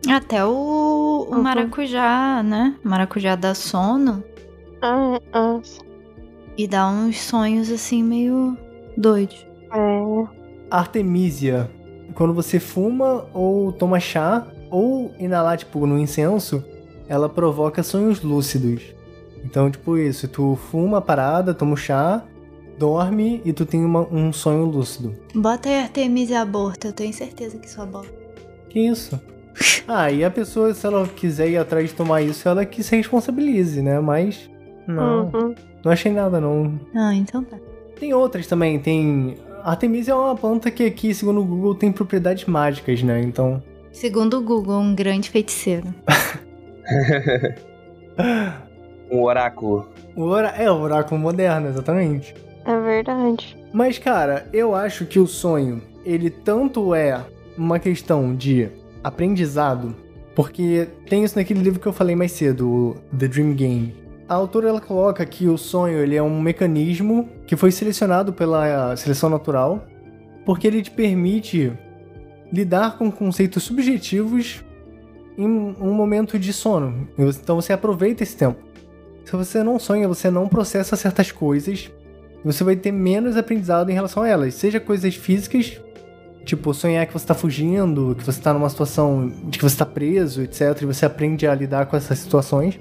Até 0.08 0.44
o, 0.44 1.28
o 1.30 1.34
Uhum. 1.34 1.42
maracujá, 1.42 2.42
né? 2.42 2.76
Maracujá 2.82 3.34
dá 3.36 3.54
sono 3.54 4.22
Ah, 4.82 5.20
ah, 5.32 5.60
e 6.56 6.66
dá 6.68 6.88
uns 6.88 7.20
sonhos 7.20 7.70
assim 7.70 8.02
meio 8.02 8.56
doidos. 8.96 9.46
é. 9.72 10.37
Artemisia. 10.70 11.70
Quando 12.14 12.34
você 12.34 12.58
fuma 12.58 13.26
ou 13.34 13.72
toma 13.72 14.00
chá 14.00 14.46
ou 14.70 15.12
inalar, 15.18 15.56
tipo, 15.56 15.86
no 15.86 15.98
incenso, 15.98 16.64
ela 17.08 17.28
provoca 17.28 17.82
sonhos 17.82 18.22
lúcidos. 18.22 18.82
Então, 19.44 19.70
tipo 19.70 19.96
isso, 19.96 20.26
tu 20.28 20.56
fuma 20.70 20.98
a 20.98 21.00
parada, 21.00 21.54
toma 21.54 21.74
o 21.74 21.76
chá, 21.76 22.24
dorme 22.78 23.40
e 23.44 23.52
tu 23.52 23.64
tem 23.64 23.84
uma- 23.84 24.06
um 24.12 24.32
sonho 24.32 24.64
lúcido. 24.64 25.14
Bota 25.34 25.68
aí 25.68 25.80
Artemisia 25.82 26.40
aborto, 26.42 26.86
eu 26.88 26.92
tenho 26.92 27.12
certeza 27.12 27.56
que 27.58 27.66
isso 27.66 27.80
aborta. 27.80 28.12
Que 28.68 28.80
isso? 28.80 29.18
Ah, 29.88 30.10
e 30.12 30.22
a 30.22 30.30
pessoa, 30.30 30.72
se 30.74 30.86
ela 30.86 31.06
quiser 31.08 31.48
ir 31.48 31.56
atrás 31.56 31.88
de 31.88 31.94
tomar 31.94 32.20
isso, 32.22 32.46
ela 32.48 32.64
que 32.66 32.82
se 32.82 32.94
responsabilize, 32.94 33.80
né? 33.82 33.98
Mas. 33.98 34.48
Não. 34.86 35.30
Uhum. 35.32 35.54
Não 35.84 35.90
achei 35.92 36.12
nada, 36.12 36.38
não. 36.40 36.78
Ah, 36.94 37.14
então 37.14 37.42
tá. 37.42 37.56
Tem 37.98 38.12
outras 38.14 38.46
também, 38.46 38.78
tem. 38.78 39.36
Artemisia 39.70 40.12
é 40.12 40.16
uma 40.16 40.34
planta 40.34 40.70
que 40.70 40.84
aqui, 40.84 41.12
segundo 41.12 41.40
o 41.40 41.44
Google, 41.44 41.74
tem 41.74 41.92
propriedades 41.92 42.46
mágicas, 42.46 43.02
né? 43.02 43.20
Então. 43.20 43.62
Segundo 43.92 44.38
o 44.38 44.42
Google, 44.42 44.80
um 44.80 44.94
grande 44.94 45.30
feiticeiro. 45.30 45.86
Um 49.10 49.22
oráculo. 49.22 49.88
O 50.14 50.24
ora... 50.24 50.48
É, 50.48 50.70
o 50.70 50.74
oráculo 50.74 51.20
moderno, 51.20 51.68
exatamente. 51.68 52.34
É 52.64 52.78
verdade. 52.78 53.56
Mas, 53.72 53.98
cara, 53.98 54.46
eu 54.52 54.74
acho 54.74 55.06
que 55.06 55.18
o 55.18 55.26
sonho, 55.26 55.80
ele 56.04 56.28
tanto 56.28 56.94
é 56.94 57.24
uma 57.56 57.78
questão 57.78 58.34
de 58.34 58.68
aprendizado, 59.02 59.94
porque 60.34 60.88
tem 61.08 61.24
isso 61.24 61.38
naquele 61.38 61.60
livro 61.60 61.80
que 61.80 61.86
eu 61.86 61.92
falei 61.92 62.14
mais 62.14 62.32
cedo, 62.32 62.68
o 62.68 62.96
The 63.16 63.28
Dream 63.28 63.54
Game. 63.54 63.94
A 64.28 64.34
autora 64.34 64.68
ela 64.68 64.80
coloca 64.80 65.24
que 65.24 65.48
o 65.48 65.56
sonho 65.56 65.98
ele 65.98 66.14
é 66.14 66.22
um 66.22 66.40
mecanismo 66.40 67.28
que 67.46 67.56
foi 67.56 67.72
selecionado 67.72 68.32
pela 68.32 68.94
seleção 68.96 69.30
natural, 69.30 69.86
porque 70.44 70.66
ele 70.66 70.82
te 70.82 70.90
permite 70.90 71.72
lidar 72.52 72.98
com 72.98 73.10
conceitos 73.10 73.62
subjetivos 73.62 74.62
em 75.36 75.46
um 75.46 75.94
momento 75.94 76.38
de 76.38 76.52
sono. 76.52 77.08
Então 77.18 77.56
você 77.56 77.72
aproveita 77.72 78.22
esse 78.22 78.36
tempo. 78.36 78.58
Se 79.24 79.32
você 79.34 79.62
não 79.62 79.78
sonha, 79.78 80.08
você 80.08 80.30
não 80.30 80.48
processa 80.48 80.96
certas 80.96 81.32
coisas 81.32 81.90
você 82.44 82.62
vai 82.62 82.76
ter 82.76 82.92
menos 82.92 83.36
aprendizado 83.36 83.90
em 83.90 83.94
relação 83.94 84.22
a 84.22 84.28
elas. 84.28 84.54
Seja 84.54 84.78
coisas 84.78 85.14
físicas, 85.14 85.80
tipo 86.44 86.72
sonhar 86.72 87.06
que 87.06 87.12
você 87.12 87.26
tá 87.26 87.34
fugindo, 87.34 88.14
que 88.16 88.24
você 88.24 88.40
tá 88.40 88.52
numa 88.52 88.68
situação 88.68 89.28
de 89.44 89.58
que 89.58 89.64
você 89.64 89.76
tá 89.76 89.86
preso, 89.86 90.42
etc. 90.42 90.82
E 90.82 90.86
você 90.86 91.04
aprende 91.04 91.46
a 91.46 91.54
lidar 91.54 91.86
com 91.86 91.96
essas 91.96 92.18
situações. 92.18 92.78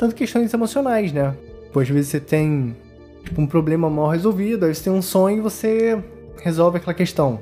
Tanto 0.00 0.14
questões 0.14 0.54
emocionais, 0.54 1.12
né? 1.12 1.36
Pô, 1.74 1.80
às 1.80 1.88
vezes 1.90 2.08
você 2.08 2.18
tem 2.18 2.74
tipo, 3.22 3.38
um 3.38 3.46
problema 3.46 3.90
mal 3.90 4.08
resolvido, 4.08 4.64
aí 4.64 4.74
você 4.74 4.84
tem 4.84 4.92
um 4.94 5.02
sonho 5.02 5.36
e 5.36 5.40
você 5.42 6.02
resolve 6.42 6.78
aquela 6.78 6.94
questão. 6.94 7.38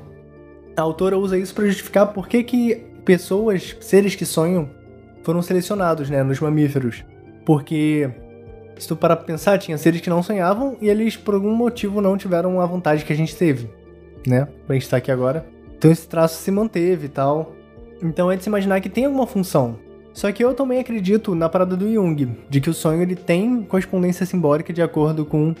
A 0.75 0.81
autora 0.81 1.17
usa 1.17 1.37
isso 1.37 1.55
para 1.55 1.65
justificar 1.67 2.07
por 2.07 2.27
que, 2.27 2.43
que 2.43 2.75
pessoas, 3.05 3.77
seres 3.79 4.13
que 4.13 4.25
sonham, 4.25 4.69
foram 5.23 5.41
selecionados, 5.41 6.09
né, 6.09 6.21
nos 6.21 6.41
mamíferos. 6.41 7.05
Porque 7.45 8.09
se 8.77 8.89
tu 8.89 8.95
parar 8.97 9.15
pra 9.15 9.25
pensar, 9.25 9.57
tinha 9.57 9.77
seres 9.77 10.01
que 10.01 10.09
não 10.09 10.21
sonhavam 10.21 10.75
e 10.81 10.89
eles, 10.89 11.15
por 11.15 11.35
algum 11.35 11.55
motivo, 11.55 12.01
não 12.01 12.17
tiveram 12.17 12.59
a 12.59 12.65
vontade 12.65 13.05
que 13.05 13.13
a 13.13 13.15
gente 13.15 13.37
teve, 13.37 13.69
né? 14.27 14.49
Pra 14.67 14.73
gente 14.73 14.83
estar 14.83 14.97
aqui 14.97 15.13
agora. 15.13 15.47
Então 15.77 15.89
esse 15.89 16.05
traço 16.05 16.41
se 16.41 16.51
manteve 16.51 17.05
e 17.05 17.09
tal. 17.09 17.55
Então 18.03 18.29
é 18.29 18.35
de 18.35 18.43
se 18.43 18.49
imaginar 18.49 18.81
que 18.81 18.89
tem 18.89 19.05
alguma 19.05 19.25
função. 19.25 19.79
Só 20.19 20.29
que 20.33 20.43
eu 20.43 20.53
também 20.53 20.81
acredito 20.81 21.33
na 21.33 21.47
parada 21.47 21.77
do 21.77 21.89
Jung, 21.89 22.29
de 22.49 22.59
que 22.59 22.69
o 22.69 22.73
sonho 22.73 23.01
ele 23.01 23.15
tem 23.15 23.63
correspondência 23.63 24.25
simbólica 24.25 24.73
de 24.73 24.81
acordo 24.81 25.25
com 25.25 25.55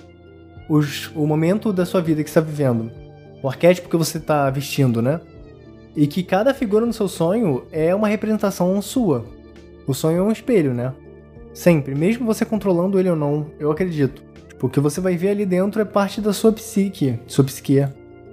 os, 0.67 1.09
o 1.15 1.25
momento 1.25 1.71
da 1.71 1.85
sua 1.85 2.01
vida 2.01 2.21
que 2.21 2.27
está 2.27 2.41
vivendo. 2.41 2.91
O 3.41 3.47
arquétipo 3.47 3.87
que 3.87 3.95
você 3.95 4.17
está 4.17 4.49
vestindo, 4.49 5.01
né? 5.01 5.21
E 5.95 6.05
que 6.05 6.23
cada 6.23 6.53
figura 6.53 6.85
no 6.85 6.91
seu 6.91 7.07
sonho 7.07 7.67
é 7.71 7.95
uma 7.95 8.09
representação 8.09 8.81
sua. 8.81 9.23
O 9.87 9.93
sonho 9.93 10.17
é 10.17 10.23
um 10.23 10.29
espelho, 10.29 10.73
né? 10.73 10.93
Sempre, 11.53 11.95
mesmo 11.95 12.25
você 12.25 12.43
controlando 12.43 12.99
ele 12.99 13.09
ou 13.09 13.15
não, 13.15 13.45
eu 13.61 13.71
acredito. 13.71 14.21
Tipo, 14.49 14.67
o 14.67 14.69
que 14.69 14.81
você 14.81 14.99
vai 14.99 15.15
ver 15.15 15.29
ali 15.29 15.45
dentro 15.45 15.81
é 15.81 15.85
parte 15.85 16.19
da 16.19 16.33
sua 16.33 16.51
psique, 16.51 17.17
sua 17.27 17.45
psique. 17.45 17.79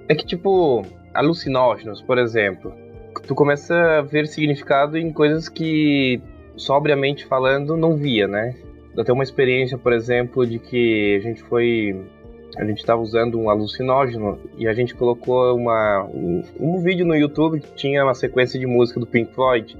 É 0.09 0.13
que, 0.13 0.25
tipo, 0.25 0.85
alucinógenos, 1.13 2.01
por 2.01 2.17
exemplo, 2.17 2.73
tu 3.21 3.35
começa 3.35 3.75
a 3.99 4.01
ver 4.01 4.27
significado 4.27 4.97
em 4.97 5.11
coisas 5.11 5.49
que, 5.49 6.21
sobriamente 6.55 7.25
falando, 7.25 7.77
não 7.77 7.95
via, 7.95 8.27
né? 8.27 8.55
Tenho 8.95 9.13
uma 9.13 9.23
experiência, 9.23 9.77
por 9.77 9.93
exemplo, 9.93 10.45
de 10.45 10.57
que 10.59 11.17
a 11.17 11.19
gente 11.19 11.43
foi. 11.43 11.95
A 12.57 12.65
gente 12.65 12.79
estava 12.79 12.99
usando 12.99 13.39
um 13.39 13.49
alucinógeno 13.49 14.39
e 14.57 14.67
a 14.67 14.73
gente 14.73 14.95
colocou 14.95 15.55
uma, 15.55 16.03
um, 16.05 16.41
um 16.59 16.79
vídeo 16.79 17.05
no 17.05 17.15
YouTube 17.15 17.59
que 17.59 17.75
tinha 17.75 18.03
uma 18.03 18.15
sequência 18.15 18.59
de 18.59 18.65
música 18.65 18.99
do 18.99 19.05
Pink 19.05 19.31
Floyd. 19.33 19.77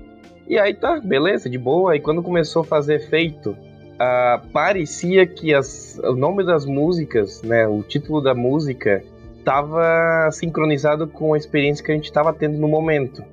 E 0.48 0.60
aí 0.60 0.76
tá, 0.76 1.00
beleza, 1.00 1.50
de 1.50 1.58
boa. 1.58 1.96
E 1.96 2.00
quando 2.00 2.22
começou 2.22 2.62
a 2.62 2.66
fazer 2.66 2.96
efeito, 2.96 3.58
ah, 4.00 4.42
parecia 4.54 5.26
que 5.26 5.54
as, 5.54 6.00
o 6.04 6.16
nome 6.16 6.46
das 6.46 6.66
músicas, 6.66 7.42
né, 7.42 7.68
o 7.68 7.82
título 7.82 8.22
da 8.22 8.36
música, 8.36 9.04
estava 9.48 10.30
sincronizado 10.34 11.08
com 11.08 11.34
a 11.34 11.38
experiência 11.38 11.84
que 11.84 11.90
a 11.90 11.96
gente 11.96 12.04
estava 12.04 12.34
tendo 12.34 12.58
no 12.58 12.68
momento, 12.68 13.24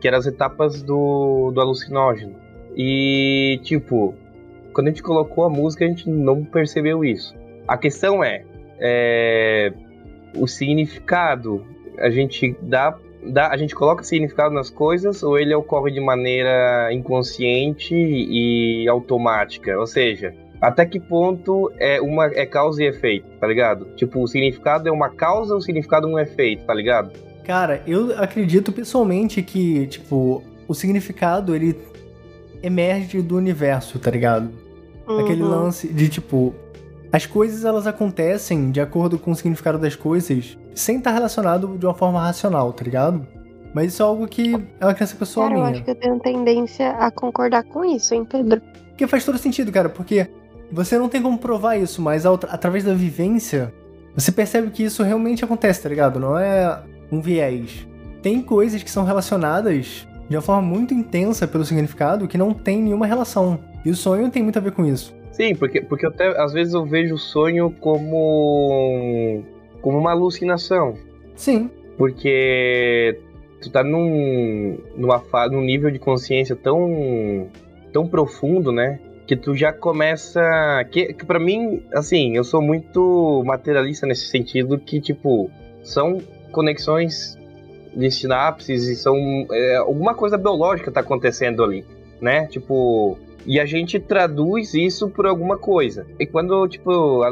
que 0.00 0.06
eram 0.06 0.18
as 0.18 0.26
etapas 0.26 0.80
do, 0.82 1.50
do 1.50 1.60
alucinógeno. 1.60 2.36
E, 2.76 3.58
tipo, 3.64 4.14
quando 4.72 4.86
a 4.86 4.90
gente 4.90 5.02
colocou 5.02 5.42
a 5.42 5.50
música, 5.50 5.84
a 5.84 5.88
gente 5.88 6.08
não 6.08 6.44
percebeu 6.44 7.04
isso. 7.04 7.34
A 7.66 7.76
questão 7.76 8.22
é, 8.22 8.44
é 8.78 9.72
o 10.36 10.46
significado, 10.46 11.66
a 11.98 12.08
gente 12.08 12.56
dá, 12.62 12.96
dá, 13.26 13.48
a 13.48 13.56
gente 13.56 13.74
coloca 13.74 14.04
significado 14.04 14.54
nas 14.54 14.70
coisas 14.70 15.24
ou 15.24 15.36
ele 15.36 15.52
ocorre 15.52 15.90
de 15.90 16.00
maneira 16.00 16.92
inconsciente 16.92 17.96
e 17.96 18.88
automática? 18.88 19.76
Ou 19.76 19.88
seja, 19.88 20.32
até 20.60 20.84
que 20.84 20.98
ponto 20.98 21.70
é 21.78 22.00
uma 22.00 22.26
é 22.26 22.44
causa 22.46 22.82
e 22.82 22.86
efeito, 22.86 23.26
tá 23.40 23.46
ligado? 23.46 23.86
Tipo, 23.96 24.20
o 24.22 24.26
significado 24.28 24.88
é 24.88 24.92
uma 24.92 25.08
causa 25.10 25.52
ou 25.54 25.58
o 25.58 25.62
significado 25.62 26.06
é 26.08 26.10
um 26.10 26.18
efeito, 26.18 26.64
tá 26.64 26.74
ligado? 26.74 27.12
Cara, 27.44 27.82
eu 27.86 28.14
acredito 28.18 28.72
pessoalmente 28.72 29.40
que, 29.42 29.86
tipo, 29.86 30.42
o 30.66 30.74
significado 30.74 31.54
ele 31.54 31.78
emerge 32.62 33.22
do 33.22 33.36
universo, 33.36 33.98
tá 33.98 34.10
ligado? 34.10 34.50
Aquele 35.20 35.42
Uhum. 35.42 35.48
lance 35.48 35.88
de, 35.88 36.08
tipo, 36.08 36.54
as 37.12 37.24
coisas 37.24 37.64
elas 37.64 37.86
acontecem 37.86 38.70
de 38.70 38.80
acordo 38.80 39.18
com 39.18 39.30
o 39.30 39.34
significado 39.34 39.78
das 39.78 39.96
coisas 39.96 40.58
sem 40.74 40.98
estar 40.98 41.12
relacionado 41.12 41.78
de 41.78 41.86
uma 41.86 41.94
forma 41.94 42.20
racional, 42.20 42.72
tá 42.72 42.84
ligado? 42.84 43.26
Mas 43.72 43.92
isso 43.94 44.02
é 44.02 44.06
algo 44.06 44.26
que 44.26 44.54
é 44.80 44.84
uma 44.84 44.94
crença 44.94 45.16
pessoal 45.16 45.46
Cara, 45.48 45.58
eu 45.58 45.62
minha. 45.62 45.74
acho 45.74 45.84
que 45.84 45.90
eu 45.90 45.94
tenho 45.94 46.18
tendência 46.20 46.90
a 46.90 47.10
concordar 47.10 47.62
com 47.64 47.84
isso, 47.84 48.14
hein, 48.14 48.26
Pedro? 48.30 48.60
Porque 48.88 49.06
faz 49.06 49.24
todo 49.24 49.38
sentido, 49.38 49.70
cara, 49.72 49.88
porque 49.88 50.26
você 50.70 50.98
não 50.98 51.08
tem 51.08 51.22
como 51.22 51.38
provar 51.38 51.76
isso, 51.76 52.00
mas 52.02 52.24
ao- 52.26 52.34
através 52.48 52.84
da 52.84 52.94
vivência, 52.94 53.72
você 54.14 54.30
percebe 54.32 54.70
que 54.70 54.82
isso 54.82 55.02
realmente 55.02 55.44
acontece, 55.44 55.82
tá 55.82 55.88
ligado? 55.88 56.18
Não 56.20 56.38
é 56.38 56.80
um 57.10 57.20
viés. 57.20 57.86
Tem 58.22 58.40
coisas 58.42 58.82
que 58.82 58.90
são 58.90 59.04
relacionadas 59.04 60.06
de 60.28 60.36
uma 60.36 60.42
forma 60.42 60.62
muito 60.62 60.92
intensa 60.92 61.46
pelo 61.46 61.64
significado 61.64 62.28
que 62.28 62.36
não 62.36 62.52
tem 62.52 62.82
nenhuma 62.82 63.06
relação. 63.06 63.58
E 63.84 63.90
o 63.90 63.94
sonho 63.94 64.30
tem 64.30 64.42
muito 64.42 64.58
a 64.58 64.62
ver 64.62 64.72
com 64.72 64.84
isso. 64.84 65.14
Sim, 65.32 65.54
porque, 65.54 65.80
porque 65.80 66.04
eu 66.04 66.10
até, 66.10 66.28
às 66.42 66.52
vezes 66.52 66.74
eu 66.74 66.84
vejo 66.84 67.14
o 67.14 67.18
sonho 67.18 67.70
como, 67.80 69.42
como 69.80 69.98
uma 69.98 70.10
alucinação. 70.10 70.94
Sim, 71.36 71.70
Porque 71.96 73.18
tu 73.62 73.70
tá 73.70 73.82
num, 73.84 74.78
numa, 74.96 75.22
num 75.50 75.60
nível 75.62 75.90
de 75.90 75.98
consciência 75.98 76.56
tão, 76.56 77.48
tão 77.92 78.06
profundo, 78.06 78.72
né? 78.72 78.98
Que 79.28 79.36
tu 79.36 79.54
já 79.54 79.70
começa. 79.74 80.40
Que, 80.90 81.12
que 81.12 81.26
para 81.26 81.38
mim, 81.38 81.84
assim, 81.92 82.34
eu 82.34 82.42
sou 82.42 82.62
muito 82.62 83.42
materialista 83.44 84.06
nesse 84.06 84.26
sentido 84.26 84.78
que, 84.78 85.02
tipo, 85.02 85.50
são 85.82 86.18
conexões 86.50 87.36
de 87.94 88.10
sinapses 88.10 88.88
e 88.88 88.96
são. 88.96 89.14
É, 89.52 89.76
alguma 89.76 90.14
coisa 90.14 90.38
biológica 90.38 90.90
tá 90.90 91.00
acontecendo 91.00 91.62
ali, 91.62 91.84
né? 92.20 92.46
Tipo. 92.46 93.18
E 93.46 93.60
a 93.60 93.64
gente 93.64 93.98
traduz 93.98 94.74
isso 94.74 95.08
por 95.08 95.26
alguma 95.26 95.56
coisa. 95.56 96.06
E 96.18 96.26
quando, 96.26 96.66
tipo, 96.68 97.22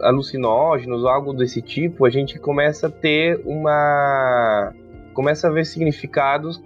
alucinógenos 0.00 1.02
ou 1.02 1.08
algo 1.08 1.32
desse 1.32 1.62
tipo, 1.62 2.04
a 2.04 2.10
gente 2.10 2.38
começa 2.38 2.86
a 2.86 2.90
ter 2.90 3.40
uma. 3.44 4.72
Começa 5.12 5.48
a 5.48 5.50
ver 5.50 5.66
significados 5.66 6.62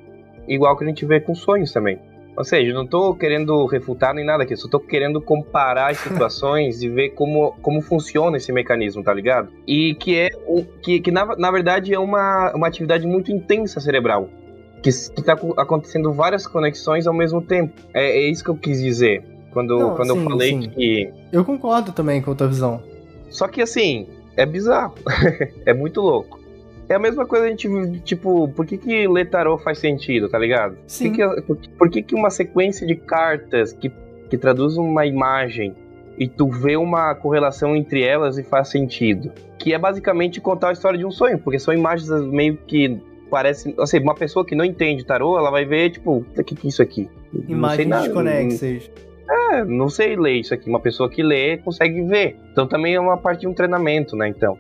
igual 0.47 0.77
que 0.77 0.85
a 0.85 0.87
gente 0.87 1.05
vê 1.05 1.21
com 1.21 1.35
sonhos 1.35 1.73
também. 1.73 1.99
Ou 2.37 2.45
seja, 2.45 2.73
não 2.73 2.85
estou 2.85 3.15
querendo 3.15 3.65
refutar 3.67 4.15
nem 4.15 4.25
nada 4.25 4.43
aqui, 4.43 4.55
só 4.57 4.67
estou 4.67 4.81
querendo 4.81 5.21
comparar 5.21 5.91
as 5.91 5.99
situações 5.99 6.83
e 6.83 6.89
ver 6.89 7.11
como, 7.11 7.53
como 7.63 7.81
funciona 7.81 8.37
esse 8.37 8.53
mecanismo, 8.53 9.03
tá 9.03 9.15
ligado? 9.15 9.49
E 9.67 9.95
que 9.95 10.17
é 10.19 10.31
que, 10.83 11.01
que 11.01 11.11
na, 11.11 11.25
na 11.37 11.51
verdade 11.51 11.95
é 11.95 11.99
uma, 11.99 12.53
uma 12.55 12.67
atividade 12.67 13.07
muito 13.07 13.33
intensa 13.33 13.81
cerebral. 13.81 14.29
Que, 14.83 14.91
está 14.91 15.33
acontecendo 15.57 16.13
várias 16.13 16.47
conexões 16.47 17.07
ao 17.07 17.15
mesmo 17.15 17.41
tempo. 17.41 17.73
É, 17.95 18.19
é 18.19 18.31
isso 18.31 18.45
que 18.45 18.51
eu 18.51 18.57
quis 18.57 18.81
dizer. 18.81 19.25
Quando, 19.53 19.79
não, 19.79 19.97
quando 19.97 20.13
sim, 20.13 20.19
eu 20.19 20.31
falei 20.31 20.51
sim. 20.51 20.69
que. 20.69 21.13
Eu 21.33 21.45
concordo 21.45 21.91
também 21.91 22.21
com 22.21 22.33
a 22.33 22.35
tua 22.35 22.47
visão. 22.47 22.83
Só 23.31 23.49
que 23.49 23.63
assim, 23.63 24.07
é 24.37 24.45
bizarro. 24.45 24.95
é 25.65 25.73
muito 25.73 26.03
louco. 26.03 26.39
É 26.89 26.95
a 26.95 26.99
mesma 26.99 27.27
coisa 27.27 27.47
a 27.47 27.49
gente, 27.49 27.69
tipo, 28.05 28.49
por 28.49 28.65
que 28.65 28.79
que 28.79 29.09
ler 29.09 29.29
tarô 29.29 29.59
faz 29.59 29.79
sentido, 29.79 30.29
tá 30.29 30.39
ligado? 30.39 30.77
Sim. 30.87 31.09
Por 31.09 31.17
que, 31.17 31.43
por, 31.43 31.57
por 31.79 31.91
que, 31.91 32.03
que 32.03 32.15
uma 32.15 32.31
sequência 32.31 32.87
de 32.87 32.95
cartas 32.95 33.73
que, 33.73 33.91
que 34.31 34.39
traduz 34.39 34.77
uma 34.77 35.05
imagem 35.05 35.75
e 36.17 36.29
tu 36.29 36.49
vê 36.49 36.77
uma 36.77 37.15
correlação 37.15 37.75
entre 37.75 38.03
elas 38.03 38.39
e 38.39 38.45
faz 38.45 38.69
sentido? 38.69 39.33
Que 39.59 39.75
é 39.75 39.79
basicamente 39.79 40.41
contar 40.41 40.69
a 40.69 40.73
história 40.73 40.97
de 40.99 41.05
um 41.05 41.11
sonho, 41.11 41.39
porque 41.39 41.59
são 41.59 41.75
imagens 41.75 42.09
meio 42.27 42.57
que 42.57 43.01
parecem... 43.29 43.75
Assim, 43.81 43.99
uma 43.99 44.15
pessoa 44.15 44.45
que 44.47 44.55
não 44.55 44.65
entende 44.65 45.05
tarô, 45.05 45.37
ela 45.37 45.51
vai 45.51 45.65
ver, 45.65 45.91
tipo, 45.91 46.19
o 46.19 46.25
que 46.45 46.55
que 46.55 46.67
é 46.67 46.71
isso 46.71 46.83
aqui? 46.83 47.11
Imagens 47.49 47.89
desconexas. 47.89 48.91
É, 49.29 49.65
não 49.65 49.89
sei 49.89 50.15
ler 50.15 50.35
isso 50.35 50.55
aqui. 50.55 50.69
Uma 50.69 50.79
pessoa 50.79 51.11
que 51.11 51.21
lê 51.21 51.57
consegue 51.57 52.01
ver. 52.03 52.37
Então 52.53 52.65
também 52.69 52.95
é 52.95 53.01
uma 53.01 53.17
parte 53.17 53.41
de 53.41 53.49
um 53.49 53.53
treinamento, 53.53 54.15
né? 54.15 54.29
Então. 54.29 54.57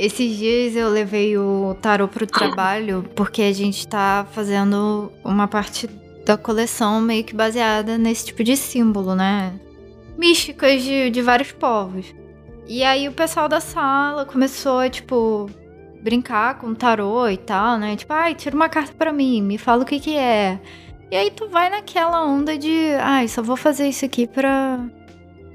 Esses 0.00 0.36
dias 0.36 0.76
eu 0.76 0.88
levei 0.88 1.36
o 1.36 1.76
tarô 1.82 2.06
pro 2.06 2.26
trabalho 2.26 3.04
porque 3.16 3.42
a 3.42 3.52
gente 3.52 3.86
tá 3.86 4.24
fazendo 4.30 5.12
uma 5.24 5.48
parte 5.48 5.88
da 6.24 6.36
coleção 6.36 7.00
meio 7.00 7.24
que 7.24 7.34
baseada 7.34 7.98
nesse 7.98 8.26
tipo 8.26 8.44
de 8.44 8.56
símbolo, 8.56 9.14
né? 9.14 9.58
Místicas 10.16 10.82
de, 10.82 11.10
de 11.10 11.20
vários 11.20 11.50
povos. 11.50 12.14
E 12.68 12.84
aí 12.84 13.08
o 13.08 13.12
pessoal 13.12 13.48
da 13.48 13.60
sala 13.60 14.24
começou 14.24 14.78
a, 14.78 14.88
tipo, 14.88 15.50
brincar 16.02 16.58
com 16.58 16.68
o 16.68 16.76
tarô 16.76 17.28
e 17.28 17.36
tal, 17.36 17.78
né? 17.78 17.96
Tipo, 17.96 18.12
ai, 18.12 18.34
tira 18.34 18.54
uma 18.54 18.68
carta 18.68 18.92
para 18.96 19.12
mim, 19.12 19.42
me 19.42 19.58
fala 19.58 19.82
o 19.82 19.86
que 19.86 19.98
que 19.98 20.16
é. 20.16 20.60
E 21.10 21.16
aí 21.16 21.30
tu 21.30 21.48
vai 21.48 21.70
naquela 21.70 22.24
onda 22.24 22.56
de, 22.56 22.92
ai, 23.00 23.26
só 23.26 23.42
vou 23.42 23.56
fazer 23.56 23.88
isso 23.88 24.04
aqui 24.04 24.26
pra 24.26 24.78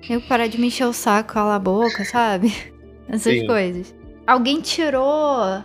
eu 0.10 0.20
parar 0.22 0.48
de 0.48 0.60
me 0.60 0.68
encher 0.68 0.86
o 0.86 0.94
saco, 0.94 1.34
calar 1.34 1.56
a 1.56 1.60
boca, 1.60 2.04
sabe? 2.04 2.54
Essas 3.08 3.40
Sim. 3.40 3.48
coisas. 3.48 4.03
Alguém 4.26 4.62
tirou. 4.62 5.64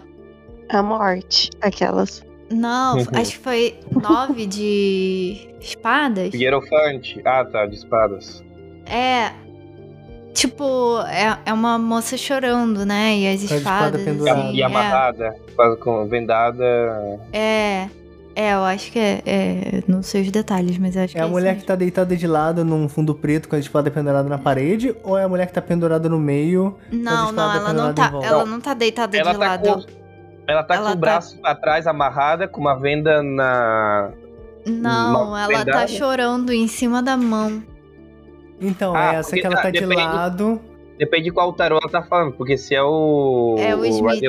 A 0.71 0.83
morte, 0.83 1.51
aquelas. 1.61 2.23
Não, 2.51 2.99
uhum. 2.99 3.07
acho 3.15 3.33
que 3.33 3.39
foi 3.39 3.81
nove 3.91 4.47
de 4.47 5.49
espadas. 5.61 6.33
Hierofante. 6.35 7.21
Ah, 7.25 7.45
tá, 7.45 7.67
de 7.67 7.77
espadas. 7.77 8.43
É. 8.87 9.33
Tipo, 10.33 11.01
é, 11.09 11.39
é 11.47 11.53
uma 11.53 11.79
moça 11.79 12.17
chorando, 12.17 12.87
né? 12.87 13.17
E 13.17 13.29
as 13.29 13.43
espadas. 13.43 14.01
Espada 14.01 14.33
assim, 14.33 14.55
e 14.55 14.63
amarrada, 14.63 15.37
é. 15.59 15.77
com 15.77 16.07
vendada. 16.07 16.65
É. 17.33 17.89
É, 18.39 18.55
eu 18.55 18.63
acho 18.63 18.93
que 18.93 19.01
é, 19.01 19.21
é, 19.27 19.83
Não 19.89 20.01
sei 20.01 20.23
os 20.23 20.31
detalhes, 20.31 20.79
mas 20.79 20.95
eu 20.95 21.03
acho 21.03 21.11
é 21.11 21.19
que 21.19 21.19
é. 21.19 21.23
É 21.23 21.25
a 21.25 21.29
mulher 21.29 21.57
que 21.57 21.65
tá 21.65 21.75
deitada 21.75 22.17
de 22.17 22.25
lado 22.25 22.65
num 22.65 22.89
fundo 22.89 23.13
preto 23.13 23.49
com 23.49 23.57
a 23.57 23.59
espada 23.59 23.91
pendurada 23.91 24.29
na 24.29 24.39
parede? 24.39 24.95
Ou 25.03 25.19
é 25.19 25.25
a 25.25 25.29
mulher 25.29 25.49
que 25.49 25.53
tá 25.53 25.61
pendurada 25.61 26.09
no 26.09 26.21
meio? 26.21 26.79
Não, 26.93 27.33
não, 27.33 27.53
ela 27.53 27.73
não 27.73 27.93
tá. 27.93 28.13
Ela 28.23 28.47
não 28.47 28.61
tá 28.61 28.75
deitada 28.75 29.17
ela 29.17 29.33
de 29.33 29.39
tá 29.41 29.45
lado. 29.45 29.65
Com, 29.65 29.93
ela 30.47 30.63
tá 30.63 30.77
ela 30.77 30.85
com 30.85 30.91
tá... 30.91 30.97
o 30.97 31.01
braço 31.01 31.41
atrás 31.43 31.89
amarrada, 31.89 32.47
com 32.47 32.61
uma 32.61 32.79
venda 32.79 33.25
na. 33.25 34.13
Não, 34.65 35.37
ela 35.37 35.49
tá 35.49 35.59
vendada. 35.59 35.73
tá 35.73 35.87
chorando 35.89 36.53
em 36.53 36.69
cima 36.69 37.03
da 37.03 37.17
mão. 37.17 37.61
Então, 38.61 38.95
ah, 38.95 39.15
é 39.15 39.17
essa 39.17 39.35
que 39.35 39.45
ela 39.45 39.57
tá, 39.57 39.63
tá 39.63 39.71
de 39.73 39.85
lado. 39.85 40.61
Depende 40.97 41.25
de 41.25 41.33
qual 41.33 41.53
tarô 41.53 41.79
ela 41.83 41.91
tá 41.91 42.03
falando, 42.05 42.35
porque 42.35 42.57
se 42.57 42.73
é 42.73 42.83
o. 42.85 43.57
É 43.59 43.75
o, 43.75 43.81
o 43.81 43.85
Smith. 43.85 44.23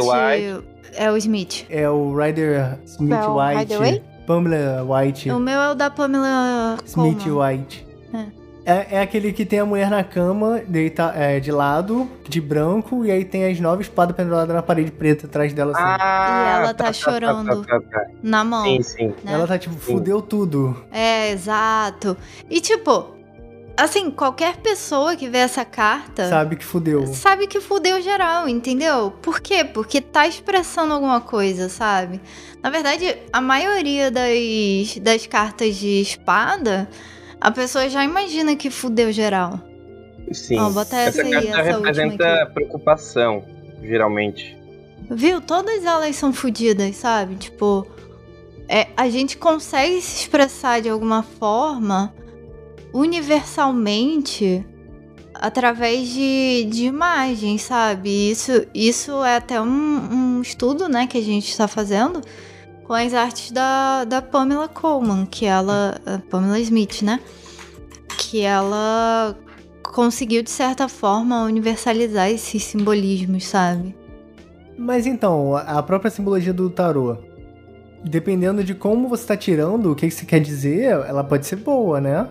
É 0.95 1.11
o 1.11 1.17
Smith. 1.17 1.65
É 1.69 1.89
o 1.89 2.15
Ryder 2.15 2.79
Smith 2.85 3.13
é 3.13 3.27
o 3.27 3.37
White. 3.37 3.61
Hideaway? 3.61 4.03
Pamela 4.25 4.83
White. 4.83 5.31
O 5.31 5.39
meu 5.39 5.59
é 5.59 5.71
o 5.71 5.73
da 5.73 5.89
Pamela 5.89 6.77
Smith 6.85 7.23
Coleman. 7.23 7.57
White. 7.57 7.87
É. 8.13 8.39
É, 8.65 8.97
é, 8.97 9.01
aquele 9.01 9.33
que 9.33 9.45
tem 9.45 9.59
a 9.59 9.65
mulher 9.65 9.89
na 9.89 10.03
cama, 10.03 10.61
deita, 10.67 11.11
é, 11.15 11.39
de 11.39 11.51
lado, 11.51 12.07
de 12.27 12.39
branco, 12.39 13.03
e 13.03 13.09
aí 13.09 13.25
tem 13.25 13.45
as 13.45 13.59
nove 13.59 13.81
espadas 13.81 14.15
penduradas 14.15 14.53
na 14.53 14.61
parede 14.61 14.91
preta 14.91 15.25
atrás 15.25 15.51
dela. 15.53 15.71
Assim. 15.71 15.81
Ah, 15.83 16.51
e 16.53 16.57
ela 16.57 16.67
tá, 16.67 16.73
tá, 16.73 16.83
tá 16.83 16.93
chorando 16.93 17.65
tá, 17.65 17.79
tá, 17.79 17.85
tá, 17.89 18.07
na 18.21 18.43
mão. 18.43 18.63
Sim, 18.65 18.81
sim. 18.83 19.07
Né? 19.23 19.33
Ela 19.33 19.47
tá 19.47 19.57
tipo, 19.57 19.75
fudeu 19.75 20.21
tudo. 20.21 20.77
É, 20.91 21.31
exato. 21.31 22.15
E 22.47 22.61
tipo, 22.61 23.18
assim, 23.79 24.11
qualquer 24.11 24.57
pessoa 24.57 25.15
que 25.15 25.27
vê 25.27 25.39
essa 25.39 25.63
carta. 25.63 26.27
Sabe 26.27 26.55
que 26.55 26.65
fudeu. 26.65 27.07
Sabe 27.07 27.47
que 27.47 27.59
fudeu 27.59 28.01
geral, 28.01 28.47
entendeu? 28.47 29.11
Por 29.21 29.39
quê? 29.39 29.63
Porque 29.63 30.01
tá 30.01 30.27
expressando 30.27 30.93
alguma 30.93 31.21
coisa, 31.21 31.69
sabe? 31.69 32.19
Na 32.61 32.69
verdade, 32.69 33.17
a 33.31 33.41
maioria 33.41 34.11
das, 34.11 34.97
das 35.01 35.25
cartas 35.25 35.75
de 35.77 36.01
espada, 36.01 36.89
a 37.39 37.51
pessoa 37.51 37.89
já 37.89 38.03
imagina 38.03 38.55
que 38.55 38.69
fudeu 38.69 39.11
geral. 39.11 39.59
Sim. 40.31 40.59
Ó, 40.59 40.69
bota 40.69 40.95
essa, 40.95 41.21
essa 41.21 41.37
aí, 41.37 41.47
carta 41.47 41.59
essa 41.59 41.77
representa 41.77 42.51
preocupação, 42.53 43.45
geralmente. 43.81 44.57
Viu? 45.09 45.41
Todas 45.41 45.83
elas 45.85 46.15
são 46.15 46.31
fudidas, 46.33 46.95
sabe? 46.97 47.35
Tipo, 47.35 47.87
é, 48.67 48.87
a 48.95 49.09
gente 49.09 49.37
consegue 49.37 50.01
se 50.01 50.21
expressar 50.21 50.81
de 50.81 50.89
alguma 50.89 51.23
forma 51.23 52.13
universalmente 52.93 54.65
através 55.33 56.09
de, 56.09 56.67
de 56.69 56.85
imagens, 56.85 57.61
sabe? 57.63 58.31
Isso, 58.31 58.65
isso 58.73 59.23
é 59.23 59.37
até 59.37 59.61
um, 59.61 59.67
um 59.67 60.41
estudo, 60.41 60.89
né, 60.89 61.07
que 61.07 61.17
a 61.17 61.23
gente 61.23 61.49
está 61.49 61.67
fazendo 61.67 62.21
com 62.89 62.93
as 62.95 63.13
artes 63.13 63.51
da, 63.51 64.03
da 64.03 64.19
Pamela 64.19 64.67
Coleman, 64.67 65.23
que 65.27 65.45
ela. 65.45 66.01
Pamela 66.27 66.59
Smith, 66.59 67.03
né? 67.03 67.19
Que 68.17 68.41
ela 68.41 69.37
conseguiu, 69.83 70.41
de 70.41 70.49
certa 70.49 70.87
forma, 70.87 71.43
universalizar 71.43 72.31
esses 72.31 72.63
simbolismos, 72.63 73.45
sabe? 73.45 73.95
Mas 74.75 75.05
então, 75.05 75.55
a 75.55 75.83
própria 75.83 76.09
simbologia 76.09 76.51
do 76.51 76.67
tarô, 76.67 77.15
dependendo 78.03 78.63
de 78.63 78.73
como 78.73 79.07
você 79.07 79.21
está 79.21 79.37
tirando, 79.37 79.91
o 79.91 79.95
que 79.95 80.09
você 80.09 80.25
quer 80.25 80.39
dizer, 80.39 80.85
ela 80.85 81.23
pode 81.23 81.45
ser 81.45 81.57
boa, 81.57 82.01
né? 82.01 82.27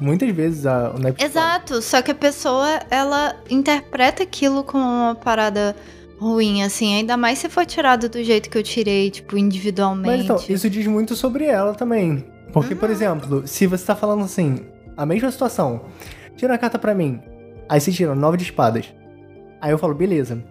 Muitas 0.00 0.30
vezes 0.30 0.66
a, 0.66 0.94
naipe 0.98 1.22
Exato, 1.22 1.80
só 1.82 2.02
que 2.02 2.10
a 2.10 2.14
pessoa, 2.14 2.80
ela 2.90 3.36
interpreta 3.50 4.22
aquilo 4.22 4.64
como 4.64 4.84
uma 4.84 5.14
parada 5.14 5.74
ruim, 6.18 6.62
assim, 6.62 6.96
ainda 6.96 7.16
mais 7.16 7.38
se 7.38 7.48
for 7.48 7.64
tirado 7.64 8.08
do 8.08 8.22
jeito 8.22 8.50
que 8.50 8.58
eu 8.58 8.62
tirei, 8.62 9.10
tipo, 9.10 9.38
individualmente. 9.38 10.28
Mas 10.28 10.42
então, 10.42 10.54
isso 10.54 10.68
diz 10.68 10.86
muito 10.86 11.14
sobre 11.14 11.44
ela 11.44 11.74
também. 11.74 12.24
Porque, 12.52 12.74
uhum. 12.74 12.80
por 12.80 12.90
exemplo, 12.90 13.46
se 13.46 13.66
você 13.66 13.84
tá 13.84 13.94
falando 13.94 14.24
assim, 14.24 14.66
a 14.96 15.06
mesma 15.06 15.30
situação, 15.30 15.82
tira 16.36 16.54
a 16.54 16.58
carta 16.58 16.78
pra 16.78 16.94
mim, 16.94 17.20
aí 17.68 17.80
você 17.80 17.92
tira 17.92 18.14
nove 18.14 18.36
de 18.36 18.44
espadas. 18.44 18.92
Aí 19.60 19.70
eu 19.70 19.78
falo, 19.78 19.94
beleza, 19.94 20.42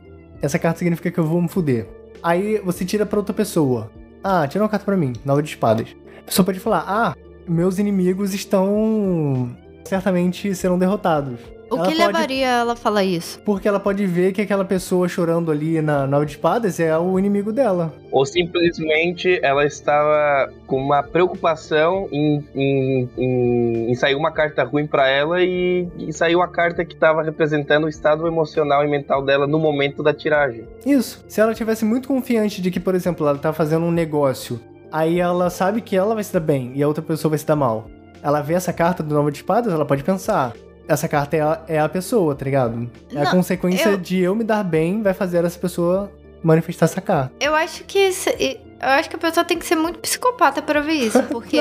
essa 0.42 0.58
carta 0.58 0.80
significa 0.80 1.12
que 1.12 1.20
eu 1.20 1.26
vou 1.26 1.42
me 1.42 1.50
fuder. 1.50 1.88
Aí 2.24 2.60
você 2.60 2.86
tira 2.86 3.06
pra 3.06 3.20
outra 3.20 3.34
pessoa. 3.34 3.92
Ah, 4.24 4.48
tira 4.48 4.64
uma 4.64 4.70
carta 4.70 4.86
pra 4.86 4.98
mim, 4.98 5.14
nove 5.26 5.42
de 5.42 5.50
espadas. 5.50 5.96
A 6.20 6.24
pessoa 6.24 6.46
pode 6.46 6.60
falar, 6.60 6.84
ah, 6.88 7.16
meus 7.48 7.80
inimigos 7.80 8.34
estão 8.34 9.56
certamente 9.86 10.54
serão 10.54 10.78
derrotados. 10.78 11.40
O 11.70 11.76
ela 11.76 11.88
que 11.88 11.98
pode... 11.98 12.08
levaria 12.08 12.48
ela 12.48 12.74
a 12.74 12.76
falar 12.76 13.04
isso? 13.04 13.42
Porque 13.44 13.68
ela 13.68 13.80
pode 13.80 14.06
ver 14.06 14.32
que 14.32 14.42
aquela 14.42 14.64
pessoa 14.64 15.08
chorando 15.10 15.52
ali 15.52 15.82
na 15.82 16.08
nove 16.08 16.26
de 16.26 16.32
espadas 16.34 16.80
é 16.80 16.98
o 16.98 17.20
inimigo 17.20 17.52
dela. 17.52 17.94
Ou 18.10 18.26
simplesmente 18.26 19.40
ela 19.44 19.66
estava 19.66 20.50
com 20.66 20.82
uma 20.82 21.04
preocupação 21.04 22.08
em, 22.12 22.44
em, 22.56 23.10
em, 23.18 23.92
em 23.92 23.96
sair 23.96 24.16
uma 24.16 24.32
carta 24.32 24.64
ruim 24.64 24.88
para 24.88 25.10
ela 25.10 25.44
e, 25.44 25.88
e 25.98 26.14
saiu 26.14 26.42
a 26.42 26.48
carta 26.48 26.86
que 26.86 26.94
estava 26.94 27.22
representando 27.22 27.84
o 27.84 27.90
estado 27.90 28.26
emocional 28.28 28.86
e 28.86 28.88
mental 28.88 29.22
dela 29.24 29.46
no 29.46 29.60
momento 29.60 30.02
da 30.02 30.14
tiragem. 30.14 30.66
Isso. 30.86 31.26
Se 31.28 31.42
ela 31.42 31.54
tivesse 31.54 31.84
muito 31.84 32.08
confiante 32.08 32.62
de 32.62 32.72
que, 32.72 32.80
por 32.80 32.96
exemplo, 32.96 33.28
ela 33.28 33.38
tá 33.38 33.52
fazendo 33.52 33.86
um 33.86 33.92
negócio 33.92 34.60
Aí 34.92 35.20
ela 35.20 35.50
sabe 35.50 35.82
que 35.82 35.96
ela 35.96 36.16
vai 36.16 36.24
se 36.24 36.32
dar 36.34 36.40
bem 36.40 36.72
e 36.76 36.82
a 36.84 36.88
outra 36.88 37.04
pessoa 37.04 37.30
vai 37.30 37.38
se 37.40 37.46
dar 37.46 37.56
mal. 37.56 37.90
Ela 38.22 38.42
vê 38.42 38.54
essa 38.54 38.74
carta 38.74 39.04
do 39.04 39.14
Nova 39.14 39.32
de 39.32 39.38
Espadas, 39.38 39.74
ela 39.74 39.86
pode 39.86 40.04
pensar: 40.04 40.54
essa 40.88 41.08
carta 41.08 41.36
é 41.36 41.42
a, 41.42 41.62
é 41.68 41.80
a 41.80 41.90
pessoa, 41.90 42.34
tá 42.36 42.46
ligado? 42.46 42.90
É 43.14 43.22
a 43.22 43.24
Não, 43.26 43.32
consequência 43.32 43.90
eu- 43.90 43.98
de 43.98 44.20
eu 44.20 44.36
me 44.36 44.44
dar 44.44 44.64
bem 44.64 45.02
vai 45.02 45.14
fazer 45.14 45.44
essa 45.46 45.60
pessoa 45.60 46.12
manifestar 46.44 46.86
essa 46.86 47.02
carta. 47.02 47.32
Eu 47.40 47.54
acho 47.56 47.84
que 47.84 48.00
isso- 48.00 48.30
eu 48.40 48.58
acho 48.90 49.10
que 49.10 49.16
a 49.16 49.20
pessoa 49.20 49.44
tem 49.44 49.58
que 49.60 49.66
ser 49.66 49.76
muito 49.76 50.00
psicopata 50.00 50.62
pra 50.62 50.80
ver 50.82 50.94
isso, 50.94 51.22
porque 51.30 51.58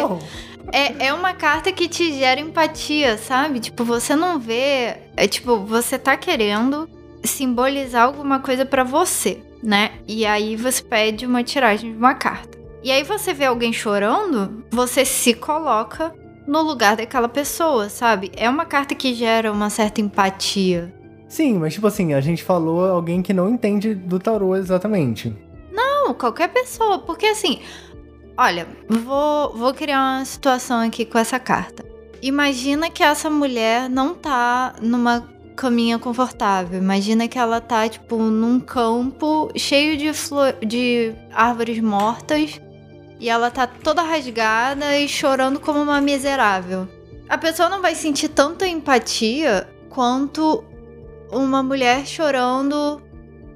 é, 0.73 1.07
é 1.09 1.13
uma 1.15 1.33
carta 1.35 1.73
que 1.73 1.89
te 1.89 2.13
gera 2.13 2.41
empatia, 2.41 3.17
sabe? 3.19 3.59
Tipo, 3.61 3.85
você 3.85 4.15
não 4.15 4.39
vê, 4.39 4.97
é 5.17 5.27
tipo, 5.27 5.59
você 5.65 5.99
tá 5.99 6.17
querendo 6.17 6.89
simbolizar 7.25 8.05
alguma 8.05 8.39
coisa 8.41 8.65
pra 8.65 8.85
você, 8.85 9.41
né? 9.63 9.93
E 10.07 10.25
aí 10.25 10.57
você 10.57 10.83
pede 10.83 11.27
uma 11.27 11.43
tiragem 11.43 11.91
de 11.93 11.97
uma 11.99 12.15
carta. 12.15 12.56
E 12.87 12.93
aí 12.93 13.03
você 13.03 13.35
vê 13.35 13.47
alguém 13.47 13.73
chorando, 13.73 14.63
você 14.71 15.05
se 15.05 15.35
coloca 15.35 16.15
no 16.47 16.63
lugar 16.63 16.95
daquela 16.95 17.29
pessoa, 17.29 17.89
sabe? 17.89 18.31
É 18.37 18.49
uma 18.49 18.65
carta 18.65 18.95
que 18.95 19.13
gera 19.13 19.51
uma 19.51 19.69
certa 19.69 20.01
empatia. 20.01 20.95
Sim, 21.29 21.59
mas 21.59 21.75
tipo 21.75 21.89
assim, 21.89 22.15
a 22.15 22.21
gente 22.21 22.45
falou 22.45 22.85
alguém 22.89 23.23
que 23.23 23.33
não 23.33 23.51
entende 23.51 23.93
do 23.93 24.21
tarô 24.21 24.55
exatamente. 24.55 25.35
Não, 25.73 26.15
qualquer 26.15 26.47
pessoa. 26.53 27.01
Porque 27.01 27.27
assim, 27.27 27.59
olha, 28.39 28.69
vou, 28.89 29.53
vou 29.53 29.75
criar 29.75 30.19
uma 30.19 30.25
situação 30.25 30.79
aqui 30.79 31.05
com 31.05 31.19
essa 31.19 31.41
carta. 31.41 31.85
Imagina 32.23 32.89
que 32.89 33.03
essa 33.03 33.29
mulher 33.29 33.91
não 33.91 34.15
tá 34.15 34.77
numa 34.81 35.29
caminha 35.57 35.99
confortável. 35.99 36.79
Imagina 36.79 37.27
que 37.27 37.37
ela 37.37 37.61
tá, 37.61 37.89
tipo, 37.89 38.17
num 38.17 38.61
campo 38.61 39.51
cheio 39.57 39.97
de, 39.97 40.13
flor 40.13 40.55
de 40.65 41.13
árvores 41.33 41.81
mortas. 41.81 42.61
E 43.19 43.29
ela 43.29 43.51
tá 43.51 43.67
toda 43.67 44.03
rasgada 44.03 44.99
e 44.99 45.09
chorando 45.09 45.59
como 45.59 45.81
uma 45.81 46.01
miserável. 46.01 46.87
A 47.29 47.39
pessoa 47.39 47.69
não 47.69 47.83
vai 47.83 47.95
sentir 47.95 48.29
tanta 48.29 48.67
empatia 48.67 49.67
quanto 49.89 50.63
uma 51.31 51.63
mulher 51.63 52.07
chorando 52.07 53.01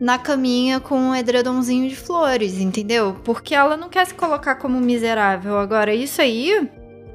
na 0.01 0.19
caminha 0.19 0.81
com 0.81 0.97
um 0.97 1.15
edredomzinho 1.15 1.89
de 1.89 1.95
flores, 1.95 2.59
entendeu? 2.59 3.17
Porque 3.23 3.55
ela 3.55 3.77
não 3.77 3.89
quer 3.91 4.07
se 4.07 4.15
colocar 4.15 4.55
como 4.55 4.81
miserável. 4.81 5.59
Agora, 5.59 5.95
isso 5.95 6.23
aí 6.23 6.69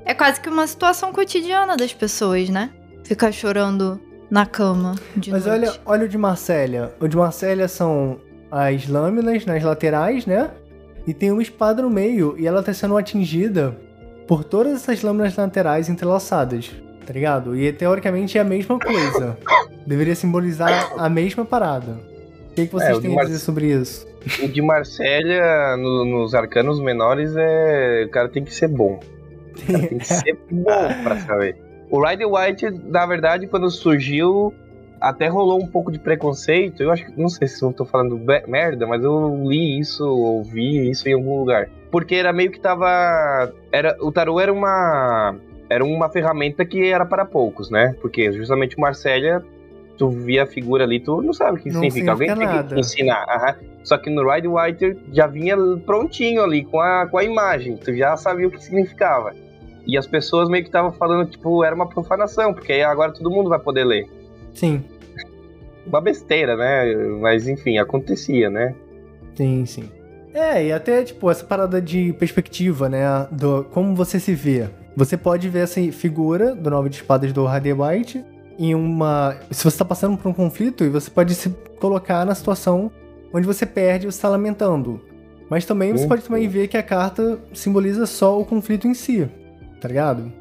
é 0.06 0.14
quase 0.14 0.40
que 0.40 0.48
uma 0.48 0.68
situação 0.68 1.12
cotidiana 1.12 1.76
das 1.76 1.94
pessoas, 1.94 2.48
né? 2.48 2.70
Ficar 3.04 3.32
chorando 3.32 4.00
na 4.30 4.46
cama 4.46 4.96
de 5.18 5.32
Mas 5.32 5.46
noite. 5.46 5.68
olha, 5.68 5.82
olha 5.86 6.06
o 6.06 6.10
de 6.10 6.18
Marcélia. 6.18 6.94
O 7.00 7.08
de 7.08 7.18
Marcélia 7.18 7.68
são 7.68 8.20
as 8.52 8.88
lâminas 8.88 9.46
nas 9.46 9.64
laterais, 9.64 10.26
né? 10.26 10.52
E 11.07 11.14
tem 11.14 11.32
uma 11.32 11.41
espada 11.41 11.82
no 11.82 11.90
meio 11.90 12.36
e 12.38 12.48
ela 12.48 12.64
tá 12.64 12.73
sendo 12.73 12.98
atingida 12.98 13.76
por 14.27 14.44
todas 14.44 14.73
essas 14.73 15.02
lâminas 15.03 15.36
laterais 15.36 15.88
entrelaçadas, 15.90 16.72
tá 17.06 17.14
ligado? 17.14 17.56
E 17.56 17.72
teoricamente 17.72 18.38
é 18.38 18.41
a 18.41 18.44
mesma 18.44 18.80
coisa. 18.80 19.38
Deveria 19.86 20.15
simbolizar 20.15 20.94
a 20.98 21.07
mesma 21.10 21.45
parada. 21.45 21.91
O 22.52 22.56
que, 22.56 22.65
que 22.68 22.73
vocês 22.73 22.98
É, 22.98 23.02
têm 23.02 23.11
a 23.11 23.15
Mar- 23.15 23.26
dizer 23.26 23.40
sobre 23.40 23.68
isso? 23.68 24.07
O 24.41 24.48
de 24.48 24.61
Marcélia, 24.61 25.77
no- 25.77 26.06
nos 26.06 26.34
arcanos 26.34 26.80
menores, 26.80 27.34
é. 27.38 28.06
O 28.07 28.10
cara 28.10 28.27
tem 28.30 28.44
que 28.44 28.53
ser 28.53 28.68
bom. 28.69 28.99
Tem 29.68 29.98
que 29.99 30.06
ser 30.07 30.36
bom 30.49 30.88
pra 31.03 31.19
saber. 31.19 31.56
O 31.91 32.03
Rider 32.03 32.27
White, 32.27 32.65
na 32.86 33.06
verdade, 33.06 33.45
quando 33.45 33.69
surgiu, 33.69 34.52
até 35.06 35.27
rolou 35.27 35.61
um 35.61 35.68
pouco 35.68 35.91
de 35.91 35.99
preconceito. 35.99 36.82
Eu 36.82 36.91
acho 36.91 37.06
que. 37.06 37.19
Não 37.19 37.30
sei 37.30 37.48
se 37.48 37.64
eu 37.64 37.72
tô 37.72 37.86
falando 37.86 38.19
merda, 38.48 38.88
mas 38.88 39.03
eu 39.03 39.44
li 39.48 39.80
isso, 39.80 40.03
ouvi 40.03 40.90
isso 40.90 41.07
em 41.07 41.14
algum 41.14 41.40
lugar. 41.40 41.69
Porque 41.91 42.15
era 42.15 42.34
meio 42.34 42.52
que 42.52 42.60
tava. 42.60 43.53
Era, 43.72 43.95
o 44.02 44.11
tarô 44.11 44.40
era 44.40 44.52
uma. 44.52 45.36
Era 45.69 45.84
uma 45.84 46.10
ferramenta 46.10 46.65
que 46.65 46.91
era 46.91 47.06
para 47.06 47.23
poucos, 47.26 47.69
né? 47.69 47.95
Porque 48.02 48.32
justamente 48.32 48.77
o 48.77 48.82
Marcélia, 48.82 49.44
tu 49.98 50.10
via 50.10 50.44
a 50.44 50.48
figura 50.48 50.84
ali, 50.84 50.99
tu 50.99 51.22
não 51.22 51.34
sabe 51.34 51.60
o 51.60 51.61
que 51.61 51.69
Não 51.69 51.82
significa. 51.82 52.11
Alguém 52.11 52.36
tem 52.36 52.64
que 52.68 52.80
ensinar. 52.80 53.26
aham. 53.30 53.56
Só 53.84 53.98
que 53.99 54.10
no 54.10 54.27
Ride 54.27 54.48
Whiter 54.48 54.98
já 55.11 55.27
vinha 55.27 55.56
prontinho 55.86 56.44
ali 56.44 56.65
com 56.65 56.80
a, 56.80 57.06
com 57.06 57.19
a 57.19 57.23
imagem. 57.23 57.77
Tu 57.77 57.95
já 57.95 58.18
sabia 58.18 58.48
o 58.48 58.52
que 58.52 58.64
significava. 58.64 59.34
E 59.86 59.95
as 59.98 60.07
pessoas 60.07 60.49
meio 60.49 60.64
que 60.64 60.69
estavam 60.69 60.91
falando, 60.91 61.30
tipo, 61.30 61.64
era 61.64 61.76
uma 61.76 61.88
profanação, 61.88 62.52
porque 62.56 62.73
aí 62.73 62.82
agora 62.82 63.11
todo 63.11 63.30
mundo 63.30 63.49
vai 63.49 63.60
poder 63.60 63.84
ler. 63.84 64.07
Sim, 64.56 64.84
Uma 65.86 66.02
besteira, 66.02 66.56
né? 66.56 66.95
Mas 67.22 67.48
enfim, 67.48 67.78
acontecia, 67.78 68.49
né? 68.49 68.74
sim, 69.36 69.66
sim. 69.66 69.84
É, 70.34 70.66
e 70.66 70.72
até, 70.74 71.02
tipo, 71.03 71.32
essa 71.32 71.45
parada 71.45 71.82
de 71.82 72.12
perspectiva, 72.14 72.90
né? 72.90 73.06
Do 73.32 73.64
como 73.72 73.95
você 73.95 74.20
se 74.20 74.34
vê. 74.34 74.68
Você 74.95 75.16
pode 75.16 75.48
ver 75.49 75.60
essa 75.60 75.80
figura 75.94 76.53
do 76.53 76.70
Nove 76.70 76.90
de 76.90 76.95
Espadas 76.98 77.32
do 77.32 77.48
Harder 77.48 77.80
White 77.82 78.24
em 78.60 78.74
uma. 78.76 79.36
Se 79.52 79.64
você 79.64 79.78
tá 79.78 79.86
passando 79.86 80.18
por 80.18 80.28
um 80.30 80.34
conflito, 80.34 80.84
e 80.84 80.90
você 80.90 81.10
pode 81.10 81.34
se 81.36 81.49
colocar 81.80 82.26
na 82.26 82.36
situação 82.36 82.91
onde 83.34 83.45
você 83.48 83.66
perde 83.66 84.07
e 84.07 84.12
você 84.12 84.22
tá 84.22 84.28
lamentando. 84.30 84.99
Mas 85.49 85.64
também 85.66 85.91
você 85.91 86.03
Uhum. 86.03 86.10
pode 86.10 86.24
também 86.24 86.48
ver 86.49 86.68
que 86.68 86.76
a 86.78 86.84
carta 86.84 87.40
simboliza 87.53 88.06
só 88.06 88.40
o 88.40 88.45
conflito 88.45 88.88
em 88.88 88.94
si, 88.94 89.30
tá 89.80 89.88
ligado? 89.88 90.32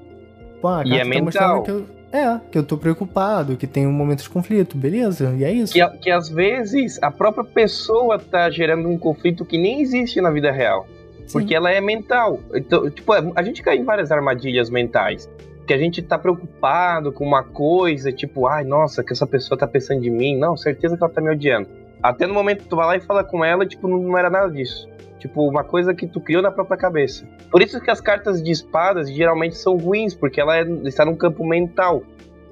Pô, 0.61 0.69
a 0.69 0.83
E 0.85 0.89
carta 0.91 0.97
é 0.97 0.99
tá 0.99 1.05
mental. 1.05 1.25
mostrando 1.25 1.63
que 1.63 1.71
eu. 1.71 1.87
É, 2.15 2.41
que 2.49 2.57
eu 2.57 2.63
tô 2.63 2.79
preocupado, 2.79 3.57
que 3.57 3.67
tem 3.67 3.89
um 3.89 3.93
momento 3.93 4.23
de 4.23 4.31
conflito, 4.31 4.79
beleza? 4.79 5.35
E 5.37 5.43
é 5.43 5.51
isso. 5.51 5.73
Que, 5.73 5.85
que 5.99 6.11
às 6.13 6.29
vezes 6.29 7.03
a 7.03 7.11
própria 7.11 7.43
pessoa 7.43 8.21
tá 8.21 8.49
gerando 8.49 8.89
um 8.89 8.97
conflito 8.97 9.45
que 9.45 9.59
nem 9.59 9.83
existe 9.83 10.21
na 10.21 10.31
vida 10.31 10.53
real. 10.53 10.87
Sim. 11.27 11.33
Porque 11.33 11.57
ela 11.57 11.73
é 11.73 11.81
mental. 11.81 12.39
Então, 12.55 12.89
tipo, 12.89 13.13
a 13.13 13.43
gente 13.43 13.65
cai 13.65 13.79
em 13.79 13.83
várias 13.83 14.13
armadilhas 14.13 14.71
mentais. 14.71 15.29
Que 15.67 15.75
a 15.75 15.79
gente 15.79 16.03
tá 16.03 16.17
preocupado 16.17 17.11
com 17.11 17.27
uma 17.27 17.43
coisa, 17.43 18.13
tipo, 18.13 18.47
ai, 18.47 18.63
nossa, 18.63 19.03
que 19.03 19.13
essa 19.13 19.27
pessoa 19.27 19.59
tá 19.59 19.67
pensando 19.67 20.01
de 20.01 20.11
mim. 20.11 20.39
Não, 20.39 20.57
certeza 20.57 20.97
que 20.97 21.03
ela 21.03 21.13
tá 21.13 21.21
me 21.21 21.31
odiando. 21.31 21.67
Até 22.01 22.29
no 22.29 22.35
momento 22.35 22.63
que 22.63 22.69
tu 22.69 22.77
vai 22.77 22.87
lá 22.87 22.97
e 22.97 23.01
fala 23.01 23.25
com 23.25 23.45
ela, 23.45 23.67
tipo, 23.67 23.89
não, 23.89 23.99
não 23.99 24.17
era 24.17 24.31
nada 24.31 24.49
disso. 24.53 24.89
Tipo, 25.25 25.49
uma 25.49 25.65
coisa 25.65 25.95
que 25.95 26.07
tu 26.07 26.21
criou 26.21 26.43
na 26.43 26.51
própria 26.51 26.77
cabeça. 26.77 27.27
Por 27.51 27.63
isso 27.63 27.81
que 27.81 27.91
as 27.91 27.99
cartas 27.99 28.43
de 28.43 28.51
espadas 28.51 29.11
geralmente 29.11 29.57
são 29.57 29.75
ruins, 29.79 30.15
porque 30.15 30.39
ela 30.39 30.59
é- 30.59 30.69
está 30.85 31.03
num 31.03 31.17
campo 31.17 31.47
mental. 31.47 32.03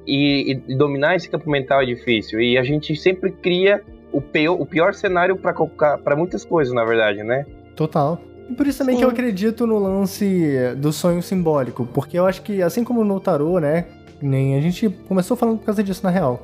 E, 0.06 0.52
e- 0.54 0.72
e 0.72 0.74
dominar 0.74 1.14
esse 1.14 1.28
campo 1.28 1.50
mental 1.50 1.82
é 1.82 1.84
difícil. 1.84 2.40
E 2.40 2.56
a 2.56 2.62
gente 2.62 2.96
sempre 2.96 3.30
cria 3.30 3.82
o 4.10 4.22
pior, 4.22 4.58
o 4.58 4.64
pior 4.64 4.94
cenário 4.94 5.36
para 5.36 6.16
muitas 6.16 6.46
coisas, 6.46 6.72
na 6.72 6.82
verdade, 6.82 7.22
né? 7.22 7.44
Total. 7.76 8.18
E 8.48 8.54
por 8.54 8.66
isso 8.66 8.78
também 8.78 8.96
que 8.96 9.04
eu 9.04 9.10
acredito 9.10 9.66
no 9.66 9.78
lance 9.78 10.74
do 10.78 10.94
sonho 10.94 11.22
simbólico, 11.22 11.86
porque 11.92 12.18
eu 12.18 12.24
acho 12.24 12.40
que, 12.40 12.62
assim 12.62 12.82
como 12.82 13.04
no 13.04 13.20
tarô, 13.20 13.58
né, 13.58 13.84
nem 14.22 14.56
a 14.56 14.60
gente 14.62 14.88
começou 15.06 15.36
falando 15.36 15.58
por 15.58 15.66
causa 15.66 15.84
disso 15.84 16.00
na 16.02 16.10
real, 16.10 16.42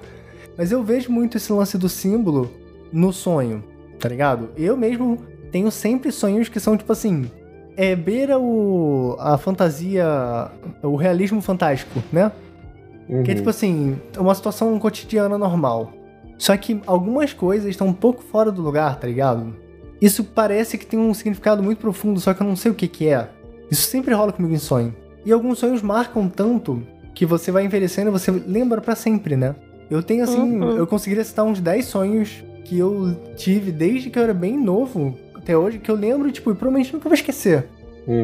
mas 0.59 0.71
eu 0.73 0.83
vejo 0.83 1.11
muito 1.11 1.39
esse 1.39 1.51
lance 1.51 1.79
do 1.79 1.89
símbolo 1.89 2.51
no 2.93 3.15
sonho, 3.15 3.65
tá 3.99 4.09
ligado? 4.11 4.51
Eu 4.59 4.77
mesmo 4.77 5.19
tenho 5.51 5.71
sempre 5.71 6.11
sonhos 6.13 6.49
que 6.49 6.61
são 6.61 6.77
tipo 6.77 6.93
assim, 6.93 7.31
é 7.77 7.95
beira 7.97 8.39
o 8.39 9.17
a 9.19 9.37
fantasia, 9.39 10.51
o 10.83 10.97
realismo 10.97 11.41
fantástico, 11.41 12.03
né? 12.13 12.31
Que 13.25 13.31
é 13.31 13.35
tipo 13.35 13.49
assim, 13.49 13.97
uma 14.19 14.35
situação 14.35 14.79
cotidiana 14.79 15.39
normal. 15.39 15.93
Só 16.37 16.57
que 16.57 16.81
algumas 16.87 17.33
coisas 17.33 17.69
estão 17.71 17.87
um 17.87 17.93
pouco 17.93 18.23
fora 18.23 18.53
do 18.53 18.61
lugar, 18.63 18.99
tá 19.01 19.07
ligado? 19.07 19.57
Isso 20.01 20.23
parece 20.23 20.77
que 20.79 20.87
tem 20.87 20.99
um 20.99 21.13
significado 21.15 21.63
muito 21.63 21.79
profundo, 21.79 22.21
só 22.21 22.33
que 22.35 22.43
eu 22.43 22.47
não 22.47 22.55
sei 22.55 22.71
o 22.71 22.75
que 22.75 22.87
que 22.87 23.09
é. 23.09 23.29
Isso 23.71 23.89
sempre 23.89 24.15
rola 24.15 24.33
comigo 24.33 24.55
em 24.55 24.59
sonho. 24.59 24.95
E 25.25 25.33
alguns 25.33 25.59
sonhos 25.59 25.83
marcam 25.83 26.29
tanto 26.29 26.83
que 27.15 27.27
você 27.27 27.51
vai 27.51 27.65
envelhecendo 27.65 28.11
e 28.11 28.13
você 28.13 28.31
lembra 28.31 28.81
pra 28.81 28.95
sempre, 28.95 29.37
né? 29.37 29.57
Eu 29.91 30.03
tenho 30.03 30.23
assim, 30.23 30.39
Uhum. 30.61 30.77
eu 30.77 30.87
conseguiria 30.87 31.25
citar 31.25 31.45
uns 31.45 31.61
10 31.61 31.87
sonhos 31.87 32.45
que 32.65 32.79
eu 32.79 33.17
tive 33.37 33.73
desde 33.73 34.11
que 34.11 34.19
eu 34.19 34.23
era 34.23 34.35
bem 34.35 34.57
novo 34.57 35.17
até 35.49 35.57
hoje, 35.57 35.79
que 35.79 35.91
eu 35.91 35.95
lembro, 35.95 36.31
tipo, 36.31 36.51
e 36.51 36.55
provavelmente 36.55 36.93
nunca 36.93 37.09
vou 37.09 37.15
esquecer. 37.15 37.65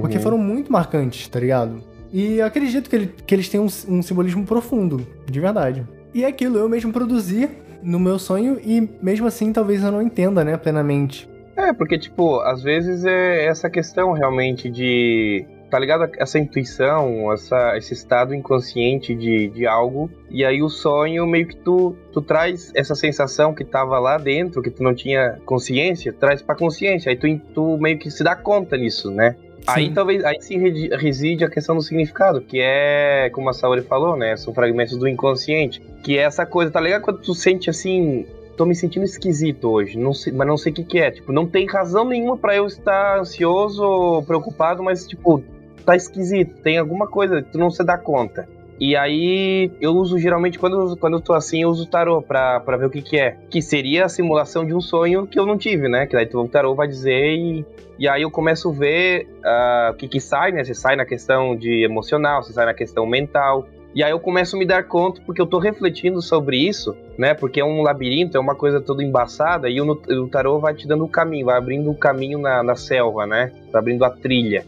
Porque 0.00 0.16
Uhum. 0.18 0.22
foram 0.22 0.38
muito 0.38 0.70
marcantes, 0.70 1.26
tá 1.26 1.40
ligado? 1.40 1.82
E 2.12 2.34
eu 2.38 2.44
acredito 2.46 2.88
que, 2.90 2.96
ele- 2.96 3.14
que 3.26 3.34
eles 3.34 3.48
têm 3.48 3.58
um, 3.60 3.64
um 3.88 4.02
simbolismo 4.02 4.44
profundo, 4.44 5.06
de 5.28 5.40
verdade. 5.40 5.86
E 6.12 6.22
é 6.22 6.26
aquilo, 6.26 6.58
eu 6.58 6.68
mesmo 6.68 6.92
produzi 6.92 7.48
no 7.82 7.98
meu 7.98 8.18
sonho 8.18 8.58
e 8.62 8.88
mesmo 9.02 9.26
assim 9.26 9.52
talvez 9.52 9.82
eu 9.82 9.90
não 9.90 10.02
entenda, 10.02 10.44
né, 10.44 10.56
plenamente. 10.58 11.28
É, 11.56 11.72
porque, 11.72 11.98
tipo, 11.98 12.40
às 12.40 12.62
vezes 12.62 13.04
é 13.06 13.46
essa 13.46 13.70
questão 13.70 14.12
realmente 14.12 14.68
de. 14.70 15.46
Tá 15.74 15.80
ligado? 15.80 16.08
Essa 16.18 16.38
intuição, 16.38 17.32
essa, 17.32 17.76
esse 17.76 17.94
estado 17.94 18.32
inconsciente 18.32 19.12
de, 19.12 19.48
de 19.48 19.66
algo. 19.66 20.08
E 20.30 20.44
aí 20.44 20.62
o 20.62 20.68
sonho 20.68 21.26
meio 21.26 21.48
que 21.48 21.56
tu, 21.56 21.96
tu 22.12 22.22
traz 22.22 22.70
essa 22.76 22.94
sensação 22.94 23.52
que 23.52 23.64
tava 23.64 23.98
lá 23.98 24.16
dentro, 24.16 24.62
que 24.62 24.70
tu 24.70 24.84
não 24.84 24.94
tinha 24.94 25.40
consciência, 25.44 26.12
traz 26.12 26.40
pra 26.40 26.54
consciência. 26.54 27.10
Aí 27.10 27.16
tu, 27.16 27.26
tu 27.52 27.76
meio 27.76 27.98
que 27.98 28.08
se 28.08 28.22
dá 28.22 28.36
conta 28.36 28.76
nisso, 28.76 29.10
né? 29.10 29.34
Aí 29.66 29.88
Sim. 29.88 29.94
talvez 29.94 30.24
aí 30.24 30.40
sim 30.40 30.60
redi- 30.60 30.94
reside 30.94 31.44
a 31.44 31.50
questão 31.50 31.74
do 31.74 31.82
significado, 31.82 32.40
que 32.40 32.60
é, 32.60 33.28
como 33.30 33.50
a 33.50 33.52
Saori 33.52 33.82
falou, 33.82 34.16
né? 34.16 34.36
São 34.36 34.54
fragmentos 34.54 34.96
do 34.96 35.08
inconsciente. 35.08 35.82
Que 36.04 36.16
é 36.18 36.22
essa 36.22 36.46
coisa, 36.46 36.70
tá 36.70 36.80
ligado? 36.80 37.02
Quando 37.02 37.18
tu 37.18 37.34
sente 37.34 37.68
assim. 37.68 38.24
Tô 38.56 38.64
me 38.64 38.76
sentindo 38.76 39.04
esquisito 39.04 39.68
hoje, 39.68 39.98
não 39.98 40.14
sei, 40.14 40.32
mas 40.32 40.46
não 40.46 40.56
sei 40.56 40.70
o 40.70 40.74
que, 40.76 40.84
que 40.84 40.98
é. 41.00 41.10
Tipo, 41.10 41.32
não 41.32 41.44
tem 41.44 41.66
razão 41.66 42.04
nenhuma 42.04 42.36
pra 42.36 42.54
eu 42.54 42.64
estar 42.64 43.18
ansioso 43.18 43.82
ou 43.82 44.22
preocupado, 44.22 44.80
mas, 44.80 45.04
tipo, 45.04 45.42
tá 45.84 45.96
esquisito. 45.96 46.60
Tem 46.62 46.78
alguma 46.78 47.06
coisa, 47.06 47.42
tu 47.42 47.58
não 47.58 47.70
se 47.70 47.84
dá 47.84 47.98
conta. 47.98 48.48
E 48.78 48.96
aí 48.96 49.70
eu 49.80 49.92
uso 49.92 50.18
geralmente 50.18 50.58
quando, 50.58 50.96
quando 50.96 51.14
eu 51.14 51.20
tô 51.20 51.32
assim, 51.32 51.62
eu 51.62 51.68
uso 51.68 51.84
o 51.84 51.86
tarô 51.86 52.20
pra, 52.20 52.58
pra 52.60 52.76
ver 52.76 52.86
o 52.86 52.90
que 52.90 53.02
que 53.02 53.18
é. 53.18 53.36
Que 53.48 53.62
seria 53.62 54.04
a 54.04 54.08
simulação 54.08 54.66
de 54.66 54.74
um 54.74 54.80
sonho 54.80 55.26
que 55.26 55.38
eu 55.38 55.46
não 55.46 55.56
tive, 55.56 55.88
né? 55.88 56.06
Que 56.06 56.14
daí 56.14 56.28
o 56.34 56.48
tarô 56.48 56.74
vai 56.74 56.88
dizer 56.88 57.36
e, 57.36 57.64
e 57.98 58.08
aí 58.08 58.22
eu 58.22 58.30
começo 58.30 58.70
a 58.70 58.72
ver 58.72 59.28
uh, 59.44 59.92
o 59.92 59.94
que 59.94 60.08
que 60.08 60.20
sai, 60.20 60.50
né? 60.50 60.64
Se 60.64 60.74
sai 60.74 60.96
na 60.96 61.04
questão 61.04 61.54
de 61.56 61.84
emocional, 61.84 62.42
se 62.42 62.52
sai 62.52 62.66
na 62.66 62.74
questão 62.74 63.06
mental. 63.06 63.66
E 63.94 64.02
aí 64.02 64.10
eu 64.10 64.18
começo 64.18 64.56
a 64.56 64.58
me 64.58 64.66
dar 64.66 64.82
conta, 64.82 65.20
porque 65.24 65.40
eu 65.40 65.46
tô 65.46 65.60
refletindo 65.60 66.20
sobre 66.20 66.56
isso, 66.56 66.96
né? 67.16 67.32
Porque 67.32 67.60
é 67.60 67.64
um 67.64 67.80
labirinto, 67.80 68.36
é 68.36 68.40
uma 68.40 68.56
coisa 68.56 68.80
toda 68.80 69.04
embaçada, 69.04 69.70
e 69.70 69.80
o, 69.80 69.88
o 69.88 70.28
tarô 70.28 70.58
vai 70.58 70.74
te 70.74 70.88
dando 70.88 71.04
o 71.04 71.08
caminho, 71.08 71.46
vai 71.46 71.56
abrindo 71.56 71.88
o 71.88 71.94
caminho 71.94 72.40
na, 72.40 72.60
na 72.60 72.74
selva, 72.74 73.24
né? 73.24 73.52
Vai 73.70 73.80
abrindo 73.80 74.04
a 74.04 74.10
trilha. 74.10 74.66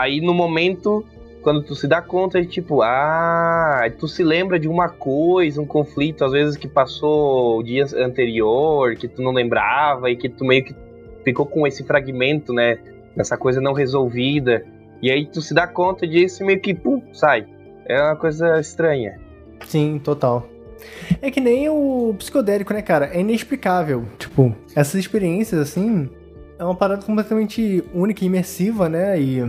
Aí 0.00 0.20
no 0.20 0.32
momento 0.32 1.04
quando 1.42 1.62
tu 1.62 1.74
se 1.74 1.86
dá 1.86 2.00
conta 2.00 2.40
de 2.40 2.46
tipo, 2.46 2.82
ah, 2.82 3.82
tu 3.98 4.06
se 4.06 4.22
lembra 4.22 4.58
de 4.58 4.68
uma 4.68 4.88
coisa, 4.88 5.60
um 5.60 5.66
conflito, 5.66 6.24
às 6.24 6.32
vezes 6.32 6.56
que 6.56 6.68
passou 6.68 7.58
o 7.58 7.62
dia 7.62 7.84
anterior, 7.96 8.94
que 8.94 9.08
tu 9.08 9.20
não 9.20 9.32
lembrava 9.32 10.08
e 10.10 10.16
que 10.16 10.28
tu 10.28 10.44
meio 10.44 10.64
que 10.64 10.74
ficou 11.24 11.44
com 11.44 11.66
esse 11.66 11.82
fragmento, 11.82 12.52
né? 12.52 12.78
Essa 13.16 13.36
coisa 13.36 13.60
não 13.60 13.72
resolvida. 13.72 14.64
E 15.02 15.10
aí 15.10 15.26
tu 15.26 15.42
se 15.42 15.52
dá 15.52 15.66
conta 15.66 16.06
disso 16.06 16.42
e 16.42 16.46
meio 16.46 16.60
que, 16.60 16.72
pum, 16.72 17.02
sai. 17.12 17.46
É 17.86 18.00
uma 18.00 18.16
coisa 18.16 18.60
estranha. 18.60 19.20
Sim, 19.66 20.00
total. 20.02 20.46
É 21.20 21.30
que 21.30 21.40
nem 21.40 21.68
o 21.68 22.14
psicodélico, 22.18 22.72
né, 22.72 22.82
cara? 22.82 23.10
É 23.12 23.20
inexplicável. 23.20 24.04
Tipo, 24.18 24.54
essas 24.74 24.94
experiências, 24.94 25.60
assim, 25.60 26.08
é 26.62 26.64
uma 26.64 26.76
parada 26.76 27.02
completamente 27.02 27.82
única 27.92 28.22
e 28.22 28.26
imersiva, 28.28 28.88
né? 28.88 29.20
E, 29.20 29.40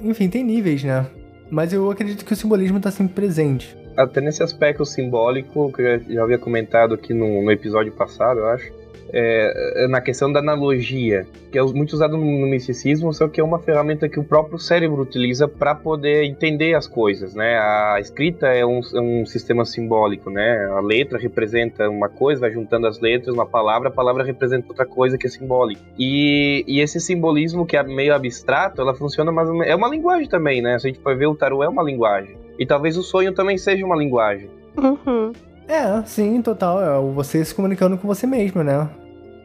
enfim, 0.00 0.28
tem 0.28 0.44
níveis, 0.44 0.84
né? 0.84 1.04
Mas 1.50 1.72
eu 1.72 1.90
acredito 1.90 2.24
que 2.24 2.32
o 2.32 2.36
simbolismo 2.36 2.78
está 2.78 2.90
sempre 2.90 3.14
presente. 3.14 3.76
Até 3.96 4.20
nesse 4.20 4.42
aspecto 4.44 4.86
simbólico, 4.86 5.72
que 5.72 5.82
eu 5.82 6.00
já 6.08 6.22
havia 6.22 6.38
comentado 6.38 6.94
aqui 6.94 7.12
no, 7.12 7.42
no 7.42 7.50
episódio 7.50 7.92
passado, 7.92 8.38
eu 8.38 8.46
acho, 8.46 8.72
é, 9.12 9.86
na 9.88 10.00
questão 10.00 10.32
da 10.32 10.40
analogia, 10.40 11.26
que 11.50 11.58
é 11.58 11.62
muito 11.62 11.92
usado 11.92 12.16
no, 12.16 12.40
no 12.40 12.46
misticismo, 12.46 13.12
só 13.12 13.28
que 13.28 13.40
é 13.40 13.44
uma 13.44 13.58
ferramenta 13.58 14.08
que 14.08 14.18
o 14.18 14.24
próprio 14.24 14.58
cérebro 14.58 15.02
utiliza 15.02 15.46
para 15.46 15.74
poder 15.74 16.24
entender 16.24 16.74
as 16.74 16.86
coisas, 16.86 17.34
né? 17.34 17.58
A 17.58 17.98
escrita 18.00 18.46
é 18.46 18.64
um, 18.64 18.80
é 18.94 19.00
um, 19.00 19.26
sistema 19.26 19.64
simbólico, 19.64 20.30
né? 20.30 20.66
A 20.72 20.80
letra 20.80 21.18
representa 21.18 21.88
uma 21.90 22.08
coisa, 22.08 22.40
vai 22.40 22.50
juntando 22.50 22.86
as 22.86 22.98
letras, 22.98 23.34
uma 23.34 23.46
palavra, 23.46 23.88
a 23.88 23.92
palavra 23.92 24.24
representa 24.24 24.68
outra 24.68 24.86
coisa 24.86 25.18
que 25.18 25.26
é 25.26 25.30
simbólica. 25.30 25.82
E, 25.98 26.64
e 26.66 26.80
esse 26.80 27.00
simbolismo 27.00 27.66
que 27.66 27.76
é 27.76 27.82
meio 27.82 28.14
abstrato, 28.14 28.80
ela 28.80 28.94
funciona 28.94 29.30
mais 29.30 29.48
é 29.66 29.74
uma 29.74 29.88
linguagem 29.88 30.28
também, 30.28 30.62
né? 30.62 30.78
Se 30.78 30.86
a 30.86 30.90
gente 30.90 31.02
for 31.02 31.16
ver 31.16 31.26
o 31.26 31.34
tarô 31.34 31.62
é 31.62 31.68
uma 31.68 31.82
linguagem. 31.82 32.36
E 32.58 32.64
talvez 32.64 32.96
o 32.96 33.02
sonho 33.02 33.32
também 33.32 33.58
seja 33.58 33.84
uma 33.84 33.96
linguagem. 33.96 34.48
Uhum. 34.76 35.32
É, 35.68 36.02
sim, 36.04 36.40
total. 36.42 36.82
É 36.82 37.14
você 37.14 37.44
se 37.44 37.54
comunicando 37.54 37.96
com 37.96 38.06
você 38.06 38.26
mesmo, 38.26 38.62
né? 38.62 38.88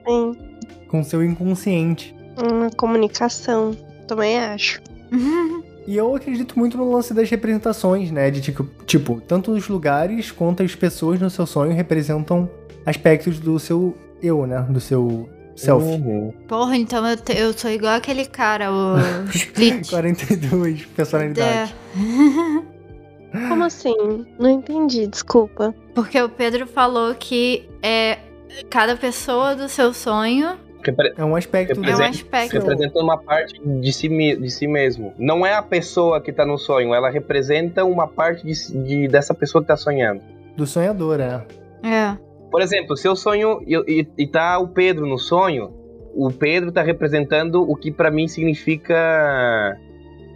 Sim. 0.07 0.35
Com 0.87 1.03
seu 1.03 1.23
inconsciente. 1.23 2.15
Uma 2.41 2.69
comunicação, 2.71 3.75
também 4.07 4.37
acho. 4.39 4.81
E 5.87 5.95
eu 5.95 6.15
acredito 6.15 6.57
muito 6.57 6.77
no 6.77 6.91
lance 6.91 7.13
das 7.13 7.29
representações, 7.29 8.11
né? 8.11 8.29
De 8.29 8.41
tipo, 8.41 8.63
tipo, 8.85 9.21
tanto 9.21 9.51
os 9.51 9.67
lugares 9.67 10.31
quanto 10.31 10.61
as 10.63 10.75
pessoas 10.75 11.19
no 11.19 11.29
seu 11.29 11.45
sonho 11.45 11.73
representam 11.73 12.49
aspectos 12.85 13.39
do 13.39 13.57
seu 13.59 13.97
eu, 14.21 14.45
né? 14.45 14.65
Do 14.69 14.79
seu 14.79 15.29
self. 15.55 15.85
Uhum. 15.85 16.33
Porra, 16.47 16.77
então 16.77 17.05
eu, 17.07 17.17
te- 17.17 17.37
eu 17.37 17.53
sou 17.53 17.71
igual 17.71 17.95
aquele 17.95 18.25
cara, 18.25 18.71
o 18.71 18.97
Split. 19.33 19.89
42 19.89 20.85
personalidades. 20.87 21.73
É. 23.33 23.47
Como 23.49 23.63
assim? 23.63 24.25
Não 24.39 24.49
entendi, 24.49 25.07
desculpa. 25.07 25.73
Porque 25.93 26.21
o 26.21 26.29
Pedro 26.29 26.65
falou 26.67 27.13
que 27.15 27.67
é 27.81 28.17
cada 28.69 28.95
pessoa 28.95 29.55
do 29.55 29.67
seu 29.69 29.93
sonho 29.93 30.57
É 31.17 31.23
um 31.25 31.35
aspecto 31.35 31.73
é 31.73 31.77
um 31.77 31.81
Representa- 31.81 32.09
aspecto. 32.09 32.53
Representando 32.53 33.03
uma 33.03 33.17
parte 33.17 33.59
de 33.61 33.91
si, 33.91 34.07
de 34.07 34.49
si 34.49 34.67
mesmo. 34.67 35.13
Não 35.17 35.45
é 35.45 35.53
a 35.53 35.61
pessoa 35.61 36.21
que 36.21 36.31
tá 36.31 36.45
no 36.45 36.57
sonho, 36.57 36.93
ela 36.93 37.09
representa 37.09 37.83
uma 37.83 38.07
parte 38.07 38.45
de, 38.45 38.83
de- 38.83 39.07
dessa 39.07 39.33
pessoa 39.33 39.61
que 39.61 39.67
tá 39.67 39.75
sonhando. 39.77 40.21
do 40.55 40.65
sonhador, 40.65 41.19
é. 41.19 41.43
É. 41.83 42.17
Por 42.49 42.61
exemplo, 42.61 42.95
se 42.95 43.07
eu 43.07 43.15
sonho 43.15 43.61
e, 43.67 43.75
e, 44.01 44.07
e 44.17 44.27
tá 44.27 44.57
o 44.59 44.67
Pedro 44.69 45.05
no 45.05 45.17
sonho, 45.19 45.73
o 46.15 46.31
Pedro 46.31 46.71
tá 46.71 46.81
representando 46.81 47.61
o 47.69 47.75
que 47.75 47.91
pra 47.91 48.09
mim 48.09 48.27
significa. 48.27 49.77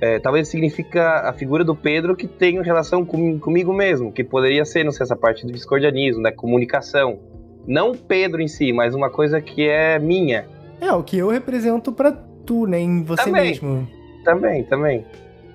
é, 0.02 0.20
talvez 0.20 0.48
significa 0.48 1.22
a 1.30 1.34
figura 1.34 1.64
do 1.64 1.76
Pedro 1.76 2.16
que 2.16 2.28
tem 2.28 2.62
relação 2.62 3.06
com, 3.06 3.40
comigo 3.40 3.74
mesmo, 3.74 4.12
que 4.12 4.24
poderia 4.24 4.66
ser, 4.66 4.84
não 4.84 4.92
sei, 4.92 5.04
essa 5.06 5.16
parte 5.16 5.46
do 5.46 5.52
discordianismo, 5.54 6.22
da 6.22 6.32
comunicação. 6.32 7.20
Não 7.68 7.92
o 7.92 7.98
Pedro 7.98 8.42
em 8.42 8.48
si, 8.48 8.74
mas 8.74 8.96
uma 8.96 9.10
coisa 9.10 9.40
que 9.42 9.68
é 9.68 10.00
minha. 10.00 10.46
É, 10.80 10.92
o 10.92 11.04
que 11.04 11.18
eu 11.18 11.30
represento 11.30 11.92
pra 11.92 12.12
tu, 12.46 12.66
né? 12.66 12.80
Em 12.80 13.04
você 13.04 13.24
Também. 13.24 13.44
mesmo. 13.44 13.88
Também, 14.24 14.64
também. 14.64 15.06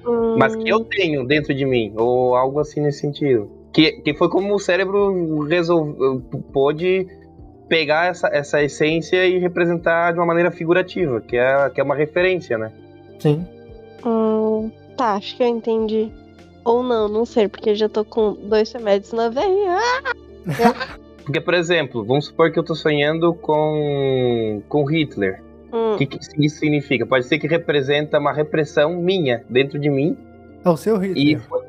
Hum, 0.06 0.36
Mas 0.38 0.54
que 0.54 0.68
eu 0.68 0.84
tenho 0.84 1.24
dentro 1.24 1.52
de 1.54 1.64
mim, 1.64 1.92
ou 1.96 2.36
algo 2.36 2.60
assim 2.60 2.80
nesse 2.80 3.00
sentido. 3.00 3.50
Que, 3.72 3.92
que 4.00 4.14
foi 4.14 4.28
como 4.28 4.54
o 4.54 4.58
cérebro 4.58 5.40
resolveu, 5.42 6.22
pôde 6.52 7.06
pegar 7.68 8.06
essa, 8.06 8.28
essa 8.28 8.62
essência 8.62 9.26
e 9.26 9.38
representar 9.38 10.12
de 10.12 10.18
uma 10.18 10.26
maneira 10.26 10.50
figurativa, 10.50 11.20
que 11.20 11.36
é, 11.36 11.68
que 11.70 11.80
é 11.80 11.84
uma 11.84 11.94
referência, 11.94 12.56
né? 12.56 12.72
Sim. 13.18 13.44
hum, 14.04 14.70
tá, 14.96 15.14
acho 15.14 15.36
que 15.36 15.42
eu 15.42 15.48
entendi. 15.48 16.10
Ou 16.64 16.82
não, 16.82 17.08
não 17.08 17.24
sei, 17.24 17.48
porque 17.48 17.70
eu 17.70 17.74
já 17.74 17.88
tô 17.88 18.04
com 18.04 18.34
dois 18.34 18.72
remédios 18.72 19.12
na 19.12 19.28
veia. 19.28 19.78
Porque, 21.26 21.40
por 21.40 21.52
exemplo, 21.54 22.04
vamos 22.04 22.26
supor 22.26 22.50
que 22.52 22.58
eu 22.58 22.62
tô 22.62 22.74
sonhando 22.74 23.34
com, 23.34 24.62
com 24.68 24.84
Hitler. 24.84 25.42
Hum, 25.72 25.94
O 25.94 25.96
que, 25.98 26.06
que 26.06 26.18
isso 26.46 26.58
significa? 26.60 27.04
Pode 27.04 27.26
ser 27.26 27.38
que 27.40 27.48
representa 27.48 28.18
uma 28.20 28.32
repressão 28.32 28.96
minha 29.02 29.44
dentro 29.50 29.76
de 29.78 29.90
mim. 29.90 30.16
É 30.64 30.68
o 30.70 30.76
seu 30.76 31.02
E 31.04 31.08
Hitler. 31.34 31.40
foi, 31.40 31.60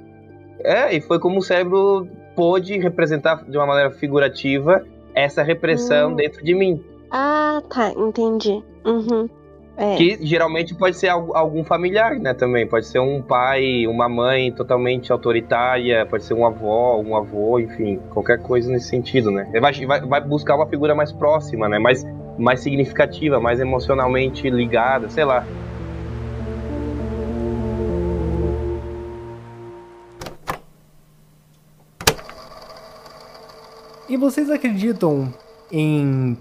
é, 0.59 0.95
e 0.95 1.01
foi 1.01 1.19
como 1.19 1.39
o 1.39 1.41
cérebro 1.41 2.07
pôde 2.35 2.77
representar 2.77 3.43
de 3.49 3.57
uma 3.57 3.65
maneira 3.65 3.89
figurativa 3.89 4.85
essa 5.15 5.41
repressão 5.41 6.11
Hum. 6.11 6.15
dentro 6.15 6.43
de 6.43 6.53
mim. 6.53 6.79
Ah, 7.09 7.61
tá, 7.67 7.89
entendi. 7.97 8.63
Uhum. 8.85 9.27
É. 9.79 9.95
Que 9.95 10.17
geralmente 10.25 10.73
pode 10.73 10.97
ser 10.97 11.07
algu- 11.07 11.35
algum 11.35 11.63
familiar, 11.63 12.15
né? 12.15 12.33
Também. 12.33 12.65
Pode 12.65 12.87
ser 12.87 12.97
um 12.97 13.21
pai, 13.21 13.85
uma 13.85 14.09
mãe 14.09 14.51
totalmente 14.51 15.11
autoritária, 15.11 16.03
pode 16.07 16.23
ser 16.23 16.33
um 16.33 16.47
avó, 16.47 16.99
um 16.99 17.15
avô, 17.15 17.59
enfim, 17.59 17.99
qualquer 18.09 18.41
coisa 18.41 18.71
nesse 18.71 18.87
sentido, 18.87 19.29
né? 19.29 19.47
Vai, 19.61 19.85
vai, 19.85 20.01
vai 20.01 20.21
buscar 20.21 20.55
uma 20.55 20.65
figura 20.65 20.95
mais 20.95 21.11
próxima, 21.11 21.69
né? 21.69 21.77
Mais, 21.77 22.03
mais 22.39 22.61
significativa, 22.61 23.39
mais 23.39 23.59
emocionalmente 23.59 24.49
ligada, 24.49 25.09
sei 25.09 25.23
lá. 25.23 25.45
E 34.09 34.15
vocês 34.17 34.49
acreditam 34.49 35.31
em 35.71 36.37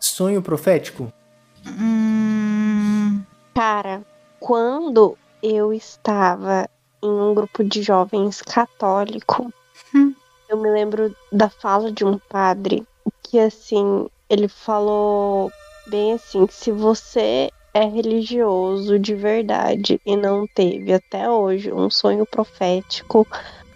sonho 0.00 0.40
profético? 0.40 1.12
Cara, 3.58 4.06
quando 4.38 5.18
eu 5.42 5.72
estava 5.72 6.64
em 7.02 7.10
um 7.10 7.34
grupo 7.34 7.64
de 7.64 7.82
jovens 7.82 8.40
católico, 8.40 9.52
Hum. 9.92 10.14
eu 10.48 10.58
me 10.58 10.70
lembro 10.70 11.12
da 11.32 11.50
fala 11.50 11.90
de 11.90 12.04
um 12.04 12.20
padre 12.30 12.84
que 13.24 13.36
assim, 13.36 14.06
ele 14.30 14.46
falou 14.46 15.50
bem 15.88 16.12
assim, 16.12 16.46
se 16.48 16.70
você 16.70 17.48
é 17.74 17.84
religioso 17.84 18.96
de 18.96 19.16
verdade 19.16 19.98
e 20.06 20.16
não 20.16 20.46
teve 20.54 20.92
até 20.92 21.28
hoje 21.28 21.72
um 21.72 21.90
sonho 21.90 22.24
profético, 22.30 23.26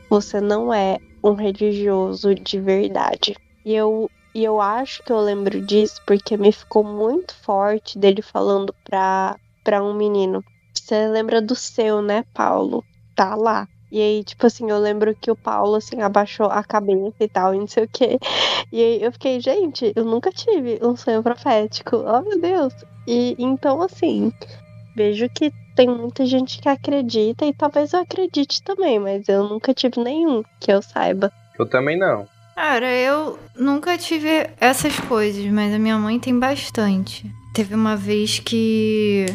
você 0.08 0.40
não 0.40 0.72
é 0.72 0.96
um 1.24 1.34
religioso 1.34 2.36
de 2.36 2.60
verdade. 2.60 3.34
E 3.66 3.74
eu 3.74 4.08
e 4.32 4.44
eu 4.44 4.60
acho 4.60 5.02
que 5.02 5.12
eu 5.12 5.18
lembro 5.18 5.60
disso 5.60 5.96
porque 6.06 6.36
me 6.36 6.52
ficou 6.52 6.84
muito 6.84 7.34
forte 7.42 7.98
dele 7.98 8.22
falando 8.22 8.72
pra, 8.84 9.36
pra 9.62 9.82
um 9.82 9.94
menino. 9.94 10.44
Você 10.74 11.06
lembra 11.08 11.40
do 11.40 11.54
seu, 11.54 12.02
né, 12.02 12.24
Paulo? 12.34 12.84
Tá 13.14 13.34
lá. 13.34 13.68
E 13.90 14.00
aí, 14.00 14.24
tipo 14.24 14.46
assim, 14.46 14.70
eu 14.70 14.78
lembro 14.78 15.14
que 15.14 15.30
o 15.30 15.36
Paulo, 15.36 15.74
assim, 15.74 16.00
abaixou 16.00 16.46
a 16.46 16.64
cabeça 16.64 17.16
e 17.20 17.28
tal, 17.28 17.54
e 17.54 17.58
não 17.58 17.66
sei 17.66 17.84
o 17.84 17.88
quê. 17.92 18.18
E 18.72 18.82
aí 18.82 19.02
eu 19.02 19.12
fiquei, 19.12 19.38
gente, 19.38 19.92
eu 19.94 20.02
nunca 20.02 20.30
tive 20.30 20.78
um 20.82 20.96
sonho 20.96 21.22
profético. 21.22 21.96
Oh, 21.96 22.22
meu 22.22 22.40
Deus. 22.40 22.72
E 23.06 23.36
então, 23.38 23.82
assim, 23.82 24.32
vejo 24.96 25.28
que 25.28 25.52
tem 25.76 25.88
muita 25.88 26.24
gente 26.24 26.58
que 26.58 26.68
acredita, 26.70 27.44
e 27.44 27.52
talvez 27.52 27.92
eu 27.92 28.00
acredite 28.00 28.62
também, 28.62 28.98
mas 28.98 29.28
eu 29.28 29.44
nunca 29.46 29.74
tive 29.74 30.00
nenhum, 30.02 30.42
que 30.58 30.72
eu 30.72 30.80
saiba. 30.80 31.30
Eu 31.58 31.66
também 31.68 31.98
não. 31.98 32.26
cara, 32.54 32.90
eu 32.90 33.38
nunca 33.54 33.98
tive 33.98 34.48
essas 34.58 34.98
coisas, 35.00 35.44
mas 35.46 35.74
a 35.74 35.78
minha 35.78 35.98
mãe 35.98 36.18
tem 36.18 36.38
bastante. 36.38 37.30
Teve 37.54 37.74
uma 37.74 37.94
vez 37.94 38.38
que 38.38 39.26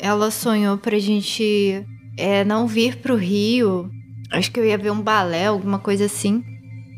ela 0.00 0.30
sonhou 0.30 0.78
pra 0.78 0.98
gente 0.98 1.84
é, 2.16 2.44
não 2.44 2.66
vir 2.66 2.96
pro 2.96 3.16
Rio 3.16 3.90
Acho 4.34 4.50
que 4.50 4.58
eu 4.58 4.66
ia 4.66 4.76
ver 4.76 4.90
um 4.90 5.00
balé, 5.00 5.46
alguma 5.46 5.78
coisa 5.78 6.06
assim. 6.06 6.42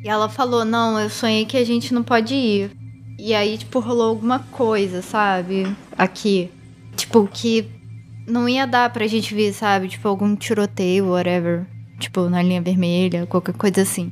E 0.02 0.08
ela 0.08 0.28
falou: 0.28 0.64
Não, 0.64 0.98
eu 0.98 1.10
sonhei 1.10 1.44
que 1.44 1.56
a 1.56 1.64
gente 1.64 1.92
não 1.92 2.02
pode 2.02 2.34
ir. 2.34 2.70
E 3.18 3.34
aí, 3.34 3.58
tipo, 3.58 3.78
rolou 3.78 4.08
alguma 4.08 4.38
coisa, 4.38 5.02
sabe? 5.02 5.66
Aqui. 5.96 6.50
Tipo, 6.96 7.28
que 7.30 7.68
não 8.26 8.48
ia 8.48 8.66
dar 8.66 8.90
pra 8.90 9.06
gente 9.06 9.34
ver, 9.34 9.52
sabe? 9.52 9.88
Tipo, 9.88 10.08
algum 10.08 10.34
tiroteio, 10.34 11.10
whatever. 11.10 11.66
Tipo, 11.98 12.28
na 12.30 12.42
linha 12.42 12.62
vermelha, 12.62 13.26
qualquer 13.26 13.54
coisa 13.54 13.82
assim. 13.82 14.10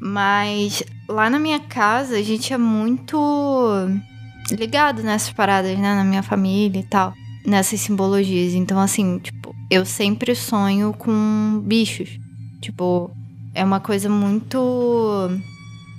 Mas 0.00 0.82
lá 1.08 1.30
na 1.30 1.38
minha 1.38 1.60
casa, 1.60 2.16
a 2.16 2.22
gente 2.22 2.52
é 2.52 2.58
muito 2.58 3.18
ligado 4.50 5.02
nessas 5.02 5.32
paradas, 5.32 5.78
né? 5.78 5.94
Na 5.94 6.04
minha 6.04 6.22
família 6.22 6.80
e 6.80 6.84
tal. 6.84 7.14
Nessas 7.46 7.80
simbologias. 7.80 8.52
Então, 8.54 8.78
assim, 8.78 9.18
tipo, 9.18 9.54
eu 9.70 9.84
sempre 9.86 10.34
sonho 10.34 10.92
com 10.92 11.60
bichos. 11.64 12.18
Tipo, 12.60 13.10
é 13.54 13.64
uma 13.64 13.80
coisa 13.80 14.08
muito. 14.08 14.58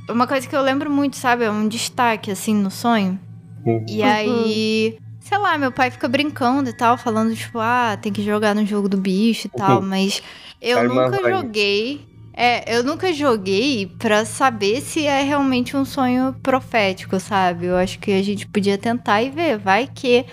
Uma 0.09 0.27
coisa 0.27 0.47
que 0.47 0.55
eu 0.55 0.61
lembro 0.61 0.89
muito, 0.91 1.15
sabe? 1.15 1.43
É 1.43 1.51
um 1.51 1.67
destaque, 1.67 2.31
assim, 2.31 2.53
no 2.53 2.69
sonho. 2.71 3.19
Uhum. 3.65 3.85
E 3.87 4.01
aí, 4.01 4.97
sei 5.19 5.37
lá, 5.37 5.57
meu 5.57 5.71
pai 5.71 5.91
fica 5.91 6.07
brincando 6.07 6.69
e 6.69 6.73
tal, 6.73 6.97
falando, 6.97 7.35
tipo, 7.35 7.59
ah, 7.59 7.97
tem 8.01 8.11
que 8.11 8.23
jogar 8.23 8.55
no 8.55 8.65
jogo 8.65 8.89
do 8.89 8.97
bicho 8.97 9.47
e 9.47 9.49
tal, 9.57 9.81
Uhum. 9.81 9.87
mas 9.87 10.21
eu 10.61 10.87
nunca 10.87 11.29
joguei. 11.29 12.07
É, 12.33 12.77
eu 12.77 12.83
nunca 12.85 13.11
joguei 13.11 13.85
pra 13.99 14.23
saber 14.23 14.79
se 14.81 15.05
é 15.05 15.23
realmente 15.23 15.75
um 15.75 15.83
sonho 15.83 16.33
profético, 16.41 17.19
sabe? 17.19 17.65
Eu 17.65 17.75
acho 17.75 17.99
que 17.99 18.11
a 18.13 18.23
gente 18.23 18.47
podia 18.47 18.77
tentar 18.77 19.21
e 19.21 19.29
ver, 19.29 19.57
vai 19.57 19.89
que 19.93 20.25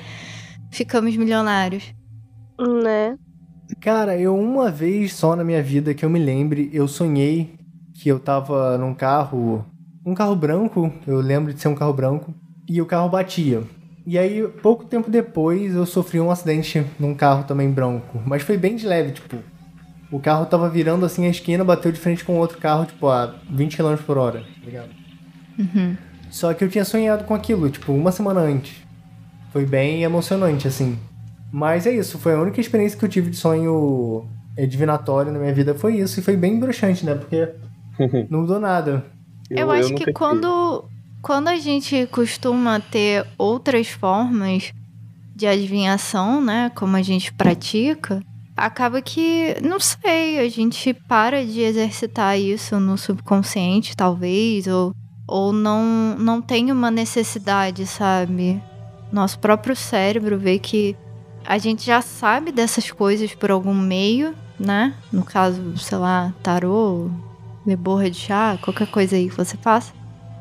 ficamos 0.71 1.17
milionários. 1.17 1.95
Né? 2.59 3.17
Cara, 3.81 4.19
eu 4.19 4.39
uma 4.39 4.71
vez 4.71 5.15
só 5.15 5.37
na 5.37 5.45
minha 5.45 5.63
vida 5.63 5.95
que 5.95 6.05
eu 6.05 6.11
me 6.11 6.19
lembre, 6.19 6.71
eu 6.73 6.87
sonhei 6.87 7.55
que 7.95 8.09
eu 8.09 8.19
tava 8.19 8.77
num 8.79 8.95
carro, 8.95 9.65
um 10.05 10.15
carro 10.15 10.37
branco, 10.37 10.93
eu 11.07 11.21
lembro 11.21 11.53
de 11.53 11.61
ser 11.61 11.69
um 11.69 11.75
carro 11.75 11.93
branco, 11.93 12.35
e 12.69 12.81
o 12.81 12.87
carro 12.87 13.09
batia. 13.09 13.63
E 14.07 14.17
aí, 14.17 14.47
pouco 14.63 14.85
tempo 14.85 15.11
depois, 15.11 15.75
eu 15.75 15.85
sofri 15.85 16.21
um 16.21 16.31
acidente 16.31 16.87
num 16.99 17.15
carro 17.15 17.45
também 17.45 17.71
branco, 17.71 18.23
mas 18.25 18.43
foi 18.43 18.57
bem 18.57 18.77
de 18.77 18.87
leve, 18.87 19.13
tipo, 19.13 19.37
o 20.11 20.21
carro 20.21 20.47
tava 20.47 20.69
virando 20.69 21.05
assim 21.05 21.27
a 21.27 21.31
esquina, 21.31 21.65
bateu 21.65 21.91
de 21.91 21.99
frente 21.99 22.25
com 22.25 22.39
outro 22.39 22.59
carro, 22.59 22.87
tipo, 22.87 23.09
a 23.09 23.35
20 23.51 23.77
km 23.77 23.97
por 24.07 24.17
hora, 24.17 24.41
tá 24.41 24.65
ligado? 24.65 24.91
Uhum. 25.59 25.97
Só 26.31 26.55
que 26.55 26.63
eu 26.63 26.69
tinha 26.69 26.85
sonhado 26.85 27.25
com 27.25 27.35
aquilo, 27.35 27.69
tipo, 27.69 27.93
uma 27.93 28.13
semana 28.13 28.41
antes. 28.41 28.86
Foi 29.57 29.65
bem 29.65 30.03
emocionante, 30.03 30.69
assim. 30.69 30.99
Mas 31.51 31.87
é 31.87 31.91
isso, 31.91 32.19
foi 32.19 32.35
a 32.35 32.39
única 32.39 32.61
experiência 32.61 32.99
que 32.99 33.03
eu 33.03 33.09
tive 33.09 33.31
de 33.31 33.39
sonho 33.39 34.29
divinatório 34.69 35.33
na 35.33 35.39
minha 35.39 35.55
vida, 35.55 35.75
foi 35.75 35.97
isso. 35.97 36.21
E 36.21 36.23
foi 36.23 36.37
bem 36.37 36.61
broxante, 36.61 37.07
né? 37.07 37.15
Porque 37.15 37.49
não 38.29 38.41
mudou 38.41 38.61
nada. 38.61 39.07
Eu, 39.49 39.71
acho 39.71 39.85
nunca 39.85 39.95
que 39.95 40.05
tive. 40.05 40.13
quando, 40.13 40.85
quando 41.23 41.49
a 41.49 41.57
gente 41.57 42.07
costuma 42.09 42.81
ter 42.81 43.27
outras 43.39 43.89
formas 43.89 44.75
de 45.35 45.47
adivinhação, 45.47 46.45
né? 46.45 46.71
Como 46.75 46.95
a 46.95 47.01
gente 47.01 47.33
pratica, 47.33 48.23
acaba 48.55 49.01
que, 49.01 49.57
não 49.63 49.81
sei, 49.81 50.39
a 50.39 50.51
gente 50.51 50.93
para 50.93 51.47
de 51.47 51.63
exercitar 51.63 52.39
isso 52.39 52.79
no 52.79 52.99
subconsciente, 52.99 53.97
talvez, 53.97 54.67
ou, 54.67 54.95
ou 55.27 55.51
não, 55.51 56.15
não 56.19 56.43
tem 56.43 56.71
uma 56.71 56.91
necessidade, 56.91 57.87
sabe? 57.87 58.61
Nosso 59.13 59.39
próprio 59.39 59.77
cérebro 59.77 60.39
vê 60.39 60.59
que 60.59 60.97
a 61.45 61.59
gente 61.59 61.85
já 61.85 62.03
sabe 62.03 62.51
dessas 62.51 62.91
coisas 62.91 63.35
por 63.35 63.51
algum 63.51 63.75
meio, 63.75 64.35
né? 64.59 64.95
No 65.13 65.25
caso, 65.25 65.77
sei 65.79 65.99
lá, 65.99 66.35
tarô, 66.43 67.11
ler 67.65 67.77
borra 67.77 68.11
de 68.11 68.19
chá, 68.19 68.59
qualquer 68.61 68.89
coisa 68.89 69.17
aí 69.17 69.29
que 69.29 69.37
você 69.37 69.57
faça. 69.57 69.93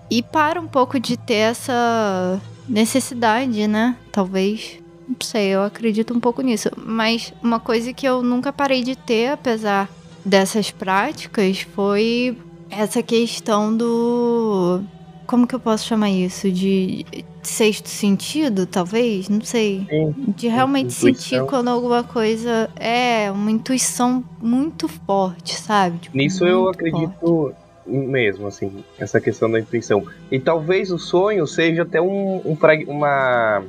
E 0.10 0.22
para 0.22 0.60
um 0.60 0.68
pouco 0.68 1.00
de 1.00 1.18
ter 1.18 1.34
essa 1.36 2.42
necessidade, 2.68 3.68
né? 3.68 3.96
Talvez. 4.12 4.80
Não 5.08 5.16
sei, 5.22 5.50
eu 5.50 5.64
acredito 5.64 6.14
um 6.14 6.20
pouco 6.20 6.42
nisso. 6.42 6.70
Mas 6.78 7.34
uma 7.42 7.60
coisa 7.60 7.94
que 7.94 8.08
eu 8.08 8.24
nunca 8.24 8.52
parei 8.52 8.84
de 8.84 8.96
ter, 8.96 9.32
apesar 9.32 9.90
dessas 10.24 10.72
práticas, 10.72 11.62
foi 11.62 12.38
essa 12.70 13.04
questão 13.04 13.76
do. 13.76 14.82
Como 15.26 15.48
que 15.48 15.56
eu 15.56 15.60
posso 15.60 15.86
chamar 15.88 16.10
isso? 16.10 16.52
De 16.52 17.06
sexto 17.42 17.88
sentido, 17.90 18.66
talvez? 18.66 19.28
Não 19.28 19.42
sei. 19.42 19.86
Sim. 19.90 20.16
De 20.36 20.48
realmente 20.48 20.94
sentir 20.94 21.44
quando 21.46 21.68
alguma 21.70 22.04
coisa 22.04 22.70
é 22.76 23.32
uma 23.32 23.50
intuição 23.50 24.24
muito 24.42 24.88
forte, 24.88 25.56
sabe? 25.56 25.98
Tipo, 26.00 26.18
Nisso 26.18 26.46
eu 26.46 26.64
muito 26.64 26.80
forte. 26.80 26.88
acredito 26.96 27.54
mesmo, 27.88 28.48
assim, 28.48 28.84
essa 29.00 29.20
questão 29.20 29.50
da 29.50 29.60
intuição. 29.60 30.04
E 30.32 30.40
talvez 30.40 30.92
o 30.92 30.98
sonho 30.98 31.46
seja 31.48 31.84
até 31.84 32.00
um, 32.02 32.38
um, 32.46 32.58
uma, 32.88 33.64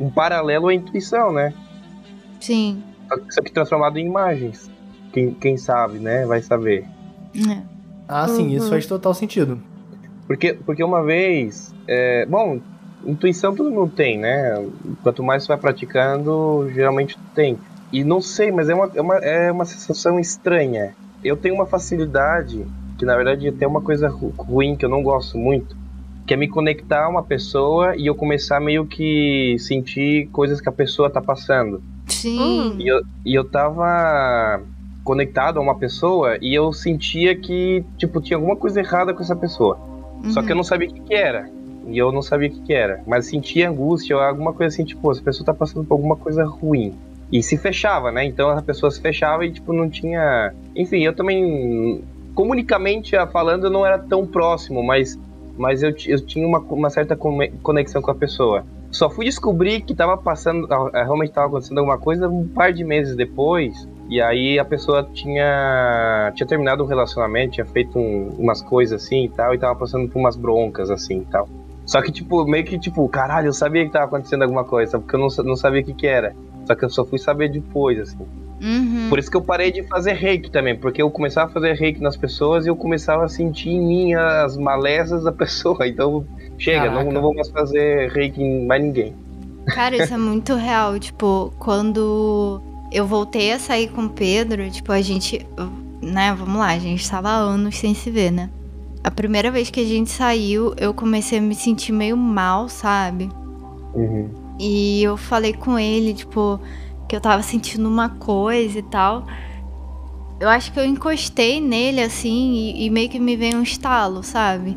um 0.00 0.10
paralelo 0.10 0.68
à 0.68 0.74
intuição, 0.74 1.32
né? 1.32 1.52
Sim. 2.40 2.82
Só 3.30 3.42
que- 3.42 3.52
transformado 3.52 3.98
em 3.98 4.06
imagens. 4.06 4.70
Quem, 5.12 5.32
quem 5.34 5.56
sabe, 5.58 5.98
né? 5.98 6.24
Vai 6.26 6.40
saber. 6.42 6.86
É. 7.50 7.58
Ah, 8.08 8.26
sim, 8.28 8.54
isso 8.54 8.64
Uhum. 8.64 8.70
faz 8.70 8.86
total 8.86 9.14
sentido. 9.14 9.62
Porque, 10.32 10.54
porque 10.54 10.82
uma 10.82 11.02
vez. 11.02 11.74
é, 11.86 12.24
bom, 12.24 12.58
intuição 13.04 13.54
todo 13.54 13.70
mundo 13.70 13.92
tem, 13.94 14.18
né? 14.18 14.66
Quanto 15.02 15.22
mais 15.22 15.42
você 15.42 15.48
vai 15.48 15.58
praticando, 15.58 16.70
geralmente 16.72 17.18
tem. 17.34 17.58
E 17.92 18.02
não 18.02 18.22
sei, 18.22 18.50
mas 18.50 18.70
é 18.70 18.74
uma, 18.74 18.90
é 18.94 19.00
uma, 19.02 19.16
é 19.16 19.52
uma 19.52 19.66
sensação 19.66 20.18
estranha. 20.18 20.94
Eu 21.22 21.36
tenho 21.36 21.54
uma 21.54 21.66
facilidade, 21.66 22.66
que 22.98 23.04
na 23.04 23.14
verdade 23.14 23.52
tem 23.52 23.68
uma 23.68 23.82
coisa 23.82 24.08
ru- 24.08 24.32
ruim 24.38 24.74
que 24.74 24.86
eu 24.86 24.88
não 24.88 25.02
gosto 25.02 25.36
muito, 25.36 25.76
que 26.26 26.32
é 26.32 26.36
me 26.36 26.48
conectar 26.48 27.04
a 27.04 27.08
uma 27.10 27.22
pessoa 27.22 27.94
e 27.94 28.06
eu 28.06 28.14
começar 28.14 28.58
meio 28.58 28.86
que 28.86 29.56
sentir 29.58 30.28
coisas 30.28 30.62
que 30.62 30.68
a 30.68 30.72
pessoa 30.72 31.10
tá 31.10 31.20
passando. 31.20 31.82
Sim. 32.06 32.76
E 32.78 32.88
eu, 32.88 33.02
e 33.26 33.34
eu 33.34 33.44
tava 33.44 34.62
conectado 35.04 35.58
a 35.58 35.62
uma 35.62 35.74
pessoa 35.74 36.38
e 36.40 36.54
eu 36.54 36.72
sentia 36.72 37.36
que, 37.36 37.84
tipo, 37.98 38.18
tinha 38.18 38.38
alguma 38.38 38.56
coisa 38.56 38.80
errada 38.80 39.12
com 39.12 39.20
essa 39.22 39.36
pessoa. 39.36 39.91
Só 40.30 40.42
que 40.42 40.52
eu 40.52 40.56
não 40.56 40.64
sabia 40.64 40.88
o 40.88 40.92
que, 40.92 41.00
que 41.00 41.14
era. 41.14 41.48
E 41.86 41.98
eu 41.98 42.12
não 42.12 42.22
sabia 42.22 42.48
o 42.48 42.52
que, 42.52 42.60
que 42.60 42.72
era. 42.72 43.02
Mas 43.06 43.26
sentia 43.26 43.68
angústia, 43.68 44.16
ou 44.16 44.22
alguma 44.22 44.52
coisa 44.52 44.74
assim, 44.74 44.84
tipo, 44.84 45.10
essa 45.10 45.22
pessoa 45.22 45.44
tá 45.44 45.54
passando 45.54 45.84
por 45.84 45.94
alguma 45.94 46.16
coisa 46.16 46.44
ruim. 46.44 46.94
E 47.30 47.42
se 47.42 47.56
fechava, 47.56 48.12
né? 48.12 48.24
Então 48.24 48.50
a 48.50 48.62
pessoa 48.62 48.90
se 48.90 49.00
fechava 49.00 49.44
e, 49.44 49.52
tipo, 49.52 49.72
não 49.72 49.88
tinha. 49.88 50.52
Enfim, 50.76 51.02
eu 51.02 51.14
também. 51.14 52.02
Comunicamente 52.34 53.12
falando, 53.30 53.64
eu 53.64 53.70
não 53.70 53.84
era 53.84 53.98
tão 53.98 54.26
próximo, 54.26 54.82
mas, 54.82 55.18
mas 55.56 55.82
eu, 55.82 55.94
eu 56.06 56.20
tinha 56.24 56.46
uma, 56.46 56.58
uma 56.60 56.88
certa 56.88 57.16
conexão 57.16 58.00
com 58.00 58.10
a 58.10 58.14
pessoa. 58.14 58.64
Só 58.90 59.08
fui 59.08 59.24
descobrir 59.24 59.80
que 59.80 59.94
tava 59.94 60.16
passando. 60.18 60.66
ah, 60.70 61.02
Realmente 61.04 61.32
tava 61.32 61.46
acontecendo 61.48 61.78
alguma 61.78 61.98
coisa 61.98 62.28
um 62.28 62.46
par 62.46 62.72
de 62.72 62.84
meses 62.84 63.16
depois. 63.16 63.88
E 64.08 64.20
aí 64.20 64.58
a 64.58 64.64
pessoa 64.64 65.08
tinha, 65.12 66.32
tinha 66.34 66.46
terminado 66.46 66.82
um 66.84 66.86
relacionamento, 66.86 67.52
tinha 67.54 67.66
feito 67.66 67.98
um- 67.98 68.28
umas 68.38 68.60
coisas 68.60 69.02
assim 69.02 69.24
e 69.24 69.28
tal, 69.28 69.54
e 69.54 69.58
tava 69.58 69.74
passando 69.74 70.08
por 70.08 70.18
umas 70.18 70.36
broncas 70.36 70.90
assim 70.90 71.20
e 71.20 71.24
tal. 71.24 71.48
Só 71.86 72.00
que, 72.00 72.12
tipo, 72.12 72.44
meio 72.44 72.64
que, 72.64 72.78
tipo, 72.78 73.08
caralho, 73.08 73.48
eu 73.48 73.52
sabia 73.52 73.84
que 73.84 73.90
tava 73.90 74.04
acontecendo 74.04 74.42
alguma 74.42 74.64
coisa, 74.64 74.98
porque 74.98 75.16
eu 75.16 75.20
não, 75.20 75.28
não 75.44 75.56
sabia 75.56 75.80
o 75.80 75.84
que 75.84 75.94
que 75.94 76.06
era. 76.06 76.34
Só 76.66 76.74
que 76.74 76.84
eu 76.84 76.90
só 76.90 77.04
fui 77.04 77.18
saber 77.18 77.48
depois, 77.50 77.98
assim. 77.98 78.24
Uhum. 78.62 79.06
Por 79.08 79.18
isso 79.18 79.28
que 79.28 79.36
eu 79.36 79.42
parei 79.42 79.72
de 79.72 79.82
fazer 79.88 80.12
reiki 80.12 80.48
também, 80.50 80.76
porque 80.76 81.02
eu 81.02 81.10
começava 81.10 81.50
a 81.50 81.52
fazer 81.52 81.72
reiki 81.72 82.00
nas 82.00 82.16
pessoas 82.16 82.64
e 82.64 82.68
eu 82.68 82.76
começava 82.76 83.24
a 83.24 83.28
sentir 83.28 83.70
em 83.70 83.80
mim 83.84 84.14
as 84.14 84.56
malezas 84.56 85.24
da 85.24 85.32
pessoa. 85.32 85.86
Então, 85.88 86.24
chega, 86.56 86.88
não, 86.88 87.10
não 87.10 87.20
vou 87.20 87.34
mais 87.34 87.48
fazer 87.50 88.10
reiki 88.12 88.40
em 88.40 88.64
mais 88.64 88.82
ninguém. 88.82 89.14
Cara, 89.66 89.96
isso 89.96 90.14
é 90.14 90.18
muito 90.18 90.54
real. 90.54 90.96
Tipo, 91.00 91.52
quando 91.58 92.62
eu 92.92 93.06
voltei 93.06 93.52
a 93.52 93.58
sair 93.58 93.88
com 93.88 94.04
o 94.04 94.10
Pedro, 94.10 94.70
tipo, 94.70 94.92
a 94.92 95.00
gente. 95.00 95.44
Né, 96.00 96.34
vamos 96.34 96.56
lá, 96.56 96.68
a 96.68 96.78
gente 96.78 97.08
tava 97.08 97.30
há 97.30 97.36
anos 97.36 97.78
sem 97.78 97.94
se 97.94 98.10
ver, 98.10 98.30
né? 98.30 98.50
A 99.04 99.10
primeira 99.10 99.50
vez 99.50 99.70
que 99.70 99.80
a 99.80 99.84
gente 99.84 100.10
saiu, 100.10 100.74
eu 100.76 100.92
comecei 100.92 101.38
a 101.38 101.42
me 101.42 101.54
sentir 101.54 101.92
meio 101.92 102.16
mal, 102.16 102.68
sabe? 102.68 103.28
Uhum. 103.94 104.30
E 104.58 105.02
eu 105.02 105.16
falei 105.16 105.52
com 105.52 105.78
ele, 105.78 106.12
tipo, 106.12 106.60
que 107.08 107.16
eu 107.16 107.20
tava 107.20 107.42
sentindo 107.42 107.88
uma 107.88 108.08
coisa 108.08 108.78
e 108.78 108.82
tal. 108.82 109.26
Eu 110.38 110.48
acho 110.48 110.72
que 110.72 110.78
eu 110.78 110.84
encostei 110.84 111.60
nele, 111.60 112.00
assim, 112.00 112.52
e, 112.52 112.86
e 112.86 112.90
meio 112.90 113.08
que 113.08 113.18
me 113.18 113.36
veio 113.36 113.58
um 113.58 113.62
estalo, 113.62 114.22
sabe? 114.22 114.76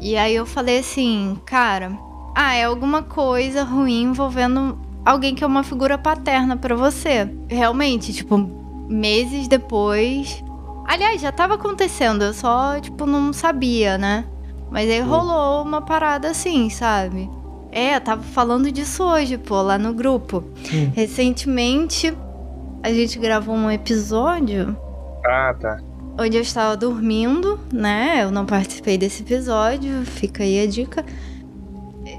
E 0.00 0.16
aí 0.16 0.34
eu 0.34 0.46
falei 0.46 0.78
assim, 0.78 1.36
cara, 1.44 1.92
ah, 2.34 2.54
é 2.54 2.64
alguma 2.64 3.02
coisa 3.02 3.64
ruim 3.64 4.04
envolvendo 4.04 4.78
alguém 5.04 5.34
que 5.34 5.42
é 5.44 5.46
uma 5.46 5.62
figura 5.62 5.96
paterna 5.98 6.56
pra 6.56 6.74
você. 6.74 7.28
Realmente, 7.48 8.12
tipo, 8.12 8.38
meses 8.88 9.48
depois. 9.48 10.42
Aliás, 10.86 11.20
já 11.20 11.30
tava 11.30 11.54
acontecendo, 11.54 12.22
eu 12.24 12.34
só, 12.34 12.80
tipo, 12.80 13.06
não 13.06 13.32
sabia, 13.32 13.96
né? 13.96 14.24
Mas 14.70 14.88
aí 14.90 15.00
rolou 15.00 15.62
uma 15.62 15.80
parada 15.82 16.30
assim, 16.30 16.68
sabe? 16.70 17.28
É, 17.72 17.94
eu 17.96 18.00
tava 18.00 18.22
falando 18.22 18.70
disso 18.72 19.04
hoje, 19.04 19.38
pô, 19.38 19.62
lá 19.62 19.78
no 19.78 19.92
grupo. 19.94 20.42
Recentemente, 20.94 22.16
a 22.82 22.92
gente 22.92 23.18
gravou 23.18 23.54
um 23.54 23.70
episódio 23.70 24.76
Ah, 25.24 25.54
tá. 25.58 25.78
onde 26.18 26.36
eu 26.36 26.42
estava 26.42 26.76
dormindo, 26.76 27.58
né? 27.72 28.24
Eu 28.24 28.30
não 28.30 28.46
participei 28.46 28.96
desse 28.96 29.22
episódio, 29.22 30.04
fica 30.04 30.42
aí 30.42 30.60
a 30.62 30.66
dica. 30.66 31.04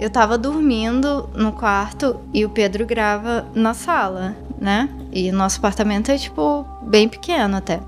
Eu 0.02 0.10
tava 0.10 0.36
dormindo 0.36 1.30
no 1.36 1.52
quarto 1.52 2.20
e 2.34 2.44
o 2.44 2.50
Pedro 2.50 2.88
grava 2.88 3.46
na 3.54 3.76
sala, 3.76 4.36
né? 4.60 4.90
E 5.14 5.32
nosso 5.32 5.60
apartamento 5.60 6.10
é, 6.10 6.18
tipo, 6.18 6.66
bem 6.82 7.08
pequeno 7.08 7.58
até. 7.58 7.80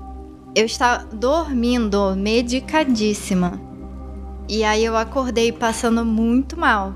Eu 0.54 0.64
estava 0.64 1.04
dormindo, 1.06 2.14
medicadíssima. 2.14 3.60
E 4.48 4.62
aí 4.62 4.84
eu 4.84 4.96
acordei 4.96 5.50
passando 5.50 6.04
muito 6.04 6.56
mal. 6.56 6.94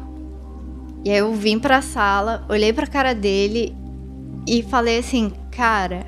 E 1.05 1.11
aí 1.11 1.19
eu 1.19 1.35
vim 1.35 1.59
pra 1.59 1.83
sala, 1.83 2.45
olhei 2.49 2.73
pra 2.73 2.87
cara 2.87 3.13
dele 3.13 3.75
e 4.47 4.63
falei 4.63 5.01
assim: 5.01 5.33
Cara, 5.51 6.07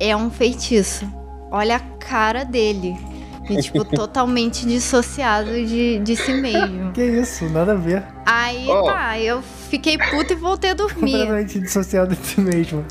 é 0.00 0.16
um 0.16 0.28
feitiço. 0.28 1.08
Olha 1.52 1.76
a 1.76 1.80
cara 1.80 2.42
dele. 2.42 2.96
E, 3.48 3.62
tipo, 3.62 3.84
totalmente 3.94 4.66
dissociado 4.66 5.52
de, 5.52 6.00
de 6.00 6.16
si 6.16 6.32
mesmo. 6.32 6.90
Que 6.90 7.04
isso, 7.04 7.48
nada 7.48 7.70
a 7.70 7.76
ver. 7.76 8.13
Aí 8.26 8.66
Oh. 8.68 8.84
tá, 8.84 9.18
eu 9.18 9.42
fiquei 9.42 9.98
puta 9.98 10.32
e 10.32 10.36
voltei 10.36 10.70
a 10.70 10.74
dormir. 10.74 11.00
Completamente 11.12 11.58
dissociado 11.60 12.14
de 12.14 12.26
si 12.26 12.40
mesmo. 12.40 12.84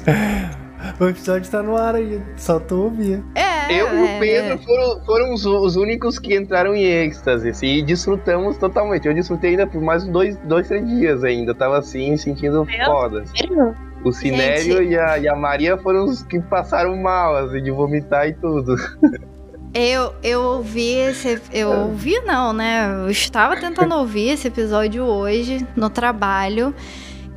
O 0.99 1.05
episódio 1.05 1.49
tá 1.49 1.64
no 1.64 1.77
ar 1.77 1.95
aí, 1.95 2.22
só 2.35 2.60
tu 2.60 2.76
ouvir. 2.84 3.23
É, 3.35 3.72
Eu 3.73 3.88
e 3.88 4.07
é, 4.11 4.15
o 4.18 4.19
Pedro 4.19 4.53
é. 4.53 4.57
foram, 4.57 5.05
foram 5.05 5.34
os, 5.34 5.45
os 5.45 5.76
únicos 5.77 6.19
que 6.19 6.35
entraram 6.35 6.76
em 6.76 6.84
êxtase, 6.84 7.49
assim, 7.49 7.68
e 7.77 7.81
desfrutamos 7.81 8.57
totalmente. 8.57 9.07
Eu 9.07 9.14
desfrutei 9.14 9.51
ainda 9.51 9.65
por 9.65 9.81
mais 9.81 10.03
dois, 10.05 10.35
dois 10.39 10.68
três 10.68 10.85
dias 10.85 11.23
ainda. 11.23 11.51
Eu 11.51 11.55
tava 11.55 11.77
assim, 11.77 12.18
sentindo 12.18 12.65
Meu 12.65 12.85
foda. 12.85 13.22
assim. 13.22 13.38
Sério? 13.38 13.76
O 14.03 14.11
Sinério 14.11 14.84
e 14.84 14.99
a, 14.99 15.18
e 15.18 15.30
a 15.30 15.35
Maria 15.38 15.77
foram 15.77 16.03
os 16.03 16.22
que 16.23 16.38
passaram 16.41 16.97
mal, 16.97 17.38
assim, 17.38 17.64
de 17.64 17.72
vomitar 17.72 18.27
e 18.27 18.34
tudo. 18.34 18.76
Eu, 19.73 20.13
eu 20.21 20.41
ouvi 20.41 20.93
esse. 20.93 21.41
Eu 21.51 21.71
ouvi, 21.71 22.19
não, 22.21 22.53
né? 22.53 22.85
Eu 22.85 23.09
estava 23.09 23.55
tentando 23.57 23.95
ouvir 23.95 24.29
esse 24.29 24.47
episódio 24.47 25.03
hoje 25.03 25.67
no 25.75 25.89
trabalho. 25.89 26.75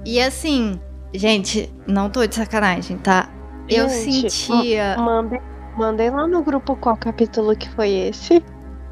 E 0.04 0.20
assim, 0.20 0.78
gente, 1.14 1.72
não 1.86 2.10
tô 2.10 2.26
de 2.26 2.34
sacanagem, 2.34 2.98
tá? 2.98 3.28
Eu 3.68 3.88
Gente, 3.88 4.30
sentia. 4.30 4.96
Mandem, 4.98 5.40
mandem 5.76 6.10
lá 6.10 6.26
no 6.26 6.42
grupo 6.42 6.76
qual 6.76 6.96
capítulo 6.96 7.56
que 7.56 7.68
foi 7.70 7.90
esse. 7.90 8.44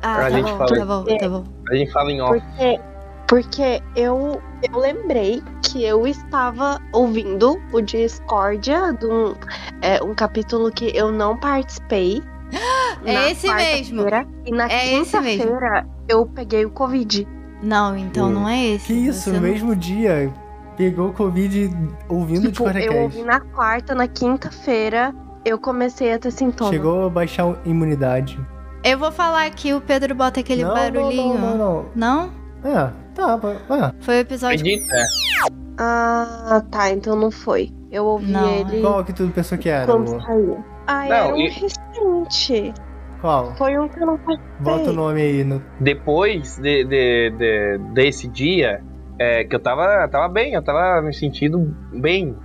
Ah, 0.03 0.17
A 0.17 0.21
tá 0.23 0.31
gente 0.31 0.51
bom, 0.51 0.59
fala 0.59 0.77
tá 0.77 0.85
bom, 0.85 1.05
tá 1.05 1.29
bom. 1.29 1.45
A 1.71 1.75
gente 1.75 1.93
fala 1.93 2.11
em 2.11 2.21
off. 2.21 2.41
Porque, 2.41 2.81
porque 3.29 3.83
eu, 3.97 4.41
eu 4.63 4.79
lembrei 4.79 5.43
que 5.63 5.85
eu 5.85 6.07
estava 6.07 6.81
ouvindo 6.93 7.61
o 7.73 7.81
Discordia 7.81 8.93
de 8.93 9.07
um, 9.07 9.35
é, 9.81 10.03
um 10.03 10.15
capítulo 10.15 10.71
que 10.71 10.97
eu 10.97 11.13
não 11.13 11.37
participei. 11.39 12.23
É 13.05 13.13
na 13.13 13.31
esse 13.31 13.53
mesmo. 13.53 14.03
E 14.47 14.51
na 14.51 14.69
É 14.71 14.95
esse 14.95 15.19
mesmo. 15.21 15.43
quinta-feira 15.45 15.87
eu 16.09 16.27
peguei 16.27 16.65
o 16.65 16.71
Covid. 16.71 17.27
Não, 17.63 17.97
então 17.97 18.31
não 18.31 18.49
é 18.49 18.65
esse. 18.75 18.87
Que 18.87 18.93
isso, 18.93 19.31
no 19.31 19.37
não- 19.37 19.43
mesmo 19.43 19.75
dia, 19.77 20.33
pegou 20.77 21.13
Covid 21.13 21.71
ouvindo 22.09 22.51
Tipo, 22.53 22.71
de 22.73 22.85
eu 22.85 23.03
ouvi 23.03 23.23
na 23.23 23.41
quarta, 23.41 23.95
na 23.95 24.07
quinta-feira, 24.09 25.15
eu 25.45 25.59
comecei 25.59 26.13
a 26.13 26.19
ter 26.19 26.31
sintomas. 26.31 26.73
Chegou 26.75 27.07
a 27.07 27.11
baixar 27.11 27.45
a 27.47 27.57
imunidade. 27.69 28.39
Eu 28.83 28.99
vou 28.99 29.11
falar 29.11 29.47
aqui, 29.47 29.73
o 29.73 29.81
Pedro 29.81 30.15
bota 30.15 30.41
aquele 30.41 30.63
não, 30.65 30.75
barulhinho. 30.75 31.39
Não, 31.39 31.57
não, 31.57 31.87
Não? 31.95 32.31
não. 32.65 32.71
É, 32.71 32.91
tá, 33.15 33.39
é. 33.71 33.93
Foi 34.05 34.17
o 34.17 34.21
episódio. 34.21 34.59
Acredita? 34.61 34.95
Ah, 35.79 36.63
tá, 36.71 36.91
então 36.91 37.17
não 37.17 37.31
foi. 37.31 37.73
Eu 37.91 38.05
ouvi 38.05 38.31
Não, 38.33 38.49
ele 38.49 38.81
Qual 38.81 39.05
que 39.05 39.13
tu 39.13 39.27
pensou 39.29 39.57
que 39.59 39.69
era? 39.69 39.87
quando 39.87 40.21
saiu. 40.23 40.65
Ah, 40.87 41.05
Não, 41.07 41.15
era 41.15 41.35
um 41.35 41.39
e- 41.39 41.49
recente. 41.49 42.75
Qual? 43.21 43.55
Foi 43.57 43.79
um 43.79 43.89
que 43.89 43.99
eu 44.01 44.07
não 44.07 44.19
participei. 44.19 44.55
Bota 44.61 44.91
o 44.91 44.93
nome 44.93 45.21
aí. 45.23 45.45
No... 45.45 45.63
Depois 45.81 46.59
de, 46.59 46.85
de- 46.85 47.31
de- 47.31 47.79
desse 47.95 48.29
dia, 48.29 48.83
é, 49.19 49.45
que 49.45 49.55
eu 49.55 49.61
tava, 49.61 50.09
tava 50.09 50.29
bem, 50.29 50.55
eu 50.55 50.63
tava 50.63 51.01
me 51.03 51.15
sentindo 51.15 51.75
bem, 51.93 52.37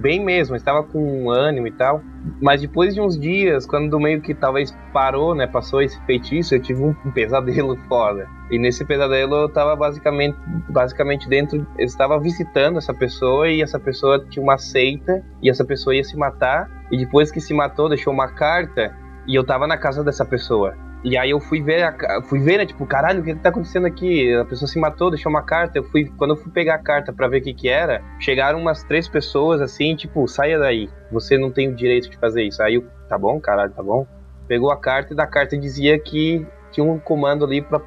bem 0.00 0.24
mesmo, 0.24 0.56
estava 0.56 0.82
com 0.82 1.30
ânimo 1.30 1.66
e 1.66 1.72
tal. 1.72 2.00
Mas 2.40 2.60
depois 2.60 2.94
de 2.94 3.00
uns 3.00 3.18
dias, 3.18 3.66
quando 3.66 3.98
meio 4.00 4.20
que 4.20 4.34
talvez 4.34 4.76
parou, 4.92 5.34
né, 5.34 5.46
passou 5.46 5.82
esse 5.82 6.00
feitiço, 6.06 6.54
eu 6.54 6.62
tive 6.62 6.82
um 6.82 6.94
pesadelo 7.12 7.76
foda. 7.88 8.26
E 8.50 8.58
nesse 8.58 8.84
pesadelo 8.84 9.34
eu 9.34 9.48
tava 9.48 9.76
basicamente, 9.76 10.36
basicamente 10.70 11.28
dentro, 11.28 11.66
eu 11.78 11.84
estava 11.84 12.18
visitando 12.18 12.78
essa 12.78 12.94
pessoa 12.94 13.48
e 13.48 13.60
essa 13.60 13.78
pessoa 13.78 14.24
tinha 14.30 14.42
uma 14.42 14.56
seita 14.56 15.22
e 15.42 15.50
essa 15.50 15.64
pessoa 15.64 15.94
ia 15.94 16.04
se 16.04 16.16
matar. 16.16 16.70
E 16.90 16.96
depois 16.96 17.30
que 17.30 17.40
se 17.40 17.52
matou, 17.52 17.88
deixou 17.88 18.12
uma 18.12 18.28
carta 18.28 18.94
e 19.26 19.34
eu 19.34 19.44
tava 19.44 19.66
na 19.66 19.76
casa 19.76 20.02
dessa 20.02 20.24
pessoa. 20.24 20.74
E 21.04 21.16
aí 21.16 21.30
eu 21.30 21.38
fui 21.38 21.62
ver, 21.62 21.82
a 21.84 22.22
fui 22.22 22.40
ver, 22.40 22.58
né, 22.58 22.66
tipo, 22.66 22.84
caralho, 22.84 23.20
o 23.20 23.24
que 23.24 23.34
que 23.34 23.40
tá 23.40 23.50
acontecendo 23.50 23.86
aqui? 23.86 24.34
A 24.34 24.44
pessoa 24.44 24.68
se 24.68 24.78
matou, 24.78 25.10
deixou 25.10 25.30
uma 25.30 25.42
carta. 25.42 25.78
Eu 25.78 25.84
fui, 25.84 26.06
quando 26.16 26.32
eu 26.32 26.36
fui 26.36 26.50
pegar 26.50 26.74
a 26.74 26.78
carta 26.78 27.12
pra 27.12 27.28
ver 27.28 27.38
o 27.38 27.42
que 27.44 27.54
que 27.54 27.68
era, 27.68 28.02
chegaram 28.18 28.60
umas 28.60 28.82
três 28.82 29.08
pessoas 29.08 29.60
assim, 29.60 29.94
tipo, 29.94 30.26
saia 30.26 30.58
daí. 30.58 30.88
Você 31.12 31.38
não 31.38 31.50
tem 31.50 31.68
o 31.68 31.74
direito 31.74 32.10
de 32.10 32.16
fazer 32.16 32.42
isso. 32.42 32.62
Aí 32.62 32.74
eu, 32.74 32.86
tá 33.08 33.16
bom, 33.16 33.40
caralho, 33.40 33.72
tá 33.72 33.82
bom. 33.82 34.06
Pegou 34.48 34.70
a 34.70 34.76
carta 34.76 35.12
e 35.12 35.16
da 35.16 35.26
carta 35.26 35.56
dizia 35.56 35.98
que 35.98 36.44
tinha 36.72 36.84
um 36.84 36.98
comando 36.98 37.44
ali 37.44 37.62
pra 37.62 37.80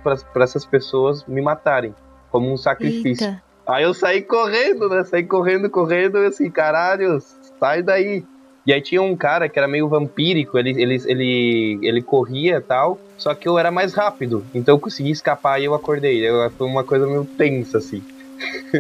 essas 0.44 0.66
pessoas 0.66 1.26
me 1.26 1.42
matarem, 1.42 1.94
como 2.30 2.52
um 2.52 2.58
sacrifício. 2.58 3.28
Eita. 3.28 3.44
Aí 3.68 3.84
eu 3.84 3.94
saí 3.94 4.22
correndo, 4.22 4.90
né? 4.90 5.04
Saí 5.04 5.24
correndo, 5.24 5.70
correndo, 5.70 6.18
assim, 6.20 6.50
caralho, 6.50 7.20
sai 7.60 7.84
daí. 7.84 8.26
E 8.66 8.72
aí 8.72 8.82
tinha 8.82 9.02
um 9.02 9.16
cara 9.16 9.50
que 9.50 9.58
era 9.58 9.68
meio 9.68 9.88
vampírico, 9.88 10.58
ele, 10.58 10.70
ele, 10.82 11.02
ele, 11.08 11.80
ele 11.82 12.02
corria 12.02 12.58
e 12.58 12.62
tal, 12.62 13.00
só 13.18 13.34
que 13.34 13.48
eu 13.48 13.58
era 13.58 13.72
mais 13.72 13.94
rápido, 13.94 14.46
então 14.54 14.76
eu 14.76 14.80
consegui 14.80 15.10
escapar 15.12 15.60
e 15.60 15.66
eu 15.66 15.74
acordei. 15.74 16.20
Eu, 16.28 16.50
foi 16.52 16.68
uma 16.68 16.84
coisa 16.84 17.08
meio 17.08 17.26
tensa, 17.26 17.80
assim. 17.80 18.04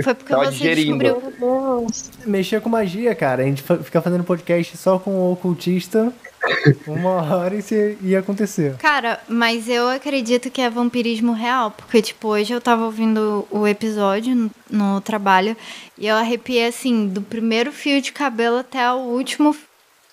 Foi 0.04 0.14
porque 0.16 0.34
Tava 0.34 0.46
você 0.46 0.52
digerindo. 0.52 0.98
descobriu. 1.04 1.88
Mexer 2.26 2.62
com 2.62 2.70
magia, 2.70 3.14
cara. 3.14 3.44
A 3.44 3.46
gente 3.46 3.62
fa- 3.62 3.78
fica 3.78 4.02
fazendo 4.02 4.24
podcast 4.24 4.76
só 4.78 4.98
com 4.98 5.12
o 5.12 5.32
ocultista. 5.34 6.12
Uma 6.88 7.36
hora 7.36 7.56
isso 7.56 7.74
ia- 7.76 7.98
ia 8.02 8.20
acontecer. 8.20 8.76
Cara, 8.78 9.20
mas 9.30 9.70
eu 9.70 9.88
acredito 9.88 10.50
que 10.50 10.62
é 10.62 10.70
vampirismo 10.70 11.34
real, 11.34 11.70
porque, 11.72 12.02
tipo, 12.02 12.30
hoje 12.30 12.52
eu 12.54 12.60
tava 12.62 12.86
ouvindo 12.86 13.48
o 13.52 13.68
episódio 13.68 14.34
no, 14.36 14.52
no 14.70 15.02
trabalho 15.02 15.56
e 15.98 16.08
eu 16.08 16.16
arrepiei, 16.16 16.66
assim, 16.66 17.08
do 17.08 17.22
primeiro 17.22 17.72
fio 17.72 18.02
de 18.02 18.12
cabelo 18.12 18.58
até 18.58 18.92
o 18.92 18.98
último 18.98 19.56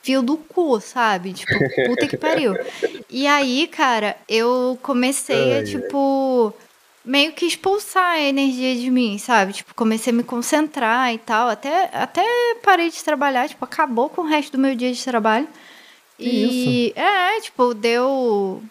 fio 0.08 0.22
do 0.22 0.38
cu, 0.38 0.80
sabe? 0.80 1.34
Tipo, 1.34 1.52
puta 1.86 2.06
que 2.06 2.16
pariu. 2.16 2.54
E 3.10 3.26
aí, 3.26 3.66
cara, 3.66 4.16
eu 4.26 4.78
comecei 4.80 5.52
Ai, 5.52 5.60
a, 5.60 5.64
tipo, 5.64 6.54
meio 7.04 7.32
que 7.32 7.44
expulsar 7.44 8.14
a 8.14 8.20
energia 8.22 8.74
de 8.74 8.90
mim, 8.90 9.18
sabe? 9.18 9.52
Tipo, 9.52 9.74
comecei 9.74 10.10
a 10.10 10.16
me 10.16 10.22
concentrar 10.22 11.12
e 11.12 11.18
tal. 11.18 11.50
Até, 11.50 11.90
até 11.92 12.24
parei 12.62 12.88
de 12.88 13.04
trabalhar, 13.04 13.50
tipo, 13.50 13.62
acabou 13.62 14.08
com 14.08 14.22
o 14.22 14.26
resto 14.26 14.52
do 14.52 14.58
meu 14.58 14.74
dia 14.74 14.90
de 14.90 15.04
trabalho. 15.04 15.46
E 16.18 16.94
é, 16.96 17.38
tipo, 17.42 17.74
deu. 17.74 18.62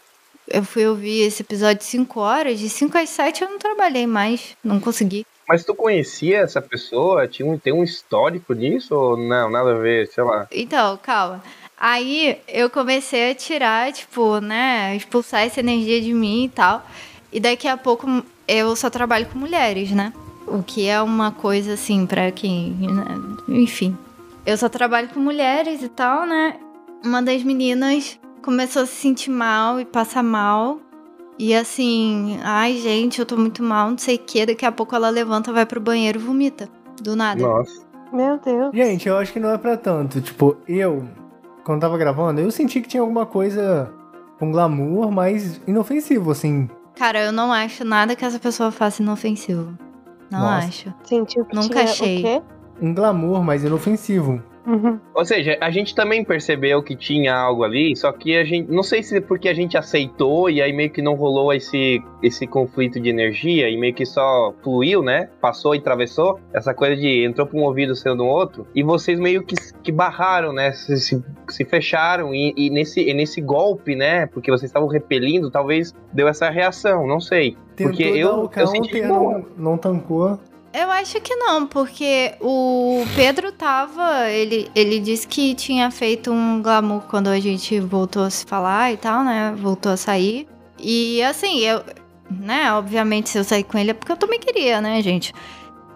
Eu 0.48 0.64
fui 0.64 0.88
ouvir 0.88 1.22
esse 1.22 1.44
episódio 1.44 1.80
de 1.80 1.86
5 1.86 2.20
horas, 2.20 2.58
de 2.58 2.68
5 2.68 2.98
às 2.98 3.10
7 3.10 3.44
eu 3.44 3.50
não 3.52 3.60
trabalhei 3.60 4.08
mais, 4.08 4.58
não 4.64 4.80
consegui. 4.80 5.24
Mas 5.48 5.64
tu 5.64 5.74
conhecia 5.74 6.40
essa 6.40 6.62
pessoa? 6.62 7.28
Tinha 7.28 7.50
um, 7.50 7.58
tem 7.58 7.72
um 7.72 7.84
histórico 7.84 8.54
nisso 8.54 8.94
ou 8.94 9.16
não? 9.16 9.50
Nada 9.50 9.72
a 9.72 9.78
ver, 9.78 10.08
sei 10.08 10.24
lá. 10.24 10.48
Então, 10.52 11.00
calma. 11.02 11.42
Aí 11.80 12.38
eu 12.48 12.70
comecei 12.70 13.32
a 13.32 13.36
tirar, 13.36 13.94
tipo, 13.94 14.40
né, 14.40 14.96
expulsar 14.96 15.42
essa 15.42 15.60
energia 15.60 16.02
de 16.02 16.14
mim 16.14 16.46
e 16.46 16.50
tal. 16.50 16.86
E 17.32 17.40
daqui 17.40 17.68
a 17.68 17.78
pouco 17.78 18.24
eu 18.48 18.76
só 18.76 18.90
trabalho 18.90 19.28
com 19.28 19.38
mulheres, 19.38 19.92
né? 19.92 20.12
O 20.48 20.64
que 20.64 20.88
é 20.88 21.02
uma 21.02 21.32
coisa 21.32 21.74
assim 21.74 22.06
pra 22.06 22.32
quem, 22.32 22.72
né? 22.72 23.06
enfim. 23.48 23.98
Eu 24.46 24.58
só 24.58 24.70
trabalho 24.70 25.10
com 25.10 25.20
mulheres 25.20 25.84
e 25.84 25.90
tal, 25.90 26.26
né? 26.26 26.58
Uma 27.04 27.22
das 27.22 27.44
meninas 27.44 28.18
começou 28.42 28.84
a 28.84 28.86
se 28.86 28.96
sentir 28.96 29.30
mal 29.30 29.80
e 29.80 29.86
passar 29.86 30.24
mal. 30.24 30.80
E 31.40 31.54
assim, 31.54 32.40
ai 32.44 32.78
gente, 32.78 33.20
eu 33.20 33.26
tô 33.26 33.38
muito 33.38 33.62
mal, 33.62 33.92
não 33.92 33.98
sei 33.98 34.16
o 34.16 34.20
que. 34.20 34.46
Daqui 34.46 34.66
a 34.66 34.72
pouco 34.72 34.96
ela 34.96 35.10
levanta, 35.10 35.54
vai 35.54 35.66
pro 35.66 35.80
banheiro 35.80 36.20
e 36.20 36.24
vomita. 36.24 36.68
Do 37.02 37.16
nada. 37.16 37.42
Nossa. 37.42 37.86
Meu 38.12 38.40
Deus. 38.40 38.72
Gente, 38.74 39.08
eu 39.08 39.18
acho 39.18 39.34
que 39.34 39.40
não 39.40 39.52
é 39.52 39.58
pra 39.58 39.78
tanto. 39.78 40.20
Tipo, 40.22 40.58
eu, 40.68 41.08
quando 41.64 41.82
tava 41.82 41.98
gravando, 41.98 42.42
eu 42.42 42.50
senti 42.50 42.82
que 42.82 42.88
tinha 42.88 43.02
alguma 43.02 43.26
coisa 43.26 43.94
com 44.40 44.52
glamour, 44.52 45.12
mas 45.12 45.62
inofensivo, 45.68 46.32
assim. 46.32 46.70
Cara, 46.96 47.24
eu 47.24 47.32
não 47.32 47.52
acho 47.52 47.84
nada 47.86 48.16
que 48.16 48.26
essa 48.26 48.40
pessoa 48.40 48.72
faça 48.72 49.04
inofensivo. 49.04 49.78
Não 50.32 50.40
Nossa. 50.40 50.68
acho. 50.68 50.94
Sentiu 51.04 51.46
que 51.46 51.56
Nunca 51.56 51.68
tinha 51.70 51.84
achei. 51.84 52.20
o 52.20 52.22
quê? 52.24 52.42
Um 52.82 52.94
glamour, 52.94 53.44
mas 53.44 53.64
inofensivo. 53.64 54.42
Uhum. 54.68 55.00
Ou 55.16 55.24
seja, 55.24 55.58
a 55.62 55.72
gente 55.72 55.96
também 55.96 56.26
percebeu 56.26 56.84
que 56.84 56.94
tinha 56.94 57.34
algo 57.34 57.64
ali, 57.64 57.96
só 57.96 58.12
que 58.12 58.36
a 58.36 58.44
gente. 58.44 58.70
Não 58.70 58.84
sei 58.84 59.02
se 59.02 59.18
é 59.18 59.22
porque 59.22 59.48
a 59.48 59.54
gente 59.54 59.78
aceitou 59.78 60.50
e 60.50 60.62
aí 60.62 60.74
meio 60.74 60.90
que 60.90 61.02
não 61.02 61.16
rolou 61.16 61.54
esse, 61.54 62.04
esse 62.22 62.46
conflito 62.46 63.00
de 63.00 63.10
energia 63.10 63.70
e 63.70 63.78
meio 63.78 63.94
que 63.94 64.06
só 64.06 64.54
fluiu, 64.62 65.02
né? 65.02 65.30
Passou 65.40 65.74
e 65.74 65.78
atravessou. 65.78 66.38
Essa 66.54 66.74
coisa 66.74 66.98
de 66.98 67.24
entrou 67.24 67.48
pra 67.48 67.58
um 67.58 67.64
ouvido 67.64 67.96
sendo 67.96 68.18
no 68.18 68.26
outro. 68.26 68.68
E 68.76 68.84
vocês 68.84 69.18
meio 69.18 69.42
que, 69.42 69.56
que 69.82 69.92
barraram, 69.92 70.52
né? 70.52 70.74
Se, 70.74 70.98
se, 70.98 71.24
se 71.48 71.64
fecharam. 71.64 72.36
E, 72.36 72.54
e 72.58 72.70
nesse, 72.70 73.00
e 73.00 73.14
nesse 73.14 73.40
golpe, 73.40 73.96
né? 73.96 74.26
Porque 74.26 74.52
vocês 74.52 74.70
estavam 74.70 74.90
repelindo, 74.90 75.50
talvez 75.50 75.94
deu 76.12 76.28
essa 76.28 76.50
reação, 76.50 77.08
não 77.08 77.22
sei. 77.22 77.56
Tentou 77.78 77.94
Porque 77.94 78.12
dar 78.12 78.18
eu, 78.18 78.44
o 78.44 78.50
eu 78.54 78.68
senti 78.68 79.02
não, 79.02 79.46
não 79.56 79.78
tancou. 79.78 80.38
Eu 80.78 80.92
acho 80.92 81.20
que 81.22 81.36
não, 81.36 81.66
porque 81.66 82.36
o 82.40 83.04
Pedro 83.16 83.52
tava. 83.52 84.30
Ele, 84.30 84.70
ele 84.76 85.00
disse 85.00 85.28
que 85.28 85.56
tinha 85.56 85.90
feito 85.90 86.32
um 86.32 86.62
glamour 86.62 87.02
quando 87.10 87.30
a 87.30 87.40
gente 87.40 87.80
voltou 87.80 88.24
a 88.24 88.30
se 88.30 88.46
falar 88.46 88.94
e 88.94 88.98
tal, 88.98 89.24
né? 89.24 89.56
Voltou 89.58 89.92
a 89.92 89.98
sair. 89.98 90.48
E 90.80 91.24
assim, 91.24 91.62
eu. 91.62 91.82
Né, 92.30 92.72
obviamente, 92.74 93.30
se 93.30 93.40
eu 93.40 93.44
sair 93.44 93.64
com 93.64 93.78
ele 93.78 93.90
é 93.90 93.94
porque 93.94 94.12
eu 94.12 94.18
também 94.18 94.40
queria, 94.40 94.80
né, 94.80 95.02
gente? 95.02 95.34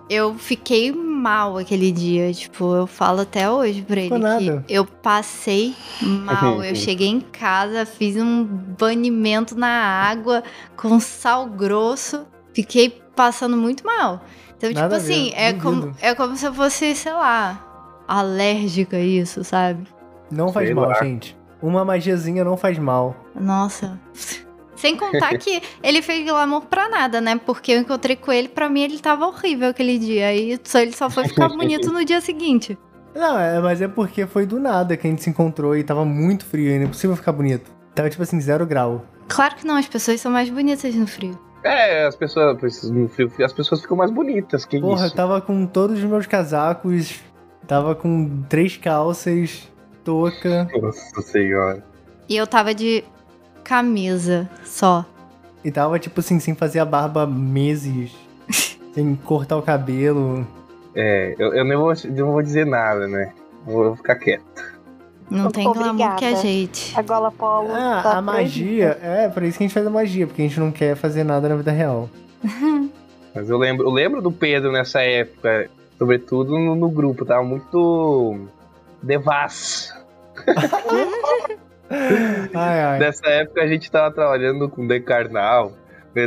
Eu 0.09 0.33
fiquei 0.33 0.91
mal 0.91 1.59
aquele 1.59 1.91
dia. 1.91 2.33
Tipo, 2.33 2.73
eu 2.73 2.87
falo 2.87 3.21
até 3.21 3.47
hoje 3.47 3.83
pra 3.83 4.01
ele 4.01 4.17
nada. 4.17 4.65
que 4.67 4.73
eu 4.73 4.83
passei 4.83 5.75
mal. 6.01 6.63
eu 6.63 6.73
cheguei 6.75 7.07
em 7.07 7.21
casa, 7.21 7.85
fiz 7.85 8.15
um 8.17 8.43
banimento 8.43 9.55
na 9.55 9.69
água 9.69 10.41
com 10.75 10.99
sal 10.99 11.45
grosso. 11.45 12.25
Fiquei 12.51 12.89
passando 13.15 13.55
muito 13.55 13.85
mal. 13.85 14.23
Então, 14.69 14.81
Nada 14.83 14.97
a 14.97 14.99
tipo 14.99 15.11
assim, 15.11 15.31
é 15.35 15.53
como, 15.53 15.95
é 16.01 16.15
como 16.15 16.35
se 16.35 16.45
eu 16.45 16.53
fosse, 16.53 16.95
sei 16.95 17.13
lá, 17.13 18.03
alérgica 18.07 18.97
a 18.97 19.01
isso, 19.01 19.43
sabe? 19.43 19.87
Não 20.29 20.51
faz 20.51 20.67
Sei 20.67 20.75
mal, 20.75 20.87
lá. 20.87 21.03
gente. 21.03 21.37
Uma 21.61 21.85
magiazinha 21.85 22.43
não 22.43 22.57
faz 22.57 22.77
mal. 22.77 23.15
Nossa. 23.35 23.99
Sem 24.75 24.95
contar 24.97 25.37
que 25.37 25.61
ele 25.83 26.01
fez 26.01 26.25
glamour 26.27 26.61
pra 26.61 26.89
nada, 26.89 27.21
né? 27.21 27.39
Porque 27.45 27.71
eu 27.71 27.79
encontrei 27.79 28.15
com 28.15 28.31
ele, 28.31 28.47
pra 28.47 28.67
mim 28.67 28.81
ele 28.81 28.97
tava 28.97 29.27
horrível 29.27 29.69
aquele 29.69 29.99
dia. 29.99 30.33
E 30.33 30.59
só, 30.63 30.79
ele 30.79 30.91
só 30.91 31.07
foi 31.07 31.27
ficar 31.27 31.49
bonito 31.55 31.93
no 31.93 32.03
dia 32.03 32.19
seguinte. 32.19 32.75
Não, 33.13 33.37
é, 33.37 33.59
mas 33.59 33.79
é 33.79 33.87
porque 33.87 34.25
foi 34.25 34.45
do 34.47 34.59
nada 34.59 34.97
que 34.97 35.05
a 35.05 35.09
gente 35.09 35.21
se 35.21 35.29
encontrou 35.29 35.75
e 35.75 35.83
tava 35.83 36.03
muito 36.03 36.45
frio, 36.45 36.71
é 36.71 36.83
impossível 36.83 37.15
ficar 37.15 37.31
bonito. 37.31 37.69
Tava 37.93 38.09
tipo 38.09 38.23
assim, 38.23 38.39
zero 38.41 38.65
grau. 38.65 39.05
Claro 39.27 39.55
que 39.55 39.67
não, 39.67 39.75
as 39.75 39.87
pessoas 39.87 40.19
são 40.19 40.31
mais 40.31 40.49
bonitas 40.49 40.95
no 40.95 41.05
frio. 41.05 41.37
É, 41.63 42.05
as 42.05 42.15
pessoas. 42.15 42.57
As 43.43 43.53
pessoas 43.53 43.81
ficam 43.81 43.95
mais 43.97 44.11
bonitas. 44.11 44.65
Que 44.65 44.79
Porra, 44.79 45.01
eu 45.03 45.07
isso? 45.07 45.15
tava 45.15 45.39
com 45.41 45.65
todos 45.65 45.97
os 45.99 46.03
meus 46.03 46.25
casacos, 46.27 47.19
tava 47.67 47.93
com 47.95 48.43
três 48.49 48.77
calças, 48.77 49.71
touca, 50.03 50.67
Nossa 50.81 51.21
senhora. 51.21 51.83
E 52.27 52.35
eu 52.35 52.47
tava 52.47 52.73
de 52.73 53.03
camisa 53.63 54.49
só. 54.63 55.05
e 55.63 55.71
tava 55.71 55.99
tipo 55.99 56.19
assim, 56.19 56.39
sem 56.39 56.55
fazer 56.55 56.79
a 56.79 56.85
barba 56.85 57.27
meses, 57.27 58.11
sem 58.93 59.15
cortar 59.15 59.57
o 59.57 59.61
cabelo. 59.61 60.45
É, 60.95 61.35
eu, 61.37 61.53
eu 61.53 61.63
nem 61.63 61.77
vou, 61.77 61.93
não 62.17 62.31
vou 62.33 62.41
dizer 62.41 62.65
nada, 62.65 63.07
né? 63.07 63.33
Vou, 63.65 63.83
vou 63.85 63.95
ficar 63.95 64.15
quieto. 64.15 64.43
Não 65.31 65.49
tem 65.49 65.63
glamour 65.63 65.95
que 65.95 66.03
a 66.03 66.11
Obrigada. 66.11 66.35
gente. 66.35 66.99
A 66.99 67.01
gola 67.01 67.31
polo. 67.31 67.69
Ah, 67.71 68.01
tá 68.03 68.17
a 68.17 68.21
magia, 68.21 68.99
é, 69.01 69.29
por 69.29 69.43
isso 69.43 69.57
que 69.57 69.63
a 69.63 69.67
gente 69.67 69.73
faz 69.73 69.87
a 69.87 69.89
magia, 69.89 70.27
porque 70.27 70.41
a 70.41 70.45
gente 70.45 70.59
não 70.59 70.71
quer 70.71 70.95
fazer 70.95 71.23
nada 71.23 71.47
na 71.47 71.55
vida 71.55 71.71
real. 71.71 72.09
Mas 73.33 73.49
eu 73.49 73.57
lembro, 73.57 73.87
eu 73.87 73.91
lembro 73.91 74.21
do 74.21 74.29
Pedro 74.29 74.73
nessa 74.73 75.01
época, 75.01 75.69
sobretudo 75.97 76.59
no, 76.59 76.75
no 76.75 76.89
grupo, 76.89 77.23
tava 77.23 77.43
muito 77.43 78.45
devasso. 79.01 79.95
Ai, 82.53 82.81
ai. 82.83 82.99
Nessa 82.99 83.27
época 83.27 83.61
a 83.61 83.67
gente 83.67 83.91
tava 83.91 84.15
trabalhando 84.15 84.69
com 84.69 84.87
Decarnal. 84.87 85.73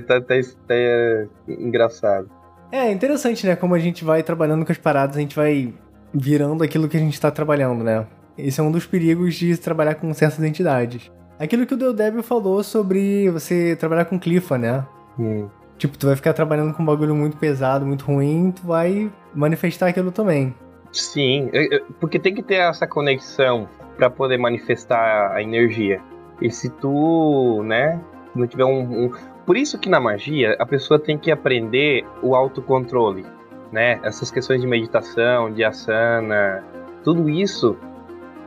Tá, 0.07 0.21
tá, 0.21 0.21
tá 0.21 0.35
é, 0.69 1.27
engraçado. 1.49 2.29
É 2.71 2.91
interessante, 2.93 3.47
né? 3.47 3.57
Como 3.57 3.75
a 3.75 3.79
gente 3.79 4.05
vai 4.05 4.23
trabalhando 4.23 4.65
com 4.67 4.73
as 4.73 4.77
paradas, 4.77 5.17
a 5.17 5.21
gente 5.21 5.35
vai 5.35 5.73
virando 6.13 6.63
aquilo 6.63 6.87
que 6.87 6.99
a 6.99 7.01
gente 7.01 7.19
tá 7.19 7.31
trabalhando, 7.31 7.83
né? 7.83 8.07
Esse 8.37 8.61
é 8.61 8.63
um 8.63 8.71
dos 8.71 8.87
perigos 8.87 9.35
de 9.35 9.57
trabalhar 9.57 9.95
com 9.95 10.13
certas 10.13 10.43
entidades. 10.43 11.11
Aquilo 11.39 11.67
que 11.67 11.75
o 11.75 11.77
Deldébio 11.77 12.23
falou 12.23 12.63
sobre 12.63 13.31
você 13.31 13.77
trabalhar 13.77 14.05
com 14.05 14.19
Clifa, 14.19 14.57
né? 14.59 14.85
Hum. 15.19 15.49
Tipo, 15.77 15.99
tu 15.99 16.07
vai 16.07 16.17
ficar 16.17 16.33
trabalhando 16.33 16.73
com 16.73 16.83
um 16.83 16.87
bagulho 16.87 17.15
muito 17.15 17.37
pesado, 17.37 17.85
muito 17.85 18.05
ruim, 18.05 18.53
tu 18.53 18.67
vai 18.67 19.11
manifestar 19.35 19.89
aquilo 19.89 20.13
também. 20.13 20.55
Sim, 20.93 21.51
porque 21.99 22.19
tem 22.21 22.33
que 22.35 22.43
ter 22.43 22.57
essa 22.57 22.87
conexão 22.87 23.69
pra 23.97 24.09
poder 24.09 24.39
manifestar 24.39 25.33
a 25.33 25.43
energia. 25.43 26.01
E 26.41 26.51
se 26.51 26.71
tu, 26.71 27.63
né, 27.65 28.01
não 28.35 28.47
tiver 28.47 28.65
um, 28.65 29.07
um- 29.07 29.11
Por 29.45 29.57
isso 29.57 29.79
que 29.79 29.89
na 29.89 29.99
magia 30.01 30.57
a 30.59 30.65
pessoa 30.65 30.99
tem 30.99 31.19
que 31.19 31.31
aprender 31.31 32.05
o 32.23 32.35
autocontrole, 32.35 33.27
né? 33.73 33.99
Essas 34.05 34.31
questões 34.31 34.61
de 34.61 34.67
meditação, 34.67 35.53
de 35.53 35.63
asana, 35.65 36.65
tudo 37.03 37.29
isso 37.29 37.77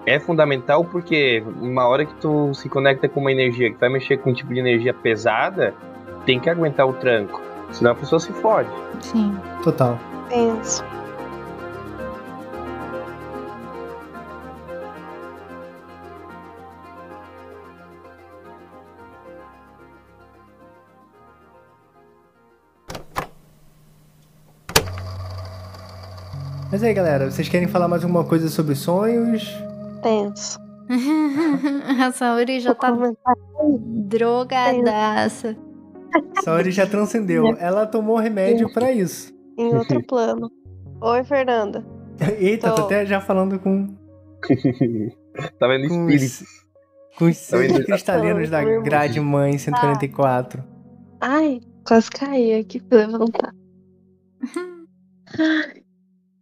é 0.08 0.22
fundamental 0.22 0.86
porque 0.86 1.44
uma 1.62 1.86
hora 1.86 2.06
que 2.06 2.16
tu 2.16 2.54
se 2.54 2.70
conecta 2.70 3.10
com 3.10 3.20
uma 3.20 3.32
energia 3.32 3.70
que 3.70 3.78
vai 3.78 3.90
mexer 3.90 4.18
com 4.18 4.30
um 4.30 4.34
tipo 4.34 4.54
de 4.54 4.60
energia 4.60 4.94
pesada, 4.94 5.76
tem 6.26 6.40
que 6.40 6.50
aguentar 6.50 6.88
o 6.88 6.94
tranco. 6.94 7.42
Senão 7.74 7.92
a 7.92 7.96
pessoa 7.96 8.18
se 8.18 8.32
fode. 8.32 8.70
Sim. 9.02 9.38
Total. 9.62 10.00
Penso. 10.30 10.82
Mas 26.72 26.82
aí, 26.82 26.94
galera, 26.94 27.30
vocês 27.30 27.50
querem 27.50 27.68
falar 27.68 27.90
mais 27.90 28.04
alguma 28.04 28.24
coisa 28.24 28.48
sobre 28.48 28.74
sonhos? 28.74 29.67
Penso. 30.02 30.60
a 32.02 32.12
Saori 32.12 32.60
já 32.60 32.74
tá 32.74 32.92
Comentário 32.92 33.42
drogadaça. 34.08 35.56
Saori 36.44 36.72
já 36.72 36.88
transcendeu. 36.88 37.56
Ela 37.60 37.86
tomou 37.86 38.18
remédio 38.18 38.72
pra 38.74 38.92
isso. 38.92 39.34
em 39.58 39.76
outro 39.76 40.02
plano. 40.08 40.50
Oi, 41.02 41.24
Fernanda. 41.24 41.86
Eita, 42.40 42.70
tô 42.72 42.76
Tô. 42.78 42.86
até 42.86 43.06
já 43.06 43.22
falando 43.22 43.60
com, 43.60 43.96
tá 45.60 45.68
vendo 45.68 45.88
com 45.90 46.10
espíritos? 46.10 46.42
os, 46.42 47.18
com 47.20 47.26
os 47.26 47.48
Tá 47.48 47.58
vendo? 47.58 47.86
cristalinos 47.86 48.50
da 48.50 48.64
grade 48.82 49.20
mãe 49.20 49.58
144. 49.58 50.64
Ai, 51.22 51.60
quase 51.86 52.10
caí 52.10 52.60
aqui 52.60 52.82
pra 52.82 53.06
levantar. 53.06 53.54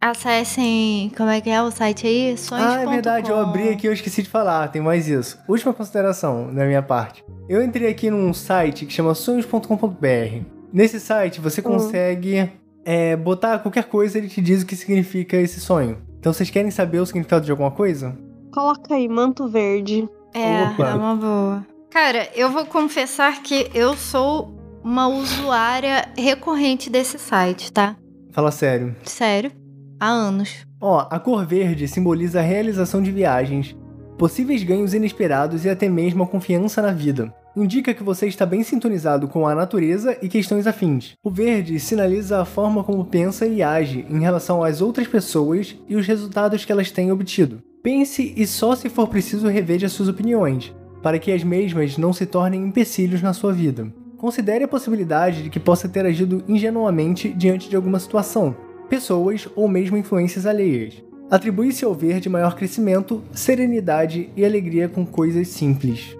Acessem. 0.00 1.10
Como 1.16 1.30
é 1.30 1.40
que 1.40 1.50
é 1.50 1.62
o 1.62 1.70
site 1.70 2.06
aí? 2.06 2.36
Sonhos. 2.36 2.66
Ah, 2.66 2.82
é 2.82 2.86
verdade, 2.86 3.30
eu 3.30 3.38
abri 3.38 3.70
aqui 3.70 3.86
e 3.86 3.88
eu 3.88 3.92
esqueci 3.92 4.22
de 4.22 4.28
falar, 4.28 4.68
tem 4.68 4.82
mais 4.82 5.08
isso. 5.08 5.38
Última 5.48 5.72
consideração 5.72 6.54
da 6.54 6.64
minha 6.64 6.82
parte. 6.82 7.24
Eu 7.48 7.62
entrei 7.62 7.90
aqui 7.90 8.10
num 8.10 8.32
site 8.32 8.86
que 8.86 8.92
chama 8.92 9.14
sonhos.com.br. 9.14 10.44
Nesse 10.72 11.00
site 11.00 11.40
você 11.40 11.62
consegue 11.62 12.50
é, 12.84 13.16
botar 13.16 13.58
qualquer 13.58 13.84
coisa, 13.84 14.18
ele 14.18 14.28
te 14.28 14.40
diz 14.40 14.62
o 14.62 14.66
que 14.66 14.76
significa 14.76 15.36
esse 15.36 15.60
sonho. 15.60 15.98
Então 16.18 16.32
vocês 16.32 16.50
querem 16.50 16.70
saber 16.70 16.98
o 16.98 17.06
significado 17.06 17.44
de 17.44 17.50
alguma 17.50 17.70
coisa? 17.70 18.16
Coloca 18.52 18.94
aí, 18.94 19.08
manto 19.08 19.48
verde. 19.48 20.08
É, 20.34 20.64
Opa. 20.64 20.90
é 20.90 20.94
uma 20.94 21.16
boa. 21.16 21.66
Cara, 21.90 22.28
eu 22.34 22.50
vou 22.50 22.66
confessar 22.66 23.42
que 23.42 23.70
eu 23.74 23.96
sou 23.96 24.54
uma 24.84 25.08
usuária 25.08 26.08
recorrente 26.16 26.90
desse 26.90 27.18
site, 27.18 27.72
tá? 27.72 27.96
Fala 28.32 28.50
sério. 28.50 28.94
Sério. 29.02 29.50
Há 29.98 30.08
anos. 30.08 30.66
Ó, 30.78 31.06
a 31.10 31.18
cor 31.18 31.46
verde 31.46 31.88
simboliza 31.88 32.40
a 32.40 32.42
realização 32.42 33.02
de 33.02 33.10
viagens, 33.10 33.74
possíveis 34.18 34.62
ganhos 34.62 34.92
inesperados 34.92 35.64
e 35.64 35.70
até 35.70 35.88
mesmo 35.88 36.22
a 36.22 36.26
confiança 36.26 36.82
na 36.82 36.92
vida. 36.92 37.34
Indica 37.56 37.94
que 37.94 38.02
você 38.02 38.26
está 38.26 38.44
bem 38.44 38.62
sintonizado 38.62 39.26
com 39.26 39.48
a 39.48 39.54
natureza 39.54 40.14
e 40.20 40.28
questões 40.28 40.66
afins. 40.66 41.14
O 41.24 41.30
verde 41.30 41.80
sinaliza 41.80 42.42
a 42.42 42.44
forma 42.44 42.84
como 42.84 43.06
pensa 43.06 43.46
e 43.46 43.62
age 43.62 44.04
em 44.10 44.20
relação 44.20 44.62
às 44.62 44.82
outras 44.82 45.08
pessoas 45.08 45.74
e 45.88 45.96
os 45.96 46.06
resultados 46.06 46.66
que 46.66 46.72
elas 46.72 46.90
têm 46.90 47.10
obtido. 47.10 47.62
Pense 47.82 48.34
e 48.36 48.46
só 48.46 48.76
se 48.76 48.90
for 48.90 49.08
preciso 49.08 49.48
reveja 49.48 49.88
suas 49.88 50.10
opiniões, 50.10 50.74
para 51.02 51.18
que 51.18 51.32
as 51.32 51.42
mesmas 51.42 51.96
não 51.96 52.12
se 52.12 52.26
tornem 52.26 52.62
empecilhos 52.62 53.22
na 53.22 53.32
sua 53.32 53.54
vida. 53.54 53.90
Considere 54.18 54.64
a 54.64 54.68
possibilidade 54.68 55.44
de 55.44 55.48
que 55.48 55.60
possa 55.60 55.88
ter 55.88 56.04
agido 56.04 56.44
ingenuamente 56.46 57.30
diante 57.30 57.70
de 57.70 57.76
alguma 57.76 57.98
situação, 57.98 58.54
pessoas 58.86 59.48
ou 59.54 59.68
mesmo 59.68 59.96
influências 59.96 60.46
alheias. 60.46 61.02
Atribui-se 61.30 61.84
ao 61.84 61.92
verde 61.92 62.28
maior 62.28 62.54
crescimento, 62.54 63.22
serenidade 63.32 64.30
e 64.36 64.44
alegria 64.44 64.88
com 64.88 65.04
coisas 65.04 65.48
simples. 65.48 66.16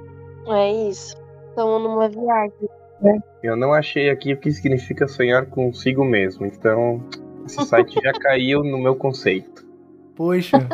É 0.49 0.89
isso. 0.89 1.17
Estamos 1.49 1.83
numa 1.83 2.09
viagem. 2.09 2.69
Eu 3.43 3.57
não 3.57 3.73
achei 3.73 4.11
aqui 4.11 4.33
o 4.33 4.37
que 4.39 4.51
significa 4.51 5.07
sonhar 5.07 5.47
consigo 5.47 6.05
mesmo, 6.05 6.45
então 6.47 7.03
esse 7.47 7.65
site 7.65 7.95
já 8.03 8.13
caiu 8.19 8.65
no 8.65 8.79
meu 8.79 8.97
conceito. 8.97 9.65
Poxa, 10.17 10.67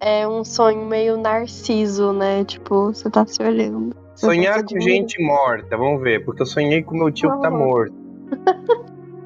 é 0.00 0.26
um 0.26 0.44
sonho 0.44 0.84
meio 0.86 1.16
narciso, 1.16 2.12
né? 2.12 2.44
Tipo, 2.44 2.86
você 2.86 3.10
tá 3.10 3.26
se 3.26 3.42
olhando. 3.42 3.94
Sonhar 4.14 4.62
com 4.64 4.80
gente 4.80 5.20
morta, 5.22 5.76
vamos 5.76 6.00
ver, 6.00 6.24
porque 6.24 6.42
eu 6.42 6.46
sonhei 6.46 6.82
com 6.82 6.96
meu 6.96 7.10
tio 7.10 7.30
que 7.34 7.40
tá 7.42 7.48
Ah. 7.48 7.50
morto. 7.50 7.94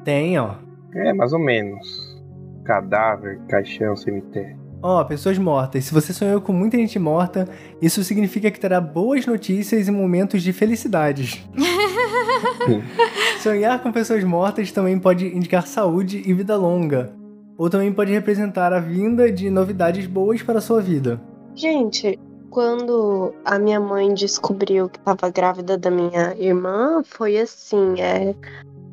Tem, 0.03 0.37
ó. 0.39 0.55
É, 0.95 1.13
mais 1.13 1.33
ou 1.33 1.39
menos. 1.39 2.17
Cadáver, 2.63 3.39
caixão, 3.47 3.95
cemitério. 3.95 4.57
Ó, 4.81 5.03
pessoas 5.03 5.37
mortas. 5.37 5.85
Se 5.85 5.93
você 5.93 6.13
sonhou 6.13 6.39
com 6.39 6.53
muita 6.53 6.77
gente 6.77 6.97
morta, 6.97 7.47
isso 7.81 8.03
significa 8.03 8.49
que 8.49 8.59
terá 8.59 8.79
boas 8.79 9.25
notícias 9.25 9.87
e 9.87 9.91
momentos 9.91 10.41
de 10.41 10.53
felicidades. 10.53 11.45
Sonhar 13.43 13.81
com 13.83 13.91
pessoas 13.91 14.23
mortas 14.23 14.71
também 14.71 14.97
pode 14.97 15.25
indicar 15.25 15.67
saúde 15.67 16.23
e 16.25 16.33
vida 16.33 16.55
longa. 16.55 17.13
Ou 17.57 17.69
também 17.69 17.91
pode 17.91 18.11
representar 18.13 18.71
a 18.71 18.79
vinda 18.79 19.29
de 19.29 19.49
novidades 19.49 20.07
boas 20.07 20.41
para 20.41 20.59
a 20.59 20.61
sua 20.61 20.81
vida. 20.81 21.21
Gente, 21.55 22.17
quando 22.49 23.33
a 23.43 23.59
minha 23.59 23.81
mãe 23.81 24.13
descobriu 24.13 24.87
que 24.87 24.97
estava 24.97 25.29
grávida 25.29 25.77
da 25.77 25.91
minha 25.91 26.35
irmã, 26.37 27.01
foi 27.03 27.37
assim, 27.37 27.99
é, 27.99 28.33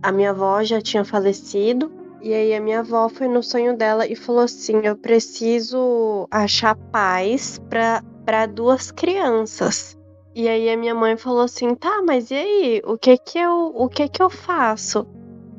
a 0.06 0.12
minha 0.12 0.30
avó 0.30 0.62
já 0.62 0.80
tinha 0.80 1.04
falecido, 1.04 1.90
e 2.22 2.32
aí 2.32 2.54
a 2.54 2.60
minha 2.60 2.78
avó 2.78 3.08
foi 3.08 3.26
no 3.26 3.42
sonho 3.42 3.76
dela 3.76 4.06
e 4.06 4.14
falou 4.14 4.42
assim: 4.42 4.76
"Eu 4.84 4.96
preciso 4.96 6.28
achar 6.30 6.76
paz 6.92 7.58
para 7.68 8.04
para 8.24 8.46
duas 8.46 8.92
crianças". 8.92 9.98
E 10.32 10.48
aí 10.48 10.70
a 10.70 10.76
minha 10.76 10.94
mãe 10.94 11.16
falou 11.16 11.42
assim: 11.42 11.74
"Tá, 11.74 12.02
mas 12.06 12.30
e 12.30 12.36
aí? 12.36 12.82
O 12.86 12.96
que 12.96 13.18
que 13.18 13.36
eu 13.36 13.72
o 13.74 13.88
que 13.88 14.08
que 14.08 14.22
eu 14.22 14.30
faço?" 14.30 15.04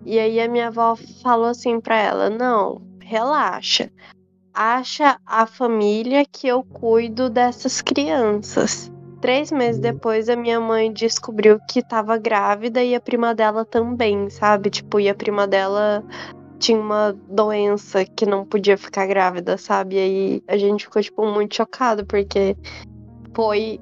E 0.06 0.18
aí 0.18 0.40
a 0.40 0.48
minha 0.48 0.68
avó 0.70 0.96
falou 1.22 1.48
assim 1.48 1.82
para 1.82 1.98
ela: 1.98 2.30
"Não, 2.30 2.82
relaxa 3.02 3.92
acha 4.54 5.20
a 5.26 5.46
família 5.46 6.26
que 6.26 6.48
eu 6.48 6.64
cuido 6.64 7.30
dessas 7.30 7.82
crianças. 7.82 8.90
Três 9.22 9.52
meses 9.52 9.82
depois, 9.82 10.30
a 10.30 10.36
minha 10.36 10.60
mãe 10.60 10.92
descobriu 10.94 11.60
que 11.68 11.82
tava 11.82 12.18
grávida 12.18 12.84
e 12.84 12.94
a 12.94 13.00
prima 13.02 13.34
dela 13.34 13.66
também, 13.66 14.30
sabe? 14.30 14.70
Tipo, 14.70 15.00
e 15.00 15.10
a 15.10 15.16
prima 15.16 15.48
dela 15.48 16.04
tinha 16.60 16.80
uma 16.80 17.16
doença 17.30 18.06
que 18.06 18.26
não 18.26 18.46
podia 18.46 18.78
ficar 18.78 19.08
grávida, 19.08 19.58
sabe? 19.58 19.96
E 19.96 20.00
aí 20.00 20.44
a 20.48 20.58
gente 20.58 20.86
ficou, 20.86 21.02
tipo, 21.02 21.26
muito 21.26 21.56
chocado, 21.56 22.06
porque 22.06 22.56
foi, 23.36 23.80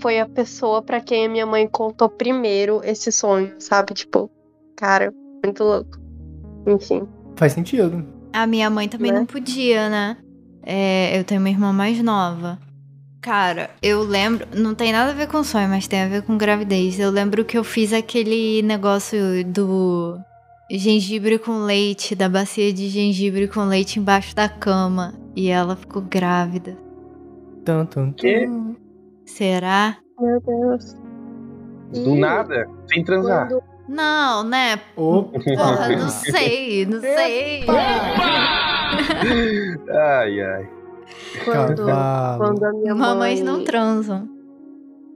foi 0.00 0.20
a 0.20 0.26
pessoa 0.28 0.82
pra 0.82 1.00
quem 1.00 1.26
a 1.26 1.28
minha 1.28 1.46
mãe 1.46 1.66
contou 1.66 2.08
primeiro 2.08 2.80
esse 2.84 3.10
sonho, 3.10 3.54
sabe? 3.58 3.94
Tipo, 3.94 4.30
cara, 4.76 5.12
muito 5.44 5.64
louco. 5.64 5.98
Enfim. 6.66 7.06
Faz 7.36 7.52
sentido. 7.52 8.04
A 8.32 8.46
minha 8.46 8.68
mãe 8.68 8.88
também 8.88 9.12
Né? 9.12 9.18
não 9.20 9.26
podia, 9.26 9.88
né? 9.88 10.16
É, 10.62 11.18
eu 11.18 11.24
tenho 11.24 11.40
uma 11.40 11.48
irmã 11.48 11.72
mais 11.72 12.02
nova. 12.02 12.58
Cara, 13.20 13.70
eu 13.82 14.02
lembro. 14.02 14.46
Não 14.54 14.74
tem 14.74 14.92
nada 14.92 15.10
a 15.10 15.14
ver 15.14 15.26
com 15.28 15.42
sonho, 15.42 15.68
mas 15.68 15.88
tem 15.88 16.02
a 16.02 16.08
ver 16.08 16.22
com 16.22 16.36
gravidez. 16.38 16.98
Eu 17.00 17.10
lembro 17.10 17.44
que 17.44 17.58
eu 17.58 17.64
fiz 17.64 17.92
aquele 17.92 18.62
negócio 18.62 19.18
do 19.44 20.18
gengibre 20.70 21.38
com 21.38 21.64
leite, 21.64 22.14
da 22.14 22.28
bacia 22.28 22.72
de 22.72 22.88
gengibre 22.88 23.48
com 23.48 23.64
leite 23.64 23.98
embaixo 23.98 24.34
da 24.34 24.48
cama. 24.48 25.14
E 25.34 25.48
ela 25.48 25.76
ficou 25.76 26.02
grávida. 26.02 26.76
Tanto. 27.64 28.14
Quê? 28.16 28.48
Será? 29.24 29.96
Meu 30.20 30.40
Deus. 30.40 30.94
Do 31.92 32.14
nada, 32.14 32.68
sem 32.88 33.04
transar. 33.04 33.48
Quando, 33.48 33.62
Não, 33.88 34.44
né? 34.44 34.76
Porra, 34.94 35.30
não 35.96 36.08
sei, 36.08 36.86
não 36.86 37.00
sei. 37.00 37.64
Ai, 39.88 40.40
ai. 40.40 40.75
Quando, 41.44 41.86
Cavalo. 41.86 42.38
quando 42.38 42.64
a 42.64 42.72
minha 42.72 42.94
mãe. 42.94 43.08
Mamães 43.08 43.40
não 43.42 43.64
transam. 43.64 44.28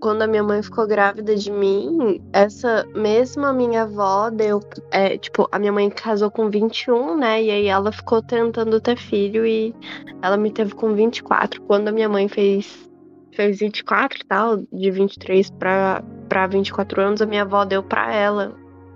quando 0.01 0.23
a 0.23 0.27
minha 0.27 0.43
mãe 0.43 0.63
ficou 0.63 0.87
grávida 0.87 1.37
de 1.37 1.51
mim, 1.51 2.21
essa 2.33 2.87
mesma 2.95 3.53
minha 3.53 3.83
avó 3.83 4.31
deu. 4.31 4.61
É, 4.91 5.19
tipo, 5.19 5.47
a 5.53 5.59
minha 5.59 5.73
mãe 5.73 5.91
casou 5.91 6.31
com 6.31 6.49
21, 6.49 7.17
né? 7.19 7.43
E 7.43 7.51
aí 7.51 7.67
ela 7.67 7.93
ficou 7.93 8.23
tentando 8.23 8.81
ter 8.81 8.97
filho 8.97 9.47
e 9.47 9.75
ela 10.23 10.37
me 10.37 10.51
teve 10.51 10.75
com 10.75 10.95
24. 10.95 11.61
Quando 11.63 11.89
a 11.89 11.93
minha 11.93 12.09
mãe 12.09 12.29
fez, 12.29 12.89
fez 13.33 13.59
24 13.59 14.21
e 14.21 14.25
tal, 14.27 14.57
de 14.73 14.91
23 14.91 15.51
pra, 15.51 16.03
pra 16.29 16.47
24 16.47 17.01
anos, 17.03 17.23
a 17.23 17.27
minha 17.27 17.43
avó 17.43 17.65
deu 17.65 17.83
pra 17.83 18.13
ela 18.15 18.55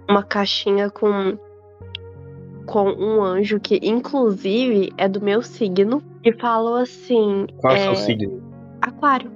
uma 0.08 0.22
caixinha 0.22 0.90
com. 0.90 1.38
Com 2.66 2.88
um 2.92 3.22
anjo 3.22 3.60
que, 3.60 3.78
inclusive, 3.82 4.90
é 4.96 5.06
do 5.06 5.20
meu 5.20 5.42
signo. 5.42 6.02
E 6.24 6.32
falou 6.32 6.76
assim. 6.76 7.46
Qual 7.60 7.74
é 7.74 7.88
o 7.88 7.92
é, 7.92 7.94
seu 7.94 7.96
signo? 7.96 8.54
aquário. 8.84 9.32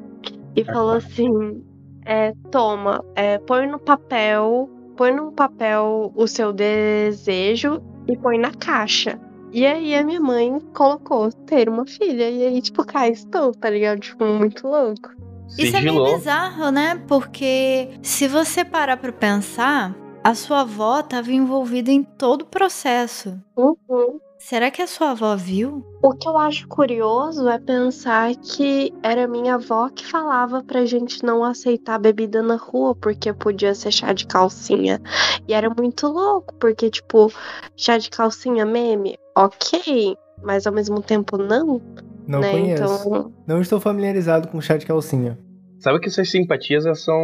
E 0.54 0.64
falou 0.64 0.96
assim: 0.96 1.62
é, 2.04 2.32
toma, 2.50 3.04
é, 3.14 3.38
põe 3.38 3.66
no 3.66 3.78
papel, 3.78 4.68
põe 4.96 5.14
no 5.14 5.32
papel 5.32 6.12
o 6.14 6.26
seu 6.26 6.52
desejo 6.52 7.82
e 8.06 8.16
põe 8.16 8.38
na 8.38 8.52
caixa. 8.52 9.18
E 9.50 9.64
aí 9.64 9.94
a 9.94 10.04
minha 10.04 10.20
mãe 10.20 10.58
colocou 10.74 11.32
ter 11.32 11.68
uma 11.68 11.86
filha. 11.86 12.28
E 12.28 12.46
aí, 12.46 12.60
tipo, 12.60 12.84
cá 12.84 13.08
estou, 13.08 13.52
tá 13.52 13.70
ligado? 13.70 14.00
Tipo, 14.00 14.24
muito 14.26 14.68
louco. 14.68 15.10
Isso 15.56 15.74
é 15.74 15.80
meio 15.80 16.04
bizarro, 16.04 16.70
né? 16.70 17.02
Porque 17.08 17.88
se 18.02 18.28
você 18.28 18.62
parar 18.62 18.98
pra 18.98 19.10
pensar, 19.10 19.96
a 20.22 20.34
sua 20.34 20.60
avó 20.60 21.00
estava 21.00 21.32
envolvida 21.32 21.90
em 21.90 22.02
todo 22.02 22.42
o 22.42 22.46
processo. 22.46 23.40
Uhum. 23.56 24.20
Será 24.38 24.70
que 24.70 24.80
a 24.80 24.86
sua 24.86 25.10
avó 25.10 25.34
viu? 25.34 25.84
O 26.00 26.12
que 26.12 26.28
eu 26.28 26.36
acho 26.38 26.68
curioso 26.68 27.48
é 27.48 27.58
pensar 27.58 28.34
que 28.36 28.92
era 29.02 29.26
minha 29.26 29.56
avó 29.56 29.88
que 29.88 30.06
falava 30.06 30.62
pra 30.62 30.86
gente 30.86 31.24
não 31.24 31.42
aceitar 31.42 31.98
bebida 31.98 32.40
na 32.40 32.54
rua 32.54 32.94
porque 32.94 33.32
podia 33.32 33.74
ser 33.74 33.90
chá 33.90 34.12
de 34.12 34.26
calcinha. 34.26 35.00
E 35.48 35.52
era 35.52 35.68
muito 35.68 36.06
louco, 36.06 36.54
porque, 36.54 36.88
tipo, 36.88 37.32
chá 37.76 37.98
de 37.98 38.10
calcinha 38.10 38.64
meme, 38.64 39.18
ok, 39.36 40.16
mas 40.42 40.66
ao 40.66 40.72
mesmo 40.72 41.02
tempo 41.02 41.36
não, 41.36 41.82
Não 42.26 42.40
né? 42.40 42.50
conheço. 42.52 42.84
Então, 42.84 43.32
Não 43.44 43.60
estou 43.60 43.80
familiarizado 43.80 44.46
com 44.48 44.60
chá 44.60 44.76
de 44.76 44.86
calcinha. 44.86 45.36
Sabe 45.80 46.00
que 46.00 46.08
essas 46.08 46.30
simpatias 46.30 46.84
são 47.00 47.18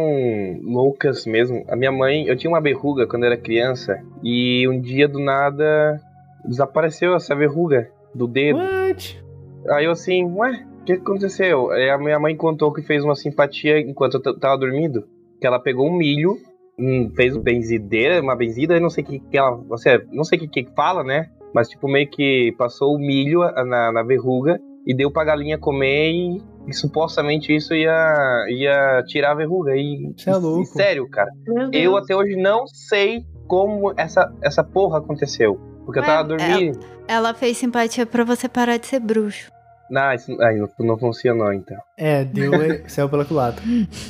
loucas 0.63 1.25
mesmo. 1.25 1.65
A 1.69 1.75
minha 1.75 1.91
mãe, 1.91 2.25
eu 2.25 2.37
tinha 2.37 2.51
uma 2.51 2.61
verruga 2.61 3.07
quando 3.07 3.25
era 3.25 3.37
criança 3.37 4.01
e 4.23 4.67
um 4.67 4.79
dia 4.79 5.07
do 5.07 5.19
nada 5.19 5.99
desapareceu 6.47 7.15
essa 7.15 7.35
verruga 7.35 7.89
do 8.13 8.27
dedo. 8.27 8.59
What? 8.59 9.23
Aí 9.69 9.85
eu 9.85 9.91
assim, 9.91 10.23
ué, 10.33 10.65
o 10.81 10.83
que 10.85 10.93
aconteceu? 10.93 11.71
Aí 11.71 11.89
a 11.89 11.97
minha 11.97 12.19
mãe 12.19 12.35
contou 12.35 12.71
que 12.71 12.81
fez 12.81 13.03
uma 13.03 13.15
simpatia 13.15 13.79
enquanto 13.79 14.21
eu 14.23 14.39
tava 14.39 14.57
dormindo. 14.57 15.05
Que 15.41 15.47
ela 15.47 15.59
pegou 15.59 15.87
um 15.87 15.97
milho, 15.97 16.37
fez 17.15 17.35
benzideira, 17.37 18.21
uma 18.21 18.35
benzida, 18.35 18.79
não 18.79 18.89
sei 18.89 19.03
o 19.03 19.07
que, 19.07 19.19
que 19.19 19.37
ela. 19.37 19.55
Você, 19.69 20.05
não 20.11 20.23
sei 20.23 20.37
o 20.39 20.41
que, 20.49 20.63
que 20.63 20.75
fala, 20.75 21.03
né? 21.03 21.29
Mas 21.53 21.69
tipo, 21.69 21.87
meio 21.87 22.09
que 22.09 22.53
passou 22.57 22.95
o 22.95 22.99
milho 22.99 23.41
a- 23.41 23.63
na, 23.65 23.91
na 23.91 24.03
verruga 24.03 24.59
e 24.85 24.93
deu 24.93 25.09
pra 25.11 25.23
galinha 25.23 25.57
comer 25.57 26.11
e, 26.11 26.41
e 26.67 26.73
supostamente 26.73 27.53
isso 27.55 27.73
ia, 27.73 28.45
ia 28.49 29.03
tirar 29.07 29.31
a 29.31 29.35
verruga. 29.35 29.75
E, 29.75 30.13
Você 30.15 30.29
é 30.29 30.35
louco. 30.35 30.61
e 30.61 30.65
sério, 30.65 31.09
cara. 31.09 31.31
Eu 31.73 31.97
até 31.97 32.15
hoje 32.15 32.35
não 32.35 32.67
sei 32.67 33.25
como 33.47 33.93
essa, 33.97 34.31
essa 34.41 34.63
porra 34.63 34.99
aconteceu. 34.99 35.59
Porque 35.85 35.99
eu 35.99 36.03
Ué, 36.03 36.07
tava 36.07 36.27
dormindo. 36.27 36.79
Ela 37.07 37.33
fez 37.33 37.57
simpatia 37.57 38.05
pra 38.05 38.23
você 38.23 38.49
parar 38.49 38.77
de 38.77 38.87
ser 38.87 38.99
bruxo. 38.99 39.51
Não, 39.89 40.13
isso 40.13 40.41
aí 40.41 40.57
não, 40.57 40.67
não 40.79 40.97
funcionou 40.97 41.53
então. 41.53 41.77
É, 41.97 42.23
deu 42.23 42.53
é, 42.55 42.83
céu 42.89 43.07
pela 43.07 43.23
culatra. 43.23 43.63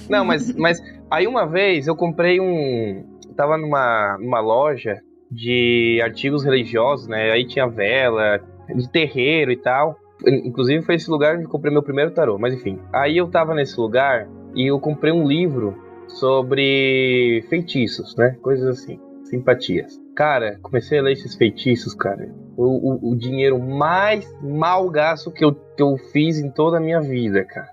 Não, 0.09 0.23
mas, 0.23 0.55
mas 0.55 0.81
aí 1.11 1.27
uma 1.27 1.45
vez 1.45 1.87
eu 1.87 1.95
comprei 1.95 2.39
um. 2.39 3.05
Tava 3.35 3.57
numa, 3.57 4.17
numa 4.19 4.39
loja 4.39 5.01
de 5.29 5.99
artigos 6.01 6.45
religiosos, 6.45 7.07
né? 7.07 7.31
Aí 7.31 7.45
tinha 7.45 7.67
vela, 7.67 8.39
de 8.73 8.89
terreiro 8.89 9.51
e 9.51 9.57
tal. 9.57 9.97
Inclusive 10.25 10.85
foi 10.85 10.95
esse 10.95 11.09
lugar 11.09 11.35
onde 11.35 11.43
eu 11.43 11.49
comprei 11.49 11.73
meu 11.73 11.83
primeiro 11.83 12.11
tarô, 12.11 12.37
mas 12.39 12.53
enfim. 12.53 12.79
Aí 12.93 13.17
eu 13.17 13.27
tava 13.27 13.53
nesse 13.53 13.77
lugar 13.77 14.29
e 14.55 14.67
eu 14.71 14.79
comprei 14.79 15.11
um 15.11 15.27
livro 15.27 15.75
sobre 16.07 17.45
feitiços, 17.49 18.15
né? 18.15 18.37
Coisas 18.41 18.79
assim, 18.79 18.97
simpatias. 19.39 19.99
Cara, 20.15 20.57
comecei 20.61 20.99
a 20.99 21.01
ler 21.01 21.13
esses 21.13 21.35
feitiços, 21.35 21.93
cara. 21.93 22.29
O, 22.55 23.09
o, 23.09 23.11
o 23.11 23.15
dinheiro 23.15 23.59
mais 23.59 24.25
mal 24.41 24.89
gasto 24.89 25.29
que 25.31 25.43
eu, 25.43 25.53
que 25.53 25.83
eu 25.83 25.97
fiz 26.11 26.39
em 26.39 26.49
toda 26.49 26.77
a 26.77 26.79
minha 26.79 27.01
vida, 27.01 27.43
cara. 27.43 27.69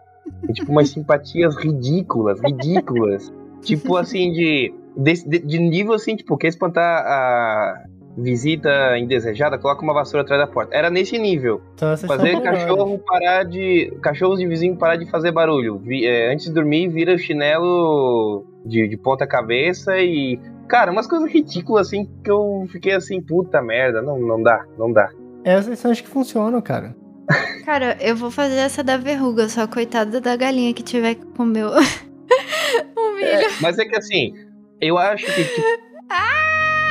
E, 0.48 0.52
tipo, 0.52 0.72
umas 0.72 0.88
simpatias 0.90 1.56
ridículas, 1.56 2.40
ridículas. 2.40 3.32
tipo 3.62 3.96
assim, 3.96 4.32
de, 4.32 4.74
de, 4.96 5.12
de- 5.28 5.38
de 5.46 5.58
nível 5.58 5.92
assim, 5.94 6.16
tipo, 6.16 6.36
quer 6.36 6.48
espantar 6.48 7.04
a 7.06 7.84
visita 8.16 8.98
indesejada, 8.98 9.58
coloca 9.58 9.82
uma 9.82 9.94
vassoura 9.94 10.22
atrás 10.22 10.40
da 10.40 10.46
porta. 10.46 10.74
Era 10.76 10.90
nesse 10.90 11.18
nível. 11.18 11.60
Então 11.74 11.96
Fazer 11.96 12.40
cachorro 12.42 12.98
parar 12.98 13.44
de. 13.44 13.92
Cachorros 14.02 14.38
de 14.38 14.46
vizinho 14.46 14.76
parar 14.76 14.96
de 14.96 15.08
fazer 15.10 15.32
barulho. 15.32 15.78
Vi- 15.78 16.06
é, 16.06 16.32
antes 16.32 16.46
de 16.46 16.52
dormir, 16.52 16.88
vira 16.88 17.14
o 17.14 17.18
chinelo 17.18 18.44
de, 18.64 18.88
de 18.88 18.96
ponta 18.96 19.26
cabeça 19.26 19.98
e. 19.98 20.38
Cara, 20.68 20.90
umas 20.90 21.06
coisas 21.06 21.30
ridículas 21.30 21.88
assim 21.88 22.08
que 22.24 22.30
eu 22.30 22.64
fiquei 22.70 22.92
assim, 22.94 23.20
puta 23.20 23.60
merda, 23.60 24.00
não, 24.00 24.18
não 24.18 24.42
dá, 24.42 24.64
não 24.78 24.90
dá. 24.92 25.10
Essas 25.44 25.78
são 25.78 25.90
as 25.90 26.00
que 26.00 26.08
funcionam, 26.08 26.60
cara. 26.62 26.94
Cara, 27.64 27.96
eu 28.00 28.16
vou 28.16 28.30
fazer 28.30 28.56
essa 28.56 28.82
da 28.82 28.96
verruga, 28.96 29.48
só 29.48 29.66
coitada 29.66 30.20
da 30.20 30.34
galinha 30.36 30.74
que 30.74 30.82
tiver 30.82 31.14
que 31.14 31.24
comer 31.26 31.64
o 31.64 31.70
o 32.96 33.14
milho. 33.14 33.26
É, 33.26 33.46
mas 33.60 33.78
é 33.78 33.84
que 33.84 33.96
assim, 33.96 34.34
eu 34.80 34.98
acho 34.98 35.24
que 35.26 35.44
tipo, 35.44 35.60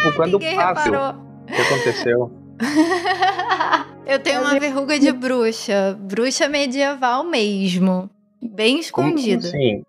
tipo, 0.04 0.16
quando 0.16 0.34
Ninguém 0.34 0.56
passa 0.56 0.84
reparou. 0.84 1.22
o 1.44 1.46
que 1.46 1.62
aconteceu. 1.62 2.32
eu 4.06 4.20
tenho 4.20 4.42
uma 4.42 4.60
verruga 4.60 5.00
de 5.00 5.12
bruxa. 5.12 5.98
Bruxa 6.00 6.48
medieval 6.48 7.24
mesmo. 7.24 8.10
Bem 8.42 8.76
como 8.92 9.10
escondida. 9.10 9.48
assim? 9.48 9.84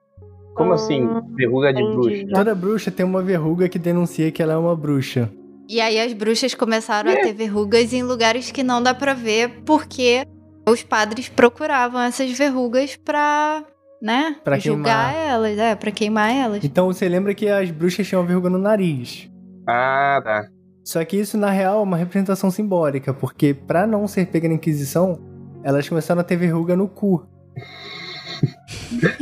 Como 0.55 0.73
assim? 0.75 1.03
Hum, 1.03 1.23
Verruga 1.35 1.73
de 1.73 1.83
bruxa? 1.83 2.27
Toda 2.35 2.55
bruxa 2.55 2.91
tem 2.91 3.07
uma 3.07 3.23
verruga 3.23 3.69
que 3.69 3.79
denuncia 3.79 4.31
que 4.31 4.43
ela 4.43 4.53
é 4.53 4.57
uma 4.57 4.77
bruxa. 4.77 5.31
E 5.69 5.81
aí 5.81 5.99
as 5.99 6.13
bruxas 6.13 6.55
começaram 6.55 7.11
a 7.11 7.15
ter 7.17 7.33
verrugas 7.33 7.93
em 7.95 8.03
lugares 8.03 8.51
que 8.51 8.63
não 8.63 8.83
dá 8.83 8.93
pra 8.93 9.15
ver, 9.15 9.63
porque 9.65 10.27
os 10.69 10.83
padres 10.83 11.31
procuravam 11.31 12.03
essas 12.03 12.31
verrugas 12.33 12.95
pra, 12.97 13.65
né, 14.03 14.37
Pra 14.45 14.59
julgar 14.59 15.13
queimar. 15.15 15.27
elas, 15.29 15.59
é, 15.59 15.75
pra 15.75 15.91
queimar 15.91 16.31
elas. 16.31 16.63
Então 16.63 16.87
você 16.89 17.09
lembra 17.09 17.33
que 17.35 17.49
as 17.49 17.71
bruxas 17.71 18.07
tinham 18.07 18.27
verruga 18.27 18.51
no 18.51 18.59
nariz. 18.59 19.31
Ah, 19.67 20.21
tá. 20.23 20.49
Só 20.85 21.05
que 21.05 21.17
isso, 21.17 21.39
na 21.39 21.51
real, 21.51 21.81
é 21.81 21.83
uma 21.83 21.97
representação 21.97 22.51
simbólica, 22.51 23.15
porque 23.15 23.55
pra 23.55 23.87
não 23.87 24.09
ser 24.09 24.27
pega 24.27 24.49
na 24.49 24.55
Inquisição, 24.55 25.19
elas 25.63 25.89
começaram 25.89 26.21
a 26.21 26.25
ter 26.25 26.37
verruga 26.37 26.75
no 26.75 26.89
cu. 26.89 27.25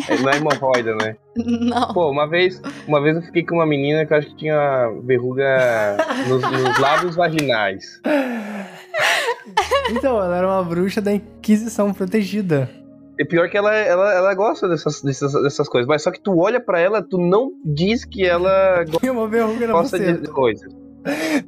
É, 0.09 0.17
Não 0.23 0.31
é 0.31 0.37
hemorroida, 0.37 0.95
né? 0.97 1.17
Não. 1.37 1.93
Pô, 1.93 2.11
uma 2.11 2.27
vez, 2.27 2.61
uma 2.87 3.03
vez 3.03 3.17
eu 3.17 3.23
fiquei 3.23 3.45
com 3.45 3.57
uma 3.57 3.67
menina 3.67 4.07
que 4.07 4.12
eu 4.12 4.17
acho 4.17 4.29
que 4.29 4.37
tinha 4.37 4.89
verruga 5.05 5.97
nos, 6.29 6.43
nos 6.43 6.79
lábios 6.79 7.17
vaginais. 7.17 8.01
Então, 9.91 10.23
ela 10.23 10.37
era 10.37 10.47
uma 10.47 10.62
bruxa 10.62 11.01
da 11.01 11.12
Inquisição 11.12 11.93
protegida. 11.93 12.71
E 13.21 13.25
pior 13.27 13.51
que 13.51 13.59
ela, 13.59 13.75
ela, 13.75 14.15
ela 14.15 14.35
gosta 14.35 14.67
dessas, 14.67 15.03
dessas, 15.03 15.31
dessas 15.43 15.69
coisas, 15.69 15.87
mas 15.87 16.03
só 16.03 16.11
que 16.11 16.19
tu 16.19 16.39
olha 16.41 16.59
pra 16.59 16.81
ela, 16.81 17.03
tu 17.03 17.19
não 17.19 17.51
diz 17.63 18.03
que 18.03 18.25
ela 18.25 18.83
Tinha 18.99 19.13
uma 19.13 19.29
verruga 19.29 19.67
na 19.67 19.75
gosta 19.75 19.99
de 19.99 20.07
buceta. 20.07 20.33
coisas. 20.33 20.73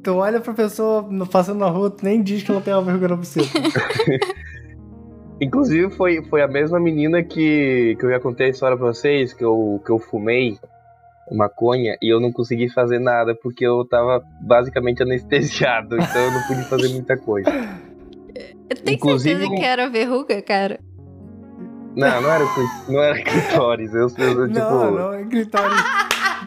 Tu 0.03 0.13
olha 0.13 0.39
pra 0.39 0.53
pessoa 0.53 1.09
passando 1.31 1.57
na 1.61 1.69
rua, 1.69 1.89
tu 1.89 2.05
nem 2.05 2.21
diz 2.21 2.43
que 2.43 2.51
ela 2.51 2.61
tem 2.61 2.75
uma 2.75 2.83
verruga 2.83 3.07
na 3.07 3.15
buceta. 3.15 3.49
Inclusive, 5.41 5.89
foi, 5.95 6.23
foi 6.25 6.43
a 6.43 6.47
mesma 6.47 6.79
menina 6.79 7.23
que, 7.23 7.97
que 7.99 8.05
eu 8.05 8.11
já 8.11 8.19
contei 8.19 8.45
a 8.45 8.49
história 8.51 8.77
pra 8.77 8.85
vocês, 8.85 9.33
que 9.33 9.43
eu, 9.43 9.81
que 9.83 9.91
eu 9.91 9.97
fumei 9.97 10.59
maconha 11.31 11.97
e 11.99 12.13
eu 12.13 12.19
não 12.19 12.31
consegui 12.31 12.69
fazer 12.69 12.99
nada 12.99 13.33
porque 13.33 13.65
eu 13.65 13.83
tava 13.83 14.23
basicamente 14.41 15.01
anestesiado, 15.01 15.95
então 15.95 16.21
eu 16.21 16.31
não 16.31 16.41
pude 16.43 16.63
fazer 16.65 16.89
muita 16.89 17.17
coisa. 17.17 17.49
Eu 18.69 18.77
tenho 18.77 18.95
Inclusive, 18.95 19.39
certeza 19.41 19.59
que 19.59 19.65
era 19.65 19.89
verruga, 19.89 20.41
cara. 20.41 20.79
Não, 21.95 22.21
não 22.21 22.31
era, 22.31 22.45
não 22.89 23.03
era 23.03 23.21
clitóris, 23.23 23.93
eu, 23.93 24.07
eu, 24.17 24.39
eu, 24.41 24.47
tipo... 24.47 24.59
Não, 24.59 24.91
não, 24.91 25.13
é 25.13 25.23
clitóris. 25.25 25.77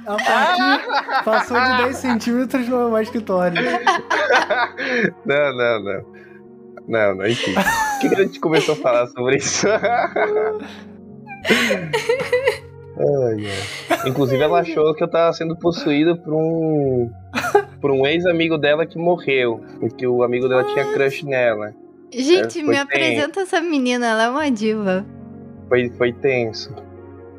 A 0.06 0.16
partir. 0.16 1.24
Passou 1.24 1.60
de 1.60 1.76
10 1.84 1.96
centímetros, 1.96 2.68
não 2.68 2.88
é 2.88 2.90
mais 2.90 3.10
clitóris. 3.10 3.58
não, 5.24 5.56
não, 5.56 5.84
não. 5.84 6.16
Não, 6.88 7.14
não, 7.16 7.26
enfim. 7.26 7.54
Por 7.54 8.00
que, 8.00 8.08
que 8.08 8.14
a 8.14 8.24
gente 8.24 8.38
começou 8.38 8.74
a 8.74 8.78
falar 8.78 9.06
sobre 9.08 9.36
isso? 9.36 9.66
Ai. 12.98 14.08
Inclusive, 14.08 14.42
ela 14.42 14.60
achou 14.60 14.94
que 14.94 15.02
eu 15.02 15.08
tava 15.08 15.32
sendo 15.32 15.56
possuído 15.56 16.16
por 16.18 16.32
um. 16.32 17.10
por 17.80 17.90
um 17.90 18.06
ex-amigo 18.06 18.56
dela 18.56 18.86
que 18.86 18.98
morreu. 18.98 19.60
E 19.82 19.90
que 19.90 20.06
o 20.06 20.22
amigo 20.22 20.48
dela 20.48 20.64
tinha 20.64 20.92
crush 20.92 21.24
nela. 21.24 21.74
Gente, 22.12 22.60
É, 22.60 22.62
me 22.62 22.78
apresenta 22.78 23.40
essa 23.40 23.60
menina, 23.60 24.06
ela 24.06 24.24
é 24.24 24.30
uma 24.30 24.50
diva. 24.50 25.04
Foi, 25.68 25.90
foi 25.90 26.12
tenso. 26.12 26.74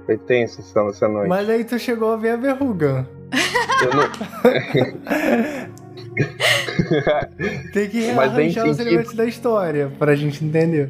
Foi 0.06 0.18
tenso 0.18 0.62
essa, 0.62 0.80
essa 0.82 1.08
noite. 1.08 1.30
Mas 1.30 1.50
aí 1.50 1.64
tu 1.64 1.80
chegou 1.80 2.12
a 2.12 2.18
ver 2.18 2.32
a 2.32 2.36
verruga. 2.38 3.08
Eu 3.82 3.90
não... 3.94 4.08
Tem 7.74 7.90
que 7.90 8.12
Mas 8.14 8.32
arranjar 8.32 8.68
os 8.68 8.80
elementos 8.80 9.14
da 9.14 9.26
história 9.26 9.92
pra 10.00 10.16
gente 10.16 10.44
entender. 10.44 10.90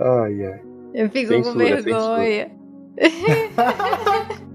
Ai, 0.00 0.46
ai. 0.46 0.60
Eu 0.94 1.10
fico 1.10 1.32
com 1.32 1.42
Censura, 1.42 1.82
vergonha. 1.82 2.50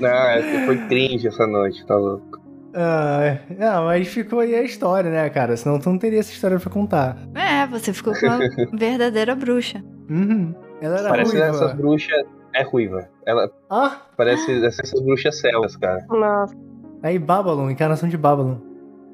Não, 0.00 0.08
é, 0.08 0.66
foi 0.66 0.76
cringe 0.88 1.28
essa 1.28 1.46
noite, 1.46 1.86
tá 1.86 1.96
louco. 1.96 2.35
Ah, 2.78 3.38
não, 3.58 3.84
mas 3.86 4.06
ficou 4.08 4.40
aí 4.40 4.54
a 4.54 4.62
história, 4.62 5.10
né, 5.10 5.30
cara? 5.30 5.56
Senão 5.56 5.78
tu 5.78 5.88
não 5.88 5.98
teria 5.98 6.20
essa 6.20 6.30
história 6.30 6.58
pra 6.60 6.70
contar. 6.70 7.16
É, 7.34 7.66
você 7.66 7.90
ficou 7.92 8.12
com 8.12 8.26
uma 8.26 8.38
verdadeira 8.76 9.34
bruxa. 9.34 9.82
Uhum. 10.10 10.54
Ela 10.82 10.98
era 10.98 11.08
Parece 11.08 11.30
ruiva. 11.32 11.46
essas 11.46 11.72
bruxas. 11.72 12.22
É 12.54 12.62
ruiva. 12.62 13.08
Ela 13.26 13.50
Ah, 13.70 14.02
parece 14.16 14.64
essas 14.64 14.92
bruxas 15.02 15.38
selvas, 15.40 15.74
cara. 15.76 16.04
Nossa, 16.08 16.54
aí 17.02 17.18
Babylon, 17.18 17.70
encarnação 17.70 18.08
de 18.08 18.16
Babylon. 18.18 18.56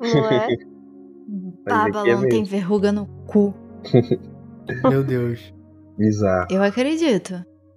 não 0.01 0.31
é? 0.31 0.49
É 1.65 1.71
Babylon 1.71 2.21
tem 2.23 2.41
mesmo. 2.41 2.47
verruga 2.47 2.91
no 2.91 3.07
cu. 3.29 3.55
Meu 4.91 5.05
Deus. 5.05 5.55
Bizarro. 5.97 6.49
Eu 6.51 6.61
acredito. 6.63 7.35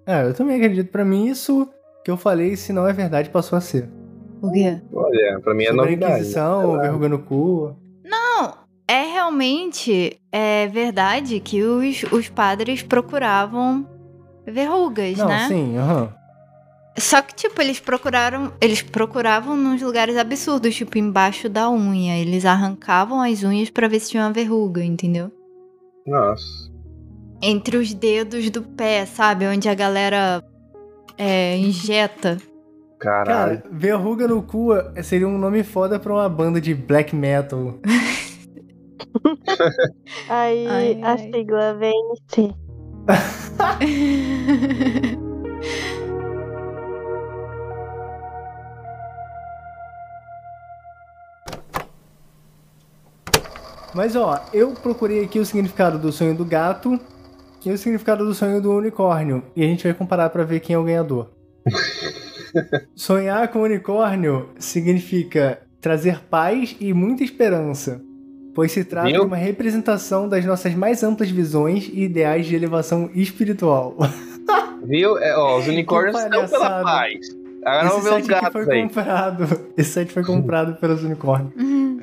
Ah, 0.08 0.24
eu 0.24 0.34
também 0.34 0.56
acredito. 0.56 0.92
Pra 0.92 1.06
mim, 1.06 1.28
isso 1.28 1.70
que 2.04 2.10
eu 2.10 2.18
falei, 2.18 2.56
se 2.56 2.74
não 2.74 2.88
é 2.88 2.94
verdade, 2.94 3.30
passou 3.30 3.56
a 3.58 3.62
ser. 3.62 3.88
O 4.42 4.52
quê? 4.52 4.82
Olha, 4.94 5.40
pra 5.42 5.54
mim 5.54 5.64
é 5.64 5.68
Sobre 5.68 5.82
novidade. 5.82 6.14
Inquisição, 6.14 6.80
verruga 6.80 7.10
no 7.10 7.20
cu. 7.20 7.76
Não, 8.04 8.54
é 8.88 9.02
realmente 9.14 10.20
é 10.32 10.68
verdade 10.68 11.40
que 11.40 11.64
os, 11.64 12.04
os 12.12 12.30
padres 12.30 12.84
procuravam 12.84 13.88
verrugas, 14.46 15.18
Não, 15.18 15.28
né? 15.28 15.48
sim, 15.48 15.78
aham. 15.78 16.14
Só 16.98 17.22
que, 17.22 17.36
tipo, 17.36 17.62
eles 17.62 17.80
procuraram. 17.80 18.54
Eles 18.62 18.82
procuravam 18.82 19.58
nos 19.58 19.82
lugares 19.82 20.16
absurdos, 20.16 20.74
tipo, 20.76 20.98
embaixo 20.98 21.50
da 21.50 21.70
unha. 21.70 22.18
Eles 22.18 22.46
arrancavam 22.46 23.22
as 23.22 23.44
unhas 23.44 23.70
pra 23.70 23.90
ver 23.90 24.00
se 24.00 24.12
tinha 24.12 24.24
uma 24.24 24.32
verruga, 24.32 24.82
entendeu? 24.82 25.30
Nossa. 26.08 26.72
Entre 27.42 27.76
os 27.76 27.94
dedos 27.94 28.50
do 28.50 28.62
pé, 28.62 29.06
sabe? 29.06 29.46
Onde 29.46 29.68
a 29.68 29.74
galera 29.74 30.42
é, 31.18 31.58
injeta. 31.58 32.38
Caralho. 33.06 33.62
Cara, 33.62 33.64
verruga 33.72 34.28
no 34.28 34.42
cu 34.42 34.70
seria 35.04 35.28
um 35.28 35.38
nome 35.38 35.64
foda 35.64 36.00
pra 36.00 36.12
uma 36.12 36.28
banda 36.28 36.60
de 36.60 36.74
black 36.74 37.16
metal. 37.16 37.76
Aí 40.28 40.68
Ai, 40.68 41.00
a 41.04 41.12
ai. 41.12 41.18
sigla 41.32 41.76
vence. 41.76 42.56
Mas 53.94 54.16
ó, 54.16 54.44
eu 54.52 54.72
procurei 54.72 55.24
aqui 55.24 55.38
o 55.40 55.46
significado 55.46 56.00
do 56.00 56.12
sonho 56.12 56.36
do 56.36 56.44
gato 56.44 57.00
e 57.64 57.72
o 57.72 57.78
significado 57.78 58.26
do 58.26 58.34
sonho 58.34 58.60
do 58.60 58.76
unicórnio. 58.76 59.44
E 59.56 59.64
a 59.64 59.68
gente 59.68 59.84
vai 59.84 59.94
comparar 59.94 60.32
pra 60.32 60.44
ver 60.44 60.60
quem 60.60 60.74
é 60.74 60.80
o 60.80 60.84
ganhador. 60.84 61.30
Sonhar 62.96 63.48
com 63.50 63.62
unicórnio 63.62 64.50
significa 64.58 65.60
trazer 65.82 66.20
paz 66.30 66.76
e 66.80 66.94
muita 66.94 67.24
esperança, 67.24 68.02
pois 68.54 68.72
se 68.72 68.84
trata 68.84 69.08
Viu? 69.08 69.22
de 69.22 69.28
uma 69.28 69.36
representação 69.36 70.28
das 70.28 70.44
nossas 70.46 70.74
mais 70.74 71.04
amplas 71.04 71.30
visões 71.30 71.90
e 71.94 72.04
ideais 72.04 72.46
de 72.46 72.56
elevação 72.56 73.10
espiritual. 73.14 73.96
Viu? 74.84 75.18
É, 75.18 75.36
ó, 75.38 75.58
os 75.60 75.68
unicórnios 75.68 76.18
estão 76.20 76.48
pela 76.48 76.82
paz. 76.84 77.20
Agora 77.64 77.88
Esse 77.88 77.96
vamos 77.96 78.10
ver 78.10 78.22
os 78.22 78.28
gatos 78.28 78.64
foi 78.64 78.76
aí. 78.76 78.82
comprado. 78.84 79.44
Esse 79.76 79.90
site 79.92 80.14
foi 80.14 80.24
comprado 80.24 80.76
pelos 80.76 81.04
unicórnios. 81.04 81.52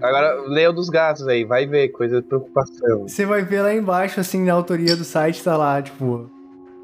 Agora 0.03 0.35
lê 0.49 0.67
o 0.67 0.73
dos 0.73 0.89
gatos 0.89 1.29
aí, 1.29 1.45
vai 1.45 1.67
ver, 1.67 1.91
coisa 1.91 2.21
de 2.21 2.27
preocupação. 2.27 3.03
Você 3.07 3.25
vai 3.25 3.45
ver 3.45 3.63
lá 3.63 3.73
embaixo, 3.73 4.19
assim, 4.19 4.45
na 4.45 4.53
autoria 4.53 4.97
do 4.97 5.05
site, 5.05 5.43
tá 5.45 5.57
lá, 5.57 5.81
tipo, 5.81 6.29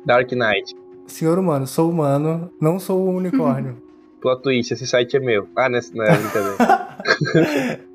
Dark 0.06 0.30
Knight. 0.30 0.76
Senhor 1.08 1.38
humano, 1.38 1.66
sou 1.66 1.90
humano, 1.90 2.50
não 2.60 2.78
sou 2.78 3.08
um 3.08 3.16
unicórnio. 3.16 3.76
Plot 4.20 4.42
twist, 4.42 4.74
esse 4.74 4.86
site 4.86 5.16
é 5.16 5.20
meu. 5.20 5.48
Ah, 5.56 5.68
nesse, 5.68 5.96
não 5.96 6.04
é 6.04 6.16
brincadeira. 6.16 7.78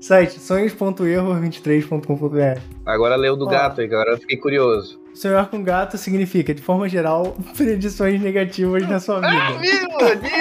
site 0.00 0.38
sonhos.erro23.com.br 0.38 2.60
Agora 2.84 3.16
o 3.32 3.36
do 3.36 3.46
Ó. 3.46 3.48
gato 3.48 3.80
aí, 3.80 3.86
agora 3.86 4.10
eu 4.12 4.18
fiquei 4.18 4.36
curioso. 4.36 5.00
Sonhar 5.14 5.48
com 5.48 5.62
gato 5.64 5.96
significa, 5.96 6.52
de 6.54 6.60
forma 6.62 6.88
geral, 6.88 7.34
predições 7.56 8.20
negativas 8.20 8.86
na 8.88 9.00
sua 9.00 9.20
vida. 9.20 9.58
Viu? 9.60 9.88
Eu 10.08 10.16
disse! 10.20 10.36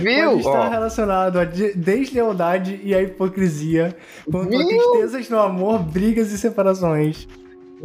Viu? 0.00 0.30
Pode 0.30 0.40
estar 0.40 0.66
Ó, 0.66 0.70
relacionado 0.70 1.38
à 1.38 1.44
de- 1.44 1.74
deslealdade 1.74 2.80
e 2.82 2.94
à 2.94 3.02
hipocrisia, 3.02 3.94
quanto 4.30 4.54
a 4.54 4.58
Viu? 4.58 4.66
tristezas 4.68 5.28
no 5.28 5.38
amor, 5.40 5.80
brigas 5.82 6.32
e 6.32 6.38
separações. 6.38 7.28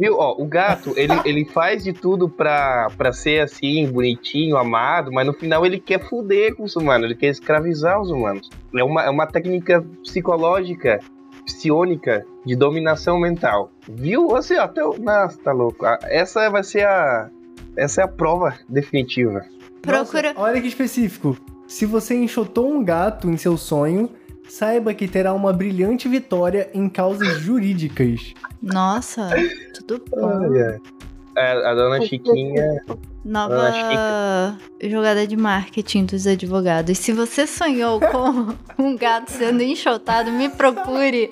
Viu? 0.00 0.16
Ó, 0.18 0.34
o 0.38 0.46
gato, 0.46 0.94
ele, 0.96 1.12
ele 1.26 1.44
faz 1.44 1.84
de 1.84 1.92
tudo 1.92 2.28
pra, 2.28 2.88
pra 2.96 3.12
ser 3.12 3.42
assim, 3.42 3.86
bonitinho, 3.86 4.56
amado, 4.56 5.12
mas 5.12 5.26
no 5.26 5.34
final 5.34 5.66
ele 5.66 5.78
quer 5.78 6.08
fuder 6.08 6.56
com 6.56 6.64
os 6.64 6.74
humanos, 6.74 7.04
ele 7.04 7.14
quer 7.14 7.28
escravizar 7.28 8.00
os 8.00 8.10
humanos. 8.10 8.48
É 8.74 8.82
uma, 8.82 9.04
é 9.04 9.10
uma 9.10 9.26
técnica 9.26 9.84
psicológica 10.02 10.98
psionica 11.44 12.24
de 12.46 12.54
dominação 12.54 13.18
mental. 13.18 13.70
Viu? 13.88 14.36
Assim, 14.36 14.56
ó, 14.56 14.62
até 14.62 14.84
o... 14.84 14.96
Nossa, 14.98 15.38
tá 15.42 15.52
louco. 15.52 15.84
Ah, 15.84 15.98
Essa 16.04 16.48
vai 16.48 16.62
ser 16.62 16.86
a... 16.86 17.28
Essa 17.76 18.02
é 18.02 18.04
a 18.04 18.08
prova 18.08 18.54
definitiva. 18.68 19.44
Procura. 19.82 20.32
Nossa, 20.32 20.40
olha 20.40 20.60
que 20.60 20.68
específico. 20.68 21.36
Se 21.66 21.86
você 21.86 22.14
enxotou 22.14 22.70
um 22.70 22.84
gato 22.84 23.28
em 23.28 23.36
seu 23.36 23.56
sonho, 23.56 24.10
saiba 24.50 24.92
que 24.92 25.06
terá 25.06 25.32
uma 25.32 25.52
brilhante 25.52 26.08
vitória 26.08 26.68
em 26.74 26.88
causas 26.88 27.40
jurídicas. 27.40 28.34
Nossa, 28.60 29.30
tudo 29.74 30.04
bom. 30.10 30.26
Olha. 30.26 30.80
É, 31.36 31.52
a 31.52 31.74
dona 31.74 32.04
Chiquinha. 32.04 32.84
Nova 33.24 34.58
jogada 34.82 35.26
de 35.26 35.36
marketing 35.36 36.06
dos 36.06 36.26
advogados. 36.26 36.98
Se 36.98 37.12
você 37.12 37.46
sonhou 37.46 38.00
com 38.00 38.54
um 38.82 38.96
gato 38.96 39.30
sendo 39.30 39.62
enxotado, 39.62 40.32
me 40.32 40.48
procure. 40.48 41.30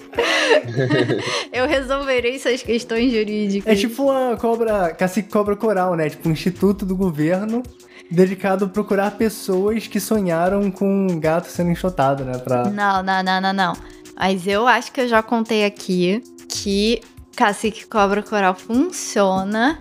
Eu 1.52 1.66
resolverei 1.66 2.38
suas 2.38 2.62
questões 2.62 3.10
jurídicas. 3.10 3.72
É 3.72 3.74
tipo 3.74 4.10
a 4.10 4.36
cobra, 4.36 4.94
cacique 4.94 5.30
cobra 5.30 5.56
coral, 5.56 5.96
né? 5.96 6.08
Tipo 6.10 6.28
um 6.28 6.32
instituto 6.32 6.86
do 6.86 6.94
governo 6.94 7.62
dedicado 8.10 8.64
a 8.64 8.68
procurar 8.68 9.12
pessoas 9.12 9.86
que 9.86 10.00
sonharam 10.00 10.70
com 10.70 11.06
um 11.06 11.20
gato 11.20 11.48
sendo 11.48 11.70
enxotado, 11.70 12.24
né? 12.24 12.38
Pra... 12.38 12.64
Não, 12.70 13.02
não, 13.02 13.22
não, 13.22 13.40
não, 13.40 13.52
não. 13.52 13.72
Mas 14.16 14.46
eu 14.46 14.66
acho 14.66 14.90
que 14.92 15.00
eu 15.00 15.08
já 15.08 15.22
contei 15.22 15.64
aqui 15.64 16.22
que 16.48 17.00
Cacique 17.36 17.86
Cobra 17.86 18.22
Coral 18.22 18.54
funciona, 18.54 19.78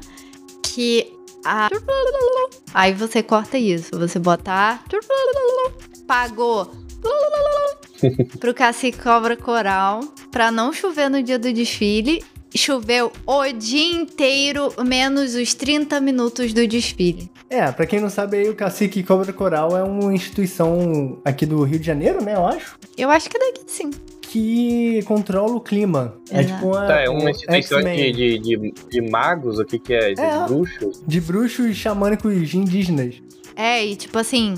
que 0.61 1.11
a... 1.43 1.69
Aí 2.73 2.93
você 2.93 3.23
corta 3.23 3.57
isso, 3.57 3.97
você 3.97 4.19
botar... 4.19 4.83
Pagou 6.05 6.71
pro 8.39 8.53
Cacique 8.53 8.99
Cobra 8.99 9.35
Coral 9.35 10.01
pra 10.31 10.51
não 10.51 10.71
chover 10.71 11.09
no 11.09 11.21
dia 11.21 11.39
do 11.39 11.51
desfile. 11.51 12.23
Choveu 12.55 13.11
o 13.25 13.43
dia 13.51 14.01
inteiro, 14.01 14.73
menos 14.85 15.35
os 15.35 15.53
30 15.53 15.99
minutos 16.01 16.53
do 16.53 16.67
desfile. 16.67 17.29
É, 17.49 17.71
pra 17.71 17.85
quem 17.85 17.99
não 17.99 18.09
sabe 18.09 18.37
aí, 18.37 18.49
o 18.49 18.55
Cacique 18.55 19.03
Cobra 19.03 19.31
Coral 19.31 19.77
é 19.77 19.83
uma 19.83 20.13
instituição 20.13 21.19
aqui 21.23 21.45
do 21.45 21.63
Rio 21.63 21.79
de 21.79 21.85
Janeiro, 21.85 22.23
né? 22.23 22.35
Eu 22.35 22.45
acho. 22.45 22.77
Eu 22.97 23.09
acho 23.09 23.29
que 23.29 23.37
daqui 23.37 23.61
sim. 23.67 23.91
Que 24.21 25.01
controla 25.05 25.55
o 25.55 25.61
clima. 25.61 26.15
É 26.29 26.43
tipo 26.43 26.67
uma, 26.67 26.85
Tá, 26.87 26.99
é 26.99 27.09
uma 27.09 27.23
um 27.23 27.29
instituição 27.29 27.81
de, 27.81 28.11
de, 28.11 28.39
de, 28.39 28.73
de 28.89 29.01
magos, 29.01 29.57
o 29.59 29.63
que 29.65 29.79
que 29.79 29.93
é? 29.93 30.13
De 30.13 30.21
É. 30.21 30.45
bruxos? 30.45 31.01
de 31.07 31.21
bruxos 31.21 31.75
xamânicos 31.77 32.53
indígenas. 32.53 33.15
É, 33.55 33.85
e 33.85 33.95
tipo 33.95 34.17
assim, 34.19 34.55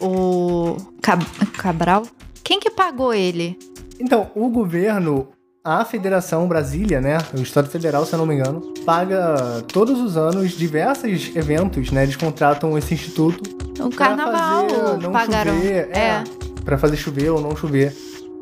o 0.00 0.76
Cab- 1.02 1.22
Cabral, 1.52 2.04
quem 2.42 2.58
que 2.58 2.70
pagou 2.70 3.12
ele? 3.12 3.58
Então, 4.00 4.30
o 4.34 4.48
governo, 4.48 5.28
a 5.64 5.84
Federação 5.84 6.46
Brasília, 6.48 7.00
né? 7.00 7.18
O 7.36 7.40
Estado 7.40 7.68
Federal, 7.68 8.04
se 8.04 8.12
eu 8.12 8.18
não 8.18 8.26
me 8.26 8.34
engano, 8.34 8.60
paga 8.84 9.62
todos 9.72 10.00
os 10.00 10.16
anos 10.16 10.52
diversos 10.52 11.30
eventos, 11.36 11.90
né? 11.92 12.02
Eles 12.02 12.16
contratam 12.16 12.76
esse 12.76 12.94
instituto 12.94 13.40
O 13.80 13.88
pra 13.90 14.08
carnaval 14.08 14.68
fazer 14.68 14.96
não 15.02 15.12
pagaram. 15.12 15.54
chover, 15.54 15.88
é, 15.92 15.98
é. 15.98 16.24
Pra 16.64 16.76
fazer 16.78 16.96
chover 16.96 17.30
ou 17.30 17.40
não 17.40 17.54
chover 17.56 17.94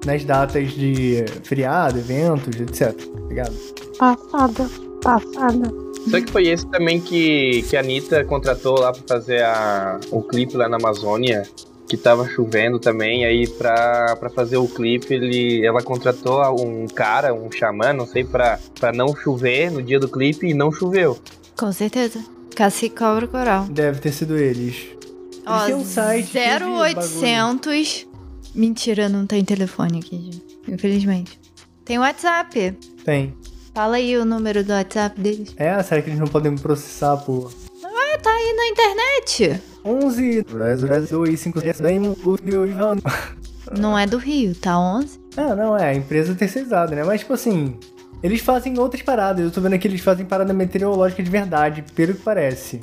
nas 0.05 0.25
datas 0.25 0.71
de 0.73 1.25
feriado, 1.45 1.99
eventos, 1.99 2.59
etc. 2.59 2.95
Ligado? 3.29 3.55
Passada, 3.99 4.71
passada. 5.03 5.71
Só 6.11 6.19
que 6.19 6.33
foi 6.33 6.49
esse 6.49 6.67
também 6.69 6.99
que, 6.99 7.63
que 7.69 7.77
a 7.77 7.81
Anitta 7.81 8.25
contratou 8.25 8.81
lá 8.81 8.93
pra 8.93 9.03
fazer 9.07 9.43
a, 9.43 10.01
o 10.11 10.23
clipe 10.23 10.57
lá 10.57 10.67
na 10.67 10.79
Amazônia, 10.79 11.43
que 11.91 11.97
tava 11.97 12.29
chovendo 12.29 12.79
também, 12.79 13.25
aí 13.25 13.49
pra, 13.49 14.15
pra 14.15 14.31
fazer 14.31 14.59
o 14.59 14.69
clipe 14.69 15.13
ele, 15.13 15.67
ela 15.67 15.83
contratou 15.83 16.41
um 16.65 16.87
cara, 16.87 17.35
um 17.35 17.51
xamã, 17.51 17.93
não 17.93 18.07
sei, 18.07 18.23
pra, 18.23 18.61
pra 18.79 18.93
não 18.93 19.09
chover 19.17 19.73
no 19.73 19.83
dia 19.83 19.99
do 19.99 20.09
clipe 20.09 20.47
e 20.47 20.55
não 20.55 20.71
choveu. 20.71 21.19
Com 21.59 21.73
certeza. 21.73 22.25
Cacique 22.55 22.95
Cobra 22.95 23.27
Coral. 23.27 23.65
Deve 23.65 23.99
ter 23.99 24.13
sido 24.13 24.39
eles. 24.39 24.87
Ó, 25.45 25.67
tem 25.67 25.75
um 25.75 25.85
site 25.85 26.29
cheio 26.29 26.59
de 26.59 26.65
0800. 26.65 28.07
Mentira, 28.55 29.09
não 29.09 29.27
tem 29.27 29.45
telefone 29.45 29.99
aqui, 29.99 30.17
gente. 30.17 30.61
Infelizmente. 30.69 31.41
Tem 31.85 31.99
WhatsApp. 31.99 32.77
Tem. 33.05 33.35
Fala 33.75 33.97
aí 33.97 34.17
o 34.17 34.25
número 34.25 34.63
do 34.63 34.73
WhatsApp 34.73 35.21
deles. 35.21 35.53
É, 35.57 35.83
será 35.83 36.01
que 36.01 36.11
eles 36.11 36.21
não 36.21 36.29
podem 36.29 36.53
me 36.53 36.59
processar 36.61 37.17
por 37.17 37.53
Tá 38.19 38.31
aí 38.31 38.55
na 38.55 38.67
internet. 38.67 39.63
11 39.85 40.43
2 40.43 41.41
5 41.41 41.61
Não 43.79 43.99
é 43.99 44.07
do 44.07 44.19
Rio, 44.19 44.55
tá 44.55 44.79
11? 44.79 45.21
Ah, 45.37 45.55
não, 45.55 45.77
é, 45.77 45.95
empresa 45.95 46.35
terceirizada, 46.35 46.95
né? 46.95 47.05
Mas, 47.05 47.21
tipo 47.21 47.33
assim, 47.33 47.79
eles 48.23 48.41
fazem 48.41 48.79
outras 48.79 49.03
paradas. 49.03 49.45
Eu 49.45 49.51
tô 49.51 49.61
vendo 49.61 49.75
aqui, 49.75 49.89
eles 49.89 50.01
fazem 50.01 50.27
parada 50.27 50.53
meteorológica 50.53 51.23
de 51.23 51.31
verdade, 51.31 51.85
pelo 51.95 52.15
que 52.15 52.21
parece. 52.21 52.81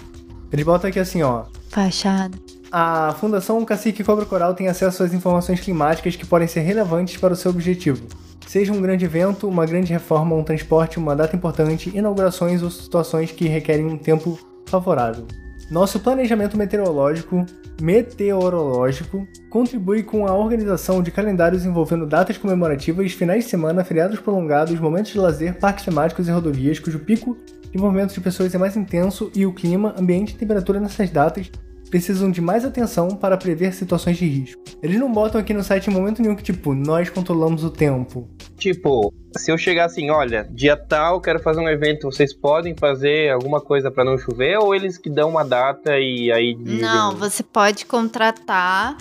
Eles 0.51 0.65
botam 0.65 0.89
aqui 0.89 0.99
assim, 0.99 1.21
ó. 1.21 1.43
Fachada. 1.69 2.37
A 2.71 3.15
Fundação 3.19 3.63
Cacique 3.63 4.03
Cobra 4.03 4.25
Coral 4.25 4.53
tem 4.53 4.67
acesso 4.67 5.03
às 5.03 5.13
informações 5.13 5.59
climáticas 5.59 6.15
que 6.15 6.25
podem 6.25 6.47
ser 6.47 6.61
relevantes 6.61 7.17
para 7.17 7.33
o 7.33 7.35
seu 7.35 7.51
objetivo. 7.51 8.05
Seja 8.45 8.71
um 8.71 8.81
grande 8.81 9.05
evento, 9.05 9.47
uma 9.47 9.65
grande 9.65 9.91
reforma, 9.91 10.35
um 10.35 10.43
transporte, 10.43 10.97
uma 10.97 11.15
data 11.15 11.35
importante, 11.35 11.91
inaugurações 11.93 12.63
ou 12.63 12.71
situações 12.71 13.31
que 13.31 13.47
requerem 13.47 13.85
um 13.85 13.97
tempo 13.97 14.39
favorável. 14.68 15.26
Nosso 15.69 15.99
planejamento 15.99 16.57
meteorológico, 16.57 17.45
meteorológico 17.81 19.27
contribui 19.49 20.02
com 20.02 20.26
a 20.26 20.34
organização 20.34 21.03
de 21.03 21.11
calendários 21.11 21.65
envolvendo 21.65 22.06
datas 22.06 22.38
comemorativas, 22.38 23.11
finais 23.11 23.44
de 23.44 23.49
semana, 23.49 23.84
feriados 23.84 24.19
prolongados, 24.19 24.80
momentos 24.80 25.11
de 25.11 25.18
lazer, 25.18 25.60
parques 25.60 25.84
temáticos 25.84 26.27
e 26.27 26.31
rodovias, 26.31 26.80
cujo 26.80 26.99
pico 26.99 27.38
de 27.69 27.77
movimento 27.77 28.14
de 28.14 28.22
pessoas 28.22 28.56
é 28.56 28.57
mais 28.57 28.77
intenso 28.77 29.30
e 29.35 29.45
o 29.45 29.53
clima, 29.53 29.94
ambiente 29.98 30.34
e 30.34 30.38
temperatura 30.38 30.80
nessas 30.80 31.10
datas 31.10 31.52
precisam 31.89 32.30
de 32.30 32.41
mais 32.41 32.65
atenção 32.65 33.09
para 33.09 33.38
prever 33.38 33.73
situações 33.73 34.18
de 34.18 34.26
risco. 34.26 34.61
Eles 34.81 34.99
não 34.99 35.11
botam 35.11 35.39
aqui 35.39 35.53
no 35.53 35.64
site 35.64 35.89
em 35.89 35.93
momento 35.93 36.22
nenhum 36.22 36.35
que, 36.35 36.43
tipo, 36.43 36.73
nós 36.73 37.09
controlamos 37.09 37.64
o 37.64 37.69
tempo. 37.69 38.27
Tipo, 38.57 39.14
se 39.38 39.51
eu 39.51 39.57
chegar 39.57 39.85
assim, 39.85 40.09
olha, 40.09 40.47
dia 40.51 40.76
tal, 40.76 41.22
quero 41.22 41.39
fazer 41.39 41.59
um 41.59 41.69
evento, 41.69 42.11
vocês 42.11 42.34
podem 42.34 42.76
fazer 42.76 43.31
alguma 43.31 43.61
coisa 43.61 43.89
pra 43.89 44.03
não 44.03 44.18
chover? 44.18 44.57
Ou 44.57 44.76
eles 44.76 44.97
que 44.97 45.09
dão 45.09 45.30
uma 45.30 45.43
data 45.43 45.97
e 45.97 46.31
aí 46.31 46.55
dizem... 46.55 46.81
Não, 46.81 47.15
você 47.15 47.43
pode 47.43 47.85
contratar 47.85 48.97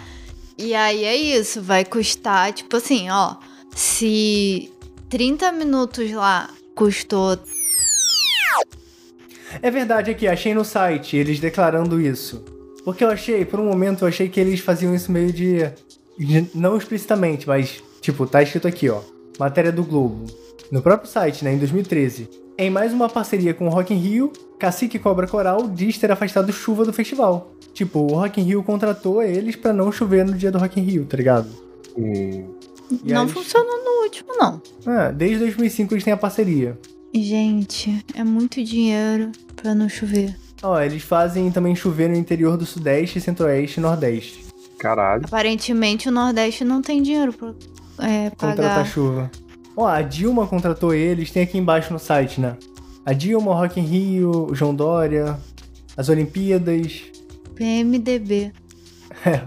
e 0.58 0.74
aí 0.74 1.04
é 1.04 1.14
isso, 1.14 1.60
vai 1.60 1.84
custar, 1.84 2.52
tipo 2.52 2.76
assim, 2.78 3.10
ó, 3.10 3.36
se 3.74 4.72
30 5.10 5.52
minutos 5.52 6.10
lá 6.12 6.48
custou 6.74 7.38
É 9.62 9.70
verdade 9.70 10.10
aqui, 10.10 10.26
achei 10.26 10.54
no 10.54 10.64
site 10.64 11.16
eles 11.16 11.38
declarando 11.40 12.00
isso. 12.00 12.55
Porque 12.86 13.02
eu 13.04 13.08
achei, 13.10 13.44
por 13.44 13.58
um 13.60 13.66
momento, 13.66 14.02
eu 14.04 14.08
achei 14.08 14.28
que 14.28 14.38
eles 14.40 14.60
faziam 14.60 14.94
isso 14.94 15.10
meio 15.12 15.32
de. 15.32 15.58
de- 16.18 16.46
não 16.54 16.76
explicitamente, 16.78 17.46
mas, 17.46 17.82
tipo, 18.00 18.26
tá 18.26 18.42
escrito 18.42 18.66
aqui, 18.68 18.88
ó. 18.88 19.00
Matéria 19.38 19.70
do 19.72 19.82
Globo. 19.84 20.24
No 20.70 20.80
próprio 20.80 21.10
site, 21.10 21.44
né, 21.44 21.52
em 21.52 21.58
2013. 21.58 22.30
Em 22.56 22.70
mais 22.70 22.92
uma 22.92 23.08
parceria 23.08 23.52
com 23.52 23.66
o 23.66 23.70
Rock 23.70 23.92
in 23.92 23.98
Rio, 23.98 24.32
Cacique 24.58 24.98
Cobra 25.00 25.26
Coral 25.26 25.68
diz 25.68 25.98
ter 25.98 26.10
afastado 26.10 26.50
chuva 26.52 26.84
do 26.84 26.92
festival. 26.92 27.52
Tipo, 27.74 27.98
o 27.98 28.14
Rock 28.14 28.40
in 28.40 28.44
Rio 28.44 28.62
contratou 28.62 29.22
eles 29.22 29.56
pra 29.56 29.72
não 29.72 29.90
chover 29.92 30.24
no 30.24 30.32
dia 30.32 30.50
do 30.52 30.56
Rock 30.58 30.80
in 30.80 30.84
Rio, 30.84 31.04
tá 31.04 31.16
ligado? 31.16 31.48
Hum, 31.98 32.54
E 33.04 33.12
não 33.12 33.22
aí- 33.22 33.28
funcionou 33.28 33.84
no 33.84 34.04
último 34.04 34.28
não. 34.38 34.62
Ah, 34.86 35.10
desde 35.10 35.38
2005 35.40 35.92
eles 35.92 36.04
têm 36.04 36.12
a 36.12 36.16
parceria. 36.16 36.78
Gente, 37.12 38.02
é 38.14 38.22
muito 38.24 38.62
dinheiro 38.62 39.32
pra 39.56 39.74
não 39.74 39.88
chover. 39.88 40.34
Ó, 40.62 40.80
eles 40.80 41.02
fazem 41.02 41.50
também 41.50 41.74
chover 41.74 42.08
no 42.08 42.16
interior 42.16 42.56
do 42.56 42.64
Sudeste, 42.66 43.20
Centro-Oeste 43.20 43.78
e 43.78 43.82
Nordeste. 43.82 44.44
caralho. 44.78 45.22
Aparentemente 45.24 46.08
o 46.08 46.12
Nordeste 46.12 46.64
não 46.64 46.80
tem 46.82 47.02
dinheiro 47.02 47.32
pra 47.32 47.48
é, 48.06 48.30
Contratar 48.30 48.56
pagar. 48.56 48.86
chuva. 48.86 49.30
Ó, 49.76 49.86
a 49.86 50.00
Dilma 50.02 50.46
contratou 50.46 50.94
eles, 50.94 51.30
tem 51.30 51.42
aqui 51.42 51.58
embaixo 51.58 51.92
no 51.92 51.98
site, 51.98 52.40
né? 52.40 52.56
A 53.04 53.12
Dilma, 53.12 53.50
o 53.50 53.54
Rock 53.54 53.78
in 53.78 53.84
Rio, 53.84 54.50
o 54.50 54.54
João 54.54 54.74
Dória, 54.74 55.38
as 55.96 56.08
Olimpíadas. 56.08 57.02
PMDB. 57.54 58.52
É. 59.24 59.40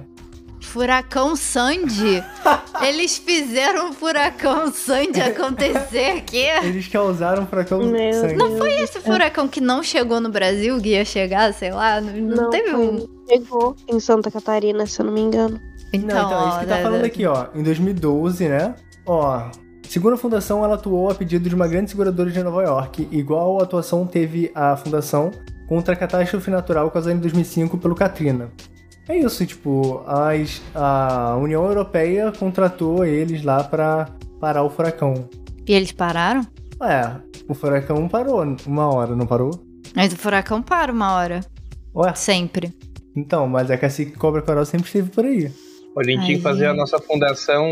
Furacão 0.62 1.36
Sandy. 1.36 2.24
Eles 2.82 3.18
fizeram 3.18 3.90
o 3.90 3.94
furacão 3.94 4.72
Sandy 4.72 5.22
acontecer 5.22 6.18
aqui. 6.18 6.46
Eles 6.64 6.88
causaram 6.88 7.46
furacão 7.46 7.80
Meu 7.84 8.14
sangue. 8.14 8.36
Não 8.36 8.58
foi 8.58 8.74
esse 8.76 9.00
furacão 9.00 9.48
que 9.48 9.60
não 9.60 9.84
chegou 9.84 10.20
no 10.22 10.30
Brasil, 10.30 10.80
que 10.82 10.90
ia 10.90 11.04
chegar, 11.04 11.54
sei 11.54 11.72
lá? 11.72 12.00
Não, 12.00 12.14
não 12.14 12.50
teve 12.50 12.72
foi- 12.72 12.80
um. 12.80 13.08
Chegou 13.30 13.76
em 13.88 14.00
Santa 14.00 14.32
Catarina, 14.32 14.86
se 14.86 15.00
eu 15.00 15.06
não 15.06 15.14
me 15.14 15.22
engano. 15.22 15.60
Não, 15.94 16.00
então, 16.02 16.46
é 16.46 16.50
isso 16.50 16.60
que 16.60 16.66
tá 16.68 16.78
ó, 16.78 16.82
falando 16.84 17.06
aqui, 17.06 17.26
ó. 17.26 17.48
Em 17.54 17.64
2012, 17.64 18.48
né? 18.48 18.76
Ó, 19.06 19.50
segundo 19.88 20.14
a 20.14 20.18
fundação, 20.18 20.64
ela 20.64 20.76
atuou 20.76 21.10
a 21.10 21.16
pedido 21.16 21.50
de 21.50 21.56
uma 21.56 21.68
grande 21.68 21.90
seguradora 21.90 22.30
de 22.30 22.42
Nova 22.44 22.64
York, 22.64 23.08
igual 23.12 23.60
a 23.60 23.64
atuação 23.64 24.06
teve 24.06 24.52
a 24.54 24.76
fundação 24.78 25.32
contra 25.68 25.94
a 25.94 25.98
catástrofe 25.98 26.50
natural 26.50 26.90
causada 26.92 27.16
em 27.16 27.20
2005 27.20 27.78
pelo 27.78 27.96
Katrina. 27.96 28.50
É 29.10 29.18
isso, 29.18 29.44
tipo, 29.44 30.04
as, 30.06 30.62
a 30.76 31.36
União 31.36 31.66
Europeia 31.66 32.32
contratou 32.32 33.04
eles 33.04 33.44
lá 33.44 33.64
pra 33.64 34.08
parar 34.40 34.62
o 34.62 34.70
furacão. 34.70 35.28
E 35.68 35.74
eles 35.74 35.92
pararam? 35.92 36.46
Ué, 36.80 37.20
o 37.48 37.56
furacão 37.56 38.08
parou 38.08 38.46
uma 38.68 38.94
hora, 38.94 39.16
não 39.16 39.26
parou? 39.26 39.50
Mas 39.96 40.14
o 40.14 40.16
furacão 40.16 40.62
para 40.62 40.94
uma 40.94 41.14
hora. 41.14 41.40
Ué, 41.96 42.14
Sempre. 42.14 42.72
então, 43.16 43.48
mas 43.48 43.72
a 43.72 43.78
cacique 43.80 44.12
Cobra 44.12 44.44
Coral 44.44 44.64
sempre 44.64 44.86
esteve 44.86 45.10
por 45.10 45.26
aí. 45.26 45.52
A 45.98 46.04
gente 46.04 46.26
tinha 46.26 46.38
que 46.38 46.44
fazer 46.44 46.68
a 46.68 46.74
nossa 46.76 47.00
fundação, 47.00 47.66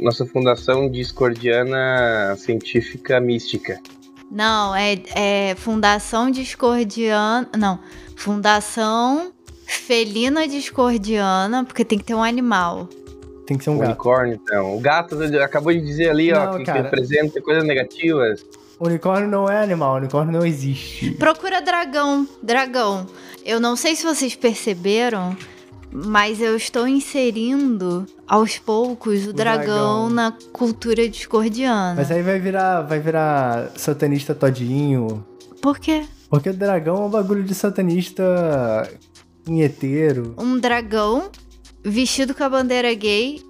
nossa 0.00 0.26
fundação 0.26 0.90
discordiana 0.90 2.34
científica 2.36 3.20
mística. 3.20 3.80
Não, 4.32 4.74
é, 4.74 4.98
é 5.14 5.54
Fundação 5.54 6.28
Discordiana. 6.28 7.48
Não. 7.56 7.78
Fundação 8.16 9.32
Felina 9.66 10.46
Discordiana, 10.46 11.64
porque 11.64 11.84
tem 11.84 11.98
que 11.98 12.04
ter 12.04 12.14
um 12.14 12.22
animal. 12.22 12.88
Tem 13.46 13.56
que 13.58 13.64
ser 13.64 13.70
um 13.70 13.78
gato. 13.78 13.88
Unicórnio, 13.90 14.40
então. 14.42 14.76
O 14.76 14.80
gato 14.80 15.16
acabou 15.42 15.72
de 15.72 15.80
dizer 15.80 16.10
ali, 16.10 16.32
ó, 16.32 16.52
Não, 16.52 16.58
que, 16.58 16.64
cara. 16.64 16.82
representa 16.82 17.40
coisas 17.40 17.64
negativas. 17.64 18.44
Unicórnio 18.78 19.28
não 19.28 19.48
é 19.48 19.62
animal, 19.62 19.96
unicórnio 19.96 20.32
não 20.38 20.46
existe. 20.46 21.12
Procura 21.12 21.60
dragão. 21.62 22.26
Dragão. 22.42 23.06
Eu 23.44 23.58
não 23.60 23.74
sei 23.76 23.96
se 23.96 24.04
vocês 24.04 24.34
perceberam, 24.34 25.36
mas 25.90 26.40
eu 26.40 26.56
estou 26.56 26.86
inserindo 26.86 28.04
aos 28.26 28.58
poucos 28.58 29.26
o, 29.26 29.32
dragão, 29.32 29.64
dragão. 29.64 30.10
na 30.10 30.34
cultura 30.52 31.08
discordiana. 31.08 31.94
Mas 31.96 32.10
aí 32.10 32.22
vai 32.22 32.38
virar, 32.38 32.82
vai 32.82 32.98
virar 32.98 33.70
satanista 33.76 34.34
todinho. 34.34 35.24
Por 35.62 35.78
quê? 35.78 36.04
Porque 36.28 36.50
o 36.50 36.54
dragão 36.54 36.96
é 36.96 37.06
um 37.06 37.10
bagulho 37.10 37.44
de 37.44 37.54
satanista 37.54 38.24
punheteiro. 39.46 40.34
Um 40.36 40.58
dragão 40.58 41.30
vestido 41.82 42.34
com 42.34 42.42
a 42.42 42.48
bandeira 42.48 42.92
gay, 42.92 43.40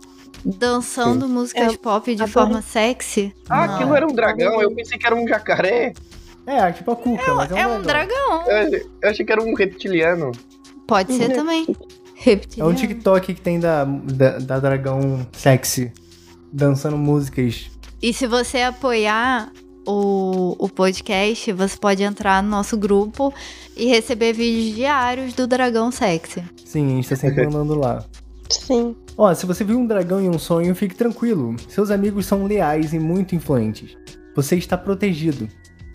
dançando 0.45 1.27
músicas 1.27 1.73
Eu 1.73 1.79
pop 1.79 2.15
de 2.15 2.27
forma 2.29 2.61
sexy. 2.63 3.35
Ah, 3.49 3.67
Não. 3.67 3.75
aquilo 3.75 3.95
era 3.97 4.07
um 4.07 4.13
dragão, 4.15 4.61
eu 4.63 4.71
pensei 4.73 4.99
que 4.99 5.07
era 5.07 5.17
um 5.17 5.27
jacaré. 5.27 5.95
É, 6.47 6.71
tipo 6.71 6.93
a 6.93 6.97
Cuca, 6.97 7.35
mas 7.35 7.51
é 7.51 7.55
um, 7.55 7.59
É 7.59 7.67
um 7.67 7.83
dragão. 7.83 8.47
Eu, 8.47 8.73
eu 9.03 9.11
achei 9.11 9.25
que 9.27 9.33
era 9.33 9.43
um 9.43 9.55
reptiliano. 9.55 10.31
Pode 10.87 11.13
ser 11.15 11.31
também. 11.35 11.67
É 11.69 12.31
Reptiliano. 12.31 12.71
um 12.71 12.75
TikTok 12.75 13.35
que 13.35 13.41
tem 13.41 13.59
da, 13.59 13.85
da, 13.85 14.39
da 14.39 14.61
dragão 14.61 15.27
sexy 15.33 15.93
dançando 16.53 16.97
músicas. 16.97 17.69
E 18.01 18.13
se 18.13 18.27
você 18.27 18.61
apoiar 18.63 19.51
o, 19.87 20.57
o 20.59 20.69
podcast, 20.69 21.53
você 21.53 21.77
pode 21.77 22.03
entrar 22.03 22.43
no 22.43 22.51
nosso 22.51 22.77
grupo 22.77 23.33
e 23.77 23.87
receber 23.87 24.33
vídeos 24.33 24.75
diários 24.75 25.33
do 25.35 25.47
Dragão 25.47 25.91
Sexy. 25.91 26.43
Sim, 26.65 26.87
a 26.87 26.97
gente 26.97 27.09
tá 27.09 27.17
sempre 27.17 27.47
mandando 27.47 27.79
lá. 27.79 28.05
Sim. 28.51 28.95
Ó, 29.17 29.33
se 29.33 29.47
você 29.47 29.65
viu 29.65 29.79
um 29.79 29.87
dragão 29.87 30.21
em 30.21 30.29
um 30.29 30.39
sonho, 30.39 30.75
fique 30.75 30.95
tranquilo. 30.95 31.57
Seus 31.69 31.91
amigos 31.91 32.27
são 32.27 32.45
leais 32.47 32.93
e 32.93 32.99
muito 32.99 33.35
influentes. 33.35 33.97
Você 34.35 34.57
está 34.57 34.77
protegido. 34.77 35.49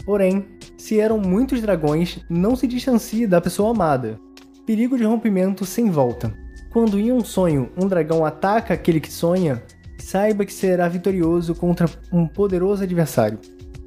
Porém, 0.05 0.45
se 0.77 0.99
eram 0.99 1.19
muitos 1.19 1.61
dragões, 1.61 2.19
não 2.29 2.55
se 2.55 2.65
distancie 2.65 3.27
da 3.27 3.39
pessoa 3.39 3.71
amada. 3.71 4.19
Perigo 4.65 4.97
de 4.97 5.03
rompimento 5.03 5.65
sem 5.65 5.89
volta. 5.89 6.33
Quando 6.71 6.99
em 6.99 7.11
um 7.11 7.23
sonho 7.23 7.69
um 7.77 7.87
dragão 7.87 8.25
ataca 8.25 8.73
aquele 8.73 8.99
que 8.99 9.11
sonha, 9.11 9.61
saiba 9.99 10.45
que 10.45 10.53
será 10.53 10.87
vitorioso 10.87 11.53
contra 11.53 11.89
um 12.11 12.25
poderoso 12.27 12.83
adversário. 12.83 13.39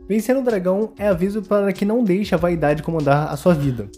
Vencer 0.08 0.36
um 0.36 0.44
dragão 0.44 0.92
é 0.98 1.08
aviso 1.08 1.42
para 1.42 1.72
que 1.72 1.84
não 1.84 2.04
deixe 2.04 2.34
a 2.34 2.38
vaidade 2.38 2.82
comandar 2.82 3.32
a 3.32 3.36
sua 3.36 3.54
vida. 3.54 3.88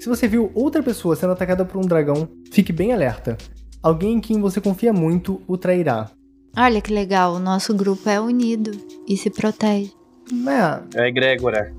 Se 0.00 0.08
você 0.08 0.26
viu 0.26 0.50
outra 0.54 0.82
pessoa 0.82 1.16
sendo 1.16 1.32
atacada 1.32 1.64
por 1.64 1.78
um 1.78 1.86
dragão, 1.86 2.28
fique 2.50 2.72
bem 2.72 2.92
alerta. 2.92 3.36
Alguém 3.82 4.14
em 4.14 4.20
quem 4.20 4.40
você 4.40 4.60
confia 4.60 4.92
muito 4.92 5.42
o 5.46 5.58
trairá. 5.58 6.10
Olha 6.56 6.80
que 6.80 6.92
legal, 6.92 7.34
o 7.34 7.38
nosso 7.38 7.74
grupo 7.74 8.08
é 8.08 8.20
unido 8.20 8.70
e 9.06 9.16
se 9.16 9.28
protege. 9.28 9.92
É, 10.94 11.02
É 11.02 11.08
egrégora. 11.08 11.74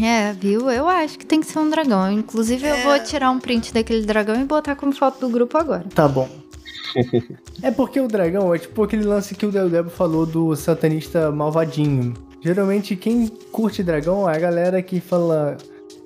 É, 0.00 0.32
viu? 0.32 0.70
Eu 0.70 0.88
acho 0.88 1.18
que 1.18 1.26
tem 1.26 1.40
que 1.40 1.46
ser 1.46 1.58
um 1.58 1.68
dragão. 1.68 2.12
Inclusive, 2.12 2.66
eu 2.68 2.76
vou 2.78 2.98
tirar 3.00 3.30
um 3.30 3.40
print 3.40 3.74
daquele 3.74 4.06
dragão 4.06 4.40
e 4.40 4.44
botar 4.44 4.76
como 4.76 4.92
foto 4.92 5.18
do 5.20 5.28
grupo 5.28 5.58
agora. 5.58 5.84
tá 5.92 6.06
bom. 6.06 6.28
é 7.62 7.70
porque 7.70 7.98
o 7.98 8.06
dragão 8.06 8.54
é 8.54 8.58
tipo 8.58 8.82
aquele 8.82 9.04
lance 9.04 9.34
que 9.34 9.46
o 9.46 9.50
Del 9.50 9.70
Debo 9.70 9.90
falou 9.90 10.26
do 10.26 10.54
satanista 10.54 11.32
malvadinho. 11.32 12.14
Geralmente 12.42 12.96
quem 12.96 13.28
curte 13.50 13.82
dragão 13.82 14.28
é 14.28 14.36
a 14.36 14.38
galera 14.38 14.82
que 14.82 15.00
fala: 15.00 15.56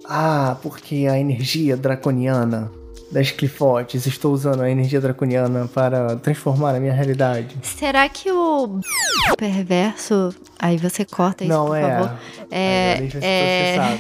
Ah, 0.05 0.57
porque 0.63 1.07
a 1.11 1.19
energia 1.19 1.77
draconiana 1.77 2.71
das 3.11 3.31
clifotes, 3.31 4.07
estou 4.07 4.33
usando 4.33 4.63
a 4.63 4.71
energia 4.71 5.01
draconiana 5.01 5.69
para 5.73 6.17
transformar 6.17 6.75
a 6.75 6.81
minha 6.81 6.93
realidade. 6.93 7.57
Será 7.63 8.09
que 8.09 8.31
o 8.31 8.81
perverso. 9.39 10.35
Aí 10.59 10.77
você 10.77 11.05
corta 11.05 11.45
isso, 11.45 11.53
Não 11.53 11.67
por 11.67 11.77
é. 11.77 11.83
favor. 11.83 12.19
É. 12.51 13.09
É, 13.23 13.99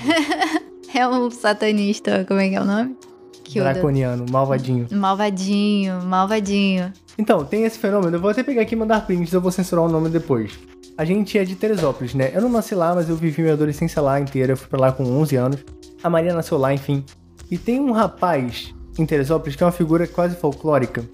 é 0.98 1.08
um 1.08 1.30
satanista, 1.30 2.24
como 2.26 2.40
é 2.40 2.48
que 2.48 2.54
é 2.56 2.60
o 2.60 2.64
nome? 2.64 2.96
Que 3.44 3.60
Draconiano, 3.60 4.26
malvadinho. 4.28 4.88
Malvadinho, 4.90 6.02
malvadinho. 6.02 6.92
Então, 7.18 7.44
tem 7.44 7.64
esse 7.64 7.78
fenômeno. 7.78 8.16
Eu 8.16 8.20
vou 8.20 8.30
até 8.30 8.42
pegar 8.42 8.62
aqui 8.62 8.74
e 8.74 8.78
mandar 8.78 9.06
prints, 9.06 9.32
eu 9.32 9.40
vou 9.40 9.50
censurar 9.50 9.84
o 9.84 9.88
nome 9.88 10.08
depois. 10.08 10.58
A 10.98 11.04
gente 11.04 11.38
é 11.38 11.44
de 11.44 11.54
Teresópolis, 11.56 12.14
né? 12.14 12.30
Eu 12.34 12.40
não 12.42 12.48
nasci 12.48 12.74
lá, 12.74 12.94
mas 12.94 13.08
eu 13.08 13.16
vivi 13.16 13.42
minha 13.42 13.54
adolescência 13.54 14.00
lá 14.00 14.18
inteira. 14.18 14.52
Eu 14.52 14.56
fui 14.56 14.68
pra 14.68 14.80
lá 14.80 14.92
com 14.92 15.04
11 15.04 15.36
anos. 15.36 15.64
A 16.02 16.08
Maria 16.08 16.34
nasceu 16.34 16.56
lá, 16.58 16.72
enfim. 16.72 17.04
E 17.50 17.58
tem 17.58 17.80
um 17.80 17.92
rapaz 17.92 18.74
em 18.98 19.04
Teresópolis 19.04 19.56
que 19.56 19.62
é 19.62 19.66
uma 19.66 19.72
figura 19.72 20.06
quase 20.06 20.36
folclórica, 20.36 21.04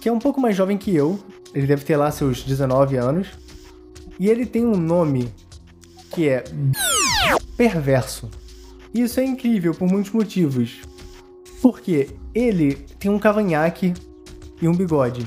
que 0.00 0.08
é 0.08 0.12
um 0.12 0.18
pouco 0.18 0.40
mais 0.40 0.56
jovem 0.56 0.76
que 0.76 0.94
eu. 0.94 1.18
Ele 1.54 1.66
deve 1.66 1.84
ter 1.84 1.96
lá 1.96 2.10
seus 2.10 2.42
19 2.42 2.96
anos. 2.96 3.28
E 4.18 4.28
ele 4.28 4.44
tem 4.44 4.64
um 4.64 4.76
nome 4.76 5.32
que 6.10 6.28
é 6.28 6.44
Perverso. 7.56 8.30
E 8.92 9.02
isso 9.02 9.20
é 9.20 9.24
incrível 9.24 9.74
por 9.74 9.88
muitos 9.88 10.12
motivos. 10.12 10.80
Porque 11.62 12.08
ele 12.34 12.74
tem 12.98 13.10
um 13.10 13.18
cavanhaque 13.18 13.94
e 14.60 14.68
um 14.68 14.74
bigode. 14.74 15.26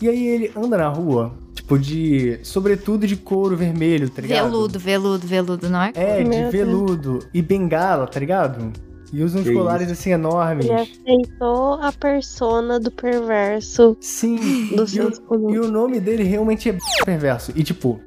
E 0.00 0.08
aí 0.08 0.26
ele 0.26 0.52
anda 0.56 0.76
na 0.76 0.88
rua, 0.88 1.32
tipo, 1.54 1.78
de. 1.78 2.38
sobretudo 2.42 3.06
de 3.06 3.16
couro 3.16 3.56
vermelho, 3.56 4.08
tá 4.08 4.22
ligado? 4.22 4.44
Veludo, 4.44 4.78
veludo, 4.78 5.26
veludo, 5.26 5.68
não 5.68 5.82
é? 5.82 5.92
É, 5.94 6.18
de 6.22 6.28
Meu 6.28 6.40
Deus. 6.40 6.52
veludo 6.52 7.18
e 7.34 7.42
bengala, 7.42 8.06
tá 8.06 8.20
ligado? 8.20 8.72
E 9.12 9.22
usa 9.22 9.38
uns 9.38 9.44
Que 9.44 9.54
colares 9.54 9.90
assim 9.90 10.12
enormes. 10.12 10.66
Ele 10.66 10.74
aceitou 10.74 11.74
a 11.80 11.90
persona 11.92 12.78
do 12.78 12.90
perverso 12.90 13.96
Sim. 14.00 14.36
do 14.76 14.84
e, 14.84 15.00
o, 15.00 15.50
e 15.50 15.58
o 15.58 15.70
nome 15.70 15.98
dele 15.98 16.22
realmente 16.22 16.68
é 16.68 16.76
perverso. 17.04 17.52
E 17.56 17.64
tipo, 17.64 17.98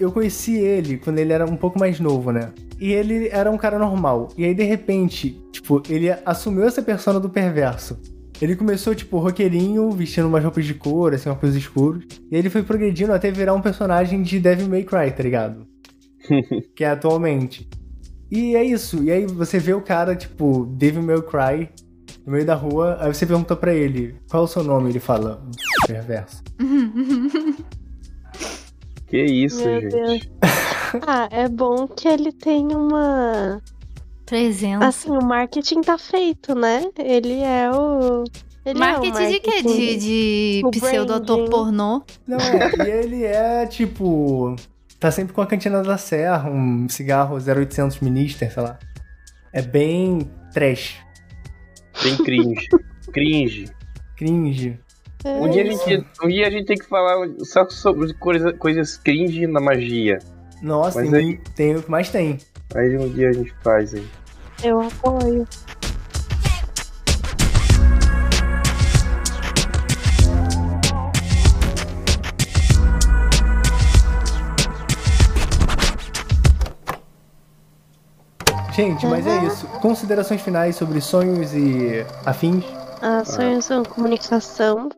eu 0.00 0.10
conheci 0.10 0.56
ele 0.56 0.98
quando 0.98 1.18
ele 1.18 1.32
era 1.32 1.44
um 1.44 1.56
pouco 1.56 1.78
mais 1.78 2.00
novo, 2.00 2.32
né? 2.32 2.52
E 2.78 2.92
ele 2.92 3.28
era 3.28 3.50
um 3.50 3.56
cara 3.56 3.78
normal. 3.78 4.28
E 4.36 4.44
aí, 4.44 4.54
de 4.54 4.64
repente, 4.64 5.40
tipo, 5.50 5.82
ele 5.88 6.10
assumiu 6.24 6.64
essa 6.64 6.82
persona 6.82 7.18
do 7.18 7.28
perverso. 7.28 7.98
Ele 8.40 8.54
começou, 8.54 8.94
tipo, 8.94 9.18
roqueirinho, 9.18 9.90
vestindo 9.90 10.28
umas 10.28 10.42
roupas 10.42 10.64
de 10.64 10.74
cor, 10.74 11.14
assim, 11.14 11.28
uma 11.28 11.36
coisa 11.36 11.56
escura. 11.56 12.00
E 12.30 12.36
ele 12.36 12.50
foi 12.50 12.62
progredindo 12.62 13.12
até 13.12 13.30
virar 13.30 13.54
um 13.54 13.62
personagem 13.62 14.22
de 14.22 14.38
Devil 14.38 14.68
May 14.68 14.84
Cry, 14.84 15.10
tá 15.10 15.22
ligado? 15.22 15.66
que 16.74 16.84
é 16.84 16.90
atualmente. 16.90 17.68
E 18.30 18.54
é 18.56 18.64
isso. 18.64 19.02
E 19.02 19.10
aí 19.10 19.26
você 19.26 19.58
vê 19.58 19.72
o 19.72 19.80
cara, 19.80 20.14
tipo, 20.14 20.66
Devil 20.66 21.02
May 21.02 21.22
Cry, 21.22 21.70
no 22.26 22.32
meio 22.32 22.44
da 22.44 22.54
rua. 22.54 22.98
Aí 23.00 23.12
você 23.12 23.24
pergunta 23.24 23.56
pra 23.56 23.72
ele, 23.72 24.16
qual 24.28 24.42
é 24.42 24.44
o 24.44 24.48
seu 24.48 24.62
nome? 24.62 24.90
Ele 24.90 25.00
fala, 25.00 25.42
perverso. 25.86 26.42
Que 29.06 29.22
isso, 29.22 29.64
Meu 29.64 29.80
gente. 29.80 29.92
Deus. 29.92 30.30
Ah, 31.06 31.28
é 31.30 31.48
bom 31.48 31.86
que 31.86 32.08
ele 32.08 32.32
tem 32.32 32.74
uma. 32.74 33.62
Presença. 34.26 34.84
Assim, 34.86 35.10
o 35.10 35.24
marketing 35.24 35.80
tá 35.82 35.96
feito, 35.96 36.54
né? 36.54 36.84
Ele 36.98 37.40
é 37.40 37.70
o. 37.70 38.24
Ele 38.64 38.78
marketing, 38.80 39.22
é 39.22 39.28
o 39.28 39.30
de 39.30 39.40
quê? 39.40 39.62
De, 39.62 39.96
de 39.96 40.62
O 40.64 40.70
pseudo-ator 40.72 41.48
pornô? 41.48 42.02
Não, 42.26 42.36
é, 42.38 42.88
e 42.88 42.90
ele 42.90 43.24
é, 43.24 43.64
tipo... 43.66 44.56
Tá 44.98 45.10
sempre 45.12 45.32
com 45.32 45.40
a 45.40 45.46
cantina 45.46 45.82
da 45.84 45.96
Serra, 45.96 46.50
um 46.50 46.88
cigarro 46.88 47.36
0800 47.36 48.00
Minister, 48.00 48.52
sei 48.52 48.62
lá. 48.62 48.76
É 49.52 49.62
bem 49.62 50.28
trash, 50.52 50.96
Bem 52.02 52.16
cringe. 52.16 52.68
cringe. 53.12 53.68
cringe. 54.16 54.80
Um 55.24 55.48
dia, 55.48 55.62
a 55.62 55.66
gente, 55.66 56.06
um 56.22 56.28
dia 56.28 56.46
a 56.46 56.50
gente 56.50 56.66
tem 56.66 56.76
que 56.76 56.86
falar 56.88 57.16
só 57.40 57.68
sobre 57.68 58.12
coisa, 58.14 58.52
coisas 58.52 58.96
cringe 58.96 59.46
na 59.46 59.60
magia. 59.60 60.18
Nossa, 60.62 61.00
Mas 61.00 61.10
tem, 61.10 61.18
aí- 61.20 61.40
tem 61.54 61.76
o 61.76 61.82
que 61.82 61.90
mais 61.90 62.08
tem. 62.10 62.38
Aí 62.74 62.96
um 62.98 63.08
dia 63.08 63.30
a 63.30 63.32
gente 63.32 63.54
faz 63.62 63.94
aí. 63.94 64.06
Eu 64.62 64.80
apoio. 64.80 65.46
Gente, 78.76 79.06
mas 79.06 79.26
é 79.26 79.42
isso. 79.46 79.66
Considerações 79.80 80.42
finais 80.42 80.76
sobre 80.76 81.00
sonhos 81.00 81.54
e 81.54 82.04
afins? 82.26 82.62
Ah, 83.00 83.24
sonhos 83.24 83.64
são 83.64 83.82
comunicação 83.82 84.90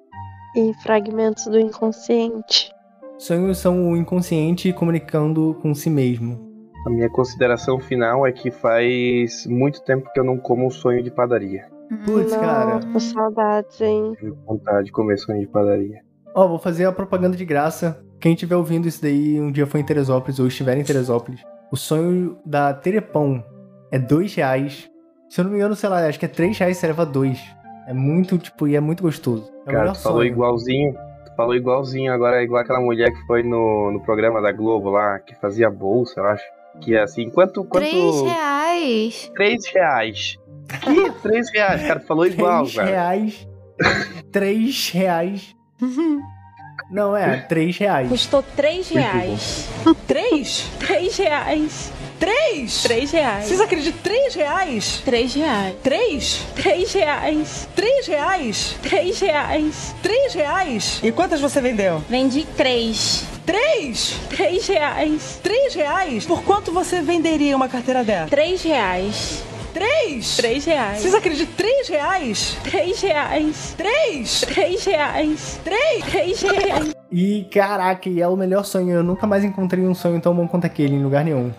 e 0.56 0.74
fragmentos 0.82 1.44
do 1.44 1.60
inconsciente. 1.60 2.72
Sonhos 3.18 3.58
são 3.58 3.90
o 3.90 3.96
inconsciente 3.96 4.72
comunicando 4.72 5.56
com 5.62 5.72
si 5.76 5.90
mesmo. 5.90 6.47
A 6.86 6.90
minha 6.90 7.10
consideração 7.10 7.78
final 7.78 8.26
é 8.26 8.32
que 8.32 8.50
faz 8.50 9.46
muito 9.46 9.82
tempo 9.82 10.10
que 10.12 10.20
eu 10.20 10.24
não 10.24 10.38
como 10.38 10.66
um 10.66 10.70
sonho 10.70 11.02
de 11.02 11.10
padaria. 11.10 11.66
Putz, 12.04 12.34
cara. 12.36 12.80
Nossa, 12.80 13.12
saudades, 13.12 13.80
hein? 13.80 14.12
Tive 14.18 14.32
vontade 14.46 14.86
de 14.86 14.92
comer 14.92 15.18
sonho 15.18 15.40
de 15.40 15.46
padaria. 15.46 16.00
Ó, 16.34 16.46
vou 16.46 16.58
fazer 16.58 16.84
a 16.84 16.92
propaganda 16.92 17.36
de 17.36 17.44
graça. 17.44 18.02
Quem 18.20 18.32
estiver 18.34 18.56
ouvindo 18.56 18.86
isso 18.86 19.02
daí 19.02 19.40
um 19.40 19.50
dia 19.50 19.66
foi 19.66 19.80
em 19.80 19.84
Teresópolis 19.84 20.38
ou 20.38 20.46
estiver 20.46 20.76
em 20.76 20.84
Teresópolis, 20.84 21.40
o 21.70 21.76
sonho 21.76 22.38
da 22.44 22.72
Terepão 22.74 23.44
é 23.92 23.98
dois 23.98 24.34
reais. 24.34 24.88
Se 25.28 25.40
eu 25.40 25.44
não 25.44 25.50
me 25.52 25.58
engano, 25.58 25.76
sei 25.76 25.88
lá, 25.88 26.06
acho 26.06 26.18
que 26.18 26.24
é 26.24 26.28
três 26.28 26.56
reais 26.58 26.76
você 26.76 26.86
leva 26.86 27.04
dois. 27.06 27.38
É 27.86 27.92
muito, 27.92 28.36
tipo, 28.38 28.66
e 28.66 28.76
é 28.76 28.80
muito 28.80 29.02
gostoso. 29.02 29.50
É 29.66 29.70
o 29.70 29.72
Cara, 29.72 29.92
tu 29.92 30.00
falou 30.00 30.18
sonho. 30.18 30.30
igualzinho. 30.32 30.94
Tu 31.26 31.36
falou 31.36 31.54
igualzinho, 31.54 32.12
agora 32.12 32.40
é 32.40 32.44
igual 32.44 32.62
aquela 32.62 32.80
mulher 32.80 33.10
que 33.10 33.26
foi 33.26 33.42
no, 33.42 33.92
no 33.92 34.00
programa 34.02 34.42
da 34.42 34.52
Globo 34.52 34.90
lá, 34.90 35.18
que 35.20 35.34
fazia 35.36 35.70
bolsa, 35.70 36.20
eu 36.20 36.26
acho. 36.26 36.44
Que 36.80 36.94
é 36.94 37.02
assim, 37.02 37.28
quanto. 37.30 37.64
quanto... 37.64 37.84
Três 37.86 38.20
reais. 38.22 39.32
Três 39.34 39.66
reais. 39.66 40.38
Que? 40.80 41.10
Três 41.22 41.50
reais, 41.50 41.82
cara, 41.86 42.00
tu 42.00 42.06
falou 42.06 42.26
igual, 42.26 42.66
Três 42.66 42.88
reais. 42.88 43.48
três 44.32 44.90
reais. 44.90 45.54
Não, 46.90 47.14
é, 47.16 47.38
três 47.40 47.76
reais. 47.76 48.08
Custou 48.08 48.42
3 48.56 48.90
Muito 48.90 49.02
reais. 49.04 49.68
Três? 50.06 50.66
3 50.78 51.16
reais. 51.18 51.92
Três? 52.18 52.82
3 52.82 53.10
reais. 53.12 53.44
Vocês 53.44 53.60
acreditam? 53.60 54.00
Três 54.02 54.34
reais? 54.34 55.02
3 55.04 55.34
reais. 55.34 55.76
Três? 55.82 56.46
3 56.56 56.92
reais. 56.94 57.68
Três 57.76 58.06
reais? 58.06 58.76
3 58.82 59.20
reais. 59.20 59.94
Três 60.02 60.34
reais? 60.34 61.00
E 61.02 61.12
quantas 61.12 61.40
você 61.40 61.60
vendeu? 61.60 62.02
Vendi 62.08 62.44
3. 62.56 63.37
Três? 63.48 64.20
3 64.28 64.66
reais. 64.68 65.40
Três 65.42 65.74
reais? 65.74 66.26
Por 66.26 66.42
quanto 66.42 66.70
você 66.70 67.00
venderia 67.00 67.56
uma 67.56 67.66
carteira 67.66 68.04
dessa? 68.04 68.28
3 68.28 68.62
reais. 68.62 69.42
Três? 69.72 70.36
3 70.36 70.64
reais. 70.66 70.98
Vocês 70.98 71.14
acreditam? 71.14 71.54
Três 71.56 71.88
reais? 71.88 72.58
3 72.62 73.00
reais. 73.00 73.74
Três? 73.74 74.40
3 74.42 74.84
reais. 74.84 75.60
Três? 75.64 76.04
3 76.04 76.42
reais. 76.42 76.94
E 77.10 77.44
caraca, 77.50 78.10
e 78.10 78.20
é 78.20 78.28
o 78.28 78.36
melhor 78.36 78.66
sonho. 78.66 78.90
Eu 78.90 79.02
nunca 79.02 79.26
mais 79.26 79.42
encontrei 79.42 79.82
um 79.86 79.94
sonho 79.94 80.20
tão 80.20 80.34
bom 80.34 80.46
quanto 80.46 80.66
aquele 80.66 80.94
em 80.94 81.02
lugar 81.02 81.24
nenhum. 81.24 81.50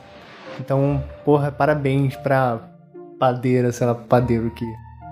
Então, 0.60 1.03
porra, 1.26 1.52
parabéns 1.52 2.16
pra 2.18 2.60
padeira, 3.20 3.72
sei 3.72 3.88
lá, 3.88 3.95
padeiro 3.95 4.52
que 4.52 4.66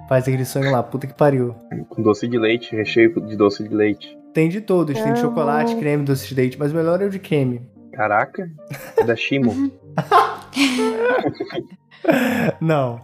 faz 0.08 0.28
aquele 0.28 0.46
sonho 0.46 0.72
lá. 0.72 0.84
Puta 0.84 1.08
que 1.08 1.14
pariu. 1.16 1.56
Com 1.90 2.04
doce 2.04 2.28
de 2.28 2.38
leite, 2.38 2.76
recheio 2.76 3.20
de 3.20 3.36
doce 3.36 3.68
de 3.68 3.74
leite. 3.74 4.17
Tem 4.38 4.48
de 4.50 4.62
todos, 4.62 5.02
tem 5.02 5.14
de 5.14 5.20
chocolate, 5.20 5.76
creme, 5.78 6.06
doce 6.06 6.28
de 6.28 6.36
leite, 6.36 6.60
mas 6.60 6.72
o 6.72 6.76
melhor 6.76 7.02
é 7.02 7.06
o 7.06 7.10
de 7.10 7.18
creme. 7.18 7.68
Caraca, 7.92 8.48
é 8.96 9.04
da 9.04 9.16
Shimo. 9.16 9.72
Não. 12.62 13.02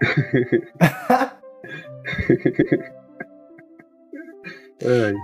Ai. 4.82 5.14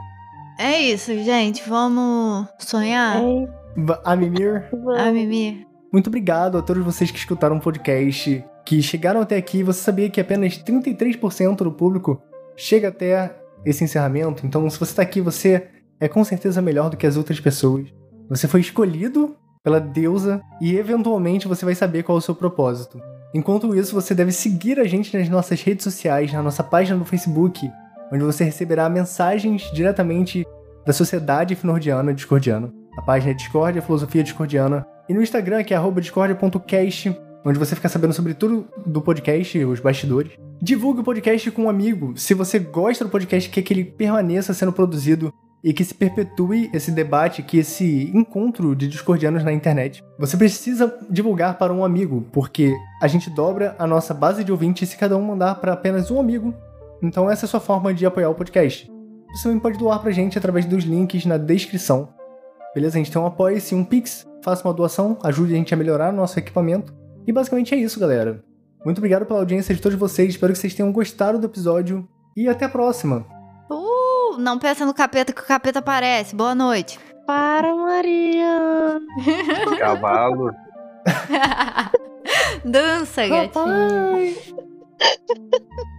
É 0.58 0.78
isso, 0.82 1.14
gente. 1.24 1.66
Vamos 1.66 2.46
sonhar? 2.58 3.22
Va- 3.78 4.02
A 4.04 4.14
Mimir. 4.14 4.68
A 4.98 5.10
Mimi. 5.10 5.66
muito 5.90 6.08
obrigado 6.08 6.58
a 6.58 6.62
todos 6.62 6.84
vocês 6.84 7.10
que 7.10 7.16
escutaram 7.18 7.56
o 7.56 7.60
podcast, 7.60 8.44
que 8.66 8.82
chegaram 8.82 9.22
até 9.22 9.38
aqui. 9.38 9.62
Você 9.62 9.80
sabia 9.82 10.10
que 10.10 10.20
apenas 10.20 10.58
33% 10.62 11.56
do 11.56 11.72
público 11.72 12.20
chega 12.56 12.88
até 12.88 13.34
esse 13.64 13.84
encerramento? 13.84 14.46
Então, 14.46 14.68
se 14.68 14.78
você 14.78 14.94
tá 14.94 15.02
aqui, 15.02 15.20
você 15.20 15.68
é 15.98 16.08
com 16.08 16.24
certeza 16.24 16.62
melhor 16.62 16.90
do 16.90 16.96
que 16.96 17.06
as 17.06 17.16
outras 17.16 17.38
pessoas. 17.38 17.88
Você 18.28 18.48
foi 18.48 18.60
escolhido 18.60 19.36
pela 19.62 19.80
deusa 19.80 20.40
e 20.60 20.76
eventualmente 20.76 21.46
você 21.46 21.64
vai 21.64 21.74
saber 21.74 22.02
qual 22.02 22.16
é 22.16 22.20
o 22.20 22.22
seu 22.22 22.34
propósito. 22.34 23.00
Enquanto 23.34 23.74
isso, 23.74 23.94
você 23.94 24.14
deve 24.14 24.32
seguir 24.32 24.80
a 24.80 24.84
gente 24.84 25.16
nas 25.16 25.28
nossas 25.28 25.62
redes 25.62 25.84
sociais, 25.84 26.32
na 26.32 26.42
nossa 26.42 26.64
página 26.64 26.98
do 26.98 27.04
Facebook, 27.04 27.70
onde 28.12 28.24
você 28.24 28.42
receberá 28.42 28.88
mensagens 28.88 29.70
diretamente 29.72 30.44
da 30.84 30.92
Sociedade 30.92 31.54
Finordiana 31.54 32.14
Discordiana. 32.14 32.72
A 32.96 33.02
página 33.02 33.32
é 33.32 33.34
Discord, 33.34 33.78
a 33.78 33.82
Filosofia 33.82 34.22
Discordiana. 34.22 34.84
E 35.08 35.14
no 35.14 35.22
Instagram, 35.22 35.62
que 35.62 35.74
é 35.74 35.78
discordia.cast, 36.00 37.16
onde 37.44 37.58
você 37.58 37.74
fica 37.74 37.88
sabendo 37.88 38.12
sobre 38.12 38.34
tudo 38.34 38.66
do 38.86 39.00
podcast, 39.00 39.58
os 39.64 39.80
bastidores. 39.80 40.32
Divulgue 40.60 41.00
o 41.00 41.04
podcast 41.04 41.50
com 41.50 41.62
um 41.64 41.70
amigo. 41.70 42.12
Se 42.16 42.34
você 42.34 42.58
gosta 42.58 43.04
do 43.04 43.10
podcast, 43.10 43.48
quer 43.48 43.62
que 43.62 43.72
ele 43.72 43.84
permaneça 43.84 44.52
sendo 44.52 44.72
produzido 44.72 45.32
e 45.62 45.72
que 45.72 45.84
se 45.84 45.94
perpetue 45.94 46.70
esse 46.72 46.90
debate, 46.90 47.42
que 47.42 47.58
esse 47.58 48.10
encontro 48.14 48.74
de 48.74 48.88
discordianos 48.88 49.44
na 49.44 49.52
internet. 49.52 50.02
Você 50.18 50.36
precisa 50.36 50.98
divulgar 51.10 51.58
para 51.58 51.72
um 51.72 51.84
amigo, 51.84 52.26
porque 52.32 52.74
a 53.00 53.06
gente 53.06 53.30
dobra 53.30 53.74
a 53.78 53.86
nossa 53.86 54.14
base 54.14 54.42
de 54.42 54.52
ouvintes 54.52 54.88
se 54.88 54.96
cada 54.96 55.16
um 55.16 55.22
mandar 55.22 55.56
para 55.56 55.72
apenas 55.72 56.10
um 56.10 56.18
amigo. 56.18 56.54
Então 57.02 57.30
essa 57.30 57.44
é 57.44 57.46
a 57.46 57.50
sua 57.50 57.60
forma 57.60 57.92
de 57.92 58.06
apoiar 58.06 58.30
o 58.30 58.34
podcast. 58.34 58.90
Você 59.32 59.44
também 59.44 59.60
pode 59.60 59.78
doar 59.78 60.00
pra 60.00 60.10
gente 60.10 60.36
através 60.36 60.64
dos 60.66 60.84
links 60.84 61.24
na 61.24 61.36
descrição. 61.36 62.08
Beleza? 62.74 62.96
A 62.96 62.98
gente 62.98 63.12
tem 63.12 63.20
um 63.20 63.26
apoia-se, 63.26 63.74
um 63.74 63.84
Pix, 63.84 64.26
faça 64.42 64.66
uma 64.66 64.74
doação, 64.74 65.18
ajude 65.22 65.54
a 65.54 65.56
gente 65.56 65.74
a 65.74 65.76
melhorar 65.76 66.12
nosso 66.12 66.38
equipamento. 66.38 66.99
E 67.30 67.32
basicamente 67.32 67.72
é 67.72 67.78
isso, 67.78 68.00
galera. 68.00 68.42
Muito 68.84 68.98
obrigado 68.98 69.24
pela 69.24 69.38
audiência 69.38 69.72
de 69.72 69.80
todos 69.80 69.96
vocês, 69.96 70.30
espero 70.30 70.52
que 70.52 70.58
vocês 70.58 70.74
tenham 70.74 70.90
gostado 70.90 71.38
do 71.38 71.46
episódio 71.46 72.08
e 72.36 72.48
até 72.48 72.64
a 72.64 72.68
próxima. 72.68 73.24
Uh, 73.70 74.36
não 74.36 74.58
pensa 74.58 74.84
no 74.84 74.92
capeta 74.92 75.32
que 75.32 75.40
o 75.40 75.46
capeta 75.46 75.78
aparece. 75.78 76.34
Boa 76.34 76.56
noite. 76.56 76.98
Para, 77.28 77.72
Maria. 77.72 79.00
Cavalo. 79.78 80.50
Dança, 82.66 83.28
gatinho. 83.28 84.34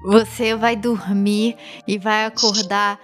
Você 0.08 0.54
vai 0.54 0.76
dormir 0.76 1.56
e 1.88 1.98
vai 1.98 2.26
acordar 2.26 3.00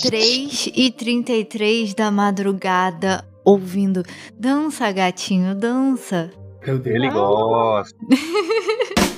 3 0.00 0.70
e 0.76 0.92
33 0.92 1.92
da 1.92 2.08
madrugada 2.08 3.26
ouvindo 3.44 4.04
Dança, 4.38 4.92
gatinho, 4.92 5.56
dança. 5.56 6.30
Meu 6.66 6.78
Deus. 6.78 6.96
Ele 6.96 7.10
gosta. 7.10 7.96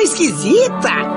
esquisita! 0.00 1.12